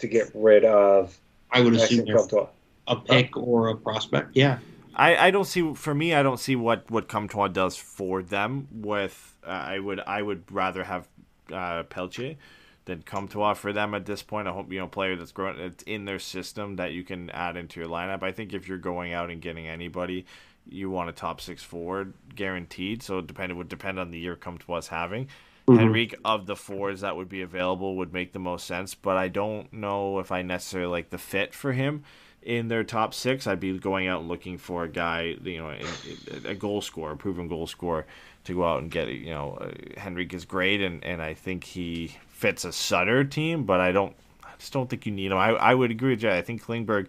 to 0.00 0.06
get 0.06 0.30
rid 0.34 0.64
of 0.64 1.18
I 1.52 1.60
would 1.60 1.74
assume 1.74 2.04
they're 2.04 2.16
Comtois? 2.16 2.48
a 2.86 2.96
pick 2.96 3.36
or 3.36 3.68
a 3.68 3.76
prospect. 3.76 4.30
Yeah, 4.34 4.58
I, 4.94 5.28
I 5.28 5.30
don't 5.30 5.44
see 5.44 5.74
for 5.74 5.94
me. 5.94 6.14
I 6.14 6.22
don't 6.22 6.40
see 6.40 6.56
what 6.56 6.90
what 6.90 7.08
Comtois 7.08 7.48
does 7.48 7.76
for 7.76 8.22
them. 8.22 8.68
With 8.72 9.36
uh, 9.46 9.50
I 9.50 9.78
would 9.78 10.00
I 10.00 10.22
would 10.22 10.50
rather 10.50 10.84
have 10.84 11.08
uh, 11.52 11.84
Pelletier 11.84 12.36
than 12.84 13.02
Comtois 13.02 13.54
for 13.54 13.72
them 13.72 13.94
at 13.94 14.06
this 14.06 14.22
point. 14.22 14.48
I 14.48 14.52
hope 14.52 14.72
you 14.72 14.78
know 14.78 14.88
player 14.88 15.16
that's 15.16 15.32
growing 15.32 15.58
it's 15.58 15.82
in 15.84 16.04
their 16.04 16.18
system 16.18 16.76
that 16.76 16.92
you 16.92 17.04
can 17.04 17.30
add 17.30 17.56
into 17.56 17.80
your 17.80 17.88
lineup. 17.88 18.22
I 18.22 18.32
think 18.32 18.52
if 18.52 18.68
you're 18.68 18.78
going 18.78 19.12
out 19.12 19.30
and 19.30 19.40
getting 19.40 19.68
anybody, 19.68 20.26
you 20.68 20.90
want 20.90 21.08
a 21.08 21.12
top 21.12 21.40
six 21.40 21.62
forward 21.62 22.14
guaranteed. 22.34 23.02
So 23.02 23.18
it 23.18 23.26
depend 23.26 23.52
it 23.52 23.54
would 23.54 23.68
depend 23.68 23.98
on 23.98 24.10
the 24.10 24.18
year 24.18 24.36
Comtois 24.36 24.88
having. 24.88 25.28
Henrique 25.68 26.14
of 26.24 26.46
the 26.46 26.56
fours 26.56 27.00
that 27.02 27.16
would 27.16 27.28
be 27.28 27.42
available 27.42 27.96
would 27.96 28.12
make 28.12 28.32
the 28.32 28.38
most 28.38 28.66
sense, 28.66 28.94
but 28.94 29.16
I 29.16 29.28
don't 29.28 29.72
know 29.72 30.18
if 30.18 30.32
I 30.32 30.42
necessarily 30.42 30.90
like 30.90 31.10
the 31.10 31.18
fit 31.18 31.54
for 31.54 31.72
him 31.72 32.02
in 32.42 32.68
their 32.68 32.82
top 32.84 33.14
six. 33.14 33.46
I'd 33.46 33.60
be 33.60 33.78
going 33.78 34.08
out 34.08 34.24
looking 34.24 34.58
for 34.58 34.84
a 34.84 34.88
guy, 34.88 35.36
you 35.42 35.58
know, 35.58 35.70
a, 35.70 36.48
a 36.50 36.54
goal 36.54 36.80
scorer, 36.80 37.12
a 37.12 37.16
proven 37.16 37.46
goal 37.48 37.66
scorer, 37.66 38.06
to 38.44 38.54
go 38.54 38.64
out 38.64 38.82
and 38.82 38.90
get. 38.90 39.08
You 39.08 39.30
know, 39.30 39.58
uh, 39.60 39.70
Henrique 40.04 40.34
is 40.34 40.44
great, 40.44 40.80
and, 40.80 41.04
and 41.04 41.22
I 41.22 41.34
think 41.34 41.62
he 41.64 42.16
fits 42.28 42.64
a 42.64 42.72
Sutter 42.72 43.22
team, 43.24 43.64
but 43.64 43.80
I 43.80 43.92
don't. 43.92 44.14
I 44.44 44.48
just 44.58 44.72
don't 44.72 44.90
think 44.90 45.06
you 45.06 45.12
need 45.12 45.30
him. 45.32 45.38
I, 45.38 45.50
I 45.50 45.74
would 45.74 45.90
agree 45.92 46.10
with 46.10 46.22
you. 46.22 46.30
I 46.30 46.42
think 46.42 46.64
Klingberg, 46.64 47.06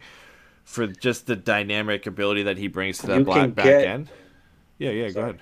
for 0.63 0.85
just 0.87 1.25
the 1.25 1.35
dynamic 1.35 2.05
ability 2.05 2.43
that 2.43 2.57
he 2.59 2.67
brings 2.67 2.99
to 2.99 3.07
that 3.07 3.17
You 3.19 3.25
black 3.25 3.55
back 3.55 3.65
get- 3.65 3.85
end. 3.87 4.09
Yeah, 4.77 4.91
yeah, 4.91 5.09
go 5.09 5.21
ahead. 5.21 5.39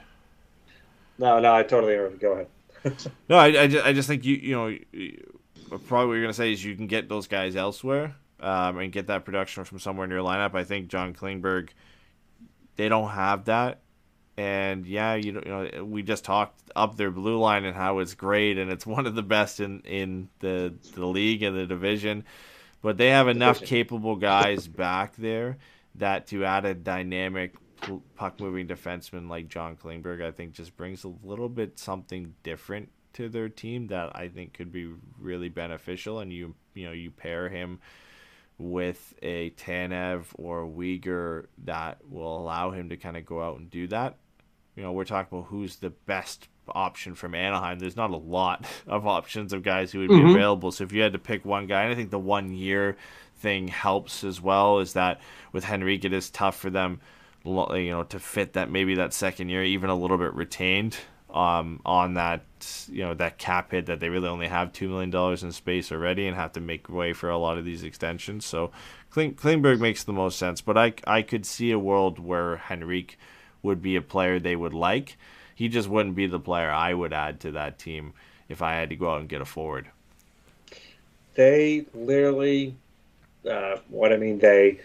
No, 1.17 1.39
no, 1.39 1.53
I 1.53 1.63
totally 1.63 1.93
interrupted. 1.93 2.19
Go 2.19 2.31
ahead. 2.33 2.47
No, 3.29 3.37
I, 3.37 3.63
I, 3.63 3.67
just, 3.67 3.85
I 3.85 3.93
just 3.93 4.07
think 4.07 4.25
you 4.25 4.35
you 4.35 4.55
know 4.55 5.77
probably 5.87 6.07
what 6.07 6.13
you're 6.13 6.23
gonna 6.23 6.33
say 6.33 6.51
is 6.51 6.63
you 6.63 6.75
can 6.75 6.87
get 6.87 7.09
those 7.09 7.27
guys 7.27 7.55
elsewhere 7.55 8.15
um, 8.39 8.79
and 8.79 8.91
get 8.91 9.07
that 9.07 9.25
production 9.25 9.63
from 9.63 9.79
somewhere 9.79 10.05
in 10.05 10.11
your 10.11 10.23
lineup. 10.23 10.55
I 10.55 10.63
think 10.63 10.87
John 10.89 11.13
Klingberg, 11.13 11.69
they 12.75 12.89
don't 12.89 13.09
have 13.09 13.45
that, 13.45 13.81
and 14.37 14.85
yeah, 14.85 15.15
you 15.15 15.31
know, 15.33 15.41
you 15.45 15.51
know 15.77 15.85
we 15.85 16.03
just 16.03 16.25
talked 16.25 16.59
up 16.75 16.97
their 16.97 17.11
blue 17.11 17.37
line 17.37 17.65
and 17.65 17.75
how 17.75 17.99
it's 17.99 18.13
great 18.13 18.57
and 18.57 18.71
it's 18.71 18.85
one 18.97 19.05
of 19.05 19.15
the 19.15 19.23
best 19.23 19.59
in 19.59 19.81
in 19.81 20.29
the 20.39 20.73
the 20.95 21.05
league 21.05 21.43
and 21.43 21.55
the 21.55 21.65
division, 21.65 22.23
but 22.81 22.97
they 22.97 23.09
have 23.09 23.27
enough 23.27 23.61
capable 23.61 24.15
guys 24.15 24.67
back 24.67 25.15
there 25.17 25.57
that 25.95 26.27
to 26.27 26.45
add 26.45 26.65
a 26.65 26.73
dynamic 26.73 27.55
puck 28.15 28.39
moving 28.39 28.67
defenseman 28.67 29.29
like 29.29 29.47
John 29.47 29.75
Klingberg, 29.75 30.23
I 30.23 30.31
think 30.31 30.53
just 30.53 30.75
brings 30.77 31.03
a 31.03 31.11
little 31.23 31.49
bit 31.49 31.79
something 31.79 32.33
different 32.43 32.89
to 33.13 33.27
their 33.29 33.49
team 33.49 33.87
that 33.87 34.15
I 34.15 34.27
think 34.29 34.53
could 34.53 34.71
be 34.71 34.89
really 35.19 35.49
beneficial. 35.49 36.19
And 36.19 36.31
you 36.31 36.55
you 36.73 36.85
know 36.85 36.91
you 36.93 37.11
pair 37.11 37.49
him 37.49 37.79
with 38.57 39.13
a 39.21 39.49
Tanev 39.51 40.25
or 40.35 40.65
Weegar 40.65 41.47
that 41.65 41.97
will 42.09 42.37
allow 42.37 42.71
him 42.71 42.89
to 42.89 42.97
kind 42.97 43.17
of 43.17 43.25
go 43.25 43.41
out 43.41 43.59
and 43.59 43.69
do 43.69 43.87
that. 43.87 44.17
You 44.75 44.83
know, 44.83 44.91
we're 44.91 45.03
talking 45.05 45.37
about 45.37 45.49
who's 45.49 45.77
the 45.77 45.89
best 45.89 46.47
option 46.69 47.15
from 47.15 47.33
Anaheim. 47.35 47.79
There's 47.79 47.95
not 47.97 48.11
a 48.11 48.17
lot 48.17 48.65
of 48.87 49.07
options 49.07 49.51
of 49.51 49.63
guys 49.63 49.91
who 49.91 49.99
would 49.99 50.09
be 50.09 50.15
Mhm. 50.15 50.35
available. 50.35 50.71
So 50.71 50.83
if 50.83 50.91
you 50.93 51.01
had 51.01 51.13
to 51.13 51.19
pick 51.19 51.43
one 51.43 51.65
guy, 51.67 51.83
and 51.83 51.91
I 51.91 51.95
think 51.95 52.11
the 52.11 52.19
one 52.19 52.53
year 52.53 52.95
thing 53.37 53.67
helps 53.67 54.23
as 54.23 54.39
well, 54.39 54.79
is 54.79 54.93
that 54.93 55.19
with 55.51 55.65
Henrique 55.69 56.05
it 56.05 56.13
is 56.13 56.29
tough 56.29 56.55
for 56.57 56.69
them, 56.69 57.01
you 57.43 57.91
know, 57.91 58.03
to 58.03 58.19
fit 58.19 58.53
that 58.53 58.69
maybe 58.69 58.95
that 58.95 59.13
second 59.13 59.49
year 59.49 59.63
even 59.63 59.89
a 59.89 59.95
little 59.95 60.18
bit 60.18 60.34
retained 60.34 60.97
um, 61.34 61.80
on 61.85 62.15
that 62.15 62.43
you 62.89 63.03
know 63.03 63.13
that 63.13 63.38
cap 63.38 63.72
hit 63.72 63.85
that 63.85 63.99
they 63.99 64.09
really 64.09 64.27
only 64.27 64.47
have 64.47 64.73
two 64.73 64.89
million 64.89 65.09
dollars 65.09 65.43
in 65.43 65.51
space 65.51 65.91
already 65.91 66.27
and 66.27 66.35
have 66.35 66.51
to 66.53 66.59
make 66.59 66.89
way 66.89 67.13
for 67.13 67.30
a 67.30 67.38
lot 67.38 67.57
of 67.57 67.65
these 67.65 67.84
extensions. 67.84 68.45
So 68.45 68.72
Kling- 69.09 69.35
Klingberg 69.35 69.80
makes 69.80 70.03
the 70.03 70.13
most 70.13 70.38
sense, 70.38 70.61
but 70.61 70.77
I 70.77 70.93
I 71.07 71.22
could 71.22 71.45
see 71.45 71.72
a 71.72 71.80
world 71.80 72.19
where 72.19 72.61
Henrique 72.69 73.18
would 73.63 73.81
be 73.81 73.95
a 73.95 74.01
player 74.01 74.39
they 74.39 74.55
would 74.55 74.73
like. 74.73 75.18
He 75.55 75.69
just 75.69 75.88
wouldn't 75.88 76.15
be 76.15 76.27
the 76.27 76.39
player 76.39 76.72
I 76.72 76.93
would 76.93 77.13
add 77.13 77.39
to 77.41 77.51
that 77.51 77.77
team 77.77 78.13
if 78.49 78.61
I 78.61 78.73
had 78.73 78.89
to 78.89 78.95
go 78.95 79.11
out 79.11 79.19
and 79.22 79.30
get 79.30 79.41
a 79.41 79.45
forward. 79.45 79.89
They 81.35 81.85
literally, 81.93 82.76
uh, 83.49 83.77
what 83.88 84.11
I 84.11 84.18
mean, 84.18 84.39
they, 84.39 84.80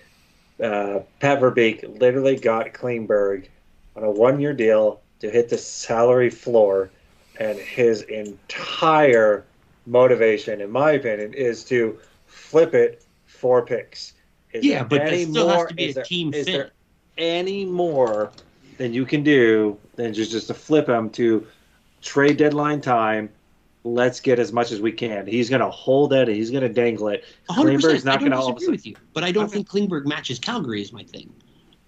uh, 0.62 1.00
Pat 1.20 1.40
Verbeek 1.40 1.98
literally 2.00 2.36
got 2.36 2.72
Klingberg 2.72 3.46
on 3.94 4.04
a 4.04 4.10
one 4.10 4.40
year 4.40 4.52
deal 4.52 5.00
to 5.20 5.30
hit 5.30 5.48
the 5.48 5.58
salary 5.58 6.30
floor, 6.30 6.90
and 7.38 7.58
his 7.58 8.02
entire 8.02 9.44
motivation, 9.86 10.60
in 10.60 10.70
my 10.70 10.92
opinion, 10.92 11.32
is 11.34 11.64
to 11.64 11.98
flip 12.26 12.74
it 12.74 13.04
for 13.26 13.64
picks. 13.64 14.14
Is 14.52 14.64
Yeah, 14.64 14.78
there 14.84 15.00
but 15.00 15.00
any 15.02 15.24
still 15.24 15.48
has 15.48 15.56
more- 15.56 15.66
to 15.68 15.74
be 15.74 15.90
a 15.90 15.92
there- 15.94 16.04
team 16.04 16.34
is 16.34 16.46
fit. 16.46 16.52
there 16.52 16.70
any 17.18 17.64
more 17.64 18.30
than 18.78 18.92
you 18.92 19.04
can 19.06 19.22
do 19.22 19.78
than 19.96 20.12
just, 20.12 20.30
just 20.32 20.48
to 20.48 20.54
flip 20.54 20.88
him 20.88 21.08
to 21.10 21.46
trade 22.02 22.36
deadline 22.36 22.80
time? 22.80 23.28
Let's 23.86 24.18
get 24.20 24.38
as 24.38 24.52
much 24.52 24.72
as 24.72 24.80
we 24.80 24.90
can. 24.90 25.26
He's 25.26 25.48
going 25.48 25.60
to 25.60 25.70
hold 25.70 26.12
it. 26.12 26.26
He's 26.26 26.50
going 26.50 26.64
to 26.64 26.68
dangle 26.68 27.08
it. 27.08 27.24
100%. 27.48 27.78
Klingberg's 27.78 28.04
not 28.04 28.18
going 28.18 28.32
to 28.32 28.36
all 28.36 28.48
of 28.48 28.56
a 28.56 28.58
disagree 28.58 28.66
sudden. 28.66 28.72
with 28.72 28.86
you, 28.86 28.96
but 29.12 29.22
I 29.22 29.30
don't 29.30 29.50
think 29.50 29.68
Klingberg 29.68 30.06
matches 30.06 30.38
Calgary 30.38 30.82
is 30.82 30.92
my 30.92 31.04
thing. 31.04 31.32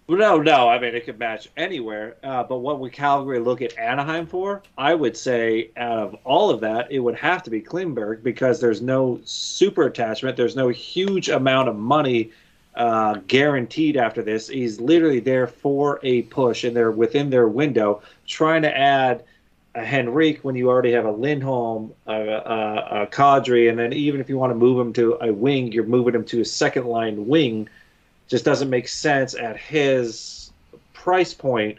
No, 0.09 0.41
no. 0.41 0.69
I 0.69 0.79
mean, 0.79 0.95
it 0.95 1.05
could 1.05 1.19
match 1.19 1.49
anywhere. 1.57 2.16
Uh, 2.23 2.43
but 2.43 2.59
what 2.59 2.81
would 2.81 2.93
Calgary 2.93 3.41
look 3.41 3.61
at 3.61 3.77
Anaheim 3.77 4.27
for? 4.27 4.62
I 4.79 4.95
would 4.95 5.16
say 5.16 5.70
out 5.77 5.99
of 5.99 6.16
all 6.25 6.49
of 6.49 6.61
that, 6.61 6.91
it 6.91 7.01
would 7.01 7.16
have 7.16 7.43
to 7.43 7.51
be 7.51 7.61
Klingberg 7.61 8.23
because 8.23 8.59
there's 8.61 8.81
no 8.81 9.20
super 9.25 9.83
attachment. 9.83 10.37
There's 10.37 10.57
no 10.57 10.69
huge 10.69 11.29
amount 11.29 11.69
of 11.69 11.77
money 11.77 12.31
uh, 12.75 13.19
guaranteed 13.27 13.99
after 13.99 14.23
this. 14.23 14.49
He's 14.49 14.81
literally 14.81 15.20
there 15.20 15.47
for 15.47 16.01
a 16.03 16.23
push, 16.23 16.65
and 16.65 16.75
they're 16.75 16.91
within 16.91 17.29
their 17.29 17.49
window 17.49 18.01
trying 18.27 18.62
to 18.62 18.75
add 18.75 19.25
a 19.79 19.85
Henrique 19.85 20.41
when 20.43 20.57
you 20.57 20.69
already 20.69 20.93
have 20.93 21.05
a 21.05 21.11
Lindholm, 21.11 21.93
a, 22.07 22.13
a, 22.13 23.03
a 23.03 23.07
Kadri, 23.07 23.71
and 23.71 23.79
then 23.79 23.93
even 23.93 24.21
if 24.21 24.29
you 24.29 24.37
want 24.37 24.51
to 24.51 24.55
move 24.55 24.79
him 24.79 24.93
to 24.95 25.17
a 25.21 25.33
wing, 25.33 25.73
you're 25.73 25.85
moving 25.85 26.15
him 26.15 26.25
to 26.27 26.41
a 26.41 26.45
second 26.45 26.87
line 26.87 27.27
wing 27.27 27.69
just 28.27 28.45
doesn't 28.45 28.69
make 28.69 28.89
sense 28.89 29.35
at 29.35 29.57
his 29.57 30.53
price 30.93 31.33
point 31.33 31.79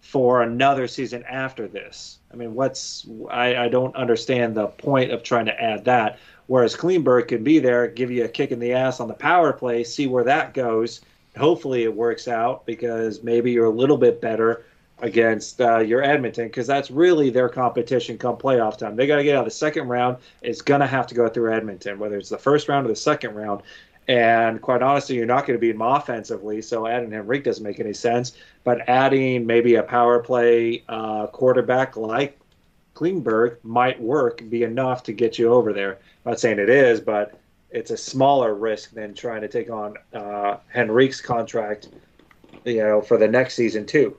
for 0.00 0.42
another 0.42 0.88
season 0.88 1.22
after 1.24 1.68
this. 1.68 2.18
I 2.32 2.36
mean, 2.36 2.54
what's 2.54 3.06
I, 3.30 3.56
I 3.56 3.68
don't 3.68 3.94
understand 3.94 4.54
the 4.54 4.66
point 4.66 5.12
of 5.12 5.22
trying 5.22 5.46
to 5.46 5.62
add 5.62 5.84
that. 5.84 6.18
Whereas 6.46 6.76
Klingberg 6.76 7.28
can 7.28 7.44
be 7.44 7.58
there, 7.58 7.86
give 7.86 8.10
you 8.10 8.24
a 8.24 8.28
kick 8.28 8.50
in 8.50 8.58
the 8.58 8.72
ass 8.72 9.00
on 9.00 9.08
the 9.08 9.14
power 9.14 9.52
play, 9.52 9.84
see 9.84 10.06
where 10.06 10.24
that 10.24 10.52
goes. 10.52 11.00
Hopefully, 11.36 11.84
it 11.84 11.94
works 11.94 12.28
out 12.28 12.66
because 12.66 13.22
maybe 13.22 13.50
you're 13.50 13.64
a 13.64 13.70
little 13.70 13.96
bit 13.96 14.20
better 14.20 14.64
against 15.00 15.60
uh, 15.60 15.78
your 15.78 16.02
Edmonton 16.02 16.46
because 16.46 16.66
that's 16.66 16.90
really 16.90 17.30
their 17.30 17.48
competition 17.48 18.16
come 18.16 18.36
playoff 18.36 18.78
time. 18.78 18.96
They 18.96 19.06
got 19.06 19.16
to 19.16 19.24
get 19.24 19.36
out 19.36 19.40
of 19.40 19.46
the 19.46 19.50
second 19.50 19.88
round. 19.88 20.18
It's 20.42 20.62
going 20.62 20.80
to 20.80 20.86
have 20.86 21.06
to 21.08 21.14
go 21.14 21.28
through 21.28 21.52
Edmonton, 21.52 21.98
whether 21.98 22.16
it's 22.16 22.28
the 22.28 22.38
first 22.38 22.68
round 22.68 22.86
or 22.86 22.88
the 22.88 22.96
second 22.96 23.34
round. 23.34 23.62
And 24.06 24.60
quite 24.60 24.82
honestly, 24.82 25.16
you're 25.16 25.26
not 25.26 25.46
going 25.46 25.56
to 25.56 25.60
beat 25.60 25.72
them 25.72 25.82
offensively, 25.82 26.60
so 26.60 26.86
adding 26.86 27.14
Henrique 27.14 27.44
doesn't 27.44 27.64
make 27.64 27.80
any 27.80 27.94
sense. 27.94 28.32
But 28.62 28.86
adding 28.88 29.46
maybe 29.46 29.76
a 29.76 29.82
power 29.82 30.18
play 30.20 30.84
uh, 30.88 31.26
quarterback 31.28 31.96
like 31.96 32.38
Klingberg 32.94 33.56
might 33.62 34.00
work, 34.00 34.48
be 34.48 34.62
enough 34.62 35.02
to 35.04 35.12
get 35.12 35.38
you 35.38 35.52
over 35.52 35.72
there. 35.72 35.94
I'm 36.24 36.32
not 36.32 36.40
saying 36.40 36.58
it 36.58 36.68
is, 36.68 37.00
but 37.00 37.38
it's 37.70 37.90
a 37.90 37.96
smaller 37.96 38.54
risk 38.54 38.92
than 38.92 39.14
trying 39.14 39.40
to 39.40 39.48
take 39.48 39.70
on 39.70 39.94
uh, 40.12 40.58
Henrique's 40.68 41.20
contract, 41.20 41.88
you 42.64 42.78
know, 42.78 43.00
for 43.00 43.16
the 43.16 43.26
next 43.26 43.54
season 43.54 43.84
too. 43.84 44.16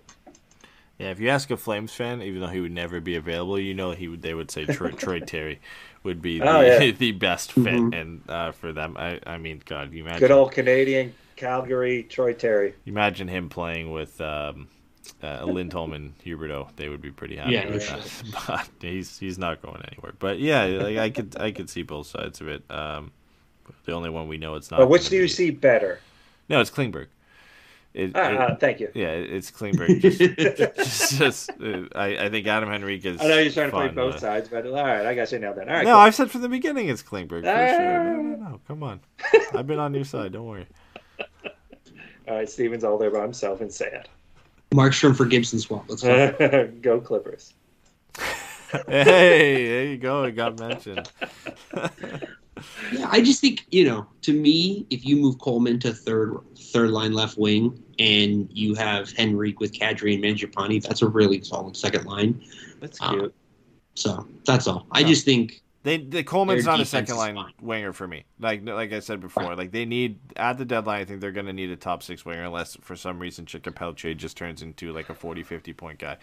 Yeah, 0.97 1.09
if 1.11 1.19
you 1.19 1.27
ask 1.29 1.51
a 1.51 1.57
Flames 1.57 1.93
fan, 1.93 2.21
even 2.21 2.39
though 2.39 2.47
he 2.47 2.61
would 2.61 2.71
never 2.71 3.01
be 3.01 3.15
available, 3.15 3.59
you 3.59 3.73
know 3.73 3.91
he 3.91 4.07
would. 4.07 4.21
They 4.21 4.33
would 4.33 4.49
say 4.49 4.65
Troy, 4.65 4.91
Troy 4.97 5.19
Terry 5.19 5.59
would 6.03 6.21
be 6.21 6.39
the, 6.39 6.47
Oh, 6.49 6.61
yeah. 6.61 6.91
the 6.91 7.11
best 7.27 7.51
fit, 7.51 7.65
Mhm. 7.65 7.93
and 8.01 8.21
uh, 8.29 8.51
for 8.51 8.71
them, 8.71 8.95
I, 8.97 9.19
I 9.27 9.37
mean, 9.37 9.61
God, 9.65 9.91
you 9.93 10.03
imagine 10.03 10.19
Good 10.19 10.31
old 10.31 10.51
Canadian 10.53 11.13
Calgary 11.35 12.03
Troy 12.03 12.31
Terry. 12.33 12.75
imagine 12.85 13.27
him 13.27 13.49
playing 13.49 13.91
with 13.91 14.21
um, 14.21 14.67
uh, 15.21 15.43
Lindholm 15.45 15.91
and 15.91 16.17
Huberdeau. 16.19 16.69
They 16.77 16.87
would 16.87 17.01
be 17.01 17.11
pretty 17.11 17.35
happy 17.35 17.51
Yeah, 17.53 17.69
with 17.69 17.83
for 17.83 17.97
that. 17.97 18.45
But 18.47 18.69
he's 18.89 19.19
he's 19.19 19.37
not 19.37 19.61
going 19.61 19.81
anywhere. 19.91 20.13
But 20.17 20.39
yeah, 20.39 20.63
like 20.63 20.97
I 20.97 21.09
could 21.09 21.35
I 21.37 21.51
could 21.51 21.69
see 21.69 21.83
both 21.83 22.07
sides 22.07 22.39
of 22.39 22.47
it. 22.47 22.63
Um, 22.71 23.11
the 23.83 23.91
only 23.93 24.09
one 24.09 24.27
we 24.29 24.37
know 24.37 24.55
it's 24.55 24.71
not. 24.71 24.77
But 24.79 24.89
which 24.89 25.09
do 25.09 25.17
you 25.17 25.23
be- 25.23 25.27
see 25.27 25.49
better? 25.51 25.99
No, 26.47 26.61
it's 26.61 26.69
Klingberg. 26.71 27.07
It, 27.95 28.11
Ah, 28.13 28.29
it- 28.29 28.37
ah, 28.41 28.55
thank 28.59 28.81
you. 28.81 28.89
yeah, 28.93 29.11
it's 29.11 29.49
Klingberg. 29.51 30.01
Just, 30.01 30.19
just, 30.77 31.17
just, 31.17 31.49
uh, 31.61 31.83
I, 31.95 32.25
I 32.25 32.29
think 32.29 32.45
Adam 32.45 32.69
Henrique 32.69 33.05
is. 33.05 33.21
I 33.21 33.27
know 33.29 33.37
you're 33.39 33.51
trying 33.53 33.71
to 33.71 33.75
play 33.75 33.87
both 33.87 34.15
uh, 34.15 34.19
sides, 34.19 34.49
but 34.49 34.65
all 34.67 34.73
right, 34.73 35.05
I 35.05 35.15
got 35.15 35.31
you 35.31 35.39
nailed 35.39 35.55
that. 35.55 35.69
All 35.69 35.73
right, 35.75 35.85
no, 35.85 35.91
cool. 35.93 35.99
I've 36.01 36.13
said 36.13 36.29
from 36.29 36.41
the 36.41 36.49
beginning 36.49 36.89
it's 36.89 37.01
Klingberg. 37.01 37.43
For 37.43 37.49
Ah. 37.49 37.69
sure. 37.69 38.13
No, 38.13 38.21
no, 38.21 38.49
no. 38.49 38.59
Come 38.67 38.83
on. 38.83 38.99
I've 39.53 39.65
been 39.65 39.79
on 39.79 39.93
your 39.93 40.03
side. 40.03 40.33
Don't 40.33 40.45
worry. 40.45 40.67
all 42.27 42.35
right. 42.35 42.49
Steven's 42.49 42.83
all 42.83 42.97
there 42.97 43.11
by 43.11 43.21
himself 43.21 43.61
and 43.61 43.71
sad. 43.73 44.09
Markstrom 44.71 45.15
for 45.15 45.25
Gibson 45.25 45.59
swap. 45.59 45.85
Let's 45.87 46.03
go. 46.03 46.69
Go 46.81 46.99
Clippers. 46.99 47.53
Hey, 48.87 49.67
there 49.67 49.85
you 49.85 49.97
go. 49.97 50.23
It 50.23 50.33
got 50.33 50.59
mentioned. 50.59 51.09
Yeah, 52.91 53.07
I 53.11 53.21
just 53.21 53.41
think 53.41 53.65
you 53.71 53.85
know. 53.85 54.07
To 54.21 54.33
me, 54.33 54.85
if 54.89 55.05
you 55.05 55.17
move 55.17 55.37
Coleman 55.39 55.79
to 55.81 55.93
third 55.93 56.37
third 56.57 56.91
line 56.91 57.13
left 57.13 57.37
wing, 57.37 57.83
and 57.99 58.47
you 58.51 58.75
have 58.75 59.13
Henrique 59.19 59.59
with 59.59 59.73
Kadri 59.73 60.15
and 60.15 60.23
Mangiapane, 60.23 60.81
that's 60.81 61.01
a 61.01 61.07
really 61.07 61.43
solid 61.43 61.75
second 61.75 62.05
line. 62.05 62.41
That's 62.79 62.97
Ah. 63.01 63.11
cute. 63.11 63.35
So 63.95 64.25
that's 64.45 64.67
all. 64.67 64.87
I 64.91 65.03
just 65.03 65.25
think 65.25 65.61
They 65.83 65.97
the 65.97 66.23
Coleman's 66.23 66.65
not 66.65 66.79
a 66.79 66.85
second 66.85 67.15
line 67.17 67.37
winger 67.61 67.93
for 67.93 68.07
me. 68.07 68.23
Like 68.39 68.65
like 68.65 68.91
I 68.93 68.99
said 68.99 69.19
before, 69.19 69.43
Right. 69.43 69.57
like 69.57 69.71
they 69.71 69.85
need 69.85 70.19
at 70.35 70.57
the 70.57 70.65
deadline. 70.65 71.01
I 71.01 71.05
think 71.05 71.21
they're 71.21 71.31
going 71.31 71.45
to 71.45 71.53
need 71.53 71.69
a 71.69 71.75
top 71.75 72.03
six 72.03 72.25
winger 72.25 72.43
unless 72.43 72.75
for 72.81 72.95
some 72.95 73.19
reason 73.19 73.45
Chica 73.45 73.71
Pelche 73.71 74.15
just 74.17 74.35
turns 74.37 74.61
into 74.61 74.91
like 74.93 75.09
a 75.09 75.13
40, 75.13 75.43
50 75.43 75.73
point 75.73 75.99
guy. 75.99 76.17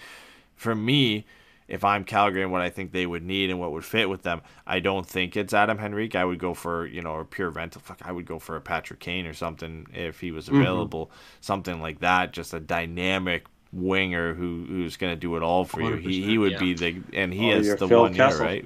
For 0.56 0.74
me, 0.74 1.24
if 1.68 1.84
I'm 1.84 2.04
Calgary 2.04 2.42
and 2.42 2.52
what 2.52 2.60
I 2.62 2.70
think 2.70 2.92
they 2.92 3.06
would 3.06 3.22
need 3.24 3.50
and 3.50 3.58
what 3.58 3.72
would 3.72 3.84
fit 3.84 4.08
with 4.10 4.22
them, 4.22 4.42
I 4.66 4.80
don't 4.80 5.06
think 5.06 5.36
it's 5.36 5.54
Adam 5.54 5.78
Henrique. 5.78 6.16
I 6.16 6.24
would 6.24 6.38
go 6.38 6.54
for 6.54 6.86
you 6.86 7.02
know 7.02 7.16
a 7.16 7.24
pure 7.24 7.50
rental. 7.50 7.80
Fuck, 7.80 8.00
I 8.04 8.12
would 8.12 8.26
go 8.26 8.38
for 8.38 8.56
a 8.56 8.60
Patrick 8.60 9.00
Kane 9.00 9.26
or 9.26 9.34
something 9.34 9.86
if 9.92 10.20
he 10.20 10.30
was 10.30 10.48
Mhm. 10.48 10.60
available. 10.60 11.10
Something 11.40 11.80
like 11.80 12.00
that, 12.00 12.32
just 12.32 12.52
a 12.54 12.60
dynamic 12.60 13.46
winger 13.72 14.34
who 14.34 14.66
who's 14.68 14.96
going 14.98 15.12
to 15.12 15.18
do 15.18 15.34
it 15.36 15.42
all 15.42 15.64
for 15.64 15.80
you. 15.80 15.96
He 15.96 16.22
he 16.22 16.36
would 16.38 16.52
yeah. 16.52 16.58
be 16.58 16.74
the 16.74 16.96
and 17.14 17.32
he 17.32 17.52
Oh, 17.52 17.56
is 17.56 17.74
the 17.76 17.88
Phil 17.88 18.02
one 18.02 18.14
year, 18.14 18.36
right? 18.38 18.64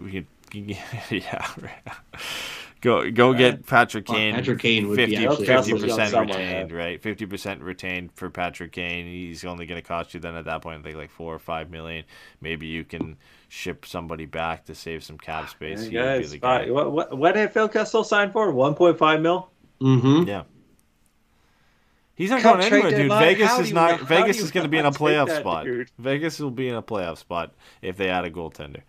Yeah. 1.11 1.47
Go 2.87 3.11
go 3.11 3.35
get 3.35 3.67
Patrick 3.67 4.09
Well, 4.09 4.17
Kane. 4.17 4.35
Patrick 4.37 4.61
Kane 4.61 4.87
would 4.87 4.97
be 4.97 5.07
50 5.17 5.27
actually- 5.27 5.47
Kessel's 5.47 5.83
percent 5.83 5.97
going 6.13 6.29
somewhere, 6.29 6.39
retained, 6.39 6.71
right? 6.73 7.03
Fifty 7.03 7.27
percent 7.27 7.61
retained 7.61 8.11
for 8.15 8.31
Patrick 8.31 8.71
Kane. 8.71 9.07
He's 9.07 9.45
only 9.45 9.67
going 9.67 9.83
to 9.83 9.87
cost 9.87 10.15
you 10.15 10.21
then 10.21 10.37
at 10.37 10.45
that 10.45 10.63
point, 10.63 10.79
I 10.79 10.83
think 10.85 10.97
like 10.97 11.11
four 11.11 11.35
or 11.35 11.41
five 11.41 11.69
million. 11.69 12.05
Maybe 12.41 12.69
you 12.69 12.85
can 12.85 13.17
ship 13.49 13.87
somebody 13.87 14.25
back 14.27 14.67
to 14.67 14.75
save 14.77 15.03
some 15.03 15.19
cap 15.19 15.49
space. 15.49 15.81
Hey, 15.81 15.85
He 15.87 15.91
be 15.91 15.97
guys, 15.97 16.31
the 16.31 16.39
guy. 16.39 16.71
what, 16.71 16.93
what, 16.93 17.19
what 17.19 17.35
did 17.35 17.51
Phil 17.53 17.69
Kessel 17.69 18.05
sign 18.05 18.31
for? 18.31 18.53
1.5 18.53 19.21
mil? 19.21 19.51
mm-hmm. 19.81 20.29
Yeah. 20.29 20.43
He's 22.15 22.31
not 22.31 22.41
Come 22.41 22.61
going 22.61 22.73
anywhere, 22.73 22.91
dude. 22.91 22.99
deadline. 23.01 23.23
Vegas 23.25 23.49
How 23.49 23.61
is 23.61 23.73
not. 23.73 24.01
not- 24.01 24.09
Vegas 24.09 24.41
is 24.41 24.51
going 24.51 24.65
to 24.65 24.71
be 24.71 24.79
in 24.79 24.87
a 24.87 24.91
playoff 25.03 25.27
that, 25.27 25.41
spot. 25.41 25.65
dude? 25.65 25.91
Vegas 25.99 26.39
will 26.39 26.51
be 26.51 26.69
in 26.69 26.75
a 26.75 26.83
playoff 26.83 27.19
spot 27.19 27.53
if 27.83 27.97
they 27.97 28.09
add 28.09 28.25
a 28.25 28.31
goaltender. 28.31 28.83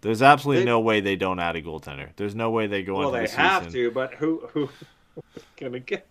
There's 0.00 0.22
absolutely 0.22 0.62
They- 0.62 0.70
no 0.70 0.80
way 0.80 1.00
they 1.00 1.16
don't 1.16 1.38
add 1.38 1.56
a 1.56 1.62
goaltender. 1.62 2.08
There's 2.16 2.34
no 2.34 2.50
way 2.50 2.66
they 2.66 2.82
go 2.82 2.96
on. 2.96 3.00
Well, 3.06 3.14
into 3.14 3.30
they 3.30 3.42
have 3.42 3.70
to, 3.72 3.90
but 3.90 4.14
who 4.14 4.48
who 4.52 4.68
gonna 5.56 5.80
get? 5.80 6.06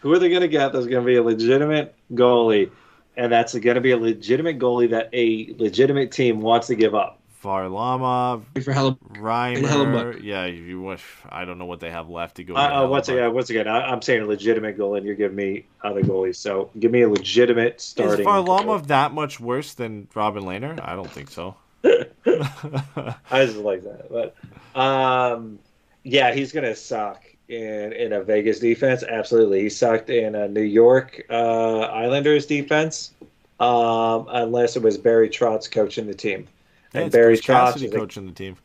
Who 0.00 0.12
are 0.12 0.18
they 0.18 0.30
gonna 0.30 0.48
get? 0.48 0.72
There's 0.72 0.86
gonna 0.86 1.04
be 1.04 1.16
a 1.16 1.22
legitimate 1.22 1.94
goalie, 2.12 2.70
and 3.16 3.32
that's 3.32 3.54
gonna 3.54 3.80
be 3.80 3.90
a 3.90 3.96
legitimate 3.98 4.58
goalie 4.58 4.90
that 4.90 5.10
a 5.12 5.54
legitimate 5.58 6.12
team 6.12 6.40
wants 6.40 6.68
to 6.68 6.74
give 6.74 6.94
up. 6.94 7.18
Varlamov, 7.42 8.44
For 8.62 8.72
Hell, 8.72 8.96
Reimer. 9.14 9.62
Hellebuyck. 9.64 10.22
Yeah, 10.22 10.46
you 10.46 10.80
wish. 10.80 11.02
I 11.28 11.44
don't 11.44 11.58
know 11.58 11.64
what 11.64 11.80
they 11.80 11.90
have 11.90 12.08
left 12.08 12.36
to 12.36 12.44
go. 12.44 12.54
Uh, 12.54 12.84
uh, 12.84 12.88
once 12.88 13.08
again, 13.08 13.34
once 13.34 13.50
again, 13.50 13.66
I, 13.66 13.82
I'm 13.90 14.00
saying 14.00 14.22
a 14.22 14.26
legitimate 14.26 14.78
goalie, 14.78 14.98
and 14.98 15.06
you're 15.06 15.16
giving 15.16 15.36
me 15.36 15.66
other 15.82 16.02
goalies. 16.02 16.36
So 16.36 16.70
give 16.78 16.92
me 16.92 17.02
a 17.02 17.08
legitimate 17.08 17.80
starting. 17.80 18.20
Is 18.20 18.24
starting. 18.24 18.46
Varlamov 18.46 18.86
that 18.86 19.12
much 19.12 19.40
worse 19.40 19.74
than 19.74 20.06
Robin 20.14 20.44
Lehner? 20.44 20.78
I 20.86 20.94
don't 20.94 21.10
think 21.10 21.30
so. 21.30 21.56
I 21.84 23.44
just 23.44 23.56
like 23.56 23.82
that, 23.84 24.08
but 24.10 24.36
um, 24.80 25.58
yeah, 26.04 26.32
he's 26.32 26.52
gonna 26.52 26.74
suck 26.76 27.22
in 27.48 27.92
in 27.92 28.12
a 28.12 28.22
Vegas 28.22 28.58
defense. 28.60 29.02
Absolutely, 29.02 29.62
he 29.62 29.68
sucked 29.68 30.10
in 30.10 30.34
a 30.34 30.48
New 30.48 30.62
York 30.62 31.24
uh, 31.30 31.80
Islanders 31.80 32.46
defense, 32.46 33.12
um, 33.60 34.26
unless 34.30 34.76
it 34.76 34.82
was 34.82 34.96
Barry 34.96 35.28
Trotz 35.28 35.70
coaching 35.70 36.06
the 36.06 36.14
team. 36.14 36.46
Yeah, 36.94 37.02
and 37.02 37.12
Barry 37.12 37.36
Trotz 37.36 37.44
Cassidy 37.72 37.86
is 37.86 37.94
a- 37.94 37.96
coaching 37.98 38.26
the 38.26 38.32
team. 38.32 38.56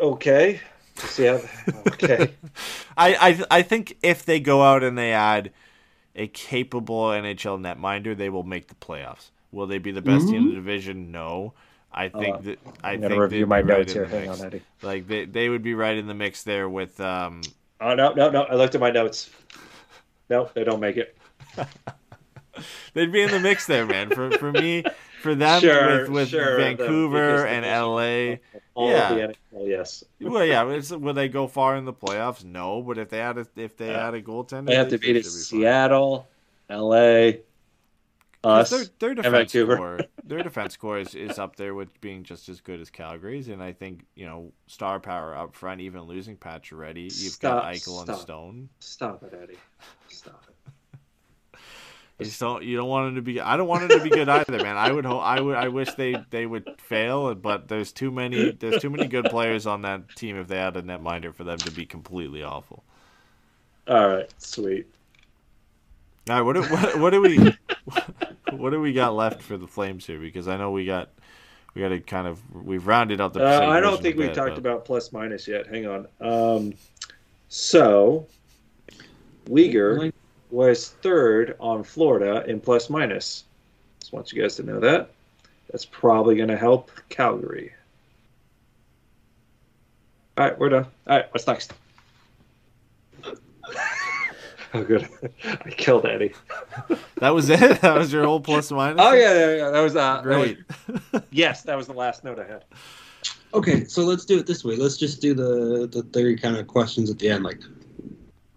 okay. 0.00 0.60
See 0.96 1.24
how? 1.24 1.40
Okay. 1.86 2.34
I, 2.96 3.14
I 3.14 3.44
I 3.58 3.62
think 3.62 3.96
if 4.02 4.24
they 4.24 4.38
go 4.40 4.62
out 4.62 4.82
and 4.82 4.98
they 4.98 5.12
add 5.12 5.52
a 6.14 6.26
capable 6.26 7.04
NHL 7.08 7.58
netminder, 7.60 8.16
they 8.16 8.28
will 8.28 8.42
make 8.42 8.68
the 8.68 8.74
playoffs. 8.74 9.30
Will 9.52 9.66
they 9.66 9.78
be 9.78 9.92
the 9.92 10.02
best 10.02 10.28
team 10.28 10.42
in 10.42 10.48
the 10.48 10.54
division? 10.56 11.12
No. 11.12 11.52
I 11.94 12.08
think 12.08 12.36
Uh, 12.36 12.40
that 12.42 12.58
I 12.82 12.96
think 12.96 13.12
review 13.20 13.40
they'd 13.40 13.48
my 13.48 13.62
be 13.62 13.68
right 13.68 13.78
notes 13.78 13.92
in 13.92 13.98
here. 13.98 14.06
the 14.08 14.16
Hang 14.18 14.28
mix. 14.28 14.40
on, 14.40 14.46
Eddie. 14.46 14.62
Like 14.80 15.06
they 15.06 15.24
they 15.26 15.48
would 15.50 15.62
be 15.62 15.74
right 15.74 15.96
in 15.96 16.06
the 16.06 16.14
mix 16.14 16.42
there 16.42 16.68
with 16.68 16.98
um 17.00 17.42
Oh 17.80 17.94
no, 17.94 18.12
no, 18.14 18.30
no! 18.30 18.42
I 18.44 18.54
looked 18.54 18.74
at 18.74 18.80
my 18.80 18.90
notes. 18.90 19.28
No, 20.30 20.48
they 20.54 20.64
don't 20.64 20.80
make 20.80 20.96
it. 20.96 21.16
they'd 22.94 23.12
be 23.12 23.22
in 23.22 23.30
the 23.30 23.40
mix 23.40 23.66
there, 23.66 23.86
man. 23.86 24.10
For 24.10 24.30
for 24.38 24.52
me, 24.52 24.84
for 25.20 25.34
them 25.34 25.60
Sure, 25.60 26.00
with 26.00 26.08
with 26.10 26.28
sure, 26.28 26.56
Vancouver 26.56 27.46
and. 27.46 27.64
LA. 27.66 28.36
All 28.74 28.88
Yeah. 28.90 29.10
of 29.12 29.16
the 29.16 29.36
NHL, 29.58 29.68
yes. 29.68 30.02
Well, 30.18 30.46
yeah, 30.46 30.62
will 30.96 31.12
they 31.12 31.28
go 31.28 31.46
far 31.46 31.76
in 31.76 31.84
the 31.84 31.92
playoffs? 31.92 32.42
No, 32.42 32.80
but 32.80 32.96
if 32.96 33.10
they 33.10 33.18
had 33.18 33.36
a, 33.36 33.46
if 33.54 33.76
they 33.76 33.88
Yeah. 33.88 34.06
had 34.06 34.14
a 34.14 34.22
goaltender, 34.22 34.66
They 34.66 34.76
have 34.76 34.88
to 34.88 34.98
beat 34.98 35.16
it. 35.16 35.24
be. 35.24 35.28
Seattle, 35.28 36.26
LA, 36.70 37.32
'Cause 37.32 37.40
us, 38.44 38.70
Their, 38.70 38.84
their 38.98 39.10
and 39.10 39.16
defense 39.22 39.52
Vancouver. 39.52 39.76
core, 39.76 40.00
their 40.24 40.42
defense 40.42 40.76
core 40.76 40.98
is, 40.98 41.14
is 41.14 41.38
up 41.38 41.56
there 41.56 41.74
with 41.74 42.00
being 42.00 42.24
just 42.24 42.48
as 42.48 42.60
good 42.60 42.80
as 42.80 42.90
Calgary's, 42.90 43.48
and 43.48 43.62
I 43.62 43.72
think 43.72 44.04
you 44.14 44.26
know 44.26 44.52
star 44.66 44.98
power 45.00 45.34
up 45.36 45.54
front, 45.54 45.80
even 45.80 46.02
losing 46.02 46.36
Pacioretty, 46.36 47.04
you've 47.22 47.38
got 47.40 47.62
Stop, 47.62 47.64
Eichel 47.64 48.08
and. 48.08 48.18
Stone. 48.18 48.68
Stop 48.80 49.22
it, 49.22 49.38
Eddie. 49.40 49.58
Stop 50.08 50.44
it. 50.48 50.48
You 52.18 52.26
just 52.26 52.38
don't 52.38 52.62
you 52.62 52.76
don't 52.76 52.88
want 52.88 53.08
him 53.08 53.14
to 53.16 53.22
be. 53.22 53.40
I 53.40 53.56
don't 53.56 53.66
want 53.66 53.82
him 53.84 53.98
to 53.98 54.04
be 54.04 54.10
good 54.10 54.28
either, 54.28 54.58
man. 54.62 54.76
I 54.76 54.92
would 54.92 55.04
hope. 55.04 55.22
I 55.22 55.40
would. 55.40 55.56
I 55.56 55.68
wish 55.68 55.92
they 55.94 56.14
they 56.30 56.46
would 56.46 56.68
fail, 56.78 57.34
but 57.34 57.66
there's 57.68 57.90
too 57.90 58.12
many. 58.12 58.52
There's 58.52 58.80
too 58.80 58.90
many 58.90 59.08
good 59.08 59.24
players 59.24 59.66
on 59.66 59.82
that 59.82 60.14
team. 60.14 60.36
If 60.36 60.46
they 60.46 60.58
had 60.58 60.76
a 60.76 60.82
netminder 60.82 61.34
for 61.34 61.42
them 61.42 61.58
to 61.58 61.70
be 61.72 61.84
completely 61.84 62.44
awful. 62.44 62.84
All 63.88 64.06
right, 64.08 64.30
sweet. 64.38 64.86
All 66.30 66.36
right, 66.36 66.42
what 66.42 66.52
do, 66.52 66.62
what, 66.62 66.98
what 67.00 67.10
do 67.10 67.20
we 67.22 67.38
what 67.84 68.31
do 68.70 68.80
we 68.80 68.92
got 68.92 69.14
left 69.14 69.42
for 69.42 69.56
the 69.56 69.66
Flames 69.66 70.06
here? 70.06 70.18
Because 70.18 70.48
I 70.48 70.56
know 70.56 70.70
we 70.70 70.84
got 70.84 71.10
we 71.74 71.82
got 71.82 71.88
to 71.88 72.00
kind 72.00 72.26
of 72.26 72.40
we've 72.54 72.86
rounded 72.86 73.20
out 73.20 73.32
the. 73.32 73.44
Uh, 73.44 73.68
I 73.68 73.80
don't 73.80 74.00
think 74.02 74.16
we 74.16 74.26
bit, 74.26 74.34
talked 74.34 74.50
but- 74.50 74.58
about 74.58 74.84
plus 74.84 75.12
minus 75.12 75.48
yet. 75.48 75.66
Hang 75.66 75.86
on. 75.86 76.06
Um, 76.20 76.74
so, 77.48 78.26
Weegar 79.46 80.12
was 80.50 80.90
third 81.02 81.56
on 81.60 81.82
Florida 81.82 82.44
in 82.46 82.60
plus 82.60 82.90
minus. 82.90 83.44
Just 84.00 84.12
want 84.12 84.32
you 84.32 84.42
guys 84.42 84.56
to 84.56 84.62
know 84.62 84.80
that. 84.80 85.10
That's 85.70 85.84
probably 85.84 86.36
going 86.36 86.48
to 86.48 86.56
help 86.56 86.90
Calgary. 87.08 87.72
All 90.36 90.44
right, 90.44 90.58
we're 90.58 90.68
done. 90.68 90.86
All 91.06 91.16
right, 91.16 91.26
what's 91.32 91.46
next? 91.46 91.72
Oh, 94.74 94.84
good. 94.84 95.08
I 95.44 95.70
killed 95.70 96.06
Eddie. 96.06 96.32
That 97.18 97.30
was 97.30 97.48
it. 97.50 97.80
That 97.80 97.96
was 97.96 98.12
your 98.12 98.24
whole 98.24 98.40
plus 98.40 98.70
minus. 98.70 98.96
Oh 99.00 99.12
yeah, 99.12 99.32
yeah, 99.34 99.56
yeah. 99.56 99.70
That 99.70 99.80
was 99.80 99.96
uh, 99.96 100.22
that 100.22 100.38
was- 100.38 100.54
great. 101.12 101.22
yes, 101.30 101.62
that 101.62 101.76
was 101.76 101.86
the 101.86 101.92
last 101.94 102.24
note 102.24 102.38
I 102.38 102.44
had. 102.46 102.64
Okay, 103.54 103.84
so 103.84 104.02
let's 104.02 104.24
do 104.24 104.38
it 104.38 104.46
this 104.46 104.64
way. 104.64 104.76
Let's 104.76 104.96
just 104.96 105.20
do 105.20 105.34
the 105.34 105.86
the 105.90 106.02
three 106.12 106.36
kind 106.36 106.56
of 106.56 106.66
questions 106.66 107.10
at 107.10 107.18
the 107.18 107.28
end, 107.28 107.44
like 107.44 107.60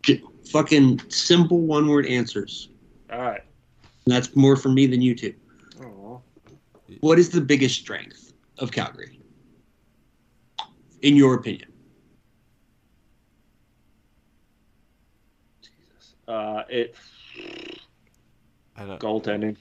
j- 0.03 0.23
fucking 0.49 1.01
simple 1.09 1.59
one 1.61 1.87
word 1.87 2.05
answers. 2.05 2.69
All 3.11 3.21
right. 3.21 3.41
And 4.05 4.13
that's 4.15 4.35
more 4.35 4.55
for 4.55 4.69
me 4.69 4.87
than 4.87 5.01
you 5.01 5.15
two. 5.15 5.33
Oh. 5.81 6.21
What 7.01 7.19
is 7.19 7.29
the 7.29 7.41
biggest 7.41 7.75
strength 7.79 8.33
of 8.59 8.71
Calgary, 8.71 9.19
in 11.01 11.15
your 11.15 11.33
opinion? 11.35 11.71
Uh, 16.27 16.63
it 16.69 16.95
I, 18.77 18.85
don't, 18.85 18.99
goaltending. 18.99 19.57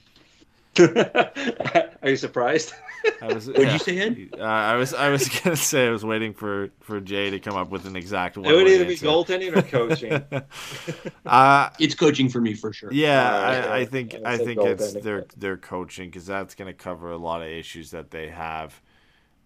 Are 2.03 2.09
you 2.09 2.15
surprised? 2.17 2.73
I 3.21 3.27
was. 3.31 3.47
What'd 3.47 3.63
yeah. 3.63 3.73
you 3.73 3.79
say, 3.79 3.99
Ed? 3.99 4.29
Uh, 4.37 4.43
I 4.43 4.75
was. 4.75 4.93
I 4.93 5.09
was 5.09 5.29
gonna 5.43 5.55
say 5.55 5.87
I 5.87 5.91
was 5.91 6.03
waiting 6.03 6.33
for 6.33 6.69
for 6.81 6.99
Jay 6.99 7.29
to 7.29 7.39
come 7.39 7.55
up 7.55 7.69
with 7.69 7.85
an 7.85 7.95
exact 7.95 8.35
one. 8.35 8.45
it 8.45 8.53
would 8.53 8.63
word 8.63 8.71
either 8.71 8.85
be 8.85 8.97
goaltending 8.97 9.55
or 9.55 9.61
coaching. 9.61 10.11
uh, 11.25 11.69
It's 11.79 11.95
coaching 11.95 12.29
for 12.29 12.41
me 12.41 12.55
for 12.55 12.73
sure. 12.73 12.91
yeah, 12.91 13.29
Uh, 13.29 13.37
I, 13.71 13.77
I 13.79 13.85
think 13.85 14.15
I 14.25 14.33
I 14.33 14.37
think 14.37 14.59
it's 14.59 14.93
goaltending, 14.93 15.03
their 15.03 15.19
but- 15.21 15.39
their 15.39 15.57
coaching 15.57 16.09
because 16.09 16.25
that's 16.25 16.55
going 16.55 16.67
to 16.67 16.73
cover 16.73 17.11
a 17.11 17.17
lot 17.17 17.41
of 17.41 17.47
issues 17.47 17.91
that 17.91 18.11
they 18.11 18.29
have. 18.29 18.81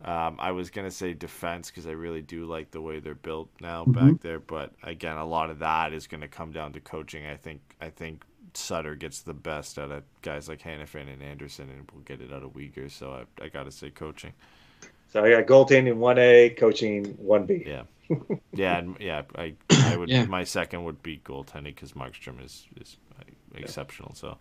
Um, 0.04 0.38
I 0.40 0.52
was 0.52 0.70
gonna 0.70 0.92
say 0.92 1.14
defense 1.14 1.70
because 1.70 1.86
I 1.86 1.92
really 1.92 2.22
do 2.22 2.46
like 2.46 2.72
the 2.72 2.82
way 2.82 3.00
they're 3.00 3.16
built 3.16 3.50
now 3.60 3.84
back 3.86 4.22
there, 4.22 4.40
but 4.40 4.74
again, 4.84 5.18
a 5.18 5.26
lot 5.26 5.50
of 5.50 5.60
that 5.60 5.92
is 5.92 6.08
going 6.08 6.22
to 6.22 6.28
come 6.30 6.52
down 6.54 6.72
to 6.74 6.80
coaching. 6.80 7.26
I 7.26 7.36
think 7.36 7.60
I 7.82 7.90
think 7.90 8.24
Sutter 8.54 8.96
gets 8.96 9.22
the 9.22 9.34
best 9.34 9.78
out 9.78 9.92
of 9.92 10.04
guys 10.22 10.48
like 10.48 10.62
Hanifin 10.62 11.12
and 11.12 11.22
Andersson, 11.22 11.70
and 11.70 11.90
we'll 11.94 12.04
get 12.04 12.22
it 12.22 12.32
out 12.32 12.44
of 12.44 12.52
Weegar. 12.54 12.90
So 12.90 13.12
I, 13.42 13.44
I 13.44 13.50
got 13.50 13.64
to 13.66 13.72
say 13.72 13.90
coaching. 13.90 14.32
so 15.10 15.22
I 15.24 15.32
got 15.32 15.46
goaltending 15.48 15.96
one 15.98 16.18
A, 16.18 16.50
coaching 16.52 17.06
one 17.18 17.46
B. 17.46 17.64
Yeah. 17.66 17.84
Yeah, 18.54 18.78
and 18.80 18.96
yeah, 19.02 19.24
I 19.36 19.54
I 19.70 19.98
would 19.98 20.08
Yeah. 20.16 20.26
my 20.26 20.46
second 20.46 20.86
would 20.86 21.04
be 21.04 21.18
goaltending 21.26 21.76
because 21.76 21.92
Markstrom 21.92 22.44
is 22.44 22.66
is 22.80 22.96
uh, 23.20 23.24
exceptional. 23.54 24.16
So 24.16 24.38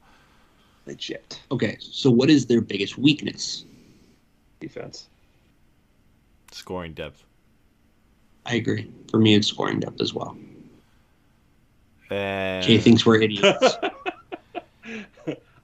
Legit 0.87 1.41
Okay, 1.51 1.77
so 1.81 2.11
what 2.11 2.31
is 2.31 2.47
their 2.47 2.61
biggest 2.61 2.97
weakness? 2.97 3.65
defense. 4.61 5.09
Scoring 6.53 6.95
depth. 6.95 7.25
I 8.47 8.55
agree. 8.55 8.91
For 9.11 9.19
me, 9.19 9.35
it's 9.35 9.49
scoring 9.49 9.81
depth 9.81 10.01
as 10.01 10.15
well. 10.15 10.37
And 12.11 12.65
Jay 12.65 12.79
thinks 12.79 13.05
we're 13.05 13.21
idiots. 13.21 13.77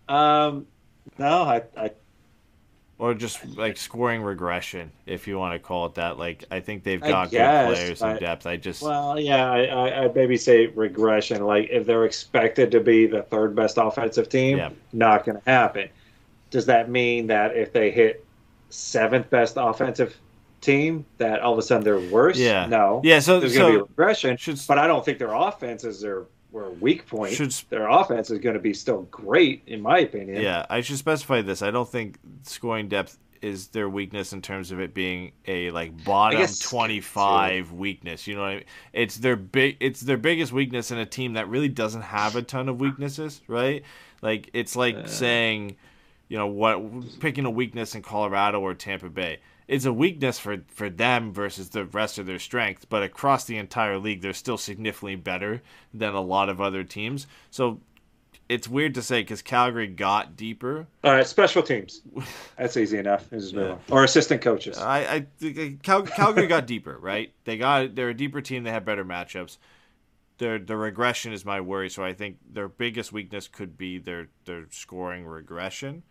Um, 0.06 0.66
no, 1.18 1.42
I, 1.44 1.62
I 1.76 1.90
or 2.98 3.14
just 3.14 3.44
like 3.56 3.76
scoring 3.76 4.22
regression, 4.22 4.92
if 5.06 5.26
you 5.26 5.38
want 5.38 5.54
to 5.54 5.58
call 5.58 5.86
it 5.86 5.94
that. 5.94 6.18
Like 6.18 6.44
I 6.50 6.60
think 6.60 6.84
they've 6.84 7.00
got 7.00 7.30
guess, 7.30 7.68
good 7.68 7.74
players 7.74 8.02
in 8.02 8.16
depth. 8.18 8.46
I 8.46 8.56
just 8.56 8.82
well, 8.82 9.18
yeah, 9.18 9.50
I, 9.50 9.64
I, 9.64 10.04
I'd 10.04 10.14
maybe 10.14 10.36
say 10.36 10.66
regression. 10.66 11.44
Like 11.44 11.68
if 11.70 11.86
they're 11.86 12.04
expected 12.04 12.70
to 12.72 12.80
be 12.80 13.06
the 13.06 13.22
third 13.22 13.54
best 13.56 13.78
offensive 13.78 14.28
team, 14.28 14.58
Yeah. 14.58 14.70
not 14.92 15.24
going 15.24 15.40
to 15.40 15.50
happen. 15.50 15.88
Does 16.50 16.66
that 16.66 16.88
mean 16.90 17.26
that 17.28 17.56
if 17.56 17.72
they 17.72 17.90
hit 17.90 18.24
seventh 18.70 19.28
best 19.30 19.54
offensive 19.56 20.16
team, 20.64 21.04
that 21.18 21.40
all 21.40 21.52
of 21.52 21.58
a 21.58 21.62
sudden 21.62 21.84
they're 21.84 21.98
worse? 21.98 22.38
Yeah. 22.38 22.66
no. 22.66 23.00
yeah. 23.04 23.20
So 23.20 23.40
there's 23.40 23.56
going 23.56 23.72
to 23.72 23.78
be 23.78 23.82
so 23.82 23.86
regression, 23.86 24.36
should 24.36 24.60
but 24.66 24.78
I 24.78 24.86
don't 24.86 25.04
think 25.04 25.18
their 25.18 25.34
offense 25.34 25.84
is 25.84 26.00
their, 26.00 26.24
their 26.52 26.70
weak 26.70 27.06
point. 27.06 27.34
should 27.34 27.52
their 27.70 27.88
offense 27.88 28.30
is 28.30 28.38
going 28.38 28.54
to 28.54 28.60
be 28.60 28.74
still 28.74 29.02
great, 29.02 29.62
in 29.66 29.80
my 29.80 29.98
opinion. 29.98 30.42
Yeah, 30.42 30.66
I 30.70 30.80
should 30.80 30.98
specify 30.98 31.42
this. 31.42 31.62
I 31.62 31.70
don't 31.70 31.88
think 31.88 32.18
scoring 32.42 32.88
depth 32.88 33.18
is 33.44 33.66
their 33.68 33.90
weakness 33.90 34.32
in 34.32 34.40
terms 34.40 34.72
of 34.72 34.80
it 34.80 34.94
being 34.94 35.30
a 35.46 35.70
like 35.70 36.02
bottom 36.02 36.40
guess 36.40 36.58
twenty 36.58 37.00
five 37.00 37.70
weakness. 37.72 38.26
You 38.26 38.36
know 38.36 38.40
what 38.40 38.48
I 38.48 38.54
mean? 38.54 38.64
It's 38.94 39.18
their 39.18 39.36
big 39.36 39.76
it's 39.80 40.00
their 40.00 40.16
biggest 40.16 40.50
weakness 40.50 40.90
in 40.90 40.96
a 40.96 41.04
team 41.04 41.34
that 41.34 41.46
really 41.48 41.68
doesn't 41.68 42.00
have 42.00 42.36
a 42.36 42.42
ton 42.42 42.70
of 42.70 42.80
weaknesses, 42.80 43.42
right? 43.46 43.82
Like 44.22 44.48
it's 44.54 44.76
like 44.76 45.08
saying, 45.08 45.76
you 46.28 46.38
know, 46.38 46.46
what 46.46 47.20
picking 47.20 47.44
a 47.44 47.50
weakness 47.50 47.94
in 47.94 48.00
Colorado 48.00 48.62
or 48.62 48.72
Tampa 48.72 49.10
Bay. 49.10 49.40
It's 49.66 49.84
a 49.86 49.92
weakness 49.92 50.38
for, 50.38 50.58
for 50.68 50.90
them 50.90 51.32
versus 51.32 51.70
the 51.70 51.84
rest 51.86 52.18
of 52.18 52.26
their 52.26 52.38
strength, 52.38 52.86
but 52.90 53.02
across 53.02 53.44
the 53.44 53.56
entire 53.56 53.98
league, 53.98 54.20
they're 54.20 54.32
still 54.34 54.58
significantly 54.58 55.16
better 55.16 55.62
than 55.92 56.14
a 56.14 56.20
lot 56.20 56.48
of 56.50 56.60
other 56.60 56.84
teams. 56.84 57.26
So 57.50 57.80
it's 58.48 58.68
weird 58.68 58.94
to 58.96 59.02
say 59.02 59.22
because 59.22 59.40
Calgary 59.40 59.86
got 59.86 60.36
deeper. 60.36 60.86
All 61.02 61.12
right, 61.12 61.26
special 61.26 61.62
teams. 61.62 62.02
That's 62.58 62.76
easy 62.76 62.98
enough. 62.98 63.26
Let's 63.32 63.44
just 63.44 63.54
move 63.54 63.70
on. 63.72 63.80
Or 63.90 64.04
assistant 64.04 64.42
coaches. 64.42 64.76
I, 64.78 65.26
I 65.40 65.76
Cal- 65.82 66.02
Calgary 66.02 66.46
got 66.46 66.66
deeper, 66.66 66.98
right? 67.00 67.32
They 67.44 67.56
got 67.56 67.94
they're 67.94 68.10
a 68.10 68.14
deeper 68.14 68.42
team. 68.42 68.64
They 68.64 68.70
have 68.70 68.84
better 68.84 69.04
matchups. 69.04 69.56
their 70.38 70.58
the 70.58 70.76
regression 70.76 71.32
is 71.32 71.46
my 71.46 71.62
worry. 71.62 71.88
So 71.88 72.04
I 72.04 72.12
think 72.12 72.36
their 72.52 72.68
biggest 72.68 73.12
weakness 73.14 73.48
could 73.48 73.78
be 73.78 73.96
their 73.98 74.28
their 74.44 74.66
scoring 74.70 75.24
regression, 75.26 76.02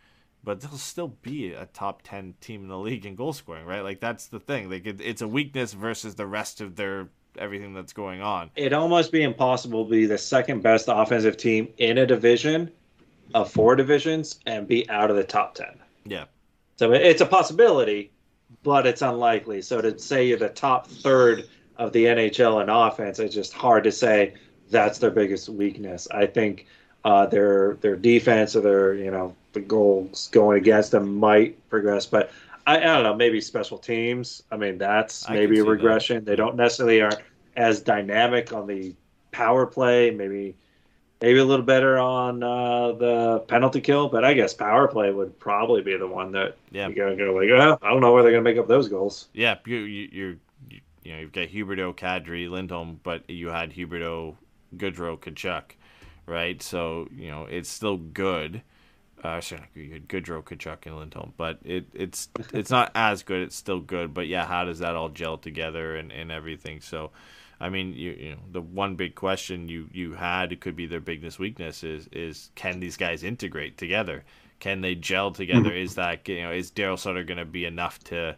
but 0.44 0.62
they'll 0.62 0.72
still 0.72 1.16
be 1.22 1.54
a 1.54 1.66
top 1.68 2.02
ten 2.04 2.36
team 2.42 2.64
in 2.64 2.68
the 2.68 2.78
league 2.78 3.06
in 3.06 3.16
goal 3.16 3.34
scoring, 3.34 3.66
right? 3.66 3.82
Like 3.82 4.00
that's 4.00 4.28
the 4.28 4.40
thing. 4.40 4.70
Like 4.70 4.86
it, 4.86 5.02
it's 5.02 5.22
a 5.22 5.28
weakness 5.28 5.74
versus 5.74 6.16
the 6.16 6.28
rest 6.28 6.62
of 6.62 6.76
their 6.76 7.10
everything 7.38 7.74
that's 7.74 7.94
going 7.94 8.22
on. 8.22 8.52
It'd 8.56 8.74
almost 8.74 9.12
be 9.12 9.24
impossible 9.24 9.86
to 9.86 9.92
be 9.92 10.06
the 10.06 10.18
second 10.18 10.62
best 10.62 10.86
offensive 10.88 11.38
team 11.38 11.68
in 11.78 11.98
a 11.98 12.06
division 12.06 12.72
of 13.34 13.52
four 13.52 13.76
divisions 13.76 14.40
and 14.46 14.68
be 14.68 14.88
out 14.90 15.10
of 15.10 15.16
the 15.16 15.24
top 15.24 15.56
10. 15.56 15.68
Yeah. 16.06 16.26
So 16.76 16.92
it's 16.92 17.22
a 17.22 17.26
possibility, 17.26 18.12
but 18.64 18.86
it's 18.86 19.02
unlikely. 19.02 19.62
So 19.62 19.82
to 19.82 19.98
say 19.98 20.28
you're 20.28 20.38
the 20.38 20.50
top 20.50 20.88
third 20.88 21.48
of 21.78 21.94
the 21.94 22.06
NHL 22.06 22.62
in 22.62 22.70
offense, 22.70 23.20
it's 23.20 23.34
just 23.34 23.54
hard 23.54 23.84
to 23.86 23.92
say 23.92 24.34
that's 24.70 25.00
their 25.00 25.12
biggest 25.12 25.50
weakness. 25.50 26.08
I 26.12 26.26
think 26.26 26.68
uh, 27.04 27.26
their 27.28 27.76
their 27.82 27.96
defense 27.96 28.56
or 28.56 28.62
their 28.62 28.94
you 28.96 29.12
know 29.12 29.36
the 29.54 29.62
goals 29.62 30.30
going 30.32 30.58
against 30.58 30.92
them 30.92 31.16
might 31.18 31.68
progress, 31.70 32.06
but 32.06 32.32
I, 32.66 32.78
I 32.78 32.80
don't 32.82 33.04
know. 33.04 33.16
Maybe 33.16 33.42
special 33.42 33.78
teams. 33.78 34.44
I 34.52 34.58
mean, 34.58 34.78
that's 34.78 35.30
I 35.30 35.34
maybe 35.34 35.56
a 35.56 35.58
see 35.58 35.62
that. 35.64 35.70
regression. 35.70 36.26
They 36.26 36.36
don't 36.36 36.56
necessarily 36.56 37.02
aren't 37.02 37.20
as 37.56 37.82
dynamic 37.82 38.52
on 38.54 38.68
the 38.68 38.96
power 39.32 39.66
play. 39.66 40.12
Maybe 40.12 40.56
maybe 41.22 41.40
a 41.40 41.46
little 41.46 41.66
better 41.66 41.98
on 42.00 42.42
uh, 42.44 42.92
the 42.94 43.40
penalty 43.48 43.80
kill, 43.82 44.10
but 44.10 44.26
I 44.26 44.34
guess 44.34 44.54
power 44.54 44.88
play 44.88 45.12
would 45.12 45.38
probably 45.40 45.82
be 45.82 45.96
the 45.98 46.08
one 46.08 46.32
that 46.34 46.58
Yeah. 46.72 46.88
you're 46.90 47.06
gonna 47.06 47.16
go 47.18 47.34
like, 47.34 47.50
well, 47.50 47.80
I 47.82 47.90
don't 47.90 48.02
know 48.02 48.12
where 48.14 48.24
they're 48.24 48.32
gonna 48.32 48.44
make 48.44 48.58
up 48.58 48.68
those 48.68 48.88
goals. 48.90 49.28
Yeah, 49.34 49.56
you, 49.66 49.78
you 49.78 50.10
you're 50.12 50.36
you, 50.70 50.80
you 51.04 51.14
know 51.14 51.20
you've 51.20 51.32
got 51.34 51.50
Huberdeau, 51.50 51.96
Kadri, 51.96 52.50
Lindholm, 52.50 53.00
but 53.04 53.30
you 53.30 53.48
had 53.50 53.72
Huberdeau, 53.74 54.36
Gaudreau, 54.78 55.18
Tkachuk, 55.20 55.64
right? 56.26 56.62
So 56.62 57.08
you 57.16 57.30
know 57.30 57.44
it's 57.46 57.70
still 57.70 57.98
good. 57.98 58.62
Uh, 59.24 59.40
sorry, 59.40 59.64
you 59.74 59.94
had 59.94 60.10
Gaudreau, 60.10 60.44
Tkachuk, 60.44 60.86
and 60.86 60.98
Lindholm, 60.98 61.34
but 61.38 61.60
it 61.64 61.86
it's 61.94 62.28
it's 62.54 62.70
not 62.70 62.92
as 62.94 63.24
good. 63.24 63.42
It's 63.42 63.56
still 63.56 63.80
good, 63.80 64.14
but 64.14 64.28
yeah, 64.28 64.46
how 64.46 64.66
does 64.66 64.80
that 64.80 64.96
all 64.96 65.08
gel 65.10 65.38
together 65.38 65.96
and, 65.96 66.12
and 66.12 66.30
everything? 66.30 66.82
So, 66.82 67.12
I 67.60 67.70
mean, 67.70 67.94
you 67.94 68.12
you 68.12 68.32
know 68.32 68.42
the 68.52 68.62
one 68.62 68.96
big 68.96 69.16
question 69.16 69.70
you 69.70 69.88
you 69.94 70.14
had 70.14 70.52
it 70.52 70.60
could 70.60 70.76
be 70.76 70.88
their 70.88 71.00
biggest 71.00 71.40
weakness 71.40 71.84
is 71.86 72.10
is 72.12 72.50
can 72.56 72.82
these 72.82 72.98
guys 72.98 73.24
integrate 73.24 73.78
together? 73.78 74.26
Can 74.60 74.82
they 74.82 74.94
gel 74.94 75.32
together? 75.32 75.72
Is 75.74 75.96
that 75.96 76.28
you 76.28 76.42
know 76.42 76.52
is 76.52 76.70
Darryl 76.70 77.00
Sutter 77.00 77.24
going 77.24 77.38
to 77.38 77.46
be 77.46 77.64
enough 77.64 78.00
to 78.06 78.36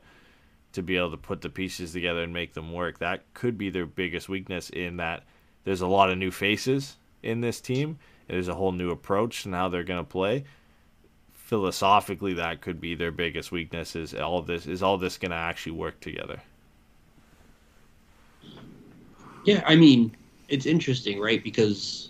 to 0.73 0.83
be 0.83 0.97
able 0.97 1.11
to 1.11 1.17
put 1.17 1.41
the 1.41 1.49
pieces 1.49 1.93
together 1.93 2.21
and 2.21 2.33
make 2.33 2.53
them 2.53 2.71
work. 2.71 2.99
That 2.99 3.23
could 3.33 3.57
be 3.57 3.69
their 3.69 3.85
biggest 3.85 4.27
weakness 4.27 4.69
in 4.69 4.97
that 4.97 5.23
there's 5.63 5.81
a 5.81 5.87
lot 5.87 6.11
of 6.11 6.17
new 6.17 6.31
faces 6.31 6.97
in 7.23 7.41
this 7.41 7.61
team. 7.61 7.97
There's 8.27 8.49
a 8.49 8.55
whole 8.55 8.73
new 8.73 8.91
approach 8.91 9.45
and 9.45 9.55
how 9.55 9.69
they're 9.69 9.83
going 9.83 10.03
to 10.03 10.09
play. 10.09 10.43
Philosophically, 11.45 12.33
that 12.33 12.59
could 12.59 12.81
be 12.81 12.95
their 12.95 13.11
biggest 13.11 13.51
weakness. 13.51 13.95
Is 13.95 14.15
all 14.15 14.41
this 14.41 14.65
is 14.65 14.81
all 14.81 14.97
this 14.97 15.19
going 15.19 15.29
to 15.29 15.37
actually 15.37 15.73
work 15.73 15.99
together? 15.99 16.41
Yeah, 19.43 19.63
I 19.67 19.75
mean, 19.75 20.17
it's 20.49 20.65
interesting, 20.65 21.19
right? 21.19 21.43
Because 21.43 22.09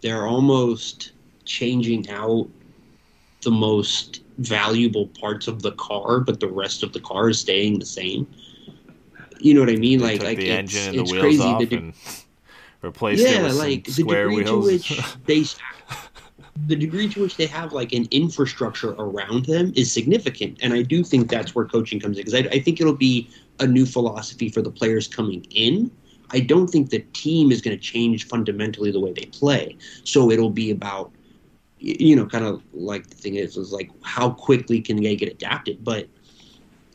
they're 0.00 0.26
almost 0.26 1.12
changing 1.44 2.08
out 2.08 2.48
the 3.42 3.50
most 3.50 4.22
valuable 4.38 5.08
parts 5.20 5.48
of 5.48 5.60
the 5.60 5.72
car, 5.72 6.20
but 6.20 6.40
the 6.40 6.48
rest 6.48 6.82
of 6.82 6.94
the 6.94 7.00
car 7.00 7.28
is 7.28 7.38
staying 7.38 7.78
the 7.78 7.84
same. 7.84 8.26
You 9.38 9.52
know 9.52 9.60
what 9.60 9.68
I 9.68 9.76
mean? 9.76 9.98
They 9.98 10.12
like, 10.18 10.22
like 10.22 10.38
the 10.38 10.48
it's, 10.48 10.74
engine 10.74 10.98
and 10.98 11.06
the 11.06 11.12
wheels 11.12 11.22
crazy. 11.22 11.42
off 11.42 11.58
the 11.58 11.66
de- 11.66 11.76
and 11.76 11.94
replaced 12.80 13.22
it 13.22 13.32
yeah, 13.32 13.42
with 13.42 13.56
like 13.56 13.84
some 13.86 13.94
the 13.96 14.02
square 14.02 14.28
degree 14.28 14.44
to 14.44 14.52
wheels. 14.52 14.64
which 14.64 15.02
they 15.26 15.44
the 16.66 16.76
degree 16.76 17.08
to 17.08 17.22
which 17.22 17.36
they 17.36 17.46
have 17.46 17.72
like 17.72 17.92
an 17.92 18.06
infrastructure 18.10 18.90
around 18.92 19.46
them 19.46 19.72
is 19.74 19.92
significant. 19.92 20.58
And 20.62 20.72
i 20.72 20.82
do 20.82 21.02
think 21.02 21.30
that's 21.30 21.54
where 21.54 21.64
coaching 21.64 22.00
comes 22.00 22.18
in 22.18 22.24
because 22.24 22.34
I, 22.34 22.48
I 22.50 22.60
think 22.60 22.80
it'll 22.80 22.94
be 22.94 23.28
a 23.60 23.66
new 23.66 23.86
philosophy 23.86 24.48
for 24.48 24.62
the 24.62 24.70
players 24.70 25.08
coming 25.08 25.46
in. 25.50 25.90
I 26.30 26.40
don't 26.40 26.68
think 26.68 26.90
the 26.90 27.00
team 27.12 27.52
is 27.52 27.60
going 27.60 27.76
to 27.76 27.82
change 27.82 28.26
fundamentally 28.26 28.90
the 28.90 29.00
way 29.00 29.12
they 29.12 29.26
play. 29.26 29.76
So 30.04 30.30
it'll 30.30 30.50
be 30.50 30.70
about 30.70 31.12
you 31.78 32.14
know 32.14 32.26
kind 32.26 32.44
of 32.44 32.62
like 32.72 33.08
the 33.08 33.16
thing 33.16 33.34
is 33.34 33.56
is 33.56 33.72
like 33.72 33.90
how 34.02 34.30
quickly 34.30 34.80
can 34.80 35.02
they 35.02 35.16
get 35.16 35.30
adapted? 35.30 35.82
But 35.82 36.08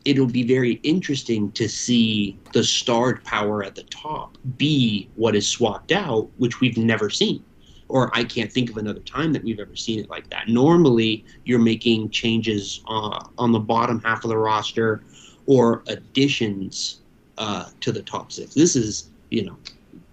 it'll 0.04 0.26
be 0.26 0.42
very 0.42 0.74
interesting 0.82 1.52
to 1.52 1.68
see 1.68 2.38
the 2.52 2.64
starred 2.64 3.22
power 3.24 3.62
at 3.62 3.74
the 3.74 3.82
top 3.84 4.38
be 4.56 5.10
what 5.16 5.36
is 5.36 5.46
swapped 5.46 5.92
out, 5.92 6.30
which 6.38 6.60
we've 6.60 6.78
never 6.78 7.10
seen. 7.10 7.44
Or 7.88 8.10
I 8.14 8.24
can't 8.24 8.52
think 8.52 8.68
of 8.70 8.76
another 8.76 9.00
time 9.00 9.32
that 9.32 9.42
we've 9.42 9.58
ever 9.60 9.74
seen 9.74 9.98
it 10.00 10.10
like 10.10 10.28
that. 10.30 10.48
Normally, 10.48 11.24
you're 11.44 11.58
making 11.58 12.10
changes 12.10 12.82
uh, 12.86 13.24
on 13.38 13.52
the 13.52 13.58
bottom 13.58 14.00
half 14.02 14.24
of 14.24 14.28
the 14.30 14.36
roster 14.36 15.02
or 15.46 15.82
additions 15.86 17.00
uh, 17.38 17.66
to 17.80 17.90
the 17.92 18.02
top 18.02 18.30
six. 18.30 18.54
This 18.54 18.76
is, 18.76 19.08
you 19.30 19.46
know, 19.46 19.56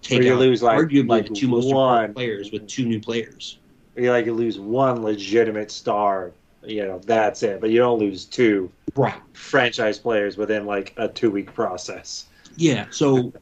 take 0.00 0.22
you 0.22 0.32
out 0.32 0.38
lose, 0.38 0.62
like- 0.62 0.78
arguably 0.78 1.08
like 1.08 1.28
the 1.28 1.34
two 1.34 1.48
most 1.48 1.66
important 1.66 2.14
players 2.14 2.50
with 2.52 2.66
two 2.66 2.86
new 2.86 3.00
players. 3.00 3.58
You 3.96 4.10
like 4.10 4.26
you 4.26 4.34
lose 4.34 4.58
one 4.58 5.02
legitimate 5.02 5.70
star, 5.70 6.32
you 6.64 6.86
know, 6.86 7.00
that's 7.04 7.42
it. 7.42 7.60
But 7.60 7.70
you 7.70 7.78
don't 7.78 7.98
lose 7.98 8.24
two 8.24 8.70
Right. 8.94 9.20
franchise 9.34 9.98
players 9.98 10.36
within 10.36 10.64
like 10.66 10.94
a 10.96 11.08
two 11.08 11.30
week 11.30 11.52
process. 11.52 12.26
Yeah. 12.56 12.86
So, 12.90 13.32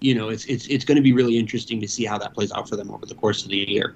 you 0.00 0.14
know, 0.14 0.28
it's 0.28 0.44
it's 0.46 0.66
it's 0.66 0.84
going 0.84 0.96
to 0.96 1.02
be 1.02 1.12
really 1.12 1.38
interesting 1.38 1.80
to 1.80 1.88
see 1.88 2.04
how 2.04 2.18
that 2.18 2.34
plays 2.34 2.52
out 2.52 2.68
for 2.68 2.76
them 2.76 2.90
over 2.90 3.06
the 3.06 3.14
course 3.14 3.44
of 3.44 3.50
the 3.50 3.56
year. 3.56 3.94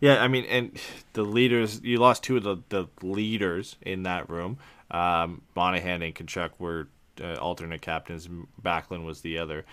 Yeah, 0.00 0.22
I 0.22 0.28
mean, 0.28 0.44
and 0.44 0.78
the 1.14 1.22
leaders, 1.22 1.80
you 1.82 1.98
lost 1.98 2.22
two 2.22 2.36
of 2.36 2.42
the, 2.42 2.58
the 2.68 2.86
leaders 3.02 3.76
in 3.80 4.02
that 4.02 4.28
room. 4.28 4.58
Um, 4.90 5.42
Monahan 5.54 6.02
and 6.02 6.14
Tkachuk 6.14 6.50
were 6.58 6.88
uh, 7.20 7.34
alternate 7.36 7.80
captains. 7.80 8.28
Backlund 8.62 9.04
was 9.04 9.22
the 9.22 9.38
other. 9.38 9.64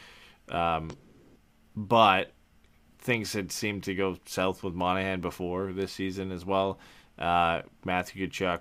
Um, 0.49 0.91
but 1.75 2.31
things 2.99 3.33
had 3.33 3.51
seemed 3.51 3.83
to 3.83 3.95
go 3.95 4.17
south 4.25 4.63
with 4.63 4.73
Monahan 4.73 5.19
before 5.19 5.73
this 5.73 5.91
season 5.91 6.31
as 6.31 6.45
well. 6.45 6.79
Uh, 7.19 7.63
Matthew 7.83 8.27
Tkachuk, 8.27 8.59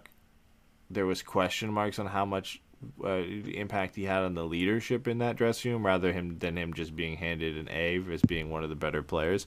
there 0.91 1.07
was 1.07 1.23
question 1.23 1.73
marks 1.73 1.99
on 1.99 2.07
how 2.07 2.25
much 2.25 2.61
uh, 3.05 3.23
impact 3.55 3.97
he 3.97 4.05
had 4.05 4.23
on 4.23 4.35
the 4.35 4.45
leadership 4.45 5.09
in 5.09 5.19
that 5.19 5.37
dressing 5.37 5.73
room, 5.73 5.87
rather 5.87 6.13
him 6.13 6.39
than 6.39 6.57
him 6.57 6.75
just 6.75 6.95
being 6.95 7.17
handed 7.17 7.57
an 7.57 7.69
A 7.71 8.03
as 8.13 8.23
being 8.23 8.51
one 8.51 8.63
of 8.63 8.71
the 8.71 8.77
better 8.77 9.03
players 9.03 9.47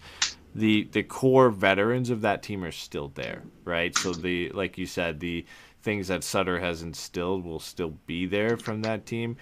the 0.56 0.88
the 0.94 1.03
core 1.03 1.49
veterans 1.49 2.10
of 2.10 2.22
that 2.22 2.41
team 2.41 2.64
are 2.64 2.72
still 2.72 3.10
there, 3.10 3.44
right? 3.66 3.95
So 3.98 4.14
the 4.14 4.49
like 4.52 4.78
you 4.78 4.86
said, 4.86 5.20
the 5.20 5.45
things 5.82 6.07
that 6.07 6.24
Sutter 6.24 6.60
has 6.60 6.82
instilled 6.82 7.45
will 7.45 7.60
still 7.60 7.98
be 8.07 8.26
there 8.26 8.57
from 8.57 8.82
that 8.82 9.06
team. 9.06 9.36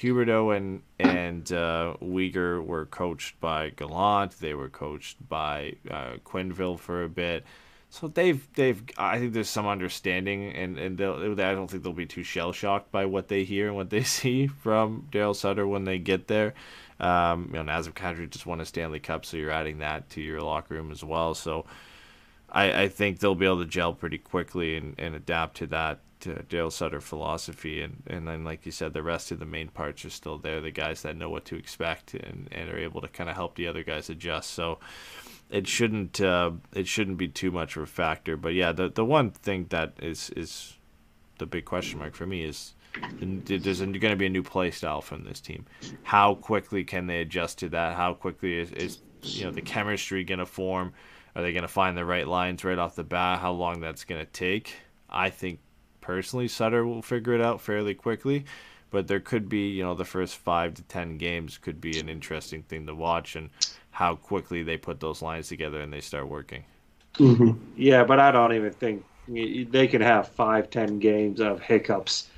Huberdeau 0.00 0.56
and 0.56 0.82
and 0.98 1.50
uh, 1.50 1.94
Weegar 2.02 2.64
were 2.64 2.86
coached 2.86 3.40
by 3.40 3.70
Gallant. 3.70 4.38
They 4.38 4.54
were 4.54 4.68
coached 4.68 5.26
by 5.26 5.74
uh, 5.90 6.16
Quenneville 6.24 6.78
for 6.78 7.02
a 7.02 7.08
bit. 7.08 7.44
So 7.90 8.08
they've 8.08 8.46
they've 8.54 8.82
I 8.98 9.18
think 9.18 9.32
there's 9.32 9.48
some 9.48 9.66
understanding 9.66 10.52
and 10.52 10.78
and 10.78 10.98
they'll, 10.98 11.32
I 11.32 11.54
don't 11.54 11.70
think 11.70 11.82
they'll 11.82 11.92
be 11.92 12.06
too 12.06 12.22
shell 12.22 12.52
shocked 12.52 12.92
by 12.92 13.06
what 13.06 13.28
they 13.28 13.44
hear 13.44 13.68
and 13.68 13.76
what 13.76 13.90
they 13.90 14.02
see 14.18 14.46
from 14.46 15.08
Darryl 15.10 15.34
Sutter 15.34 15.66
when 15.66 15.84
they 15.84 15.98
get 15.98 16.28
there. 16.28 16.54
Um, 17.00 17.50
you 17.52 17.62
know, 17.62 17.72
Nazem 17.72 17.92
Kadri 17.92 18.28
just 18.28 18.46
won 18.46 18.60
a 18.60 18.66
Stanley 18.66 18.98
Cup, 18.98 19.24
so 19.24 19.36
you're 19.36 19.50
adding 19.50 19.78
that 19.78 20.10
to 20.10 20.20
your 20.20 20.40
locker 20.42 20.74
room 20.74 20.90
as 20.90 21.04
well. 21.04 21.34
So 21.34 21.64
I, 22.50 22.82
I 22.82 22.88
think 22.88 23.20
they'll 23.20 23.34
be 23.34 23.46
able 23.46 23.60
to 23.60 23.66
gel 23.66 23.92
pretty 23.94 24.18
quickly 24.18 24.76
and, 24.76 24.94
and 24.98 25.14
adapt 25.14 25.58
to 25.58 25.66
that 25.68 26.00
to 26.20 26.42
Dale 26.42 26.70
Sutter 26.70 27.00
philosophy. 27.00 27.82
And, 27.82 28.02
and 28.06 28.26
then, 28.26 28.44
like 28.44 28.66
you 28.66 28.72
said, 28.72 28.92
the 28.92 29.02
rest 29.02 29.30
of 29.30 29.38
the 29.38 29.46
main 29.46 29.68
parts 29.68 30.04
are 30.04 30.10
still 30.10 30.38
there. 30.38 30.60
The 30.60 30.70
guys 30.70 31.02
that 31.02 31.16
know 31.16 31.30
what 31.30 31.44
to 31.46 31.56
expect 31.56 32.14
and, 32.14 32.48
and 32.50 32.68
are 32.68 32.78
able 32.78 33.00
to 33.00 33.08
kind 33.08 33.30
of 33.30 33.36
help 33.36 33.54
the 33.54 33.68
other 33.68 33.84
guys 33.84 34.10
adjust. 34.10 34.50
So 34.50 34.78
it 35.50 35.66
shouldn't 35.66 36.20
uh, 36.20 36.52
it 36.72 36.86
shouldn't 36.86 37.18
be 37.18 37.28
too 37.28 37.50
much 37.50 37.76
of 37.76 37.82
a 37.82 37.86
factor. 37.86 38.36
But 38.36 38.54
yeah, 38.54 38.72
the 38.72 38.88
the 38.88 39.04
one 39.04 39.30
thing 39.30 39.66
that 39.70 39.94
is 40.00 40.30
is 40.30 40.76
the 41.38 41.46
big 41.46 41.64
question 41.64 41.98
mark 41.98 42.14
for 42.14 42.26
me 42.26 42.44
is 42.44 42.74
there's 43.20 43.80
going 43.80 43.92
to 43.92 44.16
be 44.16 44.26
a 44.26 44.30
new 44.30 44.42
play 44.42 44.70
style 44.70 45.00
from 45.00 45.24
this 45.24 45.40
team. 45.40 45.66
How 46.02 46.34
quickly 46.34 46.84
can 46.84 47.06
they 47.06 47.20
adjust 47.20 47.58
to 47.58 47.68
that? 47.70 47.96
How 47.96 48.14
quickly 48.14 48.58
is, 48.58 48.72
is 48.72 48.98
you 49.22 49.44
know 49.44 49.50
the 49.50 49.62
chemistry 49.62 50.24
going 50.24 50.38
to 50.38 50.46
form? 50.46 50.92
Are 51.34 51.42
they 51.42 51.52
going 51.52 51.62
to 51.62 51.68
find 51.68 51.96
the 51.96 52.04
right 52.04 52.26
lines 52.26 52.64
right 52.64 52.78
off 52.78 52.96
the 52.96 53.04
bat? 53.04 53.40
How 53.40 53.52
long 53.52 53.80
that's 53.80 54.04
going 54.04 54.24
to 54.24 54.30
take? 54.30 54.74
I 55.08 55.30
think 55.30 55.60
personally 56.00 56.48
Sutter 56.48 56.84
will 56.84 57.02
figure 57.02 57.34
it 57.34 57.40
out 57.40 57.60
fairly 57.60 57.94
quickly, 57.94 58.44
but 58.90 59.06
there 59.06 59.20
could 59.20 59.48
be 59.48 59.68
you 59.68 59.82
know 59.82 59.94
the 59.94 60.04
first 60.04 60.36
five 60.36 60.74
to 60.74 60.82
ten 60.82 61.16
games 61.16 61.58
could 61.58 61.80
be 61.80 61.98
an 61.98 62.08
interesting 62.08 62.62
thing 62.62 62.86
to 62.86 62.94
watch 62.94 63.36
and 63.36 63.50
how 63.98 64.14
quickly 64.14 64.62
they 64.62 64.76
put 64.76 65.00
those 65.00 65.22
lines 65.22 65.48
together 65.48 65.80
and 65.80 65.92
they 65.92 66.00
start 66.00 66.28
working. 66.28 66.62
Mm-hmm. 67.14 67.50
Yeah, 67.76 68.04
but 68.04 68.20
I 68.20 68.30
don't 68.30 68.52
even 68.52 68.72
think 68.72 69.04
they 69.26 69.88
can 69.88 70.00
have 70.00 70.28
five, 70.28 70.70
ten 70.70 71.00
games 71.00 71.40
of 71.40 71.60
hiccups, 71.60 72.28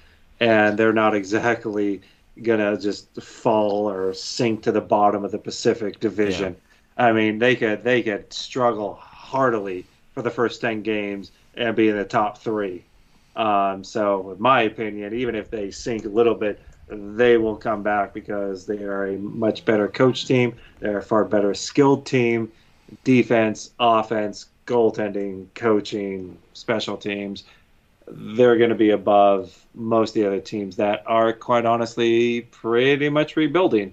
and 0.40 0.78
they're 0.78 0.94
not 0.94 1.14
exactly 1.14 2.00
gonna 2.42 2.78
just 2.78 3.14
fall 3.20 3.90
or 3.90 4.14
sink 4.14 4.62
to 4.62 4.72
the 4.72 4.80
bottom 4.80 5.22
of 5.22 5.32
the 5.32 5.38
Pacific 5.38 6.00
Division. 6.00 6.56
I 6.96 7.12
mean, 7.12 7.38
they 7.38 7.56
could 7.56 7.84
they 7.84 8.02
could 8.02 8.32
struggle 8.32 8.94
heartily 8.94 9.84
for 10.14 10.22
the 10.22 10.30
first 10.30 10.62
ten 10.62 10.80
games 10.80 11.30
and 11.56 11.76
be 11.76 11.90
in 11.90 11.96
the 11.98 12.06
top 12.06 12.38
three. 12.38 12.84
Um, 13.36 13.84
so, 13.84 14.30
in 14.30 14.40
my 14.40 14.62
opinion, 14.62 15.12
even 15.12 15.34
if 15.34 15.50
they 15.50 15.70
sink 15.70 16.06
a 16.06 16.08
little 16.08 16.34
bit, 16.34 16.58
they 16.90 17.36
will 17.36 17.56
come 17.56 17.82
back 17.82 18.12
because 18.12 18.66
they 18.66 18.82
are 18.82 19.06
a 19.06 19.18
much 19.18 19.64
better 19.64 19.88
coach 19.88 20.26
team. 20.26 20.54
They're 20.80 20.98
a 20.98 21.02
far 21.02 21.24
better 21.24 21.54
skilled 21.54 22.06
team. 22.06 22.50
Defense, 23.04 23.70
offense, 23.78 24.46
goaltending, 24.66 25.46
coaching, 25.54 26.36
special 26.54 26.96
teams. 26.96 27.44
They're 28.08 28.56
going 28.56 28.70
to 28.70 28.76
be 28.76 28.90
above 28.90 29.56
most 29.74 30.10
of 30.10 30.14
the 30.14 30.26
other 30.26 30.40
teams 30.40 30.76
that 30.76 31.04
are, 31.06 31.32
quite 31.32 31.64
honestly, 31.64 32.42
pretty 32.42 33.08
much 33.08 33.36
rebuilding. 33.36 33.92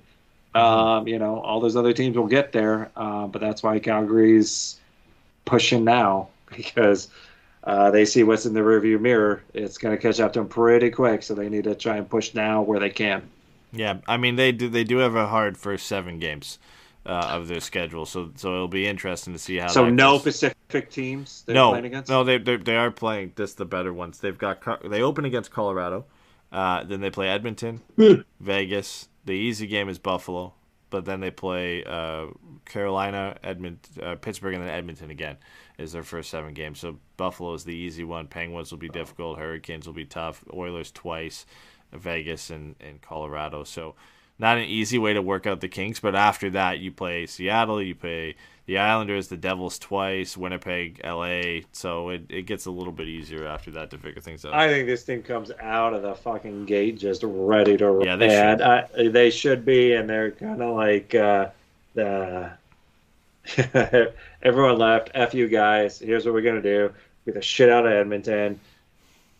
Um, 0.55 1.07
you 1.07 1.19
know, 1.19 1.39
all 1.39 1.59
those 1.59 1.75
other 1.75 1.93
teams 1.93 2.17
will 2.17 2.27
get 2.27 2.51
there, 2.51 2.89
uh, 2.95 3.27
but 3.27 3.41
that's 3.41 3.61
why 3.61 3.77
Calgary's 3.77 4.79
pushing 5.45 5.83
now 5.83 6.29
because 6.55 7.09
uh, 7.63 7.91
they 7.91 8.05
see 8.05 8.23
what's 8.23 8.45
in 8.45 8.53
the 8.53 8.59
rearview 8.61 8.99
mirror. 8.99 9.43
It's 9.53 9.77
going 9.77 9.95
to 9.95 10.01
catch 10.01 10.19
up 10.19 10.33
to 10.33 10.39
them 10.39 10.47
pretty 10.47 10.89
quick, 10.89 11.23
so 11.23 11.33
they 11.33 11.49
need 11.49 11.65
to 11.65 11.75
try 11.75 11.97
and 11.97 12.09
push 12.09 12.33
now 12.33 12.61
where 12.61 12.79
they 12.79 12.89
can. 12.89 13.29
Yeah, 13.73 13.97
I 14.07 14.17
mean 14.17 14.37
they 14.37 14.51
do 14.51 14.69
they 14.69 14.83
do 14.83 14.97
have 14.97 15.15
a 15.15 15.27
hard 15.27 15.57
first 15.57 15.87
seven 15.87 16.19
games 16.19 16.57
uh, 17.05 17.31
of 17.31 17.47
their 17.47 17.59
schedule, 17.59 18.05
so 18.05 18.31
so 18.35 18.53
it'll 18.53 18.67
be 18.67 18.87
interesting 18.87 19.33
to 19.33 19.39
see 19.39 19.57
how. 19.57 19.67
So 19.67 19.85
that 19.85 19.91
no 19.91 20.13
goes. 20.13 20.23
Pacific 20.23 20.89
teams 20.89 21.43
they're 21.45 21.55
no, 21.55 21.71
playing 21.71 21.85
against. 21.85 22.09
no, 22.09 22.23
they 22.23 22.37
they 22.37 22.55
they 22.55 22.77
are 22.77 22.91
playing 22.91 23.33
just 23.35 23.57
the 23.57 23.65
better 23.65 23.93
ones. 23.93 24.19
They've 24.19 24.37
got 24.37 24.63
they 24.89 25.01
open 25.01 25.25
against 25.25 25.51
Colorado, 25.51 26.05
uh, 26.51 26.83
then 26.83 27.01
they 27.01 27.09
play 27.09 27.27
Edmonton, 27.27 27.81
Vegas. 28.39 29.09
The 29.25 29.33
easy 29.33 29.67
game 29.67 29.89
is 29.89 29.99
Buffalo, 29.99 30.53
but 30.89 31.05
then 31.05 31.19
they 31.19 31.31
play 31.31 31.83
uh, 31.83 32.27
Carolina, 32.65 33.37
Edmont, 33.43 33.77
uh, 34.01 34.15
Pittsburgh, 34.15 34.53
and 34.53 34.63
then 34.63 34.69
Edmonton 34.69 35.11
again. 35.11 35.37
Is 35.77 35.91
their 35.91 36.03
first 36.03 36.31
seven 36.31 36.53
games. 36.53 36.79
So 36.79 36.97
Buffalo 37.17 37.53
is 37.53 37.63
the 37.63 37.75
easy 37.75 38.03
one. 38.03 38.27
Penguins 38.27 38.71
will 38.71 38.79
be 38.79 38.89
difficult. 38.89 39.37
Hurricanes 39.37 39.85
will 39.85 39.93
be 39.93 40.05
tough. 40.05 40.43
Oilers 40.51 40.91
twice. 40.91 41.45
Vegas 41.93 42.49
and, 42.49 42.75
and 42.79 43.01
Colorado. 43.01 43.63
So 43.63 43.95
not 44.39 44.57
an 44.57 44.65
easy 44.65 44.97
way 44.97 45.13
to 45.13 45.21
work 45.21 45.47
out 45.47 45.61
the 45.61 45.67
kinks. 45.67 45.99
But 45.99 46.15
after 46.15 46.49
that, 46.51 46.79
you 46.79 46.91
play 46.91 47.25
Seattle, 47.25 47.81
you 47.81 47.95
play 47.95 48.35
the 48.65 48.77
Islanders, 48.77 49.29
the 49.29 49.37
Devils 49.37 49.79
twice, 49.79 50.37
Winnipeg, 50.37 51.01
LA. 51.03 51.61
So 51.71 52.09
it, 52.09 52.25
it 52.29 52.41
gets 52.43 52.65
a 52.65 52.71
little 52.71 52.93
bit 52.93 53.07
easier 53.07 53.47
after 53.47 53.71
that 53.71 53.89
to 53.91 53.97
figure 53.97 54.21
things 54.21 54.45
out. 54.45 54.53
I 54.53 54.67
think 54.67 54.87
this 54.87 55.03
team 55.03 55.23
comes 55.23 55.51
out 55.61 55.93
of 55.93 56.01
the 56.01 56.15
fucking 56.15 56.65
gate 56.65 56.99
just 56.99 57.23
ready 57.23 57.77
to 57.77 58.01
Yeah, 58.03 58.15
they 58.15 58.29
should. 58.29 58.61
I, 58.61 59.09
they 59.09 59.29
should 59.29 59.65
be, 59.65 59.93
and 59.93 60.09
they're 60.09 60.31
kind 60.31 60.61
of 60.61 60.75
like 60.75 61.15
uh, 61.15 61.49
the 61.93 62.51
everyone 64.43 64.77
left. 64.77 65.11
F 65.13 65.33
you 65.33 65.47
guys. 65.47 65.99
Here's 65.99 66.25
what 66.25 66.33
we're 66.33 66.41
gonna 66.41 66.61
do: 66.61 66.91
get 67.25 67.35
the 67.35 67.41
shit 67.41 67.69
out 67.69 67.85
of 67.85 67.91
Edmonton 67.91 68.59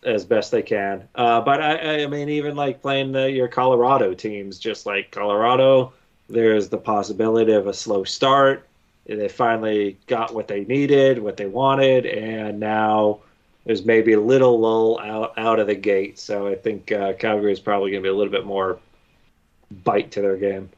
as 0.04 0.24
best 0.24 0.50
they 0.50 0.62
can. 0.62 1.08
Uh, 1.14 1.40
but 1.40 1.60
I, 1.60 2.04
I 2.04 2.06
mean, 2.06 2.28
even 2.28 2.56
like 2.56 2.80
playing 2.80 3.12
the, 3.12 3.30
your 3.30 3.48
Colorado 3.48 4.14
teams, 4.14 4.58
just 4.58 4.86
like 4.86 5.10
Colorado, 5.10 5.92
there's 6.28 6.68
the 6.68 6.78
possibility 6.78 7.52
of 7.52 7.66
a 7.66 7.74
slow 7.74 8.04
start. 8.04 8.66
They 9.06 9.28
finally 9.28 9.98
got 10.06 10.34
what 10.34 10.48
they 10.48 10.64
needed, 10.64 11.18
what 11.18 11.38
they 11.38 11.46
wanted, 11.46 12.04
and 12.04 12.60
now 12.60 13.20
there's 13.64 13.84
maybe 13.84 14.12
a 14.12 14.20
little 14.20 14.60
lull 14.60 15.00
out 15.00 15.38
out 15.38 15.58
of 15.58 15.66
the 15.66 15.74
gate. 15.74 16.18
So 16.18 16.46
I 16.46 16.54
think 16.54 16.92
uh, 16.92 17.14
Calgary 17.14 17.52
is 17.52 17.60
probably 17.60 17.90
going 17.90 18.02
to 18.02 18.06
be 18.06 18.12
a 18.12 18.16
little 18.16 18.32
bit 18.32 18.44
more 18.44 18.78
bite 19.84 20.10
to 20.12 20.20
their 20.20 20.36
game. 20.36 20.68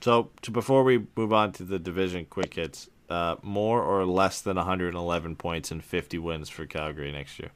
So 0.00 0.30
to, 0.42 0.50
before 0.50 0.82
we 0.82 1.06
move 1.16 1.32
on 1.32 1.52
to 1.52 1.64
the 1.64 1.78
division 1.78 2.26
quick 2.26 2.54
hits, 2.54 2.88
uh, 3.08 3.36
more 3.42 3.82
or 3.82 4.06
less 4.06 4.40
than 4.40 4.56
111 4.56 5.36
points 5.36 5.70
and 5.70 5.82
50 5.82 6.18
wins 6.18 6.48
for 6.48 6.64
Calgary 6.64 7.12
next 7.12 7.38
year. 7.38 7.50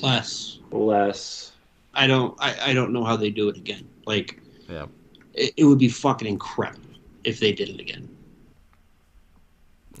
Less. 0.00 0.58
Less. 0.70 1.52
I 1.94 2.06
don't. 2.06 2.36
I, 2.40 2.70
I 2.70 2.74
don't 2.74 2.92
know 2.92 3.04
how 3.04 3.16
they 3.16 3.30
do 3.30 3.48
it 3.48 3.56
again. 3.56 3.86
Like, 4.06 4.40
Yeah. 4.68 4.86
it, 5.34 5.52
it 5.56 5.64
would 5.64 5.78
be 5.78 5.88
fucking 5.88 6.28
incredible 6.28 6.82
if 7.24 7.40
they 7.40 7.52
did 7.52 7.68
it 7.70 7.80
again. 7.80 8.08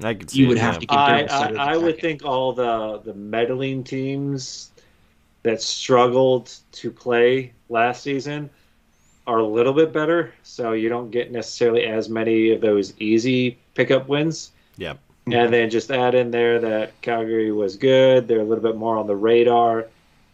I 0.02 0.14
could 0.14 0.30
see 0.30 0.40
You 0.40 0.48
would 0.48 0.58
have 0.58 0.74
yeah. 0.74 0.80
to 0.80 0.86
get 0.86 0.98
I, 0.98 1.18
their 1.18 1.28
side 1.28 1.50
of 1.50 1.54
the 1.56 1.60
I, 1.60 1.74
I 1.74 1.76
would 1.76 1.98
think 2.00 2.24
all 2.24 2.52
the 2.52 3.00
the 3.04 3.14
meddling 3.14 3.82
teams 3.82 4.70
that 5.42 5.60
struggled 5.60 6.54
to 6.72 6.90
play 6.90 7.52
last 7.68 8.02
season 8.02 8.50
are 9.28 9.38
a 9.38 9.46
little 9.46 9.72
bit 9.74 9.92
better, 9.92 10.32
so 10.42 10.72
you 10.72 10.88
don't 10.88 11.10
get 11.10 11.30
necessarily 11.30 11.84
as 11.84 12.08
many 12.08 12.50
of 12.50 12.60
those 12.60 12.98
easy 12.98 13.58
pickup 13.74 14.08
wins. 14.08 14.50
Yeah. 14.76 14.94
And 15.26 15.52
then 15.52 15.68
just 15.68 15.90
add 15.90 16.14
in 16.14 16.30
there 16.30 16.58
that 16.60 16.98
Calgary 17.02 17.52
was 17.52 17.76
good. 17.76 18.26
They're 18.26 18.40
a 18.40 18.44
little 18.44 18.62
bit 18.64 18.76
more 18.76 18.96
on 18.96 19.06
the 19.06 19.14
radar. 19.14 19.86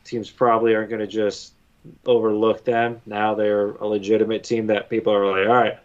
Teams 0.05 0.31
probably 0.31 0.75
aren't 0.75 0.89
going 0.89 1.01
to 1.01 1.07
just 1.09 1.55
overlook 2.07 2.65
them. 2.65 3.01
Now 3.05 3.35
they're 3.35 3.71
a 3.71 3.87
legitimate 3.87 4.45
team 4.45 4.69
that 4.69 4.89
people 4.89 5.12
are 5.12 5.27
like, 5.27 5.49
all 5.49 5.55
right, 5.55 5.79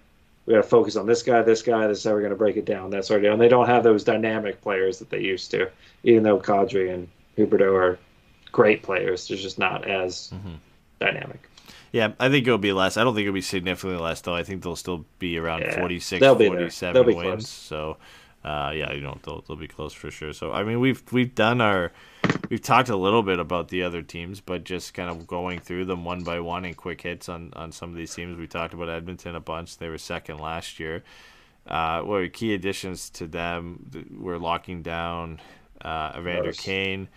we 0.45 0.53
got 0.53 0.61
to 0.61 0.67
focus 0.67 0.95
on 0.95 1.07
this 1.07 1.23
guy, 1.23 1.41
this 1.41 1.63
guy. 1.63 1.87
This 1.87 1.97
is 1.99 2.03
how 2.03 2.11
we're 2.11 2.19
going 2.19 2.29
to 2.29 2.35
break 2.35 2.57
it 2.57 2.65
down. 2.65 2.91
That 2.91 3.05
sort 3.05 3.17
of 3.17 3.23
deal. 3.23 3.33
And 3.33 3.41
they 3.41 3.47
don't 3.49 3.65
have 3.67 3.83
those 3.83 4.03
dynamic 4.03 4.61
players 4.61 4.99
that 4.99 5.09
they 5.09 5.21
used 5.21 5.49
to, 5.51 5.69
even 6.03 6.21
though 6.21 6.37
Kadri 6.39 6.93
and 6.93 7.07
Huberdeau 7.37 7.73
are 7.73 7.97
great 8.51 8.83
players. 8.83 9.27
They're 9.27 9.37
just 9.37 9.57
not 9.57 9.87
as 9.87 10.31
Mm-hmm. 10.33 10.55
dynamic. 10.99 11.49
Yeah, 11.91 12.13
I 12.19 12.29
think 12.29 12.45
it'll 12.45 12.57
be 12.59 12.73
less. 12.73 12.97
I 12.97 13.03
don't 13.03 13.15
think 13.15 13.23
it'll 13.25 13.33
be 13.33 13.41
significantly 13.41 13.99
less, 13.99 14.21
though. 14.21 14.35
I 14.35 14.43
think 14.43 14.63
they'll 14.63 14.75
still 14.75 15.05
be 15.17 15.37
around 15.37 15.61
Yeah, 15.61 15.79
46, 15.79 16.19
they'll 16.21 16.35
be 16.35 16.47
47 16.47 16.93
They'll 16.93 17.03
be 17.03 17.13
wins. 17.15 17.25
close. 17.27 17.47
So, 17.49 17.97
uh, 18.43 18.71
yeah, 18.75 18.93
you 18.93 19.01
know, 19.01 19.17
they'll, 19.23 19.41
they'll 19.47 19.57
be 19.57 19.67
close 19.67 19.93
for 19.93 20.11
sure. 20.11 20.31
So, 20.33 20.51
I 20.51 20.63
mean, 20.63 20.79
we've 20.79 21.01
we've 21.11 21.33
done 21.33 21.61
our, 21.61 21.91
we've 22.49 22.61
talked 22.61 22.89
a 22.89 22.95
little 22.95 23.23
bit 23.23 23.39
about 23.39 23.69
the 23.69 23.83
other 23.83 24.01
teams, 24.03 24.39
but 24.39 24.63
just 24.63 24.93
kind 24.93 25.09
of 25.09 25.25
going 25.27 25.59
through 25.59 25.85
them 25.85 26.05
one 26.05 26.23
by 26.23 26.39
one 26.39 26.63
and 26.63 26.77
quick 26.77 27.01
hits 27.01 27.27
on, 27.27 27.51
on 27.55 27.71
some 27.71 27.89
of 27.89 27.95
these 27.95 28.13
teams. 28.13 28.37
We 28.37 28.45
talked 28.47 28.73
about 28.73 28.87
Edmonton 28.89 29.35
a 29.35 29.39
bunch. 29.39 29.77
They 29.77 29.89
were 29.89 29.97
second 29.97 30.37
last 30.37 30.79
year. 30.79 31.03
Uh, 31.67 32.01
what 32.01 32.15
are 32.21 32.27
key 32.29 32.53
additions 32.53 33.09
to 33.11 33.27
them? 33.27 33.85
th- 33.91 34.05
We're 34.11 34.37
locking 34.37 34.81
down 34.83 35.39
uh, 35.81 36.11
Evander 36.17 36.43
Notice. 36.43 36.59
Kane, 36.59 37.09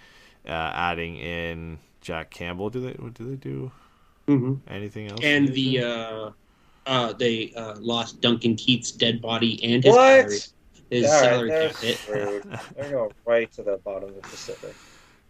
uh, 0.47 0.51
adding 0.51 1.17
in 1.17 1.79
Jack 2.01 2.31
Campbell. 2.31 2.69
Do 2.71 2.81
they? 2.81 2.93
What 2.93 3.15
do 3.15 3.29
they 3.29 3.37
do? 3.37 3.71
Mhm. 4.29 4.61
Anything 4.69 5.11
else? 5.11 5.21
And 5.23 5.49
the 5.49 5.83
uh, 5.83 6.31
uh, 6.87 7.13
they 7.15 7.53
uh, 7.57 7.77
lost 7.81 8.21
Duncan 8.21 8.55
Keith's 8.57 8.91
dead 8.93 9.21
body 9.21 9.63
and 9.65 9.83
his 9.85 9.95
What? 9.95 9.99
salary, 10.31 10.39
his 10.91 11.05
All 11.07 11.11
right, 11.11 11.21
salary 11.21 11.49
they're 11.51 11.69
cap 11.71 11.81
hit. 11.81 12.07
They're 12.77 12.91
going 12.91 13.13
right 13.27 13.53
to 13.53 13.63
the 13.63 13.79
bottom 13.79 14.11
of 14.11 14.15
the 14.17 14.21
Pacific. 14.23 14.75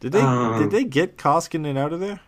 Did 0.01 0.13
they 0.13 0.21
Um, 0.21 0.61
did 0.63 0.71
they 0.71 0.85
get 0.85 1.17
Koskinen 1.17 1.79
out 1.79 1.93
of 1.93 2.01
there? 2.01 2.21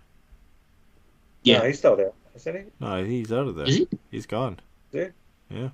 Yeah, 1.42 1.58
No, 1.58 1.64
he's 1.66 1.78
still 1.78 1.96
there, 1.96 2.12
isn't 2.36 2.54
he? 2.56 2.62
No, 2.80 3.04
he's 3.04 3.32
out 3.32 3.46
of 3.48 3.56
there. 3.56 3.66
Is 3.66 3.76
he? 3.76 3.88
He's 4.10 4.26
gone. 4.26 4.60
Yeah. 4.92 5.08
Yeah. 5.50 5.68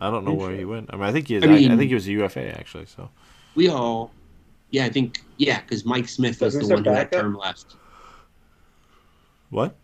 I 0.00 0.10
don't 0.10 0.24
know 0.24 0.34
where 0.34 0.54
he 0.54 0.64
went. 0.64 0.90
I 0.92 0.96
mean, 0.96 1.04
I 1.04 1.12
think 1.12 1.26
he 1.28 1.34
is. 1.36 1.42
I 1.42 1.46
I, 1.46 1.50
mean- 1.50 1.72
I 1.72 1.76
think 1.76 1.88
he 1.88 1.94
was 1.94 2.06
a 2.06 2.12
UFA 2.12 2.56
actually. 2.58 2.86
So 2.86 3.10
we 3.54 3.68
all. 3.68 4.12
Yeah, 4.70 4.84
I 4.84 4.90
think 4.90 5.22
yeah, 5.38 5.60
because 5.62 5.84
Mike 5.86 6.08
Smith 6.08 6.40
was 6.42 6.54
the 6.58 6.66
one 6.74 6.84
who 6.84 6.90
had 6.90 7.10
term 7.10 7.34
left. 7.36 7.74
what? 9.50 9.74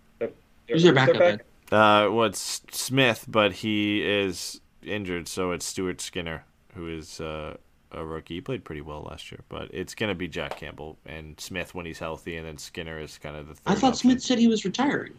Who's 0.69 0.83
their 0.83 0.93
backup, 0.95 1.21
Ed? 1.21 1.43
Uh, 1.73 2.09
well, 2.11 2.25
it's 2.25 2.63
Smith, 2.71 3.25
but 3.29 3.53
he 3.53 4.03
is 4.03 4.61
injured, 4.83 5.29
so 5.29 5.51
it's 5.53 5.65
Stuart 5.65 6.01
Skinner 6.01 6.45
who 6.75 6.89
is 6.89 7.21
uh, 7.21 7.57
a 7.93 8.05
rookie. 8.05 8.35
He 8.35 8.41
played 8.41 8.65
pretty 8.65 8.81
well 8.81 9.03
last 9.03 9.31
year, 9.31 9.41
but 9.49 9.71
it's 9.73 9.95
gonna 9.95 10.15
be 10.15 10.29
Jack 10.29 10.59
Campbell 10.59 10.99
and 11.07 11.39
Smith 11.41 11.75
when 11.75 11.87
he's 11.87 11.99
healthy, 11.99 12.37
and 12.37 12.47
then 12.47 12.59
Skinner 12.59 12.99
is 12.99 13.19
kind 13.19 13.37
of 13.37 13.49
the. 13.49 13.55
Third 13.55 13.63
I 13.67 13.75
thought 13.75 13.95
option. 13.95 14.11
Smith 14.11 14.23
said 14.23 14.39
he 14.39 14.49
was 14.49 14.65
retiring. 14.65 15.15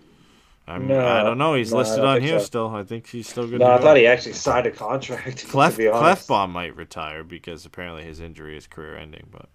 I'm, 0.68 0.88
No, 0.88 1.06
I 1.08 1.22
don't 1.22 1.38
know. 1.38 1.54
He's 1.54 1.72
no, 1.72 1.78
listed 1.80 2.04
on 2.04 2.22
here 2.22 2.40
so. 2.40 2.46
still. 2.46 2.76
I 2.76 2.84
think 2.84 3.08
he's 3.08 3.30
still 3.30 3.48
good. 3.48 3.60
No, 3.60 3.68
to 3.68 3.74
I 3.74 3.78
go. 3.78 3.84
thought 3.84 3.98
he 3.98 4.08
actually 4.08 4.34
signed 4.34 4.66
a 4.66 4.72
contract. 4.72 5.48
Clef 5.50 5.76
to. 5.76 5.84
Klefbom 5.84 6.50
might 6.50 6.76
retire 6.76 7.24
because 7.24 7.66
apparently 7.66 8.04
his 8.04 8.20
injury 8.20 8.58
is 8.58 8.66
career 8.66 8.98
ending. 8.98 9.28
But 9.32 9.48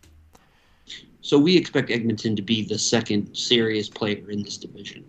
So 1.21 1.37
we 1.37 1.57
expect 1.57 1.91
Edmonton 1.91 2.37
to 2.37 2.43
be 2.43 2.63
the 2.65 2.79
second 2.79 3.35
serious 3.35 3.89
player 3.89 4.31
in 4.31 4.43
this 4.45 4.57
division. 4.57 5.05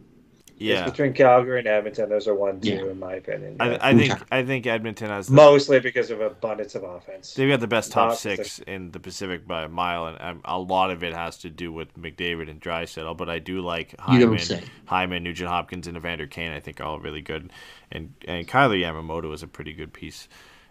Yeah, 0.62 0.82
It's 0.84 0.92
between 0.92 1.14
Calgary 1.14 1.60
and 1.60 1.68
Edmonton. 1.68 2.10
Those 2.10 2.28
are 2.28 2.36
one, 2.36 2.62
two, 2.62 2.70
Yeah. 2.70 2.82
in 2.92 3.00
my 3.00 3.14
opinion. 3.16 3.58
I, 3.60 3.72
yeah. 3.72 3.78
I 3.82 3.94
think 3.98 4.12
Okay. 4.14 4.24
I 4.32 4.44
think 4.46 4.68
Edmonton 4.68 5.10
has 5.10 5.28
the, 5.28 5.34
Mostly 5.34 5.80
because 5.80 6.12
of 6.12 6.22
abundance 6.22 6.76
of 6.76 6.84
offense. 6.84 7.34
they've 7.34 7.50
got 7.50 7.60
the 7.60 7.68
best 7.68 7.92
top 7.92 8.10
Not 8.10 8.18
six 8.20 8.60
in 8.60 8.92
the 8.92 9.00
Pacific 9.00 9.48
by 9.48 9.64
a 9.64 9.68
mile, 9.70 10.06
and 10.08 10.22
um, 10.22 10.42
a 10.46 10.60
lot 10.60 10.92
of 10.92 11.04
it 11.04 11.14
has 11.16 11.38
to 11.40 11.50
do 11.50 11.74
with 11.74 11.94
McDavid 12.00 12.50
and 12.50 12.62
Draisaitl. 12.62 13.18
But 13.18 13.30
I 13.30 13.40
do 13.40 13.62
like 13.62 13.96
Hyman. 14.00 14.40
Hyman, 14.86 15.24
Nugent 15.24 15.50
Hopkins, 15.50 15.88
and 15.88 15.98
Evander 15.98 16.28
Kane. 16.28 16.52
I 16.52 16.60
think 16.60 16.80
are 16.80 16.84
all 16.84 17.00
really 17.00 17.22
good, 17.22 17.52
and 17.92 18.14
and 18.28 18.48
Kailer 18.48 18.76
Yamamoto 18.76 19.34
is 19.34 19.42
a 19.44 19.48
pretty 19.48 19.74
good 19.74 19.94
piece 19.94 20.28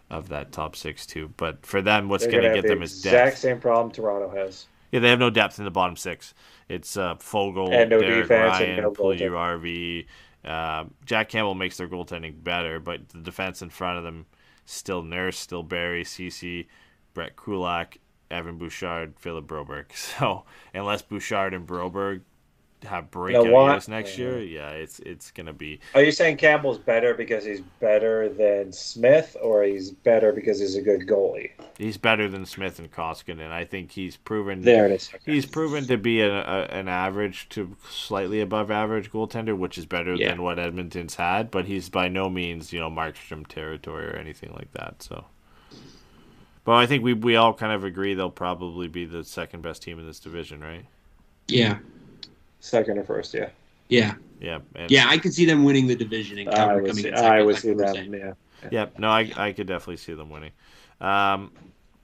of 0.09 0.29
that 0.29 0.53
top 0.53 0.77
six 0.77 1.07
too. 1.07 1.33
But 1.37 1.65
for 1.67 1.83
them, 1.83 2.09
what's 2.09 2.27
going 2.27 2.43
gonna 2.43 2.55
get 2.55 2.63
the 2.63 2.69
them 2.69 2.83
is 2.83 2.93
exact 2.99 3.27
depth. 3.27 3.39
same 3.39 3.61
problem 3.61 3.93
Toronto 3.93 4.31
has. 4.37 4.67
Yeah, 4.91 5.01
they 5.01 5.11
have 5.11 5.19
no 5.19 5.31
depth 5.31 5.59
in 5.59 5.65
the 5.65 5.71
bottom 5.71 5.97
six. 5.97 6.35
It's 6.69 6.97
uh, 6.97 7.15
Foegele, 7.17 7.73
And 7.73 7.91
no 7.91 8.01
Derek 8.01 8.23
defense 8.25 8.59
and 8.61 8.69
Ryan, 8.69 8.83
no 8.83 8.91
goaltending. 8.93 9.31
Puljujärvi, 9.31 10.07
Um, 10.45 10.95
Jack 11.05 11.29
Campbell 11.29 11.55
makes 11.55 11.77
their 11.77 11.89
goaltending 11.89 12.43
better, 12.43 12.81
but 12.81 13.09
the 13.11 13.19
defense 13.19 13.63
in 13.63 13.71
front 13.71 13.99
of 13.99 14.05
them 14.05 14.27
still 14.65 15.03
Nurse, 15.03 15.39
still 15.39 15.63
Barrie, 15.63 16.05
Ceci, 16.05 16.69
Brett 17.15 17.37
Kulak, 17.37 17.99
Evan 18.31 18.57
Bouchard, 18.59 19.15
Philip 19.19 19.47
Broberg. 19.47 19.87
So 19.95 20.45
unless 20.73 21.03
Bouchard 21.03 21.55
and 21.55 21.67
Broberg 21.67 22.23
have 22.85 23.11
breakout 23.11 23.49
what? 23.49 23.73
years 23.73 23.89
next 23.89 24.19
year, 24.19 24.39
yeah, 24.41 24.71
it's 24.71 24.99
it's 25.01 25.31
gonna 25.31 25.53
be 25.53 25.81
Are 25.95 26.03
you 26.03 26.13
saying 26.13 26.37
Campbell's 26.39 26.79
better 26.79 27.15
because 27.15 27.45
he's 27.45 27.61
better 27.81 28.29
than 28.29 28.73
Smith, 28.73 29.37
or 29.43 29.63
he's 29.65 29.91
better 29.91 30.33
because 30.33 30.61
he's 30.61 30.77
a 30.77 30.83
good 30.83 31.03
goalie? 31.07 31.51
he's 31.79 31.97
better 31.97 32.29
than 32.29 32.45
Smith 32.45 32.79
and 32.79 32.91
Koskinen. 32.93 33.41
And 33.41 33.53
I 33.55 33.65
think 33.65 33.93
he's 33.93 34.17
proven 34.17 34.63
There 34.63 34.87
it 34.87 34.93
is. 34.93 35.11
Okay. 35.15 35.33
He's 35.33 35.47
proven 35.47 35.87
to 35.87 35.97
be 35.97 36.21
a, 36.21 36.31
a, 36.41 36.63
an 36.67 36.89
average 36.89 37.49
to 37.51 37.77
slightly 37.91 38.41
above 38.41 38.71
average 38.71 39.11
goaltender, 39.11 39.57
which 39.57 39.79
is 39.79 39.87
better 39.87 40.15
Yeah. 40.15 40.31
than 40.31 40.43
what 40.43 40.59
Edmonton's 40.59 41.15
had. 41.15 41.51
But 41.51 41.65
he's 41.65 41.89
by 41.89 42.09
no 42.09 42.29
means, 42.29 42.73
you 42.73 42.81
know, 42.81 42.91
Markstrom 42.91 43.47
territory 43.47 44.07
or 44.07 44.17
anything 44.17 44.53
like 44.53 44.73
that. 44.73 45.03
So, 45.03 45.25
but 46.65 46.73
I 46.73 46.87
think 46.87 47.03
we 47.03 47.15
we 47.15 47.37
all 47.37 47.55
kind 47.55 47.73
of 47.73 47.85
agree 47.85 48.15
they'll 48.15 48.31
probably 48.31 48.89
be 48.89 49.07
the 49.07 49.25
second 49.25 49.63
best 49.63 49.83
team 49.83 49.99
in 49.99 50.07
this 50.07 50.21
division, 50.21 50.61
right? 50.61 50.85
Yeah, 51.49 51.79
second 52.61 52.99
or 52.99 53.05
first, 53.05 53.35
yeah. 53.35 53.49
yeah, 53.89 54.15
Yeah, 54.41 54.59
and, 54.77 54.91
yeah. 54.91 55.07
I 55.09 55.19
could 55.19 55.33
see 55.35 55.45
them 55.47 55.65
winning 55.65 55.87
the 55.87 55.97
division 55.97 56.39
and 56.39 56.49
I 56.49 56.53
Calgary 56.55 56.83
would 56.83 56.89
coming 56.91 57.03
see, 57.05 57.09
in 57.11 57.17
second. 57.17 57.33
I 57.33 57.43
would 57.43 57.55
like 57.55 57.63
see 57.63 57.73
them. 57.75 57.95
saying. 57.95 58.13
Yeah. 58.15 58.33
Yep. 58.71 58.99
No, 58.99 59.09
I 59.09 59.33
I 59.37 59.53
could 59.53 59.67
definitely 59.67 59.97
see 59.97 60.13
them 60.15 60.29
winning. 60.31 60.53
Um, 61.01 61.51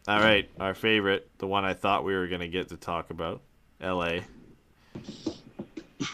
all 0.09 0.21
right, 0.21 0.49
our 0.59 0.75
favorite, 0.75 1.29
the 1.39 1.47
one 1.47 1.65
I 1.65 1.75
thought 1.75 2.05
we 2.05 2.15
were 2.15 2.27
gonna 2.29 2.49
get 2.49 2.69
to 2.71 2.77
talk 2.77 3.11
about, 3.11 3.41
L.A. 3.81 4.23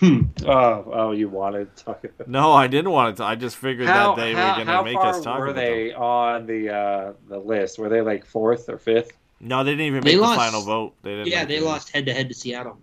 Oh, 0.00 0.38
oh, 0.46 1.10
you 1.12 1.28
wanted 1.28 1.74
to 1.76 1.84
talk 1.84 2.04
about. 2.04 2.28
No, 2.28 2.52
I 2.52 2.66
didn't 2.66 2.90
want 2.92 3.16
to. 3.16 3.24
I 3.24 3.34
just 3.34 3.56
figured 3.56 3.88
How, 3.88 4.14
that 4.14 4.22
they 4.22 4.32
how, 4.32 4.58
were 4.58 4.64
gonna 4.64 4.84
make 4.84 4.96
us 4.96 5.22
talk 5.22 5.38
were 5.40 5.52
they 5.52 5.90
them. 5.90 6.00
on 6.02 6.46
the 6.46 6.72
uh, 6.74 7.12
the 7.28 7.38
list? 7.38 7.78
Were 7.78 7.88
they 7.88 8.00
like 8.00 8.24
fourth 8.24 8.68
or 8.68 8.78
fifth? 8.78 9.12
No, 9.40 9.64
they 9.64 9.72
didn't 9.72 9.86
even 9.86 10.04
They 10.04 10.12
make 10.12 10.20
lost- 10.22 10.38
the 10.38 10.44
final 10.44 10.62
vote. 10.62 10.94
They 11.02 11.10
didn't 11.16 11.26
Yeah, 11.28 11.44
they 11.44 11.56
it. 11.56 11.62
lost 11.64 11.90
head 11.90 12.06
to 12.06 12.12
head 12.14 12.28
to 12.28 12.34
Seattle. 12.34 12.78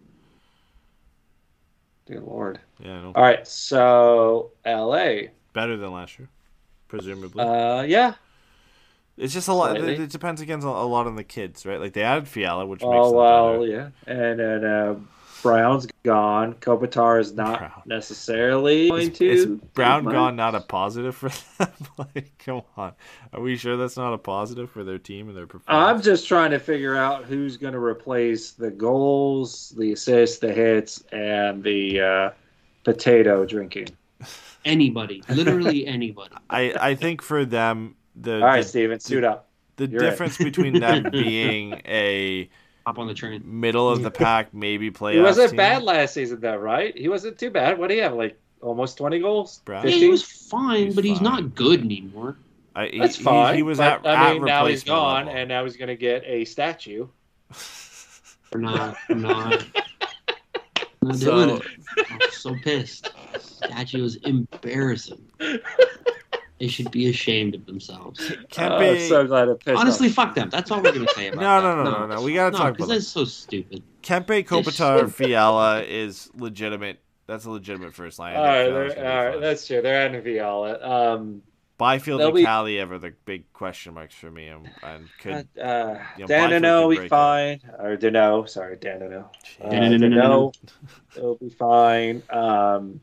Dear 2.10 2.22
Lord. 2.22 2.60
Yeah. 2.80 3.12
All 3.14 3.22
right, 3.22 3.48
so 3.48 4.52
L.A. 4.66 5.30
better 5.54 5.78
than 5.78 5.92
last 5.92 6.18
year, 6.18 6.28
presumably. 6.88 7.44
Uh, 7.44 7.84
yeah. 7.84 8.16
it's 9.16 9.32
just 9.34 9.48
a 9.48 9.54
lot. 9.54 9.78
It, 9.78 10.00
it 10.00 10.10
depends 10.10 10.42
again 10.42 10.60
a, 10.62 10.86
lot 10.88 11.06
on 11.06 11.16
the 11.16 11.24
kids, 11.24 11.68
right? 11.68 11.80
Like 11.80 11.94
they 11.94 12.02
added 12.02 12.28
Fiala, 12.28 12.66
which 12.66 12.82
makes 12.82 12.92
Oh 12.92 13.10
them 13.10 13.16
well, 13.18 13.60
better. 13.60 13.66
yeah. 13.68 13.90
And 14.08 14.40
then 14.40 14.66
uh, 14.66 14.96
Brown's 15.42 15.88
gone. 16.04 16.54
Kopitar 16.56 17.20
is 17.20 17.34
not 17.34 17.60
Brown. 17.60 17.82
necessarily 17.86 18.90
going 18.90 19.12
Is, 19.12 19.18
to. 19.18 19.30
is 19.30 19.46
Brown 19.74 20.04
much. 20.06 20.14
gone 20.14 20.36
not 20.36 20.56
a 20.56 20.62
positive 20.62 21.16
for 21.16 21.30
them? 21.30 21.74
like, 21.98 22.32
come 22.40 22.62
on, 22.78 22.94
are 23.34 23.42
we 23.42 23.56
sure 23.56 23.78
that's 23.78 23.98
not 23.98 24.14
a 24.14 24.18
positive 24.18 24.70
for 24.70 24.84
their 24.84 24.98
team 24.98 25.28
and 25.30 25.38
their 25.38 25.48
performance? 25.48 25.88
I'm 25.88 26.02
just 26.02 26.28
trying 26.28 26.52
to 26.52 26.60
figure 26.60 26.96
out 26.96 27.26
who's 27.26 27.58
going 27.58 27.74
to 27.74 27.80
replace 27.80 28.52
the 28.52 28.70
goals, 28.72 29.74
the 29.78 29.92
assists, 29.94 30.40
the 30.40 30.52
hits, 30.54 31.04
and 31.12 31.64
the 31.64 32.00
uh, 32.02 32.30
potato 32.84 33.46
drinking. 33.46 33.90
Anybody, 34.66 35.24
literally 35.30 35.88
anybody. 35.88 36.36
I 36.50 36.74
I 36.80 36.96
think 36.96 37.22
for 37.22 37.46
them 37.46 37.96
the 38.16 38.36
All 38.36 38.40
right, 38.42 38.62
the, 38.62 38.68
Steven, 38.68 39.00
suit 39.00 39.24
up. 39.24 39.48
the 39.78 39.88
you're 39.88 40.04
in. 40.04 40.10
difference 40.10 40.38
between 40.38 40.80
them 40.80 41.10
being 41.12 41.82
a 41.86 42.50
Hop 42.86 42.98
on 42.98 43.08
the 43.08 43.14
train. 43.14 43.42
middle 43.46 43.90
of 43.90 44.02
the 44.04 44.12
pack, 44.26 44.54
maybe 44.54 44.90
playoff. 44.92 45.14
He 45.14 45.20
wasn't 45.22 45.50
team, 45.52 45.58
bad 45.58 45.84
last 45.84 46.14
season, 46.14 46.40
though, 46.40 46.56
right? 46.58 46.98
He 46.98 47.08
wasn't 47.10 47.38
too 47.38 47.50
bad. 47.52 47.78
What 47.78 47.90
do 47.90 47.96
you 47.96 48.02
have? 48.04 48.14
Like 48.14 48.40
almost 48.62 48.98
20 48.98 49.20
goals? 49.20 49.62
Brown? 49.66 49.88
Yeah, 49.88 49.96
he 49.96 50.08
was 50.10 50.24
fine, 50.24 50.86
He's 50.88 50.96
but 50.96 51.04
he's 51.04 51.22
not 51.22 51.56
good 51.56 51.82
anymore. 51.82 52.38
I, 52.76 52.88
he- 52.88 53.00
That's 53.00 53.16
fine. 53.16 53.56
He, 53.56 53.64
was 53.64 53.78
but, 53.80 54.06
at, 54.06 54.08
I 54.08 54.30
at 54.30 54.34
mean, 54.34 54.46
now 54.46 54.66
he's 54.66 54.80
replacement 54.82 54.88
gone, 54.88 55.26
level. 55.26 55.40
and 55.42 55.50
now 55.50 55.64
he's 55.66 55.78
going 55.78 55.88
to 55.90 55.96
get 55.96 56.24
a 56.26 56.46
statue. 56.46 57.08
We're 58.54 58.62
not. 58.62 58.98
We're 59.10 59.16
not. 59.16 59.64
not 61.02 61.16
So- 61.16 61.46
doing 61.46 61.58
it. 61.58 62.08
I'm 62.10 62.20
so 62.32 62.56
pissed. 62.64 63.12
Statue 63.40 64.04
is 64.04 64.16
embarrassing. 64.18 65.22
They 66.60 66.68
should 66.68 66.92
be 66.92 67.10
ashamed 67.10 67.56
of 67.56 67.66
themselves. 67.66 68.20
Kempe, 68.52 68.72
Oh, 68.72 68.92
I'm 68.94 69.00
so 69.08 69.26
glad 69.28 69.48
it 69.48 69.64
pissed 69.64 69.78
Honestly, 69.80 70.10
off. 70.10 70.14
fuck 70.14 70.36
them. 70.36 70.50
That's 70.50 70.70
all 70.72 70.82
we're 70.82 70.92
gonna 70.92 71.08
say 71.10 71.28
about 71.30 71.42
No, 71.42 71.62
that. 71.62 71.84
no, 71.84 71.84
no, 71.84 72.08
no, 72.08 72.16
no. 72.16 72.22
We 72.22 72.34
gotta 72.34 72.56
talk 72.58 72.74
because 72.74 72.88
about 72.90 72.94
that's 72.96 73.08
so 73.08 73.24
stupid. 73.26 73.82
Kempe 74.04 74.44
Kopitar 74.46 75.12
Fiala 75.12 75.84
is 75.84 76.30
legitimate. 76.36 77.00
That's 77.28 77.46
a 77.46 77.52
legitimate 77.52 77.94
first 77.94 78.20
line. 78.20 78.36
All 78.36 78.44
I 78.44 78.48
right, 78.48 78.64
think 78.66 78.74
Fiala's 78.74 78.94
they're- 78.96 79.04
gonna 79.04 79.10
be 79.10 79.16
all 79.18 79.26
right, 79.32 79.42
that's 79.42 79.68
true. 79.68 79.82
They're 79.82 80.02
adding 80.06 80.22
Fiala. 80.24 81.14
Um, 81.16 81.42
Byfield 81.78 82.20
they'll 82.20 82.28
and 82.28 82.36
be- 82.36 82.44
Kaliyev 82.44 83.00
the 83.00 83.14
big 83.24 83.54
question 83.54 83.94
marks 83.94 84.14
for 84.14 84.30
me, 84.30 84.48
and, 84.48 84.70
and 84.84 85.08
could 85.22 85.48
uh, 85.64 85.96
you 86.18 86.26
know, 86.26 86.28
Danino 86.28 86.28
Byfield 86.28 86.64
will 86.64 86.88
could 86.88 86.90
be 86.90 86.96
break 86.98 87.10
fine. 87.10 87.62
Or 87.80 87.96
Danault, 87.96 88.50
sorry, 88.50 88.76
Danino. 88.76 89.30
Uh, 89.64 89.70
Danino. 89.70 90.00
Danault 90.14 90.54
will 91.22 91.36
be 91.36 91.48
fine. 91.50 92.22
Um, 92.30 93.00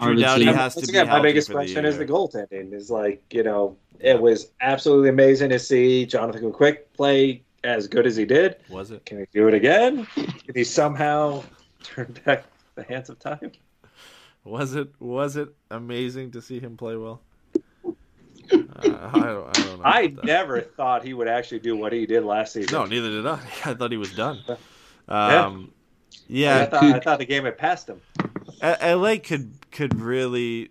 Drew 0.00 0.16
Doughty 0.16 0.46
Arvidsson. 0.46 0.54
has 0.54 0.74
to 0.74 0.78
once 0.80 0.90
be 0.90 0.98
again, 0.98 1.08
my 1.08 1.20
biggest 1.20 1.48
for 1.48 1.52
the 1.52 1.58
question 1.58 1.84
is 1.84 1.98
the 1.98 2.06
goaltending. 2.06 2.72
Is 2.72 2.90
like 2.90 3.22
you 3.32 3.42
know, 3.42 3.76
it 4.00 4.20
was 4.20 4.50
absolutely 4.60 5.08
amazing 5.08 5.50
to 5.50 5.58
see 5.58 6.06
Jonathan 6.06 6.52
Quick 6.52 6.92
play 6.94 7.42
as 7.62 7.86
good 7.86 8.06
as 8.06 8.16
he 8.16 8.24
did. 8.24 8.56
Was 8.68 8.90
it? 8.90 9.04
Can 9.06 9.18
he 9.18 9.26
do 9.32 9.48
it 9.48 9.54
again? 9.54 10.06
Can 10.14 10.54
he 10.54 10.64
somehow 10.64 11.42
turn 11.82 12.14
back 12.24 12.44
the 12.74 12.82
hands 12.84 13.08
of 13.08 13.18
time? 13.18 13.52
Was 14.44 14.74
it? 14.74 14.88
Was 15.00 15.36
it 15.36 15.48
amazing 15.70 16.32
to 16.32 16.42
see 16.42 16.60
him 16.60 16.76
play 16.76 16.96
well? 16.96 17.22
Uh, 18.52 18.58
I 18.82 19.20
don't. 19.20 19.48
I 19.48 19.52
don't 19.52 19.78
know. 19.78 19.84
I 19.84 20.14
never 20.24 20.60
thought 20.60 21.04
he 21.04 21.14
would 21.14 21.28
actually 21.28 21.60
do 21.60 21.76
what 21.76 21.92
he 21.92 22.04
did 22.04 22.24
last 22.24 22.52
season. 22.52 22.72
No, 22.72 22.84
neither 22.84 23.10
did 23.10 23.26
I. 23.26 23.40
I 23.64 23.74
thought 23.74 23.90
he 23.90 23.96
was 23.96 24.14
done. 24.14 24.40
Yeah. 24.46 25.44
Um, 25.46 25.72
I 25.72 26.16
yeah, 26.28 26.64
thought, 26.66 26.84
I 26.84 27.00
thought 27.00 27.18
the 27.18 27.26
game 27.26 27.44
had 27.44 27.58
passed 27.58 27.88
him. 27.88 28.00
LA 28.62 29.16
could 29.22 29.70
could 29.70 30.00
really. 30.00 30.70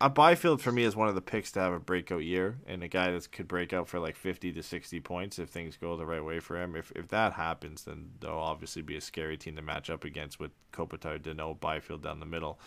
A 0.00 0.08
Byfield 0.08 0.62
for 0.62 0.70
me 0.70 0.84
is 0.84 0.94
one 0.94 1.08
of 1.08 1.16
the 1.16 1.20
picks 1.20 1.50
to 1.52 1.60
have 1.60 1.72
a 1.72 1.80
breakout 1.80 2.22
year, 2.22 2.58
and 2.68 2.84
a 2.84 2.88
guy 2.88 3.10
that 3.10 3.32
could 3.32 3.48
break 3.48 3.72
out 3.72 3.88
for 3.88 3.98
like 3.98 4.14
fifty 4.14 4.52
to 4.52 4.62
sixty 4.62 5.00
points 5.00 5.40
if 5.40 5.48
things 5.48 5.76
go 5.76 5.96
the 5.96 6.06
right 6.06 6.24
way 6.24 6.38
for 6.38 6.60
him. 6.60 6.76
If 6.76 6.92
if 6.94 7.08
that 7.08 7.32
happens, 7.32 7.84
then 7.84 8.10
they'll 8.20 8.30
obviously 8.30 8.82
be 8.82 8.96
a 8.96 9.00
scary 9.00 9.36
team 9.36 9.56
to 9.56 9.62
match 9.62 9.90
up 9.90 10.04
against 10.04 10.38
with 10.38 10.52
Kopitar, 10.72 11.20
Danault, 11.20 11.58
Byfield 11.60 12.02
down 12.02 12.20
the 12.20 12.26
middle. 12.26 12.60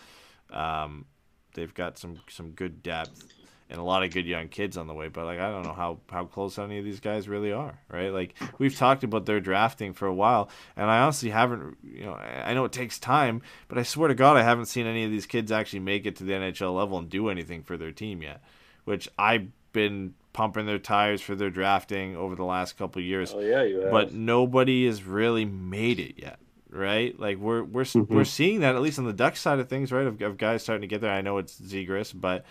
Um, 0.50 1.06
they've 1.54 1.72
got 1.72 1.96
some 1.96 2.18
some 2.28 2.50
good 2.50 2.82
depth 2.82 3.24
and 3.68 3.80
a 3.80 3.82
lot 3.82 4.02
of 4.04 4.12
good 4.12 4.26
young 4.26 4.48
kids 4.48 4.76
on 4.76 4.86
the 4.86 4.94
way. 4.94 5.08
But 5.08 5.24
like 5.24 5.38
I 5.40 5.50
don't 5.50 5.62
know 5.64 5.72
how 5.72 5.98
how 6.10 6.24
close 6.24 6.58
any 6.58 6.78
of 6.78 6.84
these 6.84 7.00
guys 7.00 7.28
really 7.28 7.52
are, 7.52 7.78
right? 7.90 8.12
Like 8.12 8.34
we've 8.58 8.76
talked 8.76 9.04
about 9.04 9.26
their 9.26 9.40
drafting 9.40 9.92
for 9.92 10.06
a 10.06 10.14
while, 10.14 10.48
and 10.76 10.90
I 10.90 11.00
honestly 11.00 11.30
haven't. 11.30 11.76
You 11.82 12.04
know, 12.06 12.12
I 12.12 12.50
I 12.50 12.54
know 12.54 12.64
it 12.64 12.72
takes 12.72 12.98
time, 12.98 13.42
but 13.68 13.78
I 13.78 13.82
swear 13.82 14.08
to 14.08 14.14
God, 14.14 14.36
I 14.36 14.42
haven't 14.42 14.66
seen 14.66 14.86
any 14.86 15.04
of 15.04 15.10
these 15.10 15.26
kids 15.26 15.50
actually 15.52 15.80
make 15.80 16.06
it 16.06 16.16
to 16.16 16.24
the 16.24 16.32
NHL 16.32 16.74
level 16.76 16.98
and 16.98 17.08
do 17.08 17.28
anything 17.28 17.62
for 17.62 17.76
their 17.76 17.92
team 17.92 18.22
yet. 18.22 18.42
Which 18.84 19.08
I've 19.18 19.48
been 19.72 20.14
pumping 20.32 20.66
their 20.66 20.78
tires 20.78 21.20
for 21.20 21.34
their 21.34 21.50
drafting 21.50 22.14
over 22.16 22.34
the 22.34 22.44
last 22.44 22.76
couple 22.78 23.00
of 23.00 23.06
years 23.06 23.32
Oh 23.34 23.40
yeah, 23.40 23.62
you 23.62 23.80
have. 23.80 23.90
but 23.90 24.12
nobody 24.12 24.86
has 24.86 25.02
really 25.02 25.44
made 25.46 25.98
it 25.98 26.14
yet 26.18 26.38
right 26.68 27.18
like 27.18 27.38
we're 27.38 27.62
we're 27.62 27.84
Mhm. 27.84 28.08
we're 28.08 28.24
seeing 28.24 28.60
that 28.60 28.74
at 28.74 28.82
least 28.82 28.98
on 28.98 29.06
the 29.06 29.12
duck 29.14 29.36
side 29.36 29.58
of 29.60 29.68
things 29.68 29.92
right 29.92 30.06
of, 30.06 30.20
of 30.20 30.36
guys 30.36 30.62
starting 30.62 30.82
to 30.82 30.86
get 30.86 31.00
there 31.00 31.10
i 31.12 31.22
know 31.22 31.38
it's 31.38 31.58
Zegras 31.58 32.12
but 32.14 32.44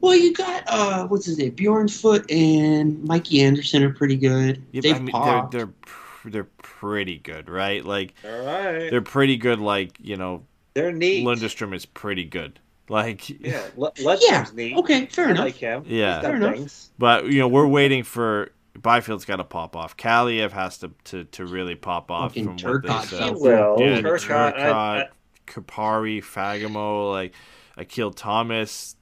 Well, 0.00 0.14
you 0.16 0.32
got 0.32 0.64
uh, 0.66 1.06
what's 1.08 1.26
his 1.26 1.38
name? 1.38 1.52
Bjornfot 1.52 2.24
and 2.30 3.02
Mikey 3.04 3.42
Anderson 3.42 3.82
are 3.82 3.92
pretty 3.92 4.16
good. 4.16 4.62
yeah, 4.72 4.80
They've 4.80 4.96
I 4.96 4.98
mean, 4.98 5.10
popped. 5.12 5.52
they're 5.52 5.66
they're 5.66 5.74
pr- 5.82 6.28
they're 6.30 6.48
pretty 6.62 7.16
good 7.18 7.48
right 7.48 7.82
like 7.84 8.12
all 8.24 8.30
right. 8.44 8.90
they're 8.90 9.00
pretty 9.00 9.36
good 9.38 9.58
like 9.58 9.98
you 10.00 10.16
know 10.16 10.42
They're 10.74 10.92
neat. 10.92 11.24
lundestrom 11.26 11.74
is 11.74 11.86
pretty 11.86 12.24
good 12.24 12.60
like 12.90 13.28
Yeah, 13.40 13.62
L- 13.78 13.92
Lundstrom's 13.96 14.22
yeah. 14.28 14.46
neat. 14.54 14.76
Okay, 14.76 15.06
fair 15.06 15.28
I 15.28 15.30
enough. 15.30 15.44
like 15.46 15.54
him. 15.56 15.84
Yeah. 15.86 16.14
He's 16.16 16.22
done 16.22 16.30
Fair 16.32 16.36
enough. 16.36 16.54
things. 16.56 16.90
but 16.98 17.26
you 17.26 17.38
know 17.38 17.48
we're 17.48 17.66
waiting 17.66 18.02
for 18.02 18.50
Byfield's 18.78 19.24
got 19.24 19.36
to 19.36 19.44
pop 19.44 19.76
off. 19.76 19.96
Kaliyev 19.96 20.52
has 20.52 20.78
to, 20.78 20.90
to, 21.04 21.24
to 21.24 21.44
really 21.46 21.74
pop 21.74 22.10
off 22.10 22.30
Fucking 22.32 22.44
from 22.44 22.72
what 22.72 22.82
they 22.82 22.88
Turcotte 22.88 23.04
said. 23.06 23.18
fell 23.18 23.34
He 23.34 23.40
will. 23.42 23.76
Yeah, 23.80 24.00
Turcotte, 24.00 24.58
I- 24.58 25.00
I- 25.02 25.08
Kupari, 25.46 26.18
Fagemo, 26.22 27.10
like 27.10 27.34
Akil 27.76 28.12
Thomas, 28.12 28.94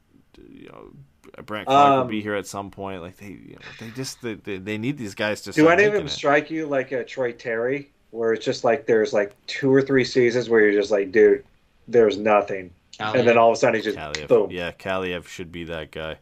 you 0.50 0.68
know, 0.68 1.42
Brandt 1.44 1.66
Clarke 1.68 1.90
will 1.94 2.02
Um, 2.02 2.08
be 2.08 2.20
here 2.22 2.34
at 2.34 2.46
some 2.46 2.70
point. 2.70 3.02
Like 3.02 3.16
they, 3.18 3.26
you 3.26 3.54
know, 3.56 3.68
they 3.80 3.90
just 3.90 4.22
they, 4.22 4.34
they, 4.34 4.58
they 4.58 4.78
need 4.78 4.96
these 4.98 5.14
guys 5.14 5.42
to. 5.42 5.52
Do 5.52 5.62
start 5.62 5.78
any 5.78 5.86
of 5.88 5.92
them 5.94 6.06
it. 6.06 6.10
strike 6.10 6.50
you 6.50 6.66
like 6.66 6.92
a 6.92 7.04
Troy 7.04 7.32
Terry, 7.32 7.90
where 8.10 8.32
it's 8.32 8.44
just 8.44 8.64
like 8.64 8.86
there's 8.86 9.12
like 9.12 9.34
two 9.46 9.72
or 9.72 9.82
three 9.82 10.04
seasons 10.04 10.48
where 10.48 10.60
you're 10.60 10.80
just 10.80 10.90
like, 10.90 11.12
dude, 11.12 11.44
there's 11.86 12.16
nothing, 12.18 12.70
Cali. 12.98 13.18
and 13.20 13.28
then 13.28 13.36
all 13.38 13.50
of 13.50 13.56
a 13.56 13.56
sudden 13.58 13.76
he 13.76 13.82
just 13.82 13.98
Kaliyev. 13.98 14.28
boom. 14.28 14.50
Yeah, 14.50 14.72
Kaliyev 14.72 15.26
should 15.26 15.52
be 15.52 15.64
that 15.64 15.90
guy. 15.90 16.16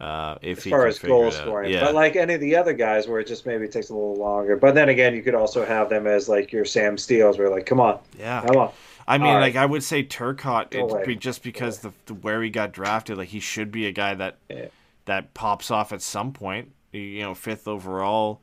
Uh, 0.00 0.36
if 0.42 0.58
as 0.58 0.64
he 0.64 0.70
far 0.70 0.86
as 0.88 0.98
figure 0.98 1.10
goal 1.14 1.30
scoring. 1.30 1.72
Yeah, 1.72 1.84
But 1.84 1.94
like 1.94 2.16
any 2.16 2.34
of 2.34 2.40
the 2.40 2.56
other 2.56 2.72
guys, 2.72 3.06
where 3.06 3.20
it 3.20 3.26
just 3.28 3.46
maybe 3.46 3.68
takes 3.68 3.88
a 3.90 3.94
little 3.94 4.16
longer. 4.16 4.56
But 4.56 4.74
then 4.74 4.88
again, 4.88 5.14
you 5.14 5.22
could 5.22 5.36
also 5.36 5.64
have 5.64 5.88
them 5.90 6.08
as 6.08 6.28
like 6.28 6.50
your 6.50 6.64
Sam 6.64 6.98
Steels, 6.98 7.38
where 7.38 7.48
like, 7.48 7.66
come 7.66 7.78
on, 7.78 8.00
yeah. 8.18 8.42
come 8.44 8.56
on. 8.56 8.72
I 9.06 9.18
mean, 9.18 9.26
All 9.28 9.34
right. 9.34 9.40
like 9.40 9.56
I 9.56 9.66
would 9.66 9.82
say 9.82 10.04
Turcotte, 10.04 10.68
it's 10.72 11.06
be- 11.06 11.16
just 11.16 11.42
because 11.42 11.80
the, 11.80 11.92
the 12.06 12.14
where 12.14 12.42
he 12.42 12.50
got 12.50 12.72
drafted, 12.72 13.18
like 13.18 13.28
he 13.28 13.40
should 13.40 13.70
be 13.72 13.86
a 13.86 13.92
guy 13.92 14.14
that 14.14 14.38
Yeah. 14.48 14.66
that 15.06 15.34
pops 15.34 15.70
off 15.70 15.92
at 15.92 16.02
some 16.02 16.32
point. 16.32 16.72
You- 16.92 17.00
You 17.00 17.22
know, 17.22 17.34
fifth 17.34 17.66
overall. 17.68 18.40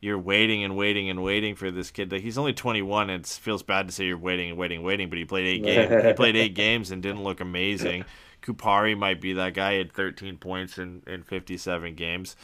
You're 0.00 0.18
waiting 0.18 0.62
and 0.62 0.76
waiting 0.76 1.08
and 1.08 1.22
waiting 1.22 1.54
for 1.54 1.70
this 1.70 1.90
kid. 1.90 2.12
Like 2.12 2.20
he's 2.20 2.36
only 2.36 2.52
21, 2.52 3.08
and 3.08 3.24
it 3.24 3.26
feels 3.26 3.62
bad 3.62 3.86
to 3.88 3.92
say 3.94 4.04
you're 4.04 4.18
waiting 4.18 4.50
and 4.50 4.58
waiting 4.58 4.78
and 4.78 4.86
waiting. 4.86 5.08
But 5.08 5.16
he 5.18 5.24
played 5.24 5.46
eight 5.46 5.62
games. 5.62 6.04
He 6.04 6.12
played 6.22 6.36
eight 6.36 6.54
games 6.54 6.90
and 6.90 7.02
didn't 7.02 7.24
look 7.24 7.40
amazing. 7.40 8.04
Kupari 8.42 8.94
might 8.98 9.22
be 9.22 9.32
that 9.32 9.54
guy. 9.54 9.72
He 9.72 9.78
had 9.78 9.92
13 9.92 10.36
points 10.36 10.76
in 10.76 11.02
in 11.06 11.22
57 11.22 11.94
games, 11.94 12.36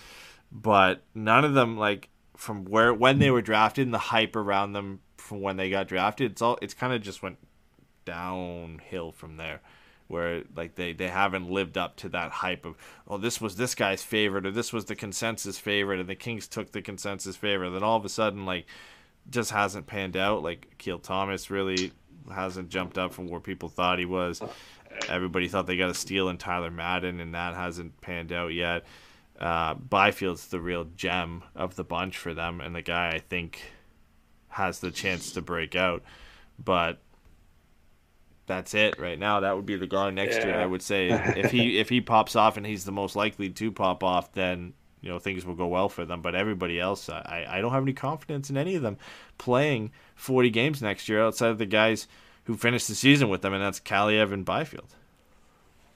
but 0.51 1.03
none 1.15 1.45
of 1.45 1.53
them 1.53 1.77
like 1.77 2.09
from 2.37 2.65
where 2.65 2.95
when 2.95 3.19
they 3.19 3.31
were 3.31 3.43
drafted 3.43 3.87
and 3.87 3.93
the 3.93 3.99
hype 3.99 4.35
around 4.37 4.73
them 4.73 5.01
from 5.19 5.43
when 5.43 5.59
they 5.59 5.69
got 5.69 5.87
drafted. 5.89 6.33
It's 6.33 6.41
all 6.41 6.59
it's 6.63 6.73
kind 6.73 6.95
of 6.95 7.03
just 7.03 7.23
went 7.23 7.37
downhill 8.11 9.13
from 9.13 9.37
there 9.37 9.61
where 10.09 10.43
like 10.57 10.75
they, 10.75 10.93
they 10.93 11.07
haven't 11.07 11.49
lived 11.49 11.79
up 11.79 11.95
to 11.95 12.09
that 12.09 12.33
hype 12.33 12.67
of 12.67 12.75
oh 13.07 13.17
this 13.17 13.41
was 13.41 13.55
this 13.55 13.77
guy's 13.77 14.03
favorite 14.03 14.45
or 14.45 14.51
this 14.51 14.73
was 14.73 14.87
the 14.87 14.97
consensus 14.97 15.57
favorite 15.57 16.01
and 16.01 16.09
the 16.09 16.17
Kings 16.17 16.49
took 16.49 16.73
the 16.73 16.83
consensus 16.83 17.37
favorite. 17.37 17.71
Then 17.71 17.85
all 17.85 17.97
of 17.97 18.05
a 18.05 18.09
sudden 18.09 18.45
like 18.45 18.67
just 19.31 19.53
hasn't 19.53 19.87
panned 19.87 20.17
out. 20.17 20.43
Like 20.43 20.67
Akil 20.73 20.99
Thomas 20.99 21.49
really 21.49 21.93
hasn't 22.29 22.71
jumped 22.71 22.99
up 22.99 23.13
from 23.13 23.29
where 23.29 23.39
people 23.39 23.69
thought 23.69 24.01
he 24.01 24.05
was. 24.05 24.43
Everybody 25.09 25.47
thought 25.47 25.69
they 25.69 25.77
got 25.77 25.91
a 25.91 25.95
steal 25.95 26.29
in 26.29 26.39
Tyler 26.39 26.73
Madden 26.73 27.21
and 27.21 27.33
that 27.35 27.55
hasn't 27.55 28.01
panned 28.01 28.33
out 28.33 28.53
yet. 28.53 28.85
Uh, 29.39 29.75
Byfield's 29.75 30.49
the 30.49 30.61
real 30.61 30.87
gem 30.97 31.45
of 31.55 31.77
the 31.77 31.85
bunch 31.85 32.19
for 32.19 32.35
them 32.35 32.61
and 32.61 32.75
the 32.75 32.83
guy 32.83 33.11
I 33.11 33.21
think 33.21 33.63
has 34.49 34.81
the 34.81 34.91
chance 34.91 35.31
to 35.33 35.41
break 35.41 35.77
out. 35.77 36.03
But 36.63 36.99
that's 38.51 38.75
it 38.75 38.99
right 38.99 39.19
now. 39.19 39.41
That 39.41 39.55
would 39.55 39.65
be 39.65 39.77
the 39.77 39.87
guy 39.87 40.11
next 40.11 40.39
year. 40.39 40.51
Yeah. 40.51 40.63
I 40.63 40.67
would 40.67 40.83
say 40.83 41.09
if 41.37 41.53
he 41.53 41.79
if 41.79 41.89
he 41.89 42.01
pops 42.01 42.35
off 42.35 42.57
and 42.57 42.67
he's 42.67 42.85
the 42.85 42.93
most 42.93 43.15
likely 43.15 43.49
to 43.49 43.71
pop 43.71 44.03
off, 44.03 44.33
then 44.33 44.75
you 45.01 45.09
know 45.09 45.19
things 45.19 45.47
will 45.47 45.55
go 45.55 45.69
well 45.69 45.89
for 45.89 46.05
them. 46.05 46.21
But 46.21 46.35
everybody 46.35 46.81
else, 46.81 47.09
I 47.09 47.47
I 47.49 47.61
don't 47.61 47.73
have 47.73 47.85
any 47.85 47.93
confidence 47.93 48.51
in 48.51 48.57
any 48.57 48.75
of 48.75 48.83
them 48.83 48.99
playing 49.39 49.93
40 50.17 50.51
games 50.51 50.83
next 50.83 51.09
year 51.09 51.23
outside 51.23 51.51
of 51.51 51.59
the 51.59 51.67
guys 51.67 52.09
who 52.45 52.57
finished 52.57 52.89
the 52.89 52.95
season 52.95 53.29
with 53.29 53.43
them, 53.43 53.55
and 53.55 53.63
that's 53.63 53.79
Kaliyev 53.79 54.33
and 54.33 54.45
Byfield. 54.45 54.97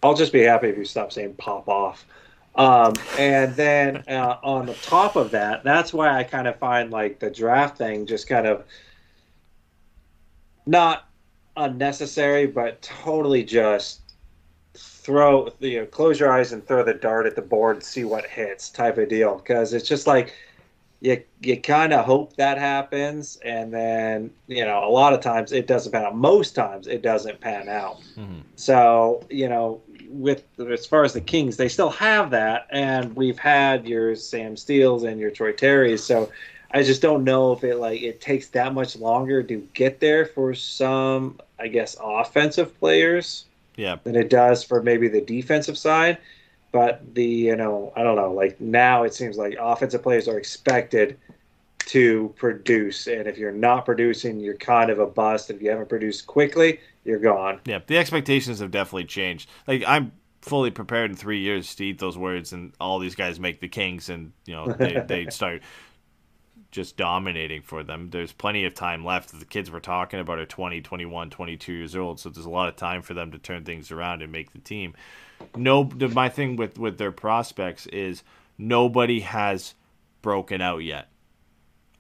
I'll 0.03 0.15
just 0.15 0.33
be 0.33 0.43
happy 0.43 0.69
if 0.69 0.79
you 0.79 0.85
stop 0.85 1.13
saying 1.13 1.35
pop 1.35 1.69
off. 1.69 2.07
Um, 2.55 2.93
and 3.19 3.57
then 3.57 4.05
uh, 4.07 4.37
on 4.45 4.67
the 4.67 4.75
top 4.75 5.17
of 5.17 5.33
that, 5.33 5.65
that's 5.65 5.93
why 5.93 6.17
I 6.17 6.23
kind 6.23 6.47
of 6.47 6.57
find 6.59 6.93
like 6.93 7.19
the 7.19 7.31
draft 7.31 7.79
thing 7.79 8.07
just 8.07 8.29
kind 8.29 8.47
of 8.47 8.65
not 10.67 11.09
unnecessary, 11.57 12.47
but 12.47 12.81
totally 12.83 13.45
just 13.45 14.01
throw 14.77 15.53
you 15.61 15.81
know 15.81 15.87
close 15.87 16.19
your 16.19 16.33
eyes 16.33 16.53
and 16.53 16.67
throw 16.67 16.83
the 16.83 16.95
dart 16.95 17.27
at 17.27 17.37
the 17.37 17.43
board, 17.43 17.83
see 17.83 18.05
what 18.05 18.27
hits 18.27 18.71
type 18.71 18.99
of 18.99 19.09
deal. 19.09 19.37
Because 19.37 19.73
it's 19.73 19.89
just 19.89 20.07
like 20.07 20.35
you 21.01 21.23
you 21.41 21.61
kind 21.61 21.93
of 21.93 22.05
hope 22.05 22.37
that 22.37 22.59
happens, 22.59 23.37
and 23.45 23.73
then 23.73 24.31
you 24.47 24.65
know 24.65 24.85
a 24.85 24.89
lot 24.89 25.13
of 25.13 25.21
times 25.21 25.53
it 25.53 25.67
doesn't 25.67 25.93
pan 25.93 26.05
out. 26.05 26.17
Most 26.17 26.55
times 26.55 26.87
it 26.87 27.03
doesn't 27.03 27.41
pan 27.41 27.69
out. 27.69 28.01
Mm-hmm. 28.17 28.41
So 28.57 29.25
you 29.29 29.49
know, 29.49 29.83
with 30.09 30.45
as 30.59 30.87
far 30.87 31.05
as 31.05 31.13
the 31.13 31.21
Kings, 31.21 31.57
they 31.57 31.69
still 31.69 31.91
have 31.91 32.31
that, 32.31 32.67
and 32.71 33.15
we've 33.15 33.39
had 33.39 33.87
your 33.87 34.17
Sam 34.17 34.57
Steels 34.57 35.05
and 35.05 35.21
your 35.21 35.31
Troy 35.31 35.53
Terrys. 35.53 36.01
So 36.01 36.31
I 36.75 36.83
just 36.83 37.01
don't 37.01 37.25
know 37.25 37.53
if 37.53 37.63
it 37.65 37.77
like 37.77 38.03
it 38.03 38.21
takes 38.21 38.49
that 38.49 38.75
much 38.75 38.97
longer 38.97 39.43
to 39.45 39.69
get 39.75 40.01
there 40.01 40.27
for 40.27 40.55
some, 40.55 41.41
I 41.59 41.69
guess, 41.69 41.97
offensive 42.03 42.79
players 42.81 43.47
Yeah, 43.77 43.97
than 44.05 44.17
it 44.17 44.29
does 44.29 44.65
for 44.65 44.83
maybe 44.83 45.09
the 45.09 45.21
defensive 45.21 45.79
side. 45.79 46.19
But 46.73 47.15
the 47.15 47.25
you 47.25 47.57
know 47.57 47.93
I 47.97 48.03
don't 48.03 48.17
know 48.17 48.33
like 48.33 48.61
now 48.61 49.05
it 49.05 49.15
seems 49.15 49.37
like 49.39 49.57
offensive 49.61 50.03
players 50.03 50.27
are 50.29 50.39
expected 50.39 51.19
to 51.87 52.35
produce, 52.37 53.07
and 53.07 53.27
if 53.29 53.39
you're 53.39 53.53
not 53.53 53.85
producing, 53.85 54.41
you're 54.41 54.57
kind 54.57 54.91
of 54.91 54.99
a 54.99 55.07
bust. 55.07 55.51
If 55.51 55.63
you 55.63 55.71
haven't 55.71 55.89
produced 55.89 56.27
quickly, 56.27 56.81
you're 57.05 57.19
gone. 57.21 57.61
yeah. 57.67 57.81
The 57.87 57.99
expectations 57.99 58.59
have 58.61 58.71
definitely 58.73 59.05
changed. 59.05 59.49
Like 59.69 59.85
I'm 59.87 60.13
fully 60.41 60.71
prepared 60.71 61.11
in 61.11 61.17
three 61.17 61.41
years 61.41 61.75
to 61.77 61.85
eat 61.85 61.99
those 61.99 62.19
words, 62.19 62.53
and 62.53 62.73
all 62.81 62.99
these 62.99 63.15
guys 63.15 63.39
make 63.39 63.61
the 63.61 63.69
Kings, 63.69 64.09
and 64.09 64.33
you 64.47 64.55
know 64.55 64.73
they 64.73 65.01
they 65.07 65.29
start 65.31 65.63
just 66.75 66.97
dominating 66.97 67.63
for 67.63 67.85
them. 67.85 68.11
There's 68.11 68.33
plenty 68.33 68.65
of 68.65 68.75
time 68.75 69.05
left. 69.05 69.39
The 69.39 69.45
kids 69.45 69.71
we're 69.71 69.79
talking 69.79 70.19
about 70.19 70.41
are 70.41 70.45
20, 70.45 70.81
21, 70.81 71.31
22 71.31 71.73
years 71.73 71.95
old, 71.95 72.19
so 72.19 72.29
there's 72.29 72.45
a 72.45 72.51
lot 72.51 72.69
of 72.69 72.75
time 72.75 73.01
for 73.01 73.15
them 73.15 73.31
to 73.31 73.39
turn 73.39 73.65
things 73.65 73.93
around 73.93 74.23
and 74.23 74.33
make 74.33 74.53
the 74.53 74.59
team. 74.59 74.95
No, 75.57 75.85
my 75.85 76.29
thing 76.29 76.57
with 76.57 76.77
with 76.77 76.99
their 76.99 77.13
prospects 77.13 77.87
is 77.87 78.25
nobody 78.59 79.21
has 79.21 79.75
broken 80.21 80.61
out 80.61 80.79
yet. 80.79 81.09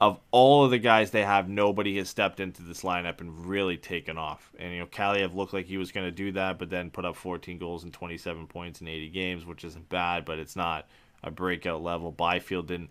Of 0.00 0.18
all 0.32 0.64
of 0.64 0.72
the 0.72 0.78
guys 0.78 1.12
they 1.12 1.22
have, 1.22 1.48
nobody 1.48 1.96
has 1.98 2.08
stepped 2.08 2.40
into 2.40 2.62
this 2.62 2.82
lineup 2.82 3.20
and 3.20 3.46
really 3.46 3.76
taken 3.76 4.18
off. 4.18 4.52
And 4.58 4.72
you 4.72 4.80
know, 4.80 4.86
Kaliyev 4.86 5.34
looked 5.34 5.52
like 5.52 5.66
he 5.66 5.78
was 5.78 5.92
going 5.92 6.06
to 6.06 6.10
do 6.10 6.32
that, 6.32 6.58
but 6.58 6.68
then 6.68 6.90
put 6.90 7.04
up 7.04 7.14
14 7.14 7.58
goals 7.58 7.84
and 7.84 7.92
27 7.92 8.48
points 8.48 8.80
in 8.80 8.88
80 8.88 9.08
games, 9.10 9.46
which 9.46 9.64
isn't 9.64 9.88
bad, 9.88 10.24
but 10.24 10.40
it's 10.40 10.56
not 10.56 10.88
a 11.22 11.30
breakout 11.30 11.80
level. 11.80 12.10
Byfield 12.10 12.66
didn't 12.66 12.90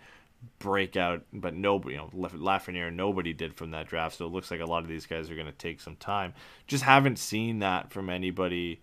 break 0.60 0.95
out, 0.98 1.24
but 1.32 1.53
nobody, 1.53 1.95
you 1.95 2.02
know, 2.02 2.10
Laf- 2.14 2.34
Lafreniere, 2.34 2.94
nobody 2.94 3.34
did 3.34 3.53
from 3.53 3.72
that 3.72 3.88
draft. 3.88 4.18
So 4.18 4.26
it 4.26 4.32
looks 4.32 4.52
like 4.52 4.60
a 4.60 4.65
lot 4.65 4.84
of 4.84 4.90
these 4.90 5.06
guys 5.06 5.30
are 5.30 5.36
going 5.36 5.48
to 5.48 5.52
take 5.52 5.80
some 5.82 5.95
time. 5.95 6.34
Just 6.68 6.84
haven't 6.84 7.20
seen 7.20 7.60
that 7.60 7.91
from 7.91 8.10
anybody 8.10 8.82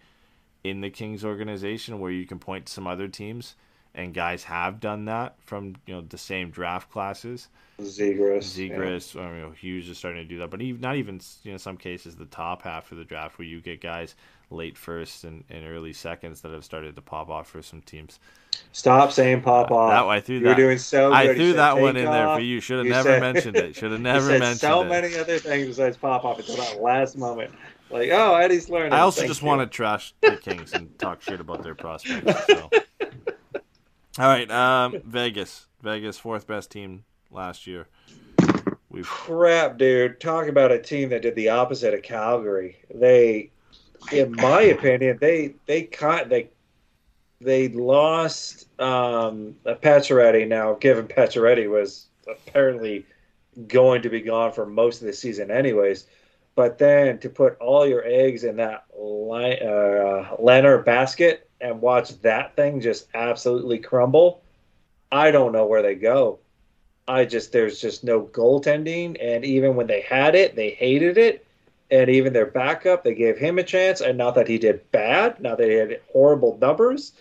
in 0.62 0.81
the 0.81 0.91
Kings 0.91 1.24
organization 1.24 2.01
where 2.01 2.11
you 2.11 2.27
can 2.27 2.39
point 2.39 2.66
to 2.66 2.73
some 2.73 2.87
other 2.87 3.09
teams 3.09 3.55
and 3.95 4.15
guys 4.15 4.45
have 4.45 4.81
done 4.81 5.07
that 5.07 5.35
from 5.41 5.74
you 5.87 5.95
know 5.95 6.01
the 6.01 6.19
same 6.19 6.51
draft 6.51 6.91
classes. 6.91 7.49
Zegras. 7.81 8.45
Zegras, 8.45 9.16
or 9.16 9.35
you 9.35 9.41
know, 9.41 9.51
Hughes 9.51 9.89
is 9.89 9.99
starting 9.99 10.23
to 10.23 10.28
do 10.28 10.39
that, 10.39 10.51
but 10.51 10.61
even, 10.61 10.81
not 10.81 10.97
even 10.97 11.20
you 11.43 11.53
know 11.53 11.59
some 11.59 11.77
cases 11.77 12.15
the 12.15 12.27
top 12.27 12.62
half 12.62 12.93
of 12.93 12.99
the 12.99 13.05
draft 13.05 13.39
where 13.39 13.49
you 13.49 13.61
get 13.61 13.81
guys 13.81 14.15
late 14.51 14.77
first 14.77 15.24
and, 15.24 15.45
and 15.49 15.66
early 15.66 15.93
seconds 15.93 16.41
that 16.43 16.53
have 16.53 16.65
started 16.65 16.95
to 16.97 17.03
pop 17.03 17.31
off 17.31 17.49
for 17.49 17.62
some 17.62 17.81
teams. 17.82 18.20
Stop 18.73 19.11
saying 19.13 19.43
pop 19.43 19.71
off. 19.71 19.91
That 19.91 20.05
I 20.05 20.21
threw 20.21 20.37
You 20.39 20.45
that. 20.45 20.57
doing 20.57 20.79
so 20.79 21.13
I 21.13 21.27
good. 21.27 21.37
Threw 21.37 21.53
that 21.55 21.79
one 21.79 21.97
in 21.97 22.05
there 22.05 22.29
off. 22.29 22.39
for 22.39 22.43
you. 22.43 22.61
Should 22.61 22.79
have 22.79 22.87
never 22.87 23.09
said- 23.09 23.21
mentioned 23.21 23.57
it. 23.57 23.75
Should 23.77 23.91
have 23.93 24.01
never 24.01 24.29
mentioned 24.29 24.59
so 24.61 24.81
it. 24.81 24.85
So 24.85 24.89
many 24.89 25.17
other 25.17 25.39
things 25.39 25.67
besides 25.69 25.97
pop 25.97 26.25
off 26.25 26.39
until 26.39 26.57
that 26.57 26.81
last 26.81 27.17
moment. 27.19 27.53
Like, 27.91 28.11
oh, 28.13 28.37
Eddie's 28.37 28.71
learning. 28.71 28.93
I 28.93 29.01
also 29.01 29.23
Thank 29.23 29.31
just 29.31 29.43
you. 29.43 29.49
want 29.49 29.61
to 29.63 29.67
trash 29.67 30.15
the 30.21 30.37
Kings 30.37 30.73
and 30.73 30.97
talk 30.99 31.21
shit 31.23 31.41
about 31.41 31.65
their 31.65 31.75
prospects. 31.75 32.47
So. 32.47 32.71
All 34.19 34.27
right, 34.29 34.49
um, 34.51 35.01
Vegas. 35.05 35.67
Vegas, 35.83 36.17
fourth 36.19 36.47
best 36.47 36.71
team 36.71 37.05
last 37.31 37.67
year. 37.67 37.89
We've 38.91 39.07
crap, 39.07 39.79
dude. 39.79 40.21
Talk 40.21 40.47
about 40.49 40.71
a 40.73 40.79
team 40.81 41.09
that 41.11 41.23
did 41.23 41.35
the 41.37 41.49
opposite 41.49 41.95
of 41.95 42.03
Calgary. 42.03 42.77
They, 42.93 43.51
in 44.13 44.33
my 44.33 44.63
opinion, 44.63 45.19
they 45.21 45.55
they 45.67 45.83
caught 45.85 46.29
they 46.29 46.51
they 47.41 47.69
lost 47.69 48.69
um, 48.81 49.57
Pacioretty. 49.65 50.47
Now, 50.47 50.75
given 50.75 51.07
Pacioretty 51.09 51.69
was 51.69 52.07
apparently 52.29 53.07
going 53.67 54.03
to 54.03 54.11
be 54.11 54.21
gone 54.21 54.53
for 54.53 54.67
most 54.67 55.01
of 55.01 55.07
the 55.07 55.12
season, 55.12 55.51
anyways. 55.51 56.07
But 56.55 56.79
then 56.79 57.19
to 57.21 57.31
put 57.31 57.59
all 57.59 57.87
your 57.87 58.05
eggs 58.05 58.45
in 58.45 58.57
that 58.57 58.85
li- 58.97 59.61
uh, 59.61 60.37
Lehner 60.37 60.85
basket 60.85 61.49
and 61.61 61.81
watch 61.81 62.21
that 62.23 62.55
thing 62.57 62.81
just 62.81 63.09
absolutely 63.15 63.79
crumble, 63.79 64.43
I 65.11 65.31
don't 65.31 65.53
know 65.53 65.67
where 65.67 65.83
they 65.83 65.95
go. 65.95 66.41
I 67.09 67.25
just 67.25 67.53
there's 67.53 67.81
just 67.81 68.05
no 68.05 68.23
goaltending, 68.23 69.17
and 69.21 69.45
even 69.45 69.75
when 69.75 69.87
they 69.87 70.03
had 70.03 70.35
it, 70.35 70.55
they 70.55 70.71
hated 70.71 71.19
it. 71.19 71.47
And 71.91 72.09
even 72.09 72.33
their 72.33 72.47
backup, 72.47 73.03
they 73.03 73.15
gave 73.15 73.37
him 73.37 73.59
a 73.59 73.65
chance, 73.65 74.01
and 74.01 74.17
not 74.17 74.37
that 74.37 74.47
he 74.47 74.59
did 74.59 74.89
bad, 74.93 75.41
not 75.41 75.59
that 75.59 75.69
he 75.69 75.75
had 75.75 76.01
horrible 76.12 76.57
numbers, 76.61 77.12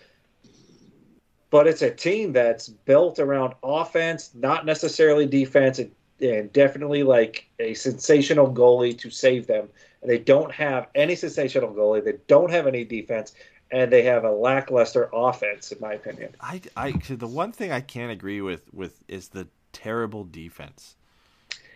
but 1.50 1.66
it's 1.66 1.82
a 1.82 1.90
team 1.90 2.32
that's 2.32 2.68
built 2.68 3.18
around 3.18 3.54
offense, 3.62 4.30
not 4.34 4.64
necessarily 4.64 5.26
defense, 5.26 5.78
and, 5.78 5.90
and 6.20 6.52
definitely 6.52 7.02
like 7.02 7.46
a 7.58 7.74
sensational 7.74 8.52
goalie 8.52 8.96
to 8.98 9.10
save 9.10 9.46
them. 9.46 9.68
And 10.02 10.10
they 10.10 10.18
don't 10.18 10.52
have 10.52 10.86
any 10.94 11.16
sensational 11.16 11.74
goalie. 11.74 12.04
They 12.04 12.14
don't 12.26 12.50
have 12.50 12.66
any 12.66 12.84
defense, 12.84 13.34
and 13.70 13.92
they 13.92 14.02
have 14.02 14.24
a 14.24 14.30
lackluster 14.30 15.10
offense, 15.12 15.72
in 15.72 15.80
my 15.80 15.94
opinion. 15.94 16.34
I, 16.40 16.60
I 16.76 16.92
the 16.92 17.26
one 17.26 17.52
thing 17.52 17.72
I 17.72 17.80
can't 17.80 18.12
agree 18.12 18.40
with 18.40 18.72
with 18.72 19.02
is 19.08 19.28
the 19.28 19.48
terrible 19.72 20.24
defense 20.24 20.96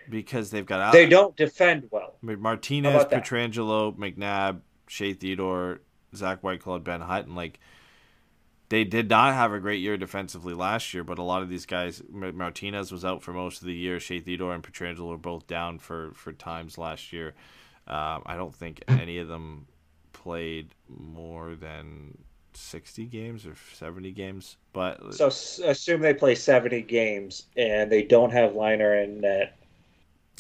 because 0.09 0.51
they've 0.51 0.67
got 0.67 0.93
They 0.93 1.07
don't 1.07 1.37
defend 1.37 1.89
well. 1.91 2.15
I 2.23 2.27
mean, 2.27 2.37
How 2.37 2.43
Martinez. 2.43 3.05
Pietrangelo, 3.05 3.97
McNabb, 3.97 4.61
Shea 4.87 5.15
Theodore, 5.15 5.81
Zach 6.15 6.43
Whitecloud, 6.43 6.85
Ben 6.85 7.01
Hutton. 7.01 7.35
Like 7.35 7.59
they 8.75 8.83
did 8.83 9.09
not 9.09 9.35
have 9.35 9.53
a 9.53 9.61
great 9.61 9.81
year 9.81 9.97
defensively 9.97 10.53
last 10.53 10.93
year, 10.93 11.05
but 11.05 11.21
a 11.21 11.23
lot 11.23 11.43
of 11.43 11.49
these 11.49 11.65
guys, 11.65 12.03
Martinez 12.11 12.91
was 12.91 13.05
out 13.05 13.23
for 13.23 13.33
most 13.33 13.61
of 13.61 13.69
the 13.69 13.73
year. 13.73 14.01
Shea 14.01 14.19
Theodore 14.19 14.53
and 14.53 14.65
Pietrangelo 14.65 15.11
were 15.11 15.17
both 15.17 15.47
down 15.47 15.79
for 15.79 16.11
for 16.15 16.33
times 16.33 16.77
last 16.77 17.13
year. 17.13 17.35
Um, 17.87 18.25
I 18.27 18.35
don't 18.37 18.53
think 18.53 18.83
any 18.89 19.19
of 19.19 19.29
them 19.29 19.67
played 20.13 20.75
more 20.89 21.55
than 21.55 22.19
60 22.55 23.05
games 23.05 23.47
or 23.47 23.55
70 23.75 24.11
games. 24.11 24.57
But 24.73 25.15
So 25.15 25.29
assume 25.29 26.01
they 26.01 26.15
play 26.15 26.35
70 26.35 26.83
games 26.83 27.47
and 27.57 27.93
they 27.93 28.03
don't 28.03 28.33
have 28.33 28.55
Lehner 28.55 29.05
in 29.05 29.21
net. 29.21 29.57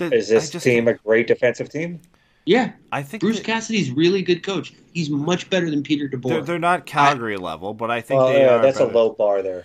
Is 0.00 0.28
this 0.28 0.50
team 0.50 0.86
think- 0.86 0.88
a 0.88 1.02
great 1.04 1.28
defensive 1.28 1.68
team? 1.68 2.00
Yeah, 2.46 2.72
I 2.92 3.02
think 3.02 3.22
Bruce 3.22 3.38
that 3.38 3.46
Cassidy's 3.46 3.90
really 3.90 4.22
good 4.22 4.42
coach. 4.42 4.72
He's 4.92 5.08
much 5.10 5.48
better 5.50 5.70
than 5.70 5.82
Peter 5.82 6.08
they're, 6.08 6.18
DeBoer. 6.20 6.46
they're 6.46 6.58
not 6.58 6.86
Calgary 6.86 7.36
level, 7.36 7.72
but 7.74 7.90
I 7.90 8.00
think 8.00 8.18
Well, 8.20 8.28
they 8.32 8.40
yeah, 8.42 8.56
are. 8.56 8.62
that's 8.62 8.80
a 8.80 8.84
low 8.86 9.10
bar 9.10 9.42
there. 9.42 9.64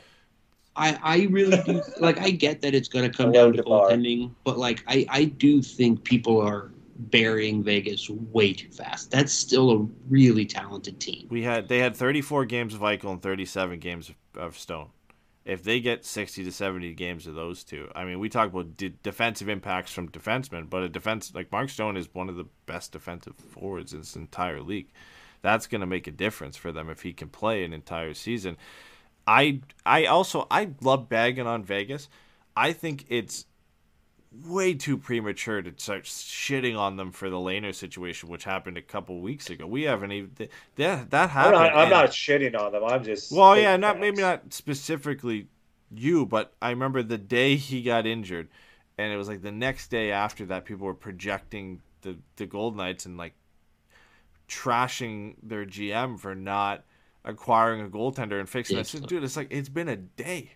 I, 0.76 0.98
I 1.04 1.28
really 1.30 1.62
do 1.64 1.82
like 2.00 2.20
I 2.20 2.30
get 2.30 2.62
that 2.62 2.74
it's 2.74 2.88
going 2.88 3.10
to 3.10 3.16
come 3.16 3.32
down 3.34 3.52
to 3.54 3.64
DeBar. 3.64 3.92
goaltending, 3.92 4.32
but 4.46 4.58
like 4.58 4.84
I, 4.88 5.06
I 5.10 5.24
do 5.26 5.62
think 5.62 6.04
people 6.04 6.40
are 6.42 6.72
burying 6.98 7.64
Vegas 7.64 8.10
way 8.10 8.54
too 8.54 8.70
fast. 8.70 9.12
That's 9.12 9.34
still 9.34 9.72
a 9.72 9.88
really 10.10 10.46
talented 10.46 11.00
team. 11.02 11.28
We 11.30 11.44
had 11.44 11.68
they 11.68 11.80
had 11.80 11.96
34 11.98 12.46
games 12.46 12.74
of 12.74 12.80
Eichel 12.82 13.12
and 13.12 13.22
37 13.22 13.80
games 13.80 14.10
of, 14.10 14.16
of 14.42 14.58
Stone. 14.58 14.88
If 15.50 15.64
they 15.64 15.80
get 15.80 16.06
60 16.06 16.44
to 16.44 16.52
70 16.52 16.94
games 16.94 17.26
of 17.26 17.34
those 17.34 17.64
two, 17.64 17.90
I 17.96 18.06
mean, 18.06 18.20
we 18.20 18.30
talk 18.30 18.50
about 18.50 18.78
de- 18.78 18.90
defensive 18.90 19.50
impacts 19.50 19.92
from 19.92 20.10
defensemen, 20.10 20.70
but 20.70 20.84
a 20.84 20.90
defense 20.90 21.34
like 21.34 21.52
Mark 21.52 21.70
Stone 21.70 21.98
is 21.98 22.14
one 22.14 22.30
of 22.30 22.36
the 22.36 22.46
best 22.68 22.92
defensive 22.92 23.36
forwards 23.36 23.92
in 23.92 24.00
this 24.00 24.16
entire 24.16 24.62
league. 24.62 24.92
That's 25.42 25.66
going 25.66 25.82
to 25.82 25.88
make 25.88 26.06
a 26.06 26.12
difference 26.12 26.56
for 26.56 26.72
them 26.72 26.90
if 26.90 27.02
he 27.02 27.14
can 27.14 27.30
play 27.30 27.64
an 27.64 27.74
entire 27.74 28.14
season. 28.14 28.58
I 29.26 29.62
I 29.86 30.06
also 30.06 30.46
I 30.52 30.70
love 30.82 31.10
bagging 31.10 31.48
on 31.48 31.64
Vegas. 31.64 32.10
I 32.56 32.74
think 32.74 33.06
it's 33.10 33.46
way 34.32 34.74
too 34.76 34.98
premature 34.98 35.62
to 35.62 35.74
start 35.78 36.04
shitting 36.04 36.78
on 36.78 36.98
them 36.98 37.12
for 37.12 37.30
the 37.30 37.38
Lehner 37.38 37.74
situation, 37.74 38.30
which 38.30 38.44
happened 38.44 38.78
a 38.78 38.82
couple 38.82 39.20
weeks 39.22 39.50
ago. 39.50 39.66
We 39.66 39.84
haven't 39.84 40.12
even 40.12 40.30
th- 40.32 40.52
that 40.76 41.10
that 41.12 41.24
I'm 41.44 41.54
happened. 41.54 41.54
not, 41.54 41.76
I'm 41.76 41.90
not 41.90 42.10
shitting 42.10 42.58
on 42.60 42.72
them. 42.72 42.84
I'm 42.84 43.04
just. 43.04 43.32
well, 43.32 43.58
yeah, 43.58 43.76
not 43.78 43.96
facts. 43.96 44.02
maybe 44.02 44.22
not 44.22 44.54
specifically 44.54 45.48
you, 45.92 46.26
but 46.26 46.54
I 46.62 46.70
remember 46.70 47.02
the 47.02 47.18
day 47.18 47.56
he 47.56 47.82
got 47.82 48.06
injured, 48.06 48.50
and 48.98 49.12
it 49.12 49.18
was 49.18 49.28
like 49.28 49.42
the 49.42 49.52
next 49.52 49.88
day 49.90 50.12
after 50.12 50.46
that, 50.48 50.66
people 50.66 50.86
were 50.86 50.94
projecting 50.94 51.82
the 52.02 52.18
the 52.36 52.46
Gold 52.46 52.78
Knights 52.78 53.06
and 53.08 53.18
like 53.18 53.34
trashing 54.48 55.36
their 55.44 55.66
GM 55.66 56.20
for 56.20 56.36
not 56.36 56.84
acquiring 57.26 57.82
a 57.86 57.90
goaltender 57.90 58.40
and 58.40 58.50
fixing 58.50 58.78
it. 58.78 58.82
I 58.82 58.84
said, 58.84 59.02
Ridiculous. 59.02 59.10
dude, 59.10 59.24
it's 59.24 59.38
like 59.38 59.48
it's 59.52 59.70
been 59.70 59.90
a 59.90 59.96
day. 59.96 60.52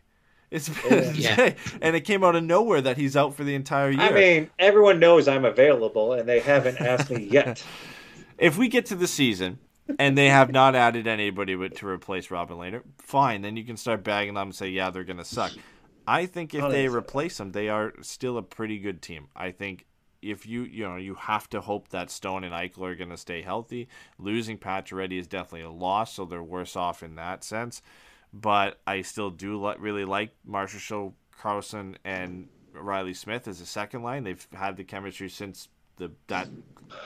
It's 0.54 0.70
been 0.70 1.04
a 1.04 1.12
Yeah. 1.14 1.36
day, 1.36 1.56
and 1.82 1.96
it 1.96 2.02
came 2.02 2.24
out 2.24 2.36
of 2.36 2.44
nowhere 2.44 2.80
that 2.82 2.98
he's 2.98 3.18
out 3.18 3.36
for 3.36 3.44
the 3.44 3.56
entire 3.56 3.90
year. 3.90 4.02
I 4.02 4.12
mean, 4.12 4.50
everyone 4.60 5.00
knows 5.00 5.28
I'm 5.28 5.46
available, 5.46 6.14
and 6.14 6.30
they 6.30 6.40
haven't 6.40 6.80
asked 6.80 7.10
me 7.10 7.24
yet. 7.24 7.64
if 8.38 8.58
we 8.58 8.68
get 8.68 8.86
to 8.88 8.96
the 8.96 9.08
season 9.08 9.60
and 10.00 10.18
they 10.18 10.30
have 10.30 10.52
not 10.52 10.76
added 10.76 11.08
anybody 11.08 11.56
with, 11.56 11.76
to 11.78 11.88
replace 11.88 12.32
Robin 12.32 12.58
Lehner, 12.58 12.84
fine. 13.00 13.42
Then 13.42 13.58
you 13.58 13.64
can 13.66 13.78
start 13.78 14.04
bagging 14.04 14.36
them 14.36 14.48
and 14.50 14.56
say, 14.56 14.70
yeah, 14.70 14.90
they're 14.90 15.04
going 15.04 15.18
to 15.18 15.26
suck. 15.26 15.52
I 16.08 16.26
think 16.26 16.54
if 16.54 16.64
Oh, 16.64 16.70
they 16.72 16.88
replace 16.88 17.38
them, 17.38 17.52
they 17.52 17.70
are 17.70 17.94
still 18.02 18.38
a 18.38 18.44
pretty 18.44 18.78
good 18.80 19.02
team. 19.02 19.28
I 19.36 19.52
think 19.52 19.86
if 20.22 20.46
you 20.46 20.64
you 20.64 20.86
know 20.88 20.96
you 20.96 21.16
have 21.16 21.50
to 21.50 21.60
hope 21.62 21.90
that 21.90 22.10
Stone 22.10 22.44
and 22.46 22.54
Eichel 22.54 22.84
are 22.88 22.96
going 22.96 23.10
to 23.10 23.18
stay 23.18 23.42
healthy. 23.42 23.88
Losing 24.18 24.58
Pacioretty 24.58 25.20
is 25.20 25.28
definitely 25.28 25.62
a 25.68 25.72
loss, 25.72 26.14
so 26.14 26.26
they're 26.26 26.44
worse 26.44 26.76
off 26.76 27.04
in 27.04 27.16
that 27.16 27.44
sense. 27.44 27.82
But 28.34 28.80
I 28.88 29.04
still 29.04 29.30
do 29.30 29.64
li- 29.64 29.76
really 29.78 30.06
like 30.06 30.32
Marchessault 30.48 31.14
Karlsson, 31.40 31.98
and 32.04 32.48
Reilly 32.74 33.14
Smith 33.14 33.48
as 33.48 33.62
a 33.62 33.66
second 33.66 34.04
line. 34.04 34.24
They've 34.24 34.48
had 34.54 34.78
the 34.78 34.84
chemistry 34.84 35.30
since 35.30 35.70
the 35.98 36.12
that 36.28 36.48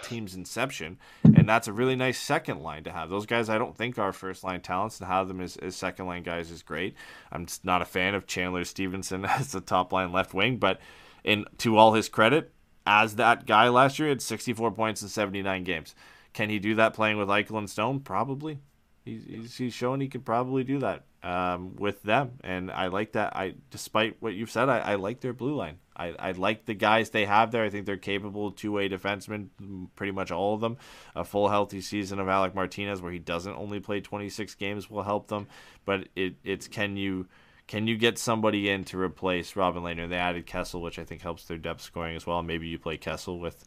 team's 0.02 0.36
inception, 0.36 0.98
and 1.24 1.48
that's 1.48 1.68
a 1.68 1.74
really 1.74 1.96
nice 1.96 2.20
second 2.20 2.62
line 2.62 2.84
to 2.86 2.92
have. 2.92 3.10
Those 3.10 3.26
guys 3.26 3.50
I 3.50 3.58
don't 3.58 3.76
think 3.76 3.98
are 4.00 4.14
first 4.14 4.44
line 4.44 4.62
talents, 4.62 5.00
and 5.00 5.08
have 5.08 5.28
them 5.28 5.42
as, 5.42 5.58
as 5.58 5.76
second 5.76 6.06
line 6.06 6.24
guys 6.24 6.52
is 6.52 6.64
great. 6.64 6.96
I'm 7.32 7.48
not 7.64 7.82
a 7.82 7.86
fan 7.86 8.16
of 8.16 8.28
Chandler 8.28 8.64
Stephenson 8.64 9.26
as 9.26 9.52
the 9.52 9.62
top 9.62 9.92
line 9.92 10.12
left 10.12 10.34
wing, 10.34 10.58
but 10.58 10.80
in 11.24 11.46
to 11.60 11.78
all 11.78 11.94
his 11.94 12.10
credit, 12.10 12.54
as 12.86 13.16
that 13.16 13.46
guy 13.46 13.68
last 13.70 14.00
year, 14.00 14.10
had 14.10 14.22
64 14.22 14.72
points 14.72 15.02
in 15.02 15.10
79 15.10 15.64
games. 15.64 15.94
Can 16.34 16.50
he 16.50 16.60
do 16.60 16.76
that 16.76 16.94
playing 16.94 17.18
with 17.18 17.28
Eichel 17.28 17.58
and 17.58 17.70
Stone? 17.70 18.02
Probably. 18.02 18.60
He's, 19.08 19.24
he's, 19.24 19.58
he's 19.58 19.74
shown 19.74 20.02
he 20.02 20.10
could 20.10 20.26
probably 20.26 20.66
do 20.66 20.80
that 20.80 21.04
um, 21.24 21.78
with 21.78 22.04
them, 22.04 22.34
and 22.44 22.70
I 22.70 22.88
like 22.88 23.14
that. 23.14 23.36
I, 23.38 23.56
despite 23.72 24.18
what 24.20 24.34
you've 24.34 24.52
said, 24.52 24.68
I, 24.68 24.80
I 24.80 24.96
like 24.96 25.22
their 25.22 25.32
blue 25.32 25.56
line. 25.56 25.78
I, 25.96 26.14
I 26.20 26.32
like 26.32 26.66
the 26.66 26.74
guys 26.74 27.10
they 27.10 27.24
have 27.26 27.52
there. 27.52 27.64
I 27.64 27.70
think 27.70 27.86
they're 27.86 27.96
capable 27.96 28.52
two-way 28.52 28.90
defensemen, 28.90 29.48
pretty 29.96 30.12
much 30.12 30.30
all 30.30 30.54
of 30.54 30.62
them. 30.62 30.78
A 31.16 31.24
full 31.24 31.48
healthy 31.48 31.80
season 31.80 32.20
of 32.20 32.28
Alec 32.28 32.54
Martinez, 32.54 33.02
where 33.02 33.12
he 33.14 33.18
doesn't 33.18 33.56
only 33.56 33.80
play 33.80 34.02
26 34.02 34.56
games, 34.56 34.90
will 34.90 35.04
help 35.04 35.30
them. 35.30 35.48
But 35.86 36.10
it, 36.16 36.36
it's 36.44 36.68
can 36.68 36.98
you 36.98 37.28
can 37.66 37.88
you 37.88 37.98
get 37.98 38.18
somebody 38.18 38.70
in 38.70 38.84
to 38.86 39.00
replace 39.00 39.56
Robin 39.56 39.84
Lehner? 39.84 40.10
They 40.10 40.18
added 40.18 40.46
Kessel, 40.46 40.82
which 40.82 41.00
I 41.00 41.06
think 41.06 41.22
helps 41.22 41.46
their 41.46 41.58
depth 41.58 41.82
scoring 41.82 42.18
as 42.18 42.28
well. 42.28 42.44
Maybe 42.44 42.68
you 42.68 42.78
play 42.78 42.98
Kessel 42.98 43.40
with 43.40 43.66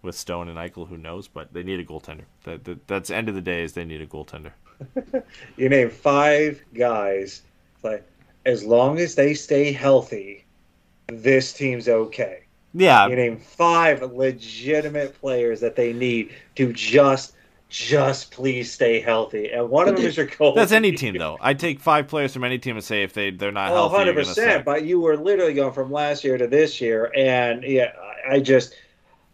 with 0.00 0.14
Stone 0.14 0.48
and 0.48 0.58
Eichel, 0.58 0.88
who 0.88 0.96
knows? 0.96 1.28
But 1.28 1.52
they 1.52 1.62
need 1.62 1.78
a 1.78 1.84
goaltender. 1.84 2.24
That, 2.44 2.64
that 2.64 2.86
that's 2.86 3.10
end 3.10 3.28
of 3.28 3.34
the 3.34 3.42
day 3.42 3.62
is 3.62 3.74
they 3.74 3.84
need 3.84 4.00
a 4.00 4.06
goaltender. 4.06 4.52
You 5.56 5.68
name 5.68 5.90
five 5.90 6.62
guys. 6.74 7.42
Like, 7.82 8.04
as 8.46 8.64
long 8.64 8.98
as 8.98 9.14
they 9.14 9.34
stay 9.34 9.72
healthy, 9.72 10.44
this 11.08 11.52
team's 11.52 11.88
okay. 11.88 12.42
Yeah, 12.74 13.08
You 13.08 13.16
name 13.16 13.38
five 13.38 14.02
legitimate 14.02 15.18
players 15.20 15.60
that 15.60 15.74
they 15.74 15.92
need 15.92 16.32
to 16.56 16.72
just, 16.72 17.34
just 17.70 18.30
please 18.30 18.70
stay 18.70 19.00
healthy, 19.00 19.50
and 19.50 19.68
one 19.70 19.88
of 19.88 19.94
But 19.94 20.00
them 20.02 20.08
is 20.10 20.16
your 20.16 20.26
goal. 20.26 20.54
that's 20.54 20.72
any 20.72 20.92
team 20.92 21.16
though. 21.16 21.38
I 21.40 21.54
take 21.54 21.80
five 21.80 22.08
players 22.08 22.32
from 22.32 22.44
any 22.44 22.58
team 22.58 22.76
and 22.76 22.84
say 22.84 23.02
if 23.02 23.14
they 23.14 23.30
they're 23.30 23.50
not 23.52 23.72
Oh, 23.72 23.88
healthy, 23.88 24.04
you're 24.04 24.06
100 24.06 24.12
gonna 24.12 24.20
oh, 24.20 24.30
percent. 24.30 24.52
suck. 24.58 24.64
But 24.64 24.84
you 24.84 25.00
were 25.00 25.16
literally 25.16 25.54
going 25.54 25.72
from 25.72 25.90
last 25.90 26.24
year 26.24 26.36
to 26.38 26.46
this 26.46 26.80
year, 26.80 27.10
and 27.16 27.62
yeah, 27.64 27.92
I 28.28 28.34
I 28.34 28.40
just 28.40 28.74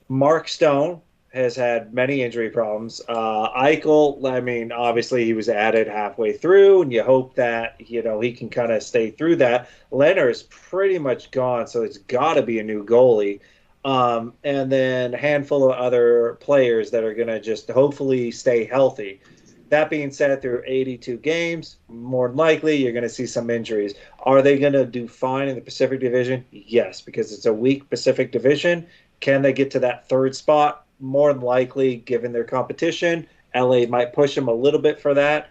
Mark 0.08 0.48
Stone 0.48 1.00
has 1.34 1.56
had 1.56 1.92
many 1.92 2.22
injury 2.22 2.48
problems. 2.48 3.00
Uh, 3.08 3.50
Eichel, 3.50 4.24
I 4.24 4.40
mean, 4.40 4.70
obviously 4.70 5.24
he 5.24 5.32
was 5.32 5.48
added 5.48 5.88
halfway 5.88 6.32
through, 6.32 6.82
and 6.82 6.92
you 6.92 7.02
hope 7.02 7.34
that 7.34 7.80
you 7.80 8.02
know 8.02 8.20
he 8.20 8.32
can 8.32 8.48
kind 8.48 8.70
of 8.70 8.82
stay 8.82 9.10
through 9.10 9.36
that. 9.36 9.68
Lehner's 9.90 10.44
pretty 10.44 10.98
much 10.98 11.32
gone, 11.32 11.66
so 11.66 11.82
it's 11.82 11.98
got 11.98 12.34
to 12.34 12.42
be 12.42 12.60
a 12.60 12.62
new 12.62 12.84
goalie. 12.84 13.40
Um, 13.84 14.32
and 14.44 14.72
then 14.72 15.12
a 15.12 15.18
handful 15.18 15.70
of 15.70 15.76
other 15.76 16.38
players 16.40 16.90
that 16.92 17.04
are 17.04 17.12
going 17.12 17.28
to 17.28 17.40
just 17.40 17.68
hopefully 17.68 18.30
stay 18.30 18.64
healthy. 18.64 19.20
That 19.68 19.90
being 19.90 20.12
said, 20.12 20.40
through 20.40 20.62
82 20.64 21.16
games, 21.18 21.76
more 21.88 22.28
than 22.28 22.36
likely 22.36 22.76
you're 22.76 22.92
going 22.92 23.02
to 23.02 23.08
see 23.08 23.26
some 23.26 23.50
injuries. 23.50 23.94
Are 24.20 24.40
they 24.40 24.58
going 24.58 24.72
to 24.74 24.86
do 24.86 25.08
fine 25.08 25.48
in 25.48 25.56
the 25.56 25.60
Pacific 25.60 26.00
Division? 26.00 26.44
Yes, 26.52 27.00
because 27.00 27.32
it's 27.32 27.46
a 27.46 27.52
weak 27.52 27.90
Pacific 27.90 28.30
Division. 28.30 28.86
Can 29.20 29.42
they 29.42 29.52
get 29.52 29.70
to 29.72 29.80
that 29.80 30.08
third 30.08 30.36
spot? 30.36 30.83
More 31.04 31.32
than 31.34 31.42
likely, 31.42 31.96
given 31.96 32.32
their 32.32 32.44
competition. 32.44 33.26
LA 33.54 33.84
might 33.86 34.14
push 34.14 34.34
them 34.34 34.48
a 34.48 34.52
little 34.54 34.80
bit 34.80 34.98
for 34.98 35.12
that. 35.14 35.50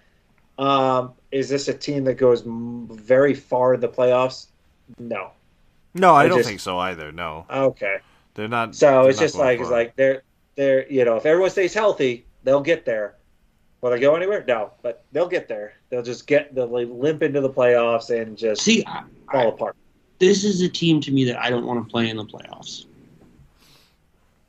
Um, 0.57 1.13
is 1.31 1.47
this 1.47 1.67
a 1.67 1.73
team 1.73 2.03
that 2.05 2.15
goes 2.15 2.41
m- 2.45 2.87
very 2.91 3.35
far 3.35 3.75
in 3.75 3.79
the 3.79 3.87
playoffs? 3.87 4.47
No. 4.97 5.29
No, 5.93 6.13
I 6.15 6.23
I 6.23 6.27
don't 6.27 6.39
just- 6.39 6.49
think 6.49 6.59
so 6.59 6.79
either. 6.79 7.11
No, 7.11 7.45
Okay. 7.51 7.97
they're 8.33 8.47
not. 8.47 8.73
So 8.75 9.03
they're 9.03 9.09
it's 9.11 9.19
not 9.19 9.23
just 9.25 9.35
going 9.35 9.45
like 9.47 9.59
it's 9.59 9.69
like 9.69 9.95
they're 9.95 10.23
they're 10.55 10.91
you 10.91 11.05
know 11.05 11.17
if 11.17 11.25
everyone 11.27 11.51
stays 11.51 11.73
healthy, 11.73 12.25
they'll 12.43 12.61
get 12.61 12.83
there. 12.83 13.15
Will 13.81 13.91
they 13.91 13.99
go 13.99 14.15
anywhere? 14.15 14.43
No, 14.47 14.71
but 14.81 15.03
they'll 15.11 15.27
get 15.27 15.47
there. 15.47 15.73
They'll 15.89 16.01
just 16.03 16.25
get 16.25 16.53
they'll 16.55 16.67
limp 16.67 17.21
into 17.21 17.41
the 17.41 17.49
playoffs 17.49 18.09
and 18.09 18.35
just 18.37 18.63
See, 18.63 18.81
fall 18.81 19.03
I, 19.29 19.43
apart. 19.43 19.75
this 20.17 20.43
is 20.43 20.61
a 20.61 20.69
team 20.69 20.99
to 21.01 21.11
me 21.11 21.25
that 21.25 21.39
I 21.39 21.49
don't 21.51 21.65
want 21.65 21.85
to 21.85 21.91
play 21.91 22.09
in 22.09 22.17
the 22.17 22.25
playoffs. 22.25 22.85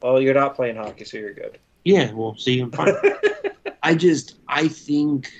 Well, 0.04 0.20
you're 0.20 0.34
not 0.34 0.54
playing 0.54 0.76
hockey, 0.76 1.06
so 1.06 1.16
you're 1.16 1.32
good. 1.32 1.58
Yeah, 1.86 2.12
well, 2.12 2.36
see, 2.36 2.60
I'm 2.60 2.70
fine. 2.70 2.92
I 3.82 3.94
just, 3.94 4.36
I 4.46 4.68
think 4.68 5.32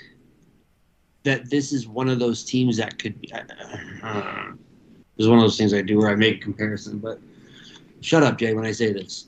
that 1.24 1.51
this 1.51 1.70
is 1.70 1.86
one 1.86 2.09
of 2.09 2.19
those 2.19 2.43
teams 2.43 2.78
that 2.78 2.99
could 2.99 3.20
be. 3.20 3.31
Uh, 3.31 3.43
this 5.19 5.24
is 5.24 5.28
one 5.28 5.36
of 5.36 5.45
those 5.45 5.59
things 5.59 5.74
I 5.74 5.82
do 5.82 5.99
where 5.99 6.09
I 6.09 6.15
make 6.15 6.41
comparison, 6.41 6.99
but 6.99 7.20
shut 8.01 8.23
up, 8.23 8.39
Jay, 8.39 8.55
when 8.55 8.65
I 8.65 8.73
say 8.73 8.91
this. 8.91 9.27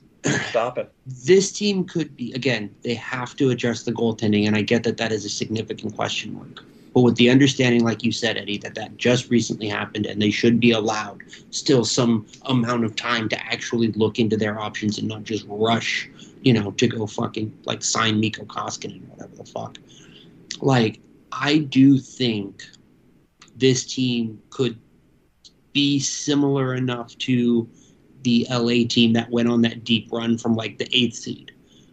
Stop 0.49 0.79
it. 0.79 0.91
This 1.05 1.51
team 1.51 1.85
could 1.85 2.17
be, 2.17 2.33
again, 2.33 2.75
they 2.81 2.95
have 2.95 3.35
to 3.35 3.51
adjust 3.51 3.85
the 3.85 3.91
goaltending, 3.91 4.47
and 4.47 4.55
I 4.55 4.63
get 4.63 4.81
that 4.85 4.97
that 4.97 5.11
is 5.11 5.23
a 5.23 5.29
significant 5.29 5.95
question 5.95 6.33
mark. 6.33 6.63
But 6.97 7.03
with 7.03 7.15
the 7.17 7.29
understanding, 7.29 7.83
like 7.83 8.03
you 8.03 8.11
said, 8.11 8.37
Eddie, 8.37 8.57
that 8.57 8.73
that 8.73 8.97
just 8.97 9.29
recently 9.29 9.67
happened 9.67 10.07
and 10.07 10.19
they 10.19 10.31
should 10.31 10.59
be 10.59 10.71
allowed 10.71 11.21
still 11.51 11.85
some 11.85 12.25
amount 12.45 12.85
of 12.85 12.95
time 12.95 13.29
to 13.29 13.39
actually 13.39 13.91
look 13.91 14.17
into 14.17 14.35
their 14.35 14.59
options 14.59 14.97
and 14.97 15.07
not 15.07 15.23
just 15.23 15.45
rush, 15.47 16.09
you 16.41 16.53
know, 16.53 16.71
to 16.71 16.87
go 16.87 17.05
fucking 17.05 17.55
like 17.65 17.83
sign 17.83 18.19
Mikko 18.19 18.45
Koskinen 18.45 19.03
or 19.03 19.11
whatever 19.11 19.35
the 19.35 19.43
fuck. 19.43 19.77
Like, 20.59 20.99
I 21.31 21.59
do 21.59 21.99
think 21.99 22.63
this 23.55 23.85
team 23.85 24.41
could 24.49 24.79
be 25.73 25.99
similar 25.99 26.73
enough 26.73 27.15
to 27.19 27.69
the 28.23 28.47
LA 28.49 28.87
team 28.89 29.13
that 29.13 29.29
went 29.29 29.49
on 29.49 29.61
that 29.61 29.83
deep 29.83 30.11
run 30.11 30.35
from 30.35 30.55
like 30.55 30.79
the 30.79 30.89
eighth 30.91 31.17
seed. 31.17 31.51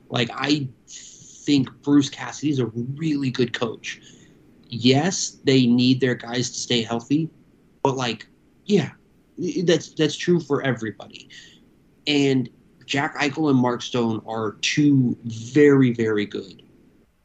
Like 0.08 0.30
I 0.32 0.66
think 0.88 1.68
Bruce 1.82 2.08
Cassidy 2.08 2.52
is 2.52 2.58
a 2.58 2.64
really 2.64 3.30
good 3.30 3.52
coach. 3.52 4.00
Yes, 4.68 5.38
they 5.44 5.66
need 5.66 6.00
their 6.00 6.14
guys 6.14 6.50
to 6.50 6.58
stay 6.58 6.82
healthy, 6.82 7.28
but 7.82 7.96
like, 7.96 8.26
yeah, 8.64 8.90
that's 9.64 9.90
that's 9.90 10.16
true 10.16 10.40
for 10.40 10.62
everybody. 10.62 11.28
And 12.06 12.48
Jack 12.86 13.16
Eichel 13.16 13.50
and 13.50 13.58
Mark 13.58 13.82
Stone 13.82 14.22
are 14.26 14.52
two 14.60 15.16
very 15.24 15.92
very 15.92 16.26
good 16.26 16.62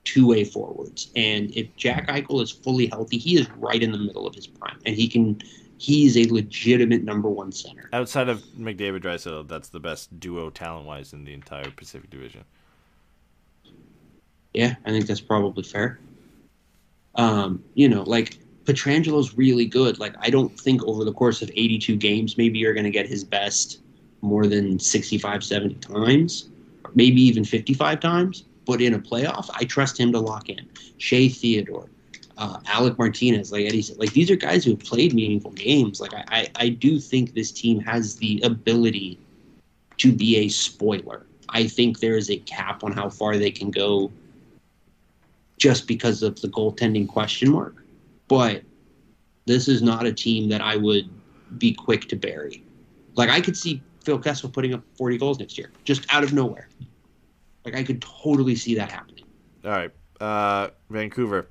two-way 0.06 0.44
forwards. 0.44 1.11
And 1.16 1.56
if 1.56 1.76
Jack 1.76 2.07
Eichel 2.07 2.41
is 2.41 2.52
fully 2.52 2.88
healthy, 2.88 3.18
he 3.18 3.38
is 3.38 3.49
right 3.52 3.82
in 3.82 3.91
the 3.91 3.98
middle 3.98 4.26
of 4.26 4.34
his 4.34 4.48
prime, 4.48 4.80
and 4.86 4.95
he 4.95 5.07
can. 5.07 5.41
He's 5.78 6.18
a 6.18 6.26
legitimate 6.26 7.06
number 7.06 7.30
one 7.30 7.53
center. 7.53 7.90
Outside 7.94 8.28
of 8.28 8.41
McDavid 8.60 9.02
Draisaitl, 9.02 9.48
that's 9.48 9.70
the 9.70 9.80
best 9.80 10.20
duo 10.20 10.49
talent 10.49 10.86
wise 10.86 11.14
in 11.14 11.24
the 11.24 11.34
entire 11.34 11.72
Pacific 11.72 12.10
Division. 12.10 12.44
Yeah, 14.53 14.76
I 14.86 14.90
think 14.90 15.06
that's 15.06 15.22
probably 15.22 15.64
fair. 15.64 15.99
Um, 17.15 17.64
you 17.73 17.90
know, 17.90 18.03
like 18.03 18.38
Pietrangelo's 18.65 19.36
really 19.36 19.65
good. 19.65 19.99
Like 19.99 20.15
I 20.19 20.30
don't 20.30 20.57
think 20.60 20.84
over 20.84 21.03
the 21.03 21.14
course 21.14 21.41
of 21.41 21.49
82 21.49 21.95
games, 21.98 22.38
maybe 22.38 22.60
you're 22.60 22.73
going 22.73 22.86
to 22.86 22.91
get 22.91 23.07
his 23.07 23.23
best 23.23 23.80
more 24.22 24.45
than 24.45 24.80
65, 24.80 25.44
70 25.44 25.76
times, 25.76 26.49
maybe 26.94 27.22
even 27.22 27.44
55 27.44 27.99
times. 27.99 28.44
But 28.65 28.81
in 28.81 28.94
a 28.94 28.99
playoff, 28.99 29.49
I 29.56 29.64
trust 29.64 29.99
him 29.99 30.11
to 30.11 30.19
lock 30.19 30.49
in. 30.49 30.69
Shea 30.98 31.30
Theodore, 31.30 31.90
uh, 32.38 32.60
Alec 32.68 32.98
Martinez, 32.99 33.52
like 33.52 33.65
Eddie 33.65 33.81
said, 33.81 33.98
like 33.98 34.14
these 34.14 34.30
are 34.30 34.36
guys 34.36 34.64
who 34.64 34.72
have 34.72 34.80
played 34.80 35.14
meaningful 35.15 35.52
games. 35.52 35.99
Like 35.99 36.14
I, 36.14 36.23
I, 36.27 36.48
I 36.56 36.69
do 36.69 36.99
think 36.99 37.34
this 37.34 37.52
team 37.52 37.80
has 37.80 38.18
the 38.18 38.40
ability 38.44 39.18
to 39.98 40.11
be 40.11 40.38
a 40.38 40.49
spoiler. 40.49 41.26
I 41.49 41.68
think 41.68 41.99
there 41.99 42.15
is 42.15 42.30
a 42.30 42.38
cap 42.38 42.84
on 42.84 42.91
how 42.91 43.10
far 43.10 43.38
they 43.38 43.49
can 43.52 43.72
go 43.72 44.11
just 45.60 45.88
because 45.88 46.23
of 46.23 46.41
the 46.41 46.48
goaltending 46.48 47.07
question 47.07 47.52
mark. 47.52 47.84
But 48.27 48.64
this 49.45 49.68
is 49.68 49.81
not 49.81 50.06
a 50.06 50.14
team 50.14 50.49
that 50.49 50.61
I 50.61 50.76
would 50.76 51.10
be 51.57 51.73
quick 51.73 52.07
to 52.10 52.15
bury. 52.15 52.64
Like 53.15 53.30
I 53.30 53.41
could 53.41 53.57
see 53.57 53.81
Phil 54.03 54.18
Kessel 54.18 54.49
putting 54.49 54.73
up 54.73 54.84
40 54.98 55.18
goals 55.18 55.40
next 55.40 55.57
year, 55.57 55.72
just 55.84 56.11
out 56.14 56.23
of 56.23 56.34
nowhere. 56.34 56.69
Like 57.65 57.76
I 57.76 57.84
could 57.84 58.02
totally 58.02 58.56
see 58.56 58.76
that 58.76 58.91
happening. 58.91 59.26
All 59.64 59.72
right, 59.72 59.91
uh, 60.22 60.69
Vancouver. 60.90 61.48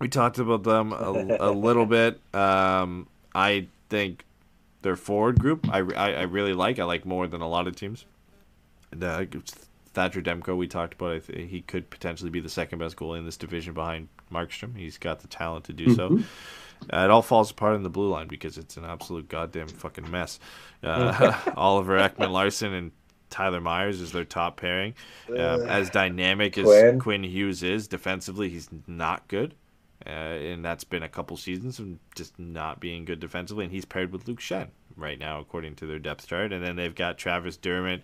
We 0.00 0.08
talked 0.08 0.38
about 0.38 0.62
them 0.62 0.92
a, 0.92 1.36
a 1.40 1.50
little 1.50 1.84
bit. 1.84 2.20
Um, 2.32 3.08
I 3.34 3.66
think 3.90 4.24
their 4.82 4.96
forward 4.96 5.40
group 5.40 5.68
I, 5.68 5.78
I, 5.78 6.12
I, 6.12 6.22
really 6.22 6.54
like. 6.54 6.78
I 6.78 6.84
like 6.84 7.04
more 7.04 7.26
than 7.26 7.40
a 7.40 7.48
lot 7.48 7.66
of 7.66 7.74
teams. 7.74 8.06
Uh, 9.02 9.24
Thatcher 9.98 10.22
Demko, 10.22 10.56
we 10.56 10.68
talked 10.68 10.94
about. 10.94 11.24
he 11.24 11.60
could 11.60 11.90
potentially 11.90 12.30
be 12.30 12.38
the 12.38 12.48
second 12.48 12.78
best 12.78 12.94
goalie 12.94 13.18
in 13.18 13.24
this 13.24 13.36
division 13.36 13.74
behind 13.74 14.06
Markstrom. 14.32 14.76
He's 14.76 14.96
got 14.96 15.18
the 15.18 15.26
talent 15.26 15.64
to 15.64 15.72
do 15.72 15.92
so. 15.92 16.10
Mm-hmm. 16.10 16.94
Uh, 16.94 17.04
it 17.04 17.10
all 17.10 17.22
falls 17.22 17.50
apart 17.50 17.74
in 17.74 17.82
the 17.82 17.90
blue 17.90 18.08
line 18.08 18.28
because 18.28 18.56
it's 18.56 18.76
an 18.76 18.84
absolute 18.84 19.28
goddamn 19.28 19.66
fucking 19.66 20.08
mess. 20.08 20.38
Uh, 20.84 21.36
Oliver 21.56 21.98
Ekman 21.98 22.30
Larsson 22.30 22.72
and 22.72 22.92
Tyler 23.28 23.60
Myers 23.60 24.00
is 24.00 24.12
their 24.12 24.24
top 24.24 24.56
pairing. 24.56 24.94
Uh, 25.28 25.58
as 25.66 25.90
dynamic 25.90 26.56
as 26.56 26.64
Quinn. 26.64 27.00
Quinn. 27.00 27.24
Hughes 27.24 27.64
is 27.64 27.88
defensively, 27.88 28.48
he's 28.48 28.68
not 28.86 29.26
good. 29.26 29.56
Uh, 30.06 30.10
and 30.10 30.64
that's 30.64 30.84
been 30.84 31.02
a 31.02 31.08
couple 31.08 31.36
seasons 31.36 31.80
of 31.80 31.88
just 32.14 32.38
not 32.38 32.78
being 32.78 33.04
good 33.04 33.18
defensively. 33.18 33.64
And 33.64 33.74
he's 33.74 33.84
paired 33.84 34.12
with 34.12 34.28
Luke 34.28 34.38
Schenn 34.38 34.68
right 34.96 35.18
now, 35.18 35.40
according 35.40 35.74
to 35.76 35.86
their 35.86 35.98
depth 35.98 36.28
chart. 36.28 36.52
And 36.52 36.64
then 36.64 36.76
they've 36.76 36.94
got 36.94 37.18
Travis 37.18 37.56
Dermott, 37.56 38.02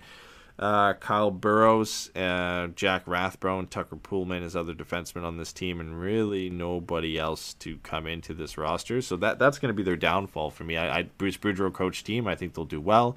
uh, 0.59 0.95
Kyle 0.95 1.31
Burroughs, 1.31 2.15
uh, 2.15 2.69
Jack 2.69 3.03
Rathbone, 3.07 3.67
Tucker 3.67 3.97
Poolman 3.97 4.43
as 4.43 4.55
other 4.55 4.75
defensemen 4.75 5.25
on 5.25 5.37
this 5.37 5.53
team, 5.53 5.81
and 5.81 6.01
really 6.01 6.49
nobody 6.49 7.19
else 7.19 7.55
to 7.55 7.79
come 7.79 8.07
into 8.07 8.35
this 8.35 8.57
roster. 8.57 9.03
So 9.03 9.17
that 9.17 9.39
that's 9.39 9.59
going 9.59 9.71
to 9.71 9.75
be 9.75 9.83
their 9.83 9.97
downfall 9.97 10.51
for 10.51 10.65
me. 10.65 10.77
I, 10.77 10.99
I 10.99 11.03
Bruce 11.19 11.37
Boudreau 11.37 11.73
coach 11.73 12.05
team. 12.05 12.29
I 12.29 12.37
think 12.37 12.55
they'll 12.55 12.65
do 12.65 12.81
well. 12.81 13.17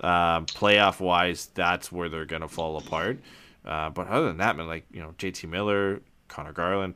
Uh, 0.00 0.40
playoff 0.42 1.00
wise, 1.00 1.50
that's 1.54 1.92
where 1.92 2.08
they're 2.08 2.24
going 2.24 2.42
to 2.42 2.48
fall 2.48 2.78
apart. 2.78 3.18
Uh, 3.64 3.90
but 3.90 4.08
other 4.08 4.28
than 4.28 4.38
that, 4.38 4.56
man, 4.56 4.66
like 4.66 4.86
you 4.90 5.02
know, 5.02 5.14
JT 5.18 5.48
Miller, 5.50 6.00
Conor 6.28 6.52
Garland, 6.52 6.94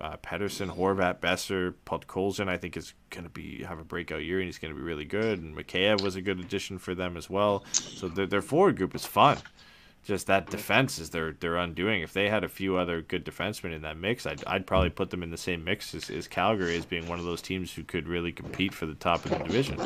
uh, 0.00 0.16
Pettersson, 0.18 0.76
Horvat, 0.76 1.20
Boeser, 1.20 1.74
Podkolzin, 1.86 2.48
I 2.48 2.56
think 2.56 2.76
is 2.76 2.94
going 3.10 3.24
to 3.24 3.30
be 3.30 3.62
have 3.64 3.78
a 3.78 3.84
breakout 3.84 4.22
year 4.22 4.38
and 4.38 4.46
he's 4.46 4.58
going 4.58 4.72
to 4.72 4.78
be 4.78 4.84
really 4.84 5.04
good. 5.04 5.40
And 5.40 5.56
Mikheyev 5.56 6.00
was 6.02 6.16
a 6.16 6.22
good 6.22 6.40
addition 6.40 6.78
for 6.78 6.94
them 6.94 7.16
as 7.16 7.28
well. 7.28 7.64
So 7.72 8.08
their, 8.08 8.26
their 8.26 8.42
forward 8.42 8.76
group 8.76 8.94
is 8.94 9.04
fun. 9.04 9.38
Just 10.04 10.26
that 10.26 10.50
defense 10.50 10.98
is 10.98 11.10
their 11.10 11.30
their 11.30 11.56
undoing. 11.56 12.02
If 12.02 12.12
they 12.12 12.28
had 12.28 12.42
a 12.42 12.48
few 12.48 12.76
other 12.76 13.02
good 13.02 13.24
defensemen 13.24 13.72
in 13.72 13.82
that 13.82 13.96
mix, 13.96 14.26
I'd, 14.26 14.42
I'd 14.48 14.66
probably 14.66 14.90
put 14.90 15.10
them 15.10 15.22
in 15.22 15.30
the 15.30 15.36
same 15.36 15.62
mix 15.62 15.94
as, 15.94 16.10
as 16.10 16.26
Calgary 16.26 16.76
as 16.76 16.84
being 16.84 17.06
one 17.06 17.20
of 17.20 17.24
those 17.24 17.40
teams 17.40 17.72
who 17.72 17.84
could 17.84 18.08
really 18.08 18.32
compete 18.32 18.74
for 18.74 18.86
the 18.86 18.96
top 18.96 19.24
of 19.24 19.30
the 19.30 19.38
division. 19.38 19.78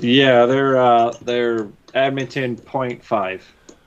Yeah, 0.00 0.46
they're 0.46 0.78
uh, 0.78 1.12
they're 1.20 1.68
Edmonton 1.92 2.56
point 2.56 3.04
five. 3.04 3.44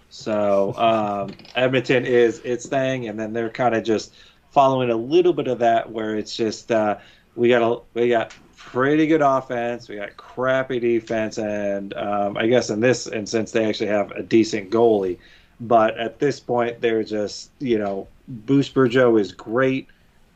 So 0.09 0.75
um, 0.75 1.31
Edmonton 1.55 2.05
is 2.05 2.39
its 2.41 2.67
thing, 2.67 3.07
and 3.07 3.19
then 3.19 3.33
they're 3.33 3.49
kind 3.49 3.73
of 3.73 3.83
just 3.83 4.13
following 4.51 4.89
a 4.89 4.95
little 4.95 5.33
bit 5.33 5.47
of 5.47 5.59
that 5.59 5.91
where 5.91 6.15
it's 6.15 6.35
just 6.35 6.71
uh, 6.71 6.97
we 7.35 7.49
got 7.49 7.61
a 7.61 7.81
we 7.93 8.09
got 8.09 8.33
pretty 8.55 9.07
good 9.07 9.21
offense, 9.21 9.87
we 9.87 9.95
got 9.95 10.17
crappy 10.17 10.79
defense, 10.79 11.37
and 11.37 11.93
um, 11.93 12.37
I 12.37 12.47
guess 12.47 12.69
in 12.69 12.81
this 12.81 13.07
instance 13.07 13.51
they 13.51 13.65
actually 13.65 13.87
have 13.87 14.11
a 14.11 14.23
decent 14.23 14.69
goalie. 14.69 15.17
But 15.59 15.97
at 15.97 16.19
this 16.19 16.39
point, 16.39 16.81
they're 16.81 17.03
just 17.03 17.49
you 17.59 17.77
know, 17.77 18.07
Bruce 18.27 18.69
Boudreau 18.69 19.19
is 19.19 19.31
great 19.31 19.87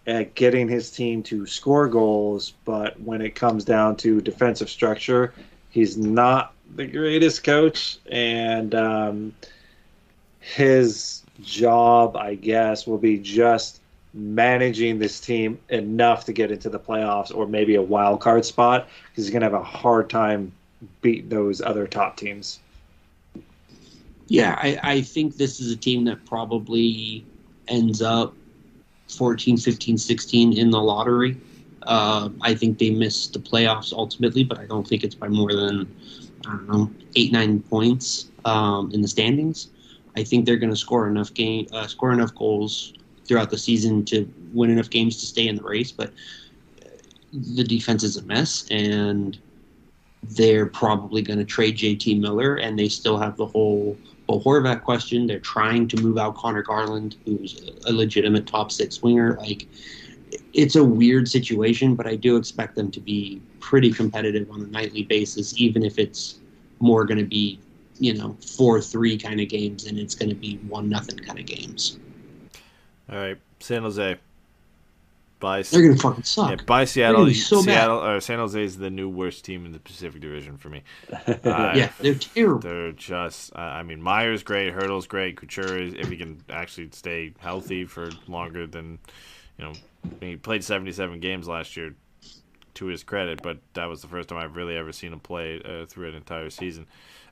at 0.07 0.33
getting 0.33 0.67
his 0.67 0.89
team 0.89 1.21
to 1.23 1.45
score 1.45 1.87
goals, 1.87 2.53
but 2.65 2.99
when 3.01 3.21
it 3.21 3.35
comes 3.35 3.63
down 3.63 3.95
to 3.97 4.21
defensive 4.21 4.69
structure, 4.69 5.33
he's 5.69 5.97
not 5.97 6.53
the 6.75 6.87
greatest 6.87 7.43
coach, 7.43 7.99
and 8.09 8.73
um, 8.73 9.35
his 10.39 11.23
job, 11.41 12.15
I 12.15 12.35
guess, 12.35 12.87
will 12.87 12.97
be 12.97 13.17
just 13.17 13.80
managing 14.13 14.99
this 14.99 15.19
team 15.19 15.59
enough 15.69 16.25
to 16.25 16.33
get 16.33 16.51
into 16.51 16.69
the 16.69 16.79
playoffs 16.79 17.33
or 17.33 17.47
maybe 17.47 17.75
a 17.75 17.81
wild 17.81 18.19
card 18.19 18.45
spot 18.45 18.87
because 19.09 19.25
he's 19.25 19.31
going 19.31 19.41
to 19.41 19.45
have 19.45 19.53
a 19.53 19.63
hard 19.63 20.09
time 20.09 20.51
beating 21.01 21.29
those 21.29 21.61
other 21.61 21.87
top 21.87 22.17
teams. 22.17 22.59
Yeah, 24.27 24.57
I, 24.57 24.79
I 24.83 25.01
think 25.01 25.37
this 25.37 25.59
is 25.59 25.71
a 25.71 25.77
team 25.77 26.05
that 26.05 26.25
probably 26.25 27.25
ends 27.67 28.01
up 28.01 28.33
14, 29.09 29.57
15, 29.57 29.97
16 29.97 30.57
in 30.57 30.69
the 30.71 30.79
lottery. 30.79 31.37
Uh, 31.83 32.29
I 32.41 32.53
think 32.53 32.77
they 32.77 32.91
missed 32.91 33.33
the 33.33 33.39
playoffs 33.39 33.91
ultimately, 33.91 34.43
but 34.43 34.59
I 34.59 34.65
don't 34.65 34.87
think 34.87 35.03
it's 35.03 35.15
by 35.15 35.27
more 35.27 35.53
than, 35.53 35.93
I 36.45 36.51
don't 36.51 36.69
know, 36.69 36.91
eight, 37.15 37.31
nine 37.31 37.61
points 37.61 38.29
um, 38.45 38.91
in 38.93 39.01
the 39.01 39.07
standings. 39.07 39.69
I 40.15 40.23
think 40.23 40.45
they're 40.45 40.57
going 40.57 40.69
to 40.69 40.77
score 40.77 41.07
enough 41.07 41.33
game, 41.33 41.67
uh, 41.71 41.87
score 41.87 42.11
enough 42.11 42.35
goals 42.35 42.93
throughout 43.31 43.49
the 43.49 43.57
season 43.57 44.03
to 44.03 44.29
win 44.51 44.69
enough 44.69 44.89
games 44.89 45.17
to 45.21 45.25
stay 45.25 45.47
in 45.47 45.55
the 45.55 45.63
race. 45.63 45.89
But 45.89 46.11
the 47.31 47.63
defense 47.63 48.03
is 48.03 48.17
a 48.17 48.23
mess, 48.23 48.67
and 48.69 49.39
they're 50.21 50.65
probably 50.65 51.21
going 51.21 51.39
to 51.39 51.45
trade 51.45 51.77
JT 51.77 52.19
Miller, 52.19 52.57
and 52.57 52.77
they 52.77 52.89
still 52.89 53.17
have 53.17 53.37
the 53.37 53.45
whole 53.45 53.97
Bo 54.27 54.41
Horvat 54.41 54.83
question. 54.83 55.27
They're 55.27 55.39
trying 55.39 55.87
to 55.87 56.01
move 56.01 56.17
out 56.17 56.35
Conor 56.35 56.61
Garland, 56.61 57.15
who's 57.23 57.71
a 57.85 57.93
legitimate 57.93 58.47
top 58.47 58.69
six 58.69 59.01
winger. 59.01 59.37
Like, 59.39 59.65
it's 60.53 60.75
a 60.75 60.83
weird 60.83 61.29
situation, 61.29 61.95
but 61.95 62.05
I 62.05 62.17
do 62.17 62.35
expect 62.35 62.75
them 62.75 62.91
to 62.91 62.99
be 62.99 63.41
pretty 63.61 63.93
competitive 63.93 64.51
on 64.51 64.61
a 64.61 64.67
nightly 64.67 65.03
basis, 65.03 65.57
even 65.57 65.85
if 65.85 65.97
it's 65.97 66.41
more 66.81 67.05
going 67.05 67.19
to 67.19 67.25
be, 67.25 67.61
you 67.97 68.13
know, 68.13 68.35
four 68.57 68.81
three 68.81 69.17
kind 69.17 69.39
of 69.39 69.47
games, 69.47 69.85
and 69.85 69.97
it's 69.97 70.15
going 70.15 70.27
to 70.27 70.35
be 70.35 70.57
one 70.67 70.89
nothing 70.89 71.17
kind 71.19 71.39
of 71.39 71.45
games. 71.45 71.97
All 73.09 73.17
right, 73.17 73.37
San 73.59 73.83
Jose. 73.83 74.17
By 75.39 75.63
They're 75.63 75.81
gonna 75.81 75.97
fucking 75.97 76.23
suck. 76.23 76.51
Yeah, 76.51 76.63
by 76.67 76.85
Seattle. 76.85 77.33
So 77.33 77.63
Seattle 77.63 77.97
or 77.97 78.17
uh, 78.17 78.19
San 78.19 78.37
Jose 78.37 78.63
is 78.63 78.77
the 78.77 78.91
new 78.91 79.09
worst 79.09 79.43
team 79.43 79.65
in 79.65 79.71
the 79.71 79.79
Pacific 79.79 80.21
Division 80.21 80.57
for 80.57 80.69
me. 80.69 80.83
Uh, 81.43 81.73
yeah, 81.75 81.91
they're 81.99 82.13
terrible. 82.13 82.59
They're 82.59 82.91
just. 82.91 83.53
Uh, 83.55 83.59
I 83.59 83.83
mean, 83.83 84.01
Meier's 84.01 84.43
great, 84.43 84.71
Hertl's 84.73 85.07
great, 85.07 85.37
Couture 85.37 85.81
is, 85.81 85.93
if 85.95 86.09
he 86.09 86.17
can 86.17 86.43
actually 86.49 86.89
stay 86.91 87.33
healthy 87.39 87.85
for 87.85 88.09
longer 88.27 88.67
than, 88.67 88.99
you 89.57 89.65
know, 89.65 89.73
he 90.19 90.35
played 90.35 90.63
seventy 90.63 90.91
seven 90.91 91.19
games 91.19 91.47
last 91.47 91.75
year. 91.75 91.95
To 92.75 92.85
his 92.85 93.03
credit, 93.03 93.41
but 93.43 93.57
that 93.73 93.85
was 93.85 94.01
the 94.01 94.07
first 94.07 94.29
time 94.29 94.37
I've 94.37 94.55
really 94.55 94.77
ever 94.77 94.93
seen 94.93 95.11
him 95.11 95.19
play 95.19 95.61
uh, 95.61 95.85
through 95.85 96.07
an 96.07 96.15
entire 96.15 96.49
season 96.49 96.87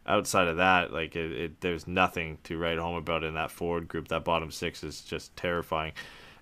outside 0.10 0.48
of 0.48 0.58
that, 0.58 0.92
like 0.92 1.16
it, 1.16 1.32
it, 1.32 1.62
there's 1.62 1.88
nothing 1.88 2.40
to 2.44 2.58
write 2.58 2.80
home 2.80 2.96
about 2.96 3.24
in 3.24 3.36
that 3.36 3.52
forward 3.52 3.88
group. 3.88 4.08
That 4.08 4.26
bottom 4.26 4.52
six 4.52 4.84
is 4.84 5.02
just 5.02 5.36
terrifying. 5.38 5.94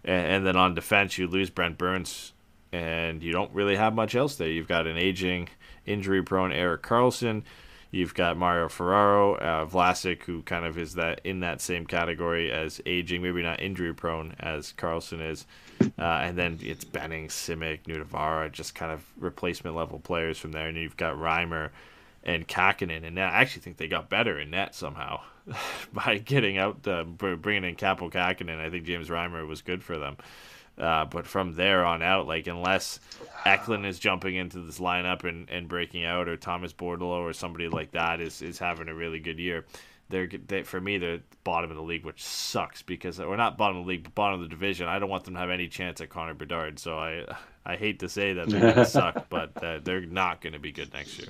And, 0.03 0.25
and 0.27 0.47
then 0.47 0.55
on 0.55 0.73
defense, 0.73 1.17
you 1.17 1.27
lose 1.27 1.49
Brent 1.49 1.77
Burns, 1.77 2.33
and 2.71 3.21
you 3.21 3.31
don't 3.31 3.53
really 3.53 3.75
have 3.75 3.93
much 3.93 4.15
else 4.15 4.35
there. 4.35 4.49
You've 4.49 4.67
got 4.67 4.87
an 4.87 4.97
aging, 4.97 5.49
injury-prone 5.85 6.53
Erik 6.53 6.81
Karlsson. 6.81 7.43
You've 7.89 8.13
got 8.13 8.35
Mario 8.35 8.67
Ferraro, 8.67 9.35
uh, 9.35 9.65
Vlasic, 9.65 10.23
who 10.23 10.41
kind 10.41 10.65
of 10.65 10.77
is 10.77 10.95
that 10.95 11.21
in 11.23 11.39
that 11.39 11.61
same 11.61 11.85
category 11.85 12.51
as 12.51 12.81
aging, 12.85 13.21
maybe 13.21 13.41
not 13.41 13.61
injury 13.61 13.93
prone 13.93 14.35
as 14.39 14.73
Karlsson 14.73 15.21
is. 15.31 15.45
Uh, 15.97 16.03
and 16.03 16.37
then 16.37 16.59
it's 16.61 16.83
Benning, 16.83 17.29
Simek, 17.29 17.83
Nutivaara, 17.83 18.51
just 18.51 18.75
kind 18.75 18.91
of 18.91 19.05
replacement 19.17 19.75
level 19.75 19.99
players 19.99 20.37
from 20.37 20.51
there. 20.51 20.67
And 20.67 20.77
you've 20.77 20.97
got 20.97 21.15
Reimer 21.15 21.69
and 22.27 22.45
Kahkonen, 22.45 23.07
and 23.07 23.17
I 23.17 23.23
actually 23.23 23.61
think 23.61 23.77
they 23.77 23.87
got 23.87 24.09
better 24.09 24.37
in 24.37 24.51
net 24.51 24.75
somehow 24.75 25.21
by 25.93 26.17
getting 26.17 26.57
out 26.57 26.83
the 26.83 27.05
bringing 27.05 27.63
in 27.63 27.75
Kaapo 27.75 28.11
Kahkonen. 28.11 28.59
I 28.59 28.69
think 28.69 28.85
James 28.85 29.07
Reimer 29.07 29.47
was 29.47 29.61
good 29.61 29.83
for 29.83 29.97
them. 29.97 30.17
Uh, 30.77 31.05
but 31.05 31.25
from 31.25 31.55
there 31.55 31.83
on 31.83 32.03
out, 32.03 32.27
like 32.27 32.45
unless 32.45 32.99
Eklund 33.45 33.83
is 33.85 33.97
jumping 33.97 34.35
into 34.35 34.61
this 34.61 34.77
lineup 34.77 35.23
and, 35.23 35.49
and 35.49 35.67
breaking 35.67 36.05
out, 36.05 36.27
or 36.27 36.37
Thomas 36.37 36.71
Bordeleau 36.71 37.21
or 37.21 37.33
somebody 37.33 37.67
like 37.67 37.91
that 37.91 38.21
is, 38.21 38.43
is 38.43 38.59
having 38.59 38.87
a 38.87 38.93
really 38.93 39.19
good 39.19 39.39
year, 39.39 39.65
they're 40.09 40.27
they, 40.27 40.61
for 40.61 40.79
me 40.79 40.99
they're 40.99 41.21
bottom 41.43 41.71
of 41.71 41.77
the 41.77 41.81
league, 41.81 42.05
which 42.05 42.23
sucks 42.23 42.83
because 42.83 43.17
we're 43.17 43.37
not 43.37 43.57
bottom 43.57 43.77
of 43.77 43.85
the 43.85 43.89
league, 43.89 44.03
but 44.03 44.13
bottom 44.13 44.39
of 44.39 44.47
the 44.47 44.53
division. 44.53 44.87
I 44.87 44.99
don't 44.99 45.09
want 45.09 45.23
them 45.23 45.33
to 45.33 45.39
have 45.39 45.49
any 45.49 45.67
chance 45.67 45.99
at 45.99 46.09
Connor 46.09 46.35
Bedard. 46.35 46.77
So 46.77 46.99
I 46.99 47.25
I 47.65 47.75
hate 47.75 47.99
to 47.99 48.09
say 48.09 48.33
that 48.33 48.47
they're 48.47 48.61
going 48.61 48.75
to 48.75 48.85
suck, 48.85 49.29
but 49.29 49.63
uh, 49.63 49.79
they're 49.83 50.01
not 50.01 50.41
going 50.41 50.53
to 50.53 50.59
be 50.59 50.71
good 50.71 50.93
next 50.93 51.17
year. 51.17 51.29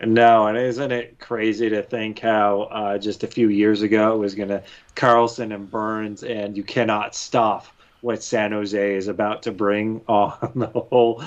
No, 0.00 0.46
and 0.48 0.58
isn't 0.58 0.92
it 0.92 1.18
crazy 1.18 1.68
to 1.70 1.82
think 1.82 2.18
how 2.18 2.62
uh, 2.62 2.98
just 2.98 3.22
a 3.22 3.26
few 3.26 3.48
years 3.48 3.82
ago 3.82 4.14
it 4.14 4.18
was 4.18 4.34
going 4.34 4.48
to 4.48 4.62
Karlsson 4.96 5.54
and 5.54 5.70
Burns, 5.70 6.22
and 6.22 6.56
you 6.56 6.62
cannot 6.64 7.14
stop 7.14 7.66
what 8.00 8.22
San 8.22 8.52
Jose 8.52 8.94
is 8.96 9.08
about 9.08 9.42
to 9.44 9.52
bring 9.52 10.00
on 10.08 10.52
the 10.56 10.66
whole 10.66 11.22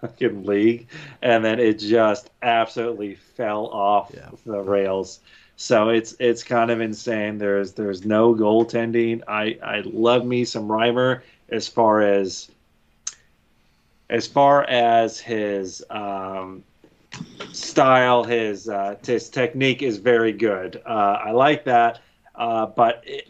fucking 0.00 0.44
league, 0.44 0.88
and 1.22 1.44
then 1.44 1.60
it 1.60 1.78
just 1.78 2.30
absolutely 2.42 3.14
fell 3.14 3.66
off 3.68 4.10
Yeah. 4.14 4.30
the 4.46 4.60
rails. 4.60 5.20
So 5.56 5.90
it's 5.90 6.16
it's 6.18 6.42
kind 6.42 6.70
of 6.70 6.80
insane. 6.80 7.38
There's 7.38 7.72
there's 7.72 8.04
no 8.04 8.34
goaltending. 8.34 9.22
I 9.28 9.58
I 9.62 9.82
love 9.84 10.24
me 10.26 10.44
some 10.44 10.66
Reimer 10.66 11.20
as 11.50 11.68
far 11.68 12.02
as 12.02 12.50
as 14.10 14.26
far 14.26 14.64
as 14.64 15.20
his 15.20 15.84
um, 15.90 16.64
style, 17.52 18.24
his 18.24 18.68
uh, 18.68 18.96
his 19.04 19.28
technique 19.28 19.82
is 19.82 19.98
very 19.98 20.32
good. 20.32 20.80
Uh, 20.86 21.18
I 21.24 21.30
like 21.32 21.64
that, 21.64 22.00
uh, 22.34 22.66
but 22.66 23.02
it, 23.06 23.28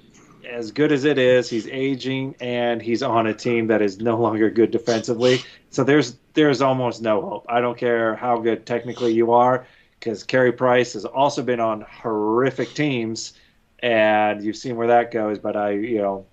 as 0.49 0.71
good 0.73 0.93
as 0.93 1.05
it 1.05 1.19
is, 1.19 1.49
he's 1.49 1.67
aging 1.69 2.35
and 2.41 2.83
he's 2.83 3.03
on 3.03 3.27
a 3.27 3.35
team 3.35 3.69
that 3.69 3.81
is 3.81 4.01
no 4.01 4.19
longer 4.19 4.51
good 4.51 4.71
defensively. 4.71 5.41
So 5.71 5.85
there's 5.85 6.17
there's 6.35 6.61
almost 6.61 7.03
no 7.03 7.21
hope. 7.23 7.47
I 7.49 7.61
don't 7.61 7.79
care 7.79 8.17
how 8.17 8.39
good 8.39 8.67
technically 8.67 9.13
you 9.13 9.33
are, 9.33 9.67
because 9.99 10.25
Carey 10.25 10.53
Price 10.53 10.93
has 10.95 11.05
also 11.05 11.43
been 11.43 11.61
on 11.61 11.83
horrific 11.83 12.75
teams, 12.75 13.35
and 13.81 14.43
you've 14.43 14.57
seen 14.57 14.77
where 14.77 14.89
that 14.89 15.11
goes. 15.11 15.39
But 15.39 15.57
I, 15.57 15.71
you 15.71 15.99
know, 15.99 16.27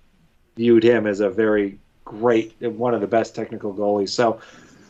viewed 0.56 0.84
him 0.84 1.08
as 1.08 1.20
a 1.20 1.30
very 1.30 1.80
great, 2.04 2.56
one 2.60 2.94
of 2.94 3.02
the 3.02 3.08
best 3.08 3.36
technical 3.36 3.74
goalies. 3.74 4.10
So 4.10 4.40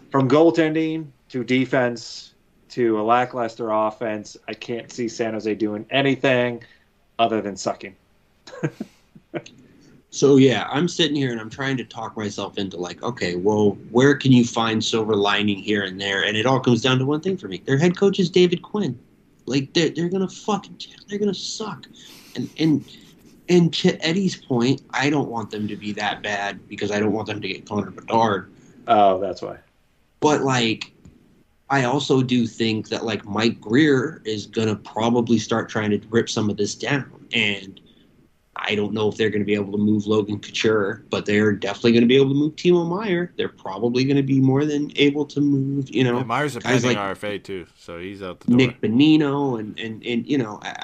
from 0.10 0.30
goaltending 0.30 1.08
to 1.30 1.44
defense 1.44 2.34
to 2.70 3.00
a 3.00 3.04
lackluster 3.04 3.72
offense, 3.72 4.38
I 4.48 4.54
can't 4.54 4.92
see 4.92 5.08
San 5.08 5.34
Jose 5.34 5.54
doing 5.56 5.86
anything 5.90 6.64
other 7.18 7.42
than 7.42 7.56
sucking. 7.56 7.96
So 10.12 10.38
yeah, 10.38 10.68
I'm 10.72 10.88
sitting 10.88 11.16
here 11.16 11.32
and 11.32 11.40
I'm 11.40 11.50
trying 11.50 11.78
to 11.78 11.84
talk 11.84 12.18
myself 12.18 12.58
into 12.58 12.78
like, 12.78 13.04
okay, 13.04 13.36
well, 13.36 13.72
where 13.92 14.16
can 14.16 14.32
you 14.32 14.44
find 14.44 14.84
silver 14.84 15.16
lining 15.16 15.60
here 15.60 15.84
and 15.84 16.02
there? 16.02 16.24
And 16.24 16.36
it 16.36 16.46
all 16.46 16.60
comes 16.60 16.82
down 16.82 16.98
to 17.00 17.06
one 17.06 17.22
thing 17.22 17.38
for 17.38 17.48
me: 17.48 17.62
their 17.66 17.78
head 17.78 17.96
coach 17.96 18.20
is 18.20 18.30
David 18.30 18.62
Quinn. 18.62 18.98
Like 19.46 19.74
they're 19.74 19.90
they're 19.90 20.10
gonna 20.10 20.28
fucking 20.28 20.80
they're 21.08 21.20
gonna 21.20 21.34
suck. 21.34 21.86
And 22.36 22.50
and 22.58 22.92
and 23.50 23.74
to 23.76 24.04
Eddie's 24.06 24.36
point, 24.36 24.82
I 24.92 25.12
don't 25.12 25.30
want 25.30 25.52
them 25.52 25.68
to 25.68 25.76
be 25.76 25.92
that 25.94 26.24
bad 26.24 26.68
because 26.68 26.92
I 26.92 27.00
don't 27.00 27.14
want 27.14 27.28
them 27.28 27.42
to 27.42 27.48
get 27.48 27.68
Connor 27.68 27.92
Bedard. 27.92 28.52
Oh, 28.88 29.20
that's 29.20 29.42
why. 29.44 29.58
But 30.22 30.42
like, 30.42 30.92
I 31.70 31.84
also 31.84 32.22
do 32.22 32.48
think 32.48 32.90
that 32.90 33.06
like 33.06 33.26
Mike 33.26 33.62
Grier 33.62 34.22
is 34.26 34.48
gonna 34.48 34.76
probably 34.76 35.38
start 35.38 35.70
trying 35.70 35.92
to 35.92 36.02
rip 36.10 36.30
some 36.30 36.50
of 36.50 36.58
this 36.58 36.76
down, 36.76 37.28
and 37.34 37.80
I 38.62 38.76
don't 38.76 38.94
know 38.94 39.08
if 39.08 39.16
they're 39.16 39.30
going 39.30 39.42
to 39.42 39.46
be 39.46 39.56
able 39.56 39.72
to 39.72 39.78
move 39.78 40.06
Logan 40.06 40.40
Couture, 40.40 41.04
but 41.10 41.26
they're 41.26 41.54
definitely 41.54 41.94
going 41.94 42.02
to 42.02 42.08
be 42.08 42.16
able 42.16 42.30
to 42.30 42.36
move 42.36 42.56
Timo 42.56 42.88
Meier. 42.88 43.32
They're 43.38 43.48
probably 43.48 44.04
going 44.04 44.18
to 44.18 44.24
be 44.24 44.40
more 44.40 44.66
than 44.66 44.92
able 44.98 45.26
to 45.28 45.40
move, 45.40 45.90
you 45.90 46.04
know, 46.04 46.18
Yeah, 46.18 46.24
Meier's 46.24 46.56
a 46.56 46.62
pending 46.62 46.96
like 46.96 46.98
RFA 46.98 47.42
too, 47.42 47.68
so 47.78 48.00
he's 48.00 48.22
out 48.22 48.42
the 48.42 48.48
door. 48.48 48.58
Nick 48.58 48.82
Bonino 48.82 49.60
and 49.60 49.80
and 49.80 50.06
and 50.06 50.28
you 50.28 50.38
know, 50.38 50.60
I, 50.62 50.76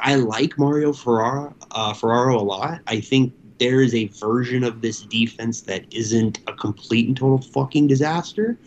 I 0.00 0.14
like 0.16 0.58
Mario 0.58 0.92
Ferraro 0.92 1.54
uh, 1.70 1.94
Ferraro 1.94 2.38
a 2.38 2.42
lot. 2.42 2.80
I 2.86 3.00
think 3.00 3.32
there 3.58 3.80
is 3.80 3.94
a 3.94 4.08
version 4.08 4.64
of 4.64 4.80
this 4.80 5.02
defense 5.02 5.62
that 5.62 5.84
isn't 5.92 6.40
a 6.48 6.52
complete 6.52 7.08
and 7.08 7.16
total 7.16 7.40
fucking 7.40 7.86
disaster, 7.86 8.58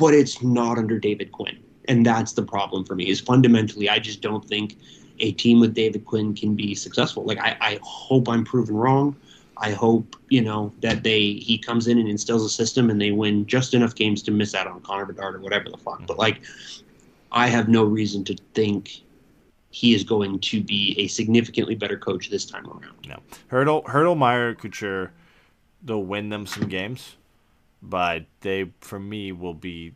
but 0.00 0.14
it's 0.14 0.42
not 0.42 0.78
under 0.78 0.98
David 0.98 1.30
Quinn, 1.30 1.58
and 1.86 2.04
that's 2.04 2.32
the 2.32 2.42
problem 2.42 2.84
for 2.84 2.94
me. 2.94 3.08
Is 3.08 3.20
fundamentally, 3.20 3.88
I 3.88 3.98
just 3.98 4.22
don't 4.22 4.44
think 4.44 4.78
a 5.20 5.32
team 5.32 5.60
with 5.60 5.74
David 5.74 6.06
Quinn 6.06 6.34
can 6.34 6.56
be 6.56 6.74
successful. 6.74 7.22
Like 7.24 7.38
I, 7.38 7.56
I 7.60 7.78
hope 7.82 8.26
I'm 8.28 8.42
proven 8.42 8.74
wrong. 8.74 9.14
I 9.58 9.72
hope 9.72 10.16
you 10.30 10.40
know 10.40 10.72
that 10.80 11.02
they 11.02 11.34
he 11.34 11.58
comes 11.58 11.86
in 11.86 11.98
and 11.98 12.08
instills 12.08 12.42
a 12.44 12.48
system 12.48 12.88
and 12.88 12.98
they 12.98 13.10
win 13.10 13.46
just 13.46 13.74
enough 13.74 13.94
games 13.94 14.22
to 14.22 14.30
miss 14.30 14.54
out 14.54 14.66
on 14.66 14.80
Connor 14.80 15.04
Bedard 15.04 15.34
or 15.36 15.40
whatever 15.40 15.68
the 15.68 15.76
fuck. 15.76 16.06
But 16.06 16.18
like, 16.18 16.40
I 17.30 17.48
have 17.48 17.68
no 17.68 17.84
reason 17.84 18.24
to 18.24 18.36
think 18.54 19.02
he 19.68 19.94
is 19.94 20.02
going 20.02 20.40
to 20.40 20.62
be 20.62 20.94
a 20.98 21.08
significantly 21.08 21.74
better 21.74 21.98
coach 21.98 22.30
this 22.30 22.46
time 22.46 22.66
around. 22.66 23.06
No, 23.06 23.18
Hertl, 23.50 23.84
Hertl, 23.84 24.16
Meier, 24.16 24.54
Couture, 24.54 25.12
they'll 25.82 26.02
win 26.02 26.30
them 26.30 26.46
some 26.46 26.68
games, 26.68 27.16
but 27.82 28.26
they, 28.40 28.70
for 28.80 28.98
me, 28.98 29.32
will 29.32 29.54
be 29.54 29.92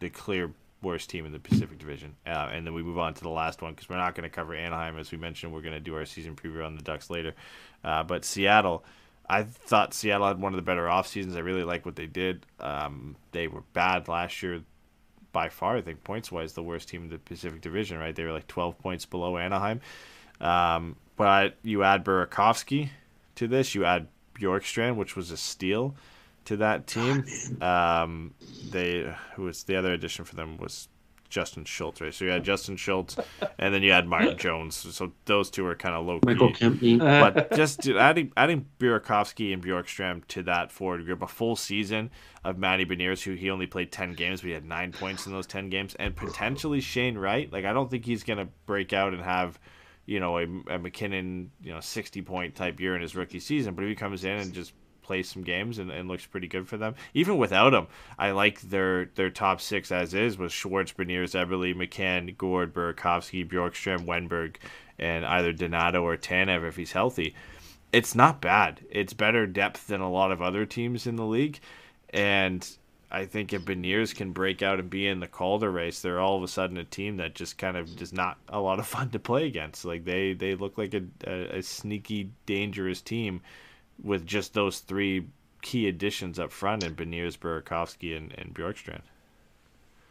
the 0.00 0.10
clear 0.10 0.52
worst 0.82 1.10
team 1.10 1.26
in 1.26 1.32
the 1.32 1.38
Pacific 1.38 1.78
Division. 1.78 2.14
Uh, 2.26 2.50
and 2.52 2.66
then 2.66 2.74
we 2.74 2.82
move 2.82 2.98
on 2.98 3.14
to 3.14 3.22
the 3.22 3.28
last 3.30 3.62
one 3.62 3.72
because 3.72 3.88
we're 3.88 3.96
not 3.96 4.14
going 4.14 4.28
to 4.28 4.34
cover 4.34 4.54
Anaheim 4.54 4.98
as 4.98 5.10
we 5.10 5.18
mentioned. 5.18 5.52
We're 5.52 5.62
going 5.62 5.74
to 5.74 5.80
do 5.80 5.96
our 5.96 6.04
season 6.04 6.36
preview 6.36 6.64
on 6.64 6.76
the 6.76 6.82
Ducks 6.82 7.10
later. 7.10 7.34
Uh, 7.82 8.04
but 8.04 8.24
Seattle, 8.24 8.84
I 9.28 9.42
thought 9.42 9.94
Seattle 9.94 10.26
had 10.26 10.40
one 10.40 10.52
of 10.52 10.56
the 10.56 10.62
better 10.62 10.88
off 10.88 11.08
seasons. 11.08 11.36
I 11.36 11.40
really 11.40 11.64
like 11.64 11.84
what 11.84 11.96
they 11.96 12.06
did. 12.06 12.46
Um, 12.60 13.16
they 13.32 13.48
were 13.48 13.62
bad 13.72 14.08
last 14.08 14.42
year. 14.42 14.62
By 15.32 15.50
far, 15.50 15.76
I 15.76 15.82
think 15.82 16.02
points 16.02 16.32
wise, 16.32 16.54
the 16.54 16.62
worst 16.62 16.88
team 16.88 17.02
in 17.02 17.10
the 17.10 17.18
Pacific 17.18 17.60
Division. 17.60 17.98
Right, 17.98 18.16
they 18.16 18.24
were 18.24 18.32
like 18.32 18.46
twelve 18.46 18.78
points 18.78 19.04
below 19.04 19.36
Anaheim. 19.36 19.82
Um, 20.40 20.96
but 21.16 21.56
you 21.62 21.82
add 21.82 22.04
Burakovsky 22.04 22.88
to 23.34 23.46
this, 23.46 23.74
you 23.74 23.84
add 23.84 24.06
Bjorkstrand, 24.34 24.96
which 24.96 25.14
was 25.14 25.30
a 25.30 25.36
steal 25.36 25.94
to 26.46 26.56
that 26.58 26.86
team. 26.86 27.24
Um, 27.60 28.34
they 28.70 29.14
who 29.34 29.42
was 29.44 29.64
the 29.64 29.76
other 29.76 29.92
addition 29.92 30.24
for 30.24 30.34
them 30.36 30.56
was 30.56 30.88
Justin 31.28 31.64
Schultz, 31.64 32.00
right? 32.00 32.14
So 32.14 32.24
you 32.24 32.30
had 32.30 32.44
Justin 32.52 32.76
Schultz, 32.76 33.16
and 33.58 33.74
then 33.74 33.82
you 33.82 33.90
had 33.92 34.06
Martin 34.06 34.38
Jones. 34.46 34.76
So 34.76 35.12
those 35.24 35.50
two 35.50 35.66
are 35.66 35.74
kind 35.74 35.94
of 35.94 36.06
low 36.06 36.20
Michael 36.24 36.52
key. 36.52 36.64
Kempny. 36.64 36.98
But 37.34 37.52
just 37.56 37.82
to- 37.82 37.98
adding 37.98 38.32
adding 38.36 38.66
Burakovsky 38.78 39.52
and 39.52 39.62
Bjorkstrand 39.62 40.26
to 40.28 40.42
that 40.44 40.70
forward 40.72 41.04
group, 41.04 41.22
a 41.22 41.26
full 41.26 41.56
season 41.56 42.10
of 42.44 42.58
Matty 42.58 42.86
Beniers, 42.86 43.22
who 43.24 43.34
he 43.34 43.50
only 43.50 43.66
played 43.66 43.90
ten 43.90 44.12
games, 44.12 44.40
but 44.40 44.46
he 44.48 44.52
had 44.52 44.64
nine 44.64 44.92
points 44.92 45.26
in 45.26 45.32
those 45.32 45.46
ten 45.46 45.68
games, 45.68 45.94
and 45.96 46.14
potentially 46.14 46.80
Shane 46.80 47.18
Wright. 47.18 47.52
Like 47.52 47.64
I 47.64 47.72
don't 47.72 47.90
think 47.90 48.04
he's 48.04 48.22
gonna 48.22 48.48
break 48.66 48.92
out 48.92 49.12
and 49.12 49.22
have, 49.22 49.58
you 50.06 50.20
know, 50.20 50.38
a, 50.38 50.44
a 50.68 50.78
MacKinnon, 50.78 51.50
you 51.60 51.72
know, 51.72 51.80
sixty 51.80 52.22
point 52.22 52.54
type 52.54 52.78
year 52.78 52.94
in 52.94 53.02
his 53.02 53.16
rookie 53.16 53.40
season. 53.40 53.74
But 53.74 53.82
if 53.82 53.88
he 53.88 53.94
comes 53.96 54.24
in 54.24 54.38
and 54.38 54.52
just 54.52 54.72
plays 55.06 55.28
some 55.28 55.42
games 55.42 55.78
and, 55.78 55.90
and 55.90 56.08
looks 56.08 56.26
pretty 56.26 56.48
good 56.48 56.68
for 56.68 56.76
them. 56.76 56.94
Even 57.14 57.38
without 57.38 57.72
him, 57.72 57.86
I 58.18 58.32
like 58.32 58.60
their 58.60 59.06
their 59.14 59.30
top 59.30 59.60
six 59.60 59.92
as 59.92 60.12
is 60.12 60.36
with 60.36 60.52
Schwartz, 60.52 60.92
Beniers, 60.92 61.34
Eberle, 61.34 61.74
McCann, 61.74 62.36
Gourde, 62.36 62.74
Burakovsky, 62.74 63.48
Bjorkstrand, 63.48 64.04
Wenberg, 64.04 64.56
and 64.98 65.24
either 65.24 65.52
Donato 65.52 66.02
or 66.02 66.16
Tanev 66.16 66.66
if 66.66 66.76
he's 66.76 66.92
healthy. 66.92 67.34
It's 67.92 68.14
not 68.14 68.40
bad. 68.40 68.80
It's 68.90 69.12
better 69.12 69.46
depth 69.46 69.86
than 69.86 70.00
a 70.00 70.10
lot 70.10 70.32
of 70.32 70.42
other 70.42 70.66
teams 70.66 71.06
in 71.06 71.16
the 71.16 71.24
league. 71.24 71.60
And 72.10 72.68
I 73.10 73.24
think 73.24 73.52
if 73.52 73.64
Beniers 73.64 74.14
can 74.14 74.32
break 74.32 74.62
out 74.62 74.80
and 74.80 74.90
be 74.90 75.06
in 75.06 75.20
the 75.20 75.28
Calder 75.28 75.70
race, 75.70 76.02
they're 76.02 76.20
all 76.20 76.36
of 76.36 76.42
a 76.42 76.48
sudden 76.48 76.76
a 76.76 76.84
team 76.84 77.18
that 77.18 77.34
just 77.34 77.56
kind 77.56 77.76
of 77.76 78.02
is 78.02 78.12
not 78.12 78.38
a 78.48 78.60
lot 78.60 78.80
of 78.80 78.86
fun 78.86 79.10
to 79.10 79.18
play 79.18 79.46
against. 79.46 79.84
Like 79.84 80.04
they, 80.04 80.32
they 80.32 80.56
look 80.56 80.76
like 80.76 80.94
a, 80.94 81.02
a, 81.24 81.58
a 81.58 81.62
sneaky, 81.62 82.30
dangerous 82.44 83.00
team 83.00 83.40
with 84.02 84.26
just 84.26 84.54
those 84.54 84.80
three 84.80 85.26
key 85.62 85.88
additions 85.88 86.38
up 86.38 86.52
front 86.52 86.84
in 86.84 86.94
Beniers, 86.94 87.36
Burakovsky, 87.36 88.16
and, 88.16 88.32
and 88.38 88.54
Bjorkstrand. 88.54 89.02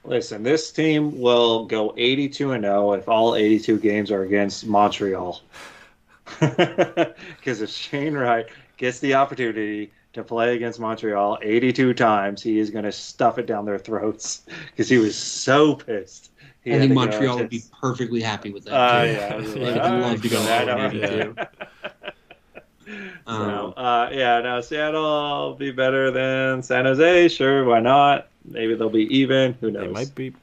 Listen, 0.03 0.44
this 0.44 0.72
team 0.72 1.20
will 1.20 1.66
go 1.66 1.94
82 1.98 2.52
and 2.52 2.64
0 2.64 2.94
if 2.94 3.10
all 3.10 3.36
82 3.36 3.80
games 3.80 4.12
are 4.12 4.24
against 4.24 4.66
Montreal. 4.66 5.41
Because 6.40 7.62
if 7.62 7.70
Shane 7.70 8.16
Wright 8.16 8.48
gets 8.78 8.99
the 8.99 9.14
opportunity 9.14 9.91
to 10.14 10.24
play 10.24 10.56
against 10.56 10.80
Montreal 10.80 11.38
82 11.41 11.94
times, 11.94 12.41
he 12.41 12.57
is 12.60 12.72
going 12.72 12.86
to 12.86 12.91
stuff 12.91 13.38
it 13.38 13.45
down 13.45 13.66
their 13.66 13.78
throats 13.78 14.44
because 14.72 14.90
he 14.90 14.98
was 14.98 15.16
so 15.16 15.76
pissed. 15.76 16.32
He 16.64 16.74
I 16.74 16.80
think 16.80 16.94
Montreal 16.94 17.38
would 17.38 17.49
be 17.49 17.64
perfectly 17.80 18.22
happy 18.22 18.52
with 18.52 18.66
that. 18.66 18.74
Uh, 18.74 19.03
yeah, 19.03 19.34
I 19.34 19.36
was 19.38 19.53
They'd 19.53 19.78
like, 19.78 19.82
love 19.82 20.22
to 20.24 20.30
go 20.30 20.38
"Ah, 20.40 20.62
all 20.62 20.70
I 20.70 20.86
over 20.86 21.48
know." 22.88 23.10
So, 23.28 23.32
Um, 23.32 23.74
uh, 23.78 24.10
yeah, 24.12 24.41
now 24.41 24.62
Seattle 24.62 25.49
will 25.49 25.56
be 25.56 25.72
better 25.72 26.12
than 26.12 26.62
San 26.64 26.86
Jose. 26.86 27.28
Sure, 27.30 27.64
why 27.66 27.80
not? 27.80 28.28
Maybe 28.44 28.76
they'll 28.76 28.90
be 28.90 29.07
even. 29.16 29.53
Who 29.62 29.72
knows? 29.72 29.84
They 29.88 29.91
might 29.91 30.14
be. 30.16 30.34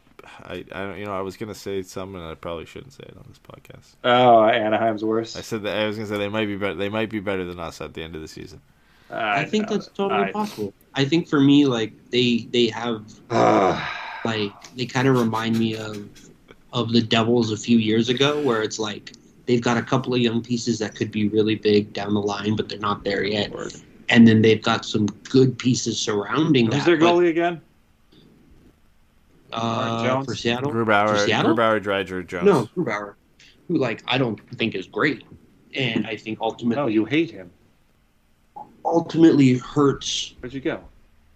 I, 0.44 0.64
I 0.72 0.80
don't. 0.84 0.98
You 0.98 1.04
know, 1.06 1.16
I 1.16 1.20
was 1.20 1.36
gonna 1.36 1.54
say 1.54 1.82
something, 1.82 2.20
and 2.20 2.28
I 2.28 2.34
probably 2.34 2.66
shouldn't 2.66 2.92
say 2.92 3.04
it 3.04 3.16
on 3.16 3.24
this 3.28 3.38
podcast. 3.38 3.94
Oh, 4.02 4.44
Anaheim's 4.44 5.04
worse. 5.04 5.36
I 5.36 5.40
said 5.42 5.62
that 5.62 5.76
I 5.76 5.86
was 5.86 5.96
gonna 5.96 6.08
say 6.08 6.18
they 6.18 6.28
might 6.28 6.46
be 6.46 6.56
better. 6.56 6.74
They 6.74 6.88
might 6.88 7.10
be 7.10 7.20
better 7.20 7.44
than 7.44 7.60
us 7.60 7.80
at 7.80 7.94
the 7.94 8.02
end 8.02 8.16
of 8.16 8.22
the 8.22 8.28
season. 8.28 8.60
I 9.10 9.44
think 9.44 9.68
know. 9.68 9.76
that's 9.76 9.88
totally 9.88 10.24
I- 10.24 10.32
possible. 10.32 10.72
I 10.94 11.04
think 11.04 11.28
for 11.28 11.40
me, 11.40 11.66
like 11.66 11.92
they 12.10 12.48
they 12.50 12.68
have 12.68 13.04
like 14.24 14.52
they 14.76 14.86
kind 14.86 15.06
of 15.08 15.16
remind 15.18 15.58
me 15.58 15.76
of 15.76 16.08
of 16.72 16.92
the 16.92 17.02
Devils 17.02 17.52
a 17.52 17.56
few 17.56 17.78
years 17.78 18.08
ago, 18.08 18.40
where 18.42 18.62
it's 18.62 18.78
like 18.78 19.12
they've 19.46 19.60
got 19.62 19.76
a 19.76 19.82
couple 19.82 20.14
of 20.14 20.20
young 20.20 20.42
pieces 20.42 20.78
that 20.78 20.94
could 20.94 21.10
be 21.10 21.28
really 21.28 21.54
big 21.56 21.92
down 21.92 22.14
the 22.14 22.20
line, 22.20 22.56
but 22.56 22.68
they're 22.68 22.78
not 22.78 23.04
there 23.04 23.24
yet. 23.24 23.50
Word. 23.52 23.74
And 24.08 24.26
then 24.26 24.42
they've 24.42 24.62
got 24.62 24.84
some 24.84 25.06
good 25.06 25.58
pieces 25.58 25.98
surrounding 25.98 26.66
Who's 26.66 26.74
that. 26.76 26.86
their 26.86 26.96
but, 26.98 27.06
goalie 27.14 27.30
again? 27.30 27.60
uh, 29.52 30.04
Jones? 30.04 30.26
for 30.26 30.34
Seattle? 30.34 30.70
Grubauer, 30.72 31.08
For 31.10 31.18
Seattle? 31.18 31.54
Grubauer, 31.54 31.82
Driedger, 31.82 32.26
Jones. 32.26 32.44
No, 32.44 32.68
Grubauer, 32.76 33.14
who 33.68 33.76
like 33.78 34.02
I 34.06 34.18
don't 34.18 34.38
think 34.56 34.74
is 34.74 34.86
great, 34.86 35.24
and 35.74 36.06
I 36.06 36.16
think 36.16 36.38
ultimately 36.40 36.76
No, 36.82 36.86
you 36.88 37.04
hate 37.04 37.30
him. 37.30 37.50
ultimately 38.84 39.54
hurts 39.58 40.34
Where'd 40.40 40.52
you 40.54 40.60
go? 40.60 40.80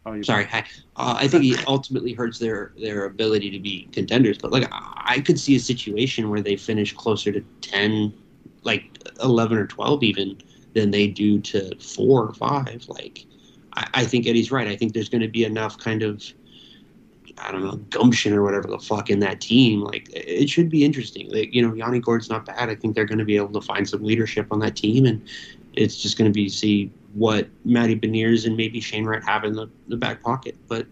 Oh, 0.07 0.23
sorry, 0.23 0.45
hi. 0.45 0.61
Uh, 0.95 1.17
I 1.19 1.27
think 1.27 1.43
he 1.43 1.57
ultimately 1.67 2.13
hurts 2.13 2.39
their 2.39 2.73
their 2.79 3.05
ability 3.07 3.51
to 3.51 3.59
be 3.59 3.89
contenders. 3.93 4.39
But 4.39 4.53
like, 4.53 4.69
I 4.73 4.93
I 5.09 5.21
could 5.21 5.39
see 5.39 5.57
a 5.57 5.61
situation 5.61 6.31
where 6.31 6.41
they 6.41 6.57
finish 6.57 6.93
closer 6.93 7.33
to 7.33 7.41
ten, 7.61 8.15
like 8.63 8.85
eleven 9.23 9.59
or 9.59 9.67
twelve, 9.67 10.03
even 10.03 10.39
than 10.75 10.91
they 10.91 11.09
do 11.09 11.41
to 11.41 11.75
four 11.81 12.25
or 12.25 12.35
five. 12.35 12.85
Like, 12.89 13.25
I, 13.73 13.89
I 13.95 14.05
think 14.05 14.27
Eddie's 14.27 14.53
right. 14.53 14.69
I 14.69 14.77
think 14.77 14.93
there's 14.93 15.09
going 15.09 15.23
to 15.23 15.29
be 15.29 15.45
enough 15.45 15.79
kind 15.79 16.03
of, 16.03 16.23
I 17.39 17.51
don't 17.51 17.65
know, 17.65 17.77
gumption 17.91 18.35
or 18.35 18.43
whatever 18.43 18.69
the 18.69 18.79
fuck 18.79 19.09
in 19.09 19.21
that 19.21 19.41
team. 19.41 19.81
Like, 19.81 20.09
it 20.13 20.51
should 20.51 20.69
be 20.69 20.85
interesting. 20.85 21.31
Like, 21.33 21.55
you 21.55 21.67
know, 21.67 21.75
Yanni 21.75 21.99
Gourde's 21.99 22.29
not 22.29 22.45
bad. 22.45 22.69
I 22.69 22.75
think 22.75 22.95
they're 22.95 23.07
going 23.07 23.19
to 23.19 23.25
be 23.25 23.37
able 23.37 23.59
to 23.59 23.67
find 23.67 23.89
some 23.89 24.05
leadership 24.05 24.49
on 24.51 24.61
that 24.61 24.77
team, 24.77 25.07
and 25.07 25.27
it's 25.73 25.97
just 25.97 26.19
going 26.19 26.31
to 26.31 26.35
be 26.35 26.49
see 26.49 26.93
what 27.17 27.49
Matty 27.65 27.99
Beniers 27.99 28.47
and 28.47 28.57
maybe 28.57 28.81
Shane 28.81 29.05
Wright 29.05 29.25
have 29.25 29.45
in 29.45 29.55
the, 29.55 29.69
the 29.89 29.97
back 29.97 30.23
pocket. 30.23 30.57
But 30.69 30.87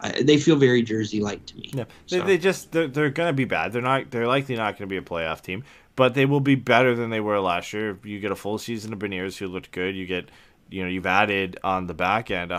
I, 0.00 0.22
they 0.22 0.38
feel 0.38 0.56
very 0.56 0.82
Jersey-like 0.82 1.44
to 1.46 1.56
me. 1.56 1.70
Yeah, 1.74 1.84
they, 2.08 2.18
So- 2.18 2.24
they 2.24 2.38
just 2.38 2.72
they're, 2.72 2.88
they're 2.88 3.10
gonna 3.10 3.32
be 3.32 3.44
bad. 3.44 3.72
They're 3.72 3.82
not. 3.82 4.10
They're 4.10 4.26
likely 4.26 4.56
not 4.56 4.78
gonna 4.78 4.86
be 4.88 4.96
a 4.96 5.02
playoff 5.02 5.42
team, 5.42 5.64
but 5.96 6.14
they 6.14 6.24
will 6.26 6.40
be 6.40 6.54
better 6.54 6.94
than 6.94 7.10
they 7.10 7.20
were 7.20 7.38
last 7.40 7.72
year. 7.72 7.98
You 8.02 8.18
get 8.20 8.30
a 8.30 8.36
full 8.36 8.58
season 8.58 8.92
of 8.92 8.98
Beniers 8.98 9.36
who 9.36 9.46
looked 9.48 9.72
good. 9.72 9.94
You 9.96 10.06
get, 10.06 10.30
you 10.70 10.82
know, 10.82 10.88
you've 10.88 11.06
added 11.06 11.58
on 11.62 11.86
the 11.86 11.94
back 11.94 12.30
end 12.30 12.50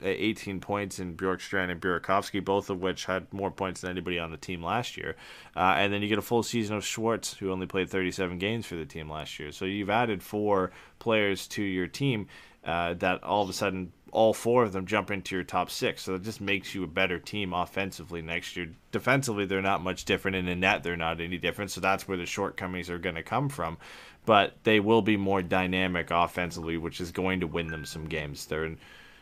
118 0.00 0.60
points 0.60 0.98
in 0.98 1.16
Bjorkstrand 1.16 1.70
and 1.70 1.80
Burakovsky, 1.80 2.44
both 2.44 2.70
of 2.70 2.80
which 2.80 3.04
had 3.04 3.32
more 3.32 3.50
points 3.50 3.80
than 3.80 3.90
anybody 3.90 4.18
on 4.18 4.30
the 4.30 4.36
team 4.36 4.62
last 4.62 4.96
year. 4.96 5.16
Uh, 5.56 5.74
and 5.76 5.92
then 5.92 6.02
you 6.02 6.08
get 6.08 6.18
a 6.18 6.22
full 6.22 6.42
season 6.42 6.76
of 6.76 6.84
Schwartz, 6.84 7.34
who 7.34 7.50
only 7.50 7.66
played 7.66 7.90
37 7.90 8.38
games 8.38 8.66
for 8.66 8.76
the 8.76 8.86
team 8.86 9.10
last 9.10 9.38
year. 9.38 9.52
So 9.52 9.64
you've 9.64 9.90
added 9.90 10.22
four 10.22 10.70
players 10.98 11.46
to 11.48 11.62
your 11.62 11.86
team 11.86 12.28
uh, 12.64 12.94
that 12.94 13.22
all 13.24 13.42
of 13.42 13.48
a 13.48 13.54
sudden 13.54 13.92
all 14.12 14.34
four 14.34 14.64
of 14.64 14.72
them 14.72 14.86
jump 14.86 15.10
into 15.10 15.34
your 15.34 15.44
top 15.44 15.70
six. 15.70 16.02
So 16.02 16.14
it 16.14 16.22
just 16.22 16.40
makes 16.40 16.74
you 16.74 16.82
a 16.82 16.88
better 16.88 17.18
team 17.18 17.52
offensively 17.52 18.22
next 18.22 18.56
year. 18.56 18.70
Defensively, 18.90 19.46
they're 19.46 19.62
not 19.62 19.82
much 19.82 20.04
different. 20.04 20.36
and 20.36 20.48
In 20.48 20.60
net, 20.60 20.82
they're 20.82 20.96
not 20.96 21.20
any 21.20 21.38
different. 21.38 21.70
So 21.70 21.80
that's 21.80 22.08
where 22.08 22.16
the 22.16 22.26
shortcomings 22.26 22.90
are 22.90 22.98
going 22.98 23.14
to 23.14 23.22
come 23.22 23.48
from. 23.48 23.78
But 24.26 24.56
they 24.64 24.80
will 24.80 25.00
be 25.00 25.16
more 25.16 25.42
dynamic 25.42 26.10
offensively, 26.10 26.76
which 26.76 27.00
is 27.00 27.12
going 27.12 27.40
to 27.40 27.46
win 27.46 27.68
them 27.68 27.84
some 27.84 28.06
games. 28.06 28.46
They're, 28.46 28.76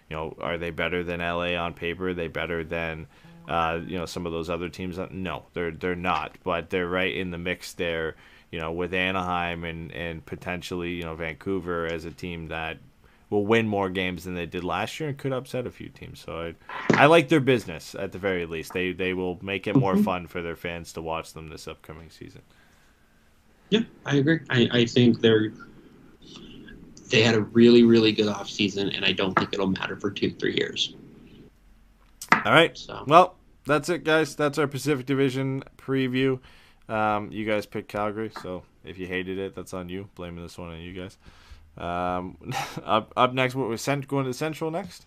you 0.08 0.16
know, 0.16 0.36
are 0.40 0.58
they 0.58 0.70
better 0.70 1.04
than 1.04 1.20
LA 1.20 1.54
on 1.54 1.74
paper? 1.74 2.08
Are 2.08 2.14
they 2.14 2.28
better 2.28 2.64
than, 2.64 3.06
uh, 3.48 3.80
you 3.86 3.98
know, 3.98 4.06
some 4.06 4.26
of 4.26 4.32
those 4.32 4.48
other 4.48 4.68
teams? 4.68 4.98
No, 5.10 5.44
they're 5.52 5.70
they're 5.70 5.94
not. 5.94 6.36
But 6.42 6.70
they're 6.70 6.88
right 6.88 7.14
in 7.14 7.30
the 7.30 7.38
mix 7.38 7.72
there. 7.74 8.16
You 8.50 8.58
know, 8.58 8.72
with 8.72 8.94
Anaheim 8.94 9.64
and 9.64 9.92
and 9.92 10.24
potentially 10.24 10.92
you 10.92 11.02
know 11.02 11.14
Vancouver 11.14 11.86
as 11.86 12.04
a 12.04 12.10
team 12.10 12.48
that 12.48 12.78
will 13.30 13.44
win 13.44 13.68
more 13.68 13.90
games 13.90 14.24
than 14.24 14.34
they 14.34 14.46
did 14.46 14.64
last 14.64 14.98
year 14.98 15.10
and 15.10 15.18
could 15.18 15.32
upset 15.32 15.66
a 15.66 15.70
few 15.70 15.88
teams. 15.88 16.20
So 16.20 16.54
I, 16.90 17.02
I 17.02 17.06
like 17.06 17.28
their 17.28 17.40
business 17.40 17.94
at 17.94 18.12
the 18.12 18.18
very 18.18 18.46
least. 18.46 18.72
They 18.72 18.92
they 18.92 19.12
will 19.12 19.38
make 19.42 19.66
it 19.66 19.76
more 19.76 19.96
fun 19.96 20.26
for 20.26 20.40
their 20.40 20.56
fans 20.56 20.92
to 20.94 21.02
watch 21.02 21.32
them 21.32 21.48
this 21.48 21.68
upcoming 21.68 22.10
season. 22.10 22.42
Yeah, 23.70 23.80
I 24.06 24.16
agree. 24.16 24.40
I, 24.48 24.68
I 24.72 24.84
think 24.86 25.20
they're 25.20 25.52
they 27.08 27.22
had 27.22 27.34
a 27.34 27.40
really 27.40 27.82
really 27.82 28.12
good 28.12 28.28
off 28.28 28.48
season, 28.48 28.90
and 28.90 29.04
I 29.04 29.12
don't 29.12 29.34
think 29.38 29.52
it'll 29.52 29.66
matter 29.68 29.96
for 29.96 30.10
two 30.10 30.30
three 30.32 30.54
years. 30.56 30.94
All 32.32 32.52
right. 32.52 32.76
So 32.76 33.04
Well, 33.06 33.34
that's 33.66 33.88
it, 33.88 34.04
guys. 34.04 34.34
That's 34.36 34.58
our 34.58 34.66
Pacific 34.66 35.06
Division 35.06 35.64
preview. 35.76 36.40
Um, 36.88 37.30
you 37.32 37.44
guys 37.44 37.66
picked 37.66 37.88
Calgary, 37.88 38.30
so 38.42 38.62
if 38.84 38.98
you 38.98 39.06
hated 39.06 39.38
it, 39.38 39.54
that's 39.54 39.74
on 39.74 39.88
you. 39.88 40.08
Blaming 40.14 40.42
this 40.42 40.56
one 40.56 40.70
on 40.70 40.78
you 40.80 40.92
guys. 40.94 41.18
Um, 41.76 42.38
up 42.84 43.12
up 43.16 43.32
next, 43.34 43.54
what 43.54 43.68
was 43.68 43.82
sent 43.82 44.08
going 44.08 44.24
to 44.26 44.34
Central 44.34 44.70
next? 44.70 45.06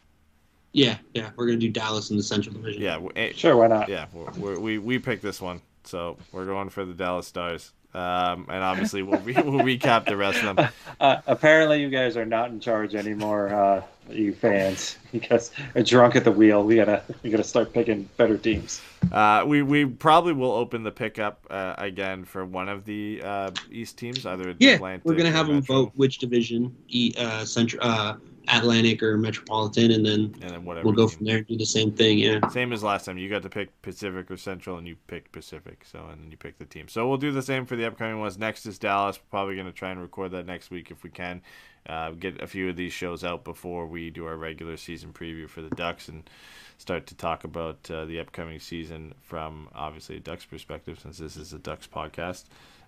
yeah, 0.73 0.97
yeah, 1.13 1.31
we're 1.35 1.47
gonna 1.47 1.57
do 1.57 1.69
Dallas 1.69 2.11
in 2.11 2.17
the 2.17 2.23
Central 2.23 2.55
Division. 2.55 2.81
Yeah, 2.81 2.93
w- 2.93 3.11
eh, 3.15 3.31
Sure, 3.35 3.57
why 3.57 3.67
not? 3.67 3.89
yeah. 3.89 4.05
We're, 4.13 4.31
we're, 4.37 4.59
we 4.59 4.77
we 4.77 4.99
picked 4.99 5.21
this 5.21 5.41
one, 5.41 5.61
so 5.83 6.17
we're 6.31 6.45
going 6.45 6.69
for 6.69 6.85
the 6.85 6.93
Dallas 6.93 7.27
Stars. 7.27 7.73
Um, 7.93 8.45
and 8.49 8.63
obviously 8.63 9.03
we'll 9.03 9.19
re- 9.19 9.33
we'll 9.33 9.65
recap 9.65 10.05
the 10.05 10.17
rest 10.17 10.43
of 10.43 10.55
them. 10.55 10.69
Uh, 11.01 11.19
apparently, 11.25 11.81
you 11.81 11.89
guys 11.89 12.15
are 12.15 12.27
not 12.27 12.51
in 12.51 12.59
charge 12.59 12.93
anymore, 12.93 13.49
uh, 13.49 13.81
you 14.11 14.35
fans. 14.35 14.99
You 15.11 15.19
guys 15.19 15.49
are 15.75 15.81
drunk 15.81 16.15
at 16.15 16.23
the 16.23 16.31
wheel. 16.31 16.63
We 16.63 16.75
gotta, 16.75 17.01
we 17.23 17.31
gotta 17.31 17.43
start 17.43 17.73
picking 17.73 18.07
better 18.17 18.37
teams. 18.37 18.81
Uh, 19.11 19.43
we 19.47 19.63
we 19.63 19.85
probably 19.85 20.33
will 20.33 20.51
open 20.51 20.83
the 20.83 20.91
pickup 20.91 21.45
uh, 21.49 21.73
again 21.79 22.23
for 22.23 22.45
one 22.45 22.69
of 22.69 22.85
the 22.85 23.19
uh, 23.23 23.49
East 23.71 23.97
teams, 23.97 24.27
either 24.27 24.55
yeah, 24.59 24.73
Atlantic 24.75 25.03
we're 25.05 25.15
gonna 25.15 25.31
have 25.31 25.47
them 25.47 25.63
vote 25.63 25.91
which 25.95 26.19
division, 26.19 26.75
e, 26.87 27.13
uh, 27.17 27.43
Central, 27.45 27.83
uh, 27.83 28.15
Atlantic 28.51 29.01
or 29.01 29.17
Metropolitan, 29.17 29.91
and 29.91 30.05
then 30.05 30.35
and 30.41 30.51
then 30.51 30.65
whatever. 30.65 30.85
we'll 30.85 30.95
go 30.95 31.07
from 31.07 31.25
there 31.25 31.37
and 31.37 31.47
do 31.47 31.57
the 31.57 31.65
same 31.65 31.91
thing. 31.91 32.19
Yeah. 32.19 32.47
Same 32.49 32.73
as 32.73 32.83
last 32.83 33.05
time. 33.05 33.17
You 33.17 33.29
got 33.29 33.43
to 33.43 33.49
pick 33.49 33.81
Pacific 33.81 34.29
or 34.29 34.37
Central, 34.37 34.77
and 34.77 34.87
you 34.87 34.95
picked 35.07 35.31
Pacific. 35.31 35.85
So, 35.89 36.05
and 36.11 36.23
then 36.23 36.31
you 36.31 36.37
picked 36.37 36.59
the 36.59 36.65
team. 36.65 36.87
So 36.87 37.07
we'll 37.07 37.17
do 37.17 37.31
the 37.31 37.41
same 37.41 37.65
for 37.65 37.75
the 37.75 37.85
upcoming 37.85 38.19
ones. 38.19 38.37
Next 38.37 38.65
is 38.65 38.77
Dallas. 38.77 39.17
We're 39.17 39.29
probably 39.29 39.55
going 39.55 39.67
to 39.67 39.73
try 39.73 39.91
and 39.91 40.01
record 40.01 40.31
that 40.31 40.45
next 40.45 40.71
week 40.71 40.91
if 40.91 41.03
we 41.03 41.09
can. 41.09 41.41
Uh, 41.87 42.11
get 42.11 42.39
a 42.41 42.47
few 42.47 42.69
of 42.69 42.75
these 42.75 42.93
shows 42.93 43.23
out 43.23 43.43
before 43.43 43.87
we 43.87 44.11
do 44.11 44.25
our 44.25 44.37
regular 44.37 44.77
season 44.77 45.11
preview 45.11 45.49
for 45.49 45.63
the 45.63 45.69
Ducks 45.71 46.07
and 46.09 46.29
start 46.77 47.07
to 47.07 47.15
talk 47.15 47.43
about 47.43 47.89
uh, 47.89 48.05
the 48.05 48.19
upcoming 48.19 48.59
season 48.59 49.15
from 49.21 49.67
obviously 49.73 50.17
a 50.17 50.19
Ducks 50.19 50.45
perspective, 50.45 50.99
since 50.99 51.17
this 51.17 51.35
is 51.37 51.53
a 51.53 51.59
Ducks 51.59 51.87
podcast. 51.87 52.45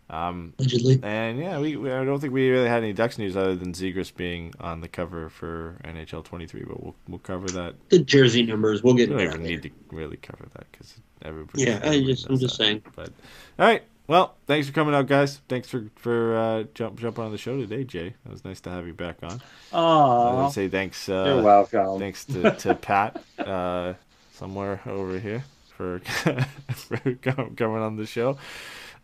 Um, 0.09 0.53
Allegedly. 0.59 0.99
and 1.01 1.39
yeah, 1.39 1.59
we, 1.59 1.75
we 1.75 1.91
I 1.91 2.03
don't 2.03 2.19
think 2.19 2.33
we 2.33 2.49
really 2.49 2.67
had 2.67 2.83
any 2.83 2.93
Ducks 2.93 3.17
news 3.17 3.35
other 3.37 3.55
than 3.55 3.73
Zegras 3.73 4.13
being 4.15 4.53
on 4.59 4.81
the 4.81 4.87
cover 4.87 5.29
for 5.29 5.77
NHL 5.85 6.23
23, 6.23 6.63
but 6.67 6.83
we'll 6.83 6.95
we'll 7.07 7.19
cover 7.19 7.47
that 7.47 7.75
The 7.89 7.99
jersey 7.99 8.43
numbers, 8.43 8.83
we'll 8.83 8.93
get 8.93 9.09
we 9.09 9.15
don't 9.15 9.23
even 9.25 9.41
later. 9.43 9.49
need 9.51 9.63
to 9.63 9.69
really 9.95 10.17
cover 10.17 10.45
that 10.53 10.65
because 10.71 10.95
everybody. 11.23 11.63
Yeah, 11.63 11.79
I 11.83 12.03
just, 12.03 12.27
I'm 12.29 12.37
just 12.37 12.57
that. 12.57 12.63
saying. 12.63 12.83
But 12.95 13.09
all 13.57 13.65
right, 13.65 13.81
well, 14.07 14.35
thanks 14.45 14.67
for 14.67 14.73
coming 14.73 14.93
out, 14.93 15.07
guys. 15.07 15.39
Thanks 15.47 15.67
for 15.69 15.85
for 15.95 16.37
uh, 16.37 16.63
jump 16.75 16.99
jumping 16.99 17.23
on 17.23 17.31
the 17.31 17.37
show 17.37 17.57
today, 17.57 17.83
Jay. 17.85 18.07
It 18.07 18.31
was 18.31 18.43
nice 18.45 18.59
to 18.61 18.69
have 18.69 18.85
you 18.85 18.93
back 18.93 19.17
on. 19.23 19.41
I 19.71 19.77
want 19.77 20.45
Oh, 20.45 20.47
to 20.49 20.53
say 20.53 20.67
thanks. 20.67 21.07
you're 21.07 21.39
Uh, 21.39 21.41
welcome. 21.41 21.97
thanks 21.99 22.25
to, 22.25 22.51
to 22.51 22.75
Pat 22.81 23.23
uh, 23.39 23.93
somewhere 24.33 24.81
over 24.85 25.17
here 25.17 25.45
for 25.75 25.99
for 26.75 26.97
coming 27.23 27.81
on 27.81 27.95
the 27.95 28.05
show. 28.05 28.37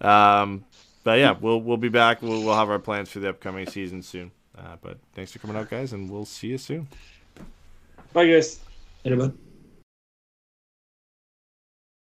Um, 0.01 0.63
but 1.03 1.19
yeah, 1.19 1.35
we'll 1.39 1.61
we'll 1.61 1.77
be 1.77 1.89
back. 1.89 2.21
We'll 2.21 2.43
we'll 2.43 2.55
have 2.55 2.69
our 2.69 2.80
plans 2.80 3.09
for 3.09 3.19
the 3.19 3.30
upcoming 3.30 3.67
season 3.67 4.01
soon. 4.01 4.31
Uh, 4.57 4.76
but 4.81 4.97
thanks 5.13 5.31
for 5.31 5.39
coming 5.39 5.55
out, 5.55 5.69
guys, 5.69 5.93
and 5.93 6.09
we'll 6.09 6.26
see 6.26 6.47
you 6.47 6.57
soon. 6.57 6.88
Bye, 8.13 8.27
guys. 8.27 8.59
Later, 9.05 9.17
bud. 9.17 9.48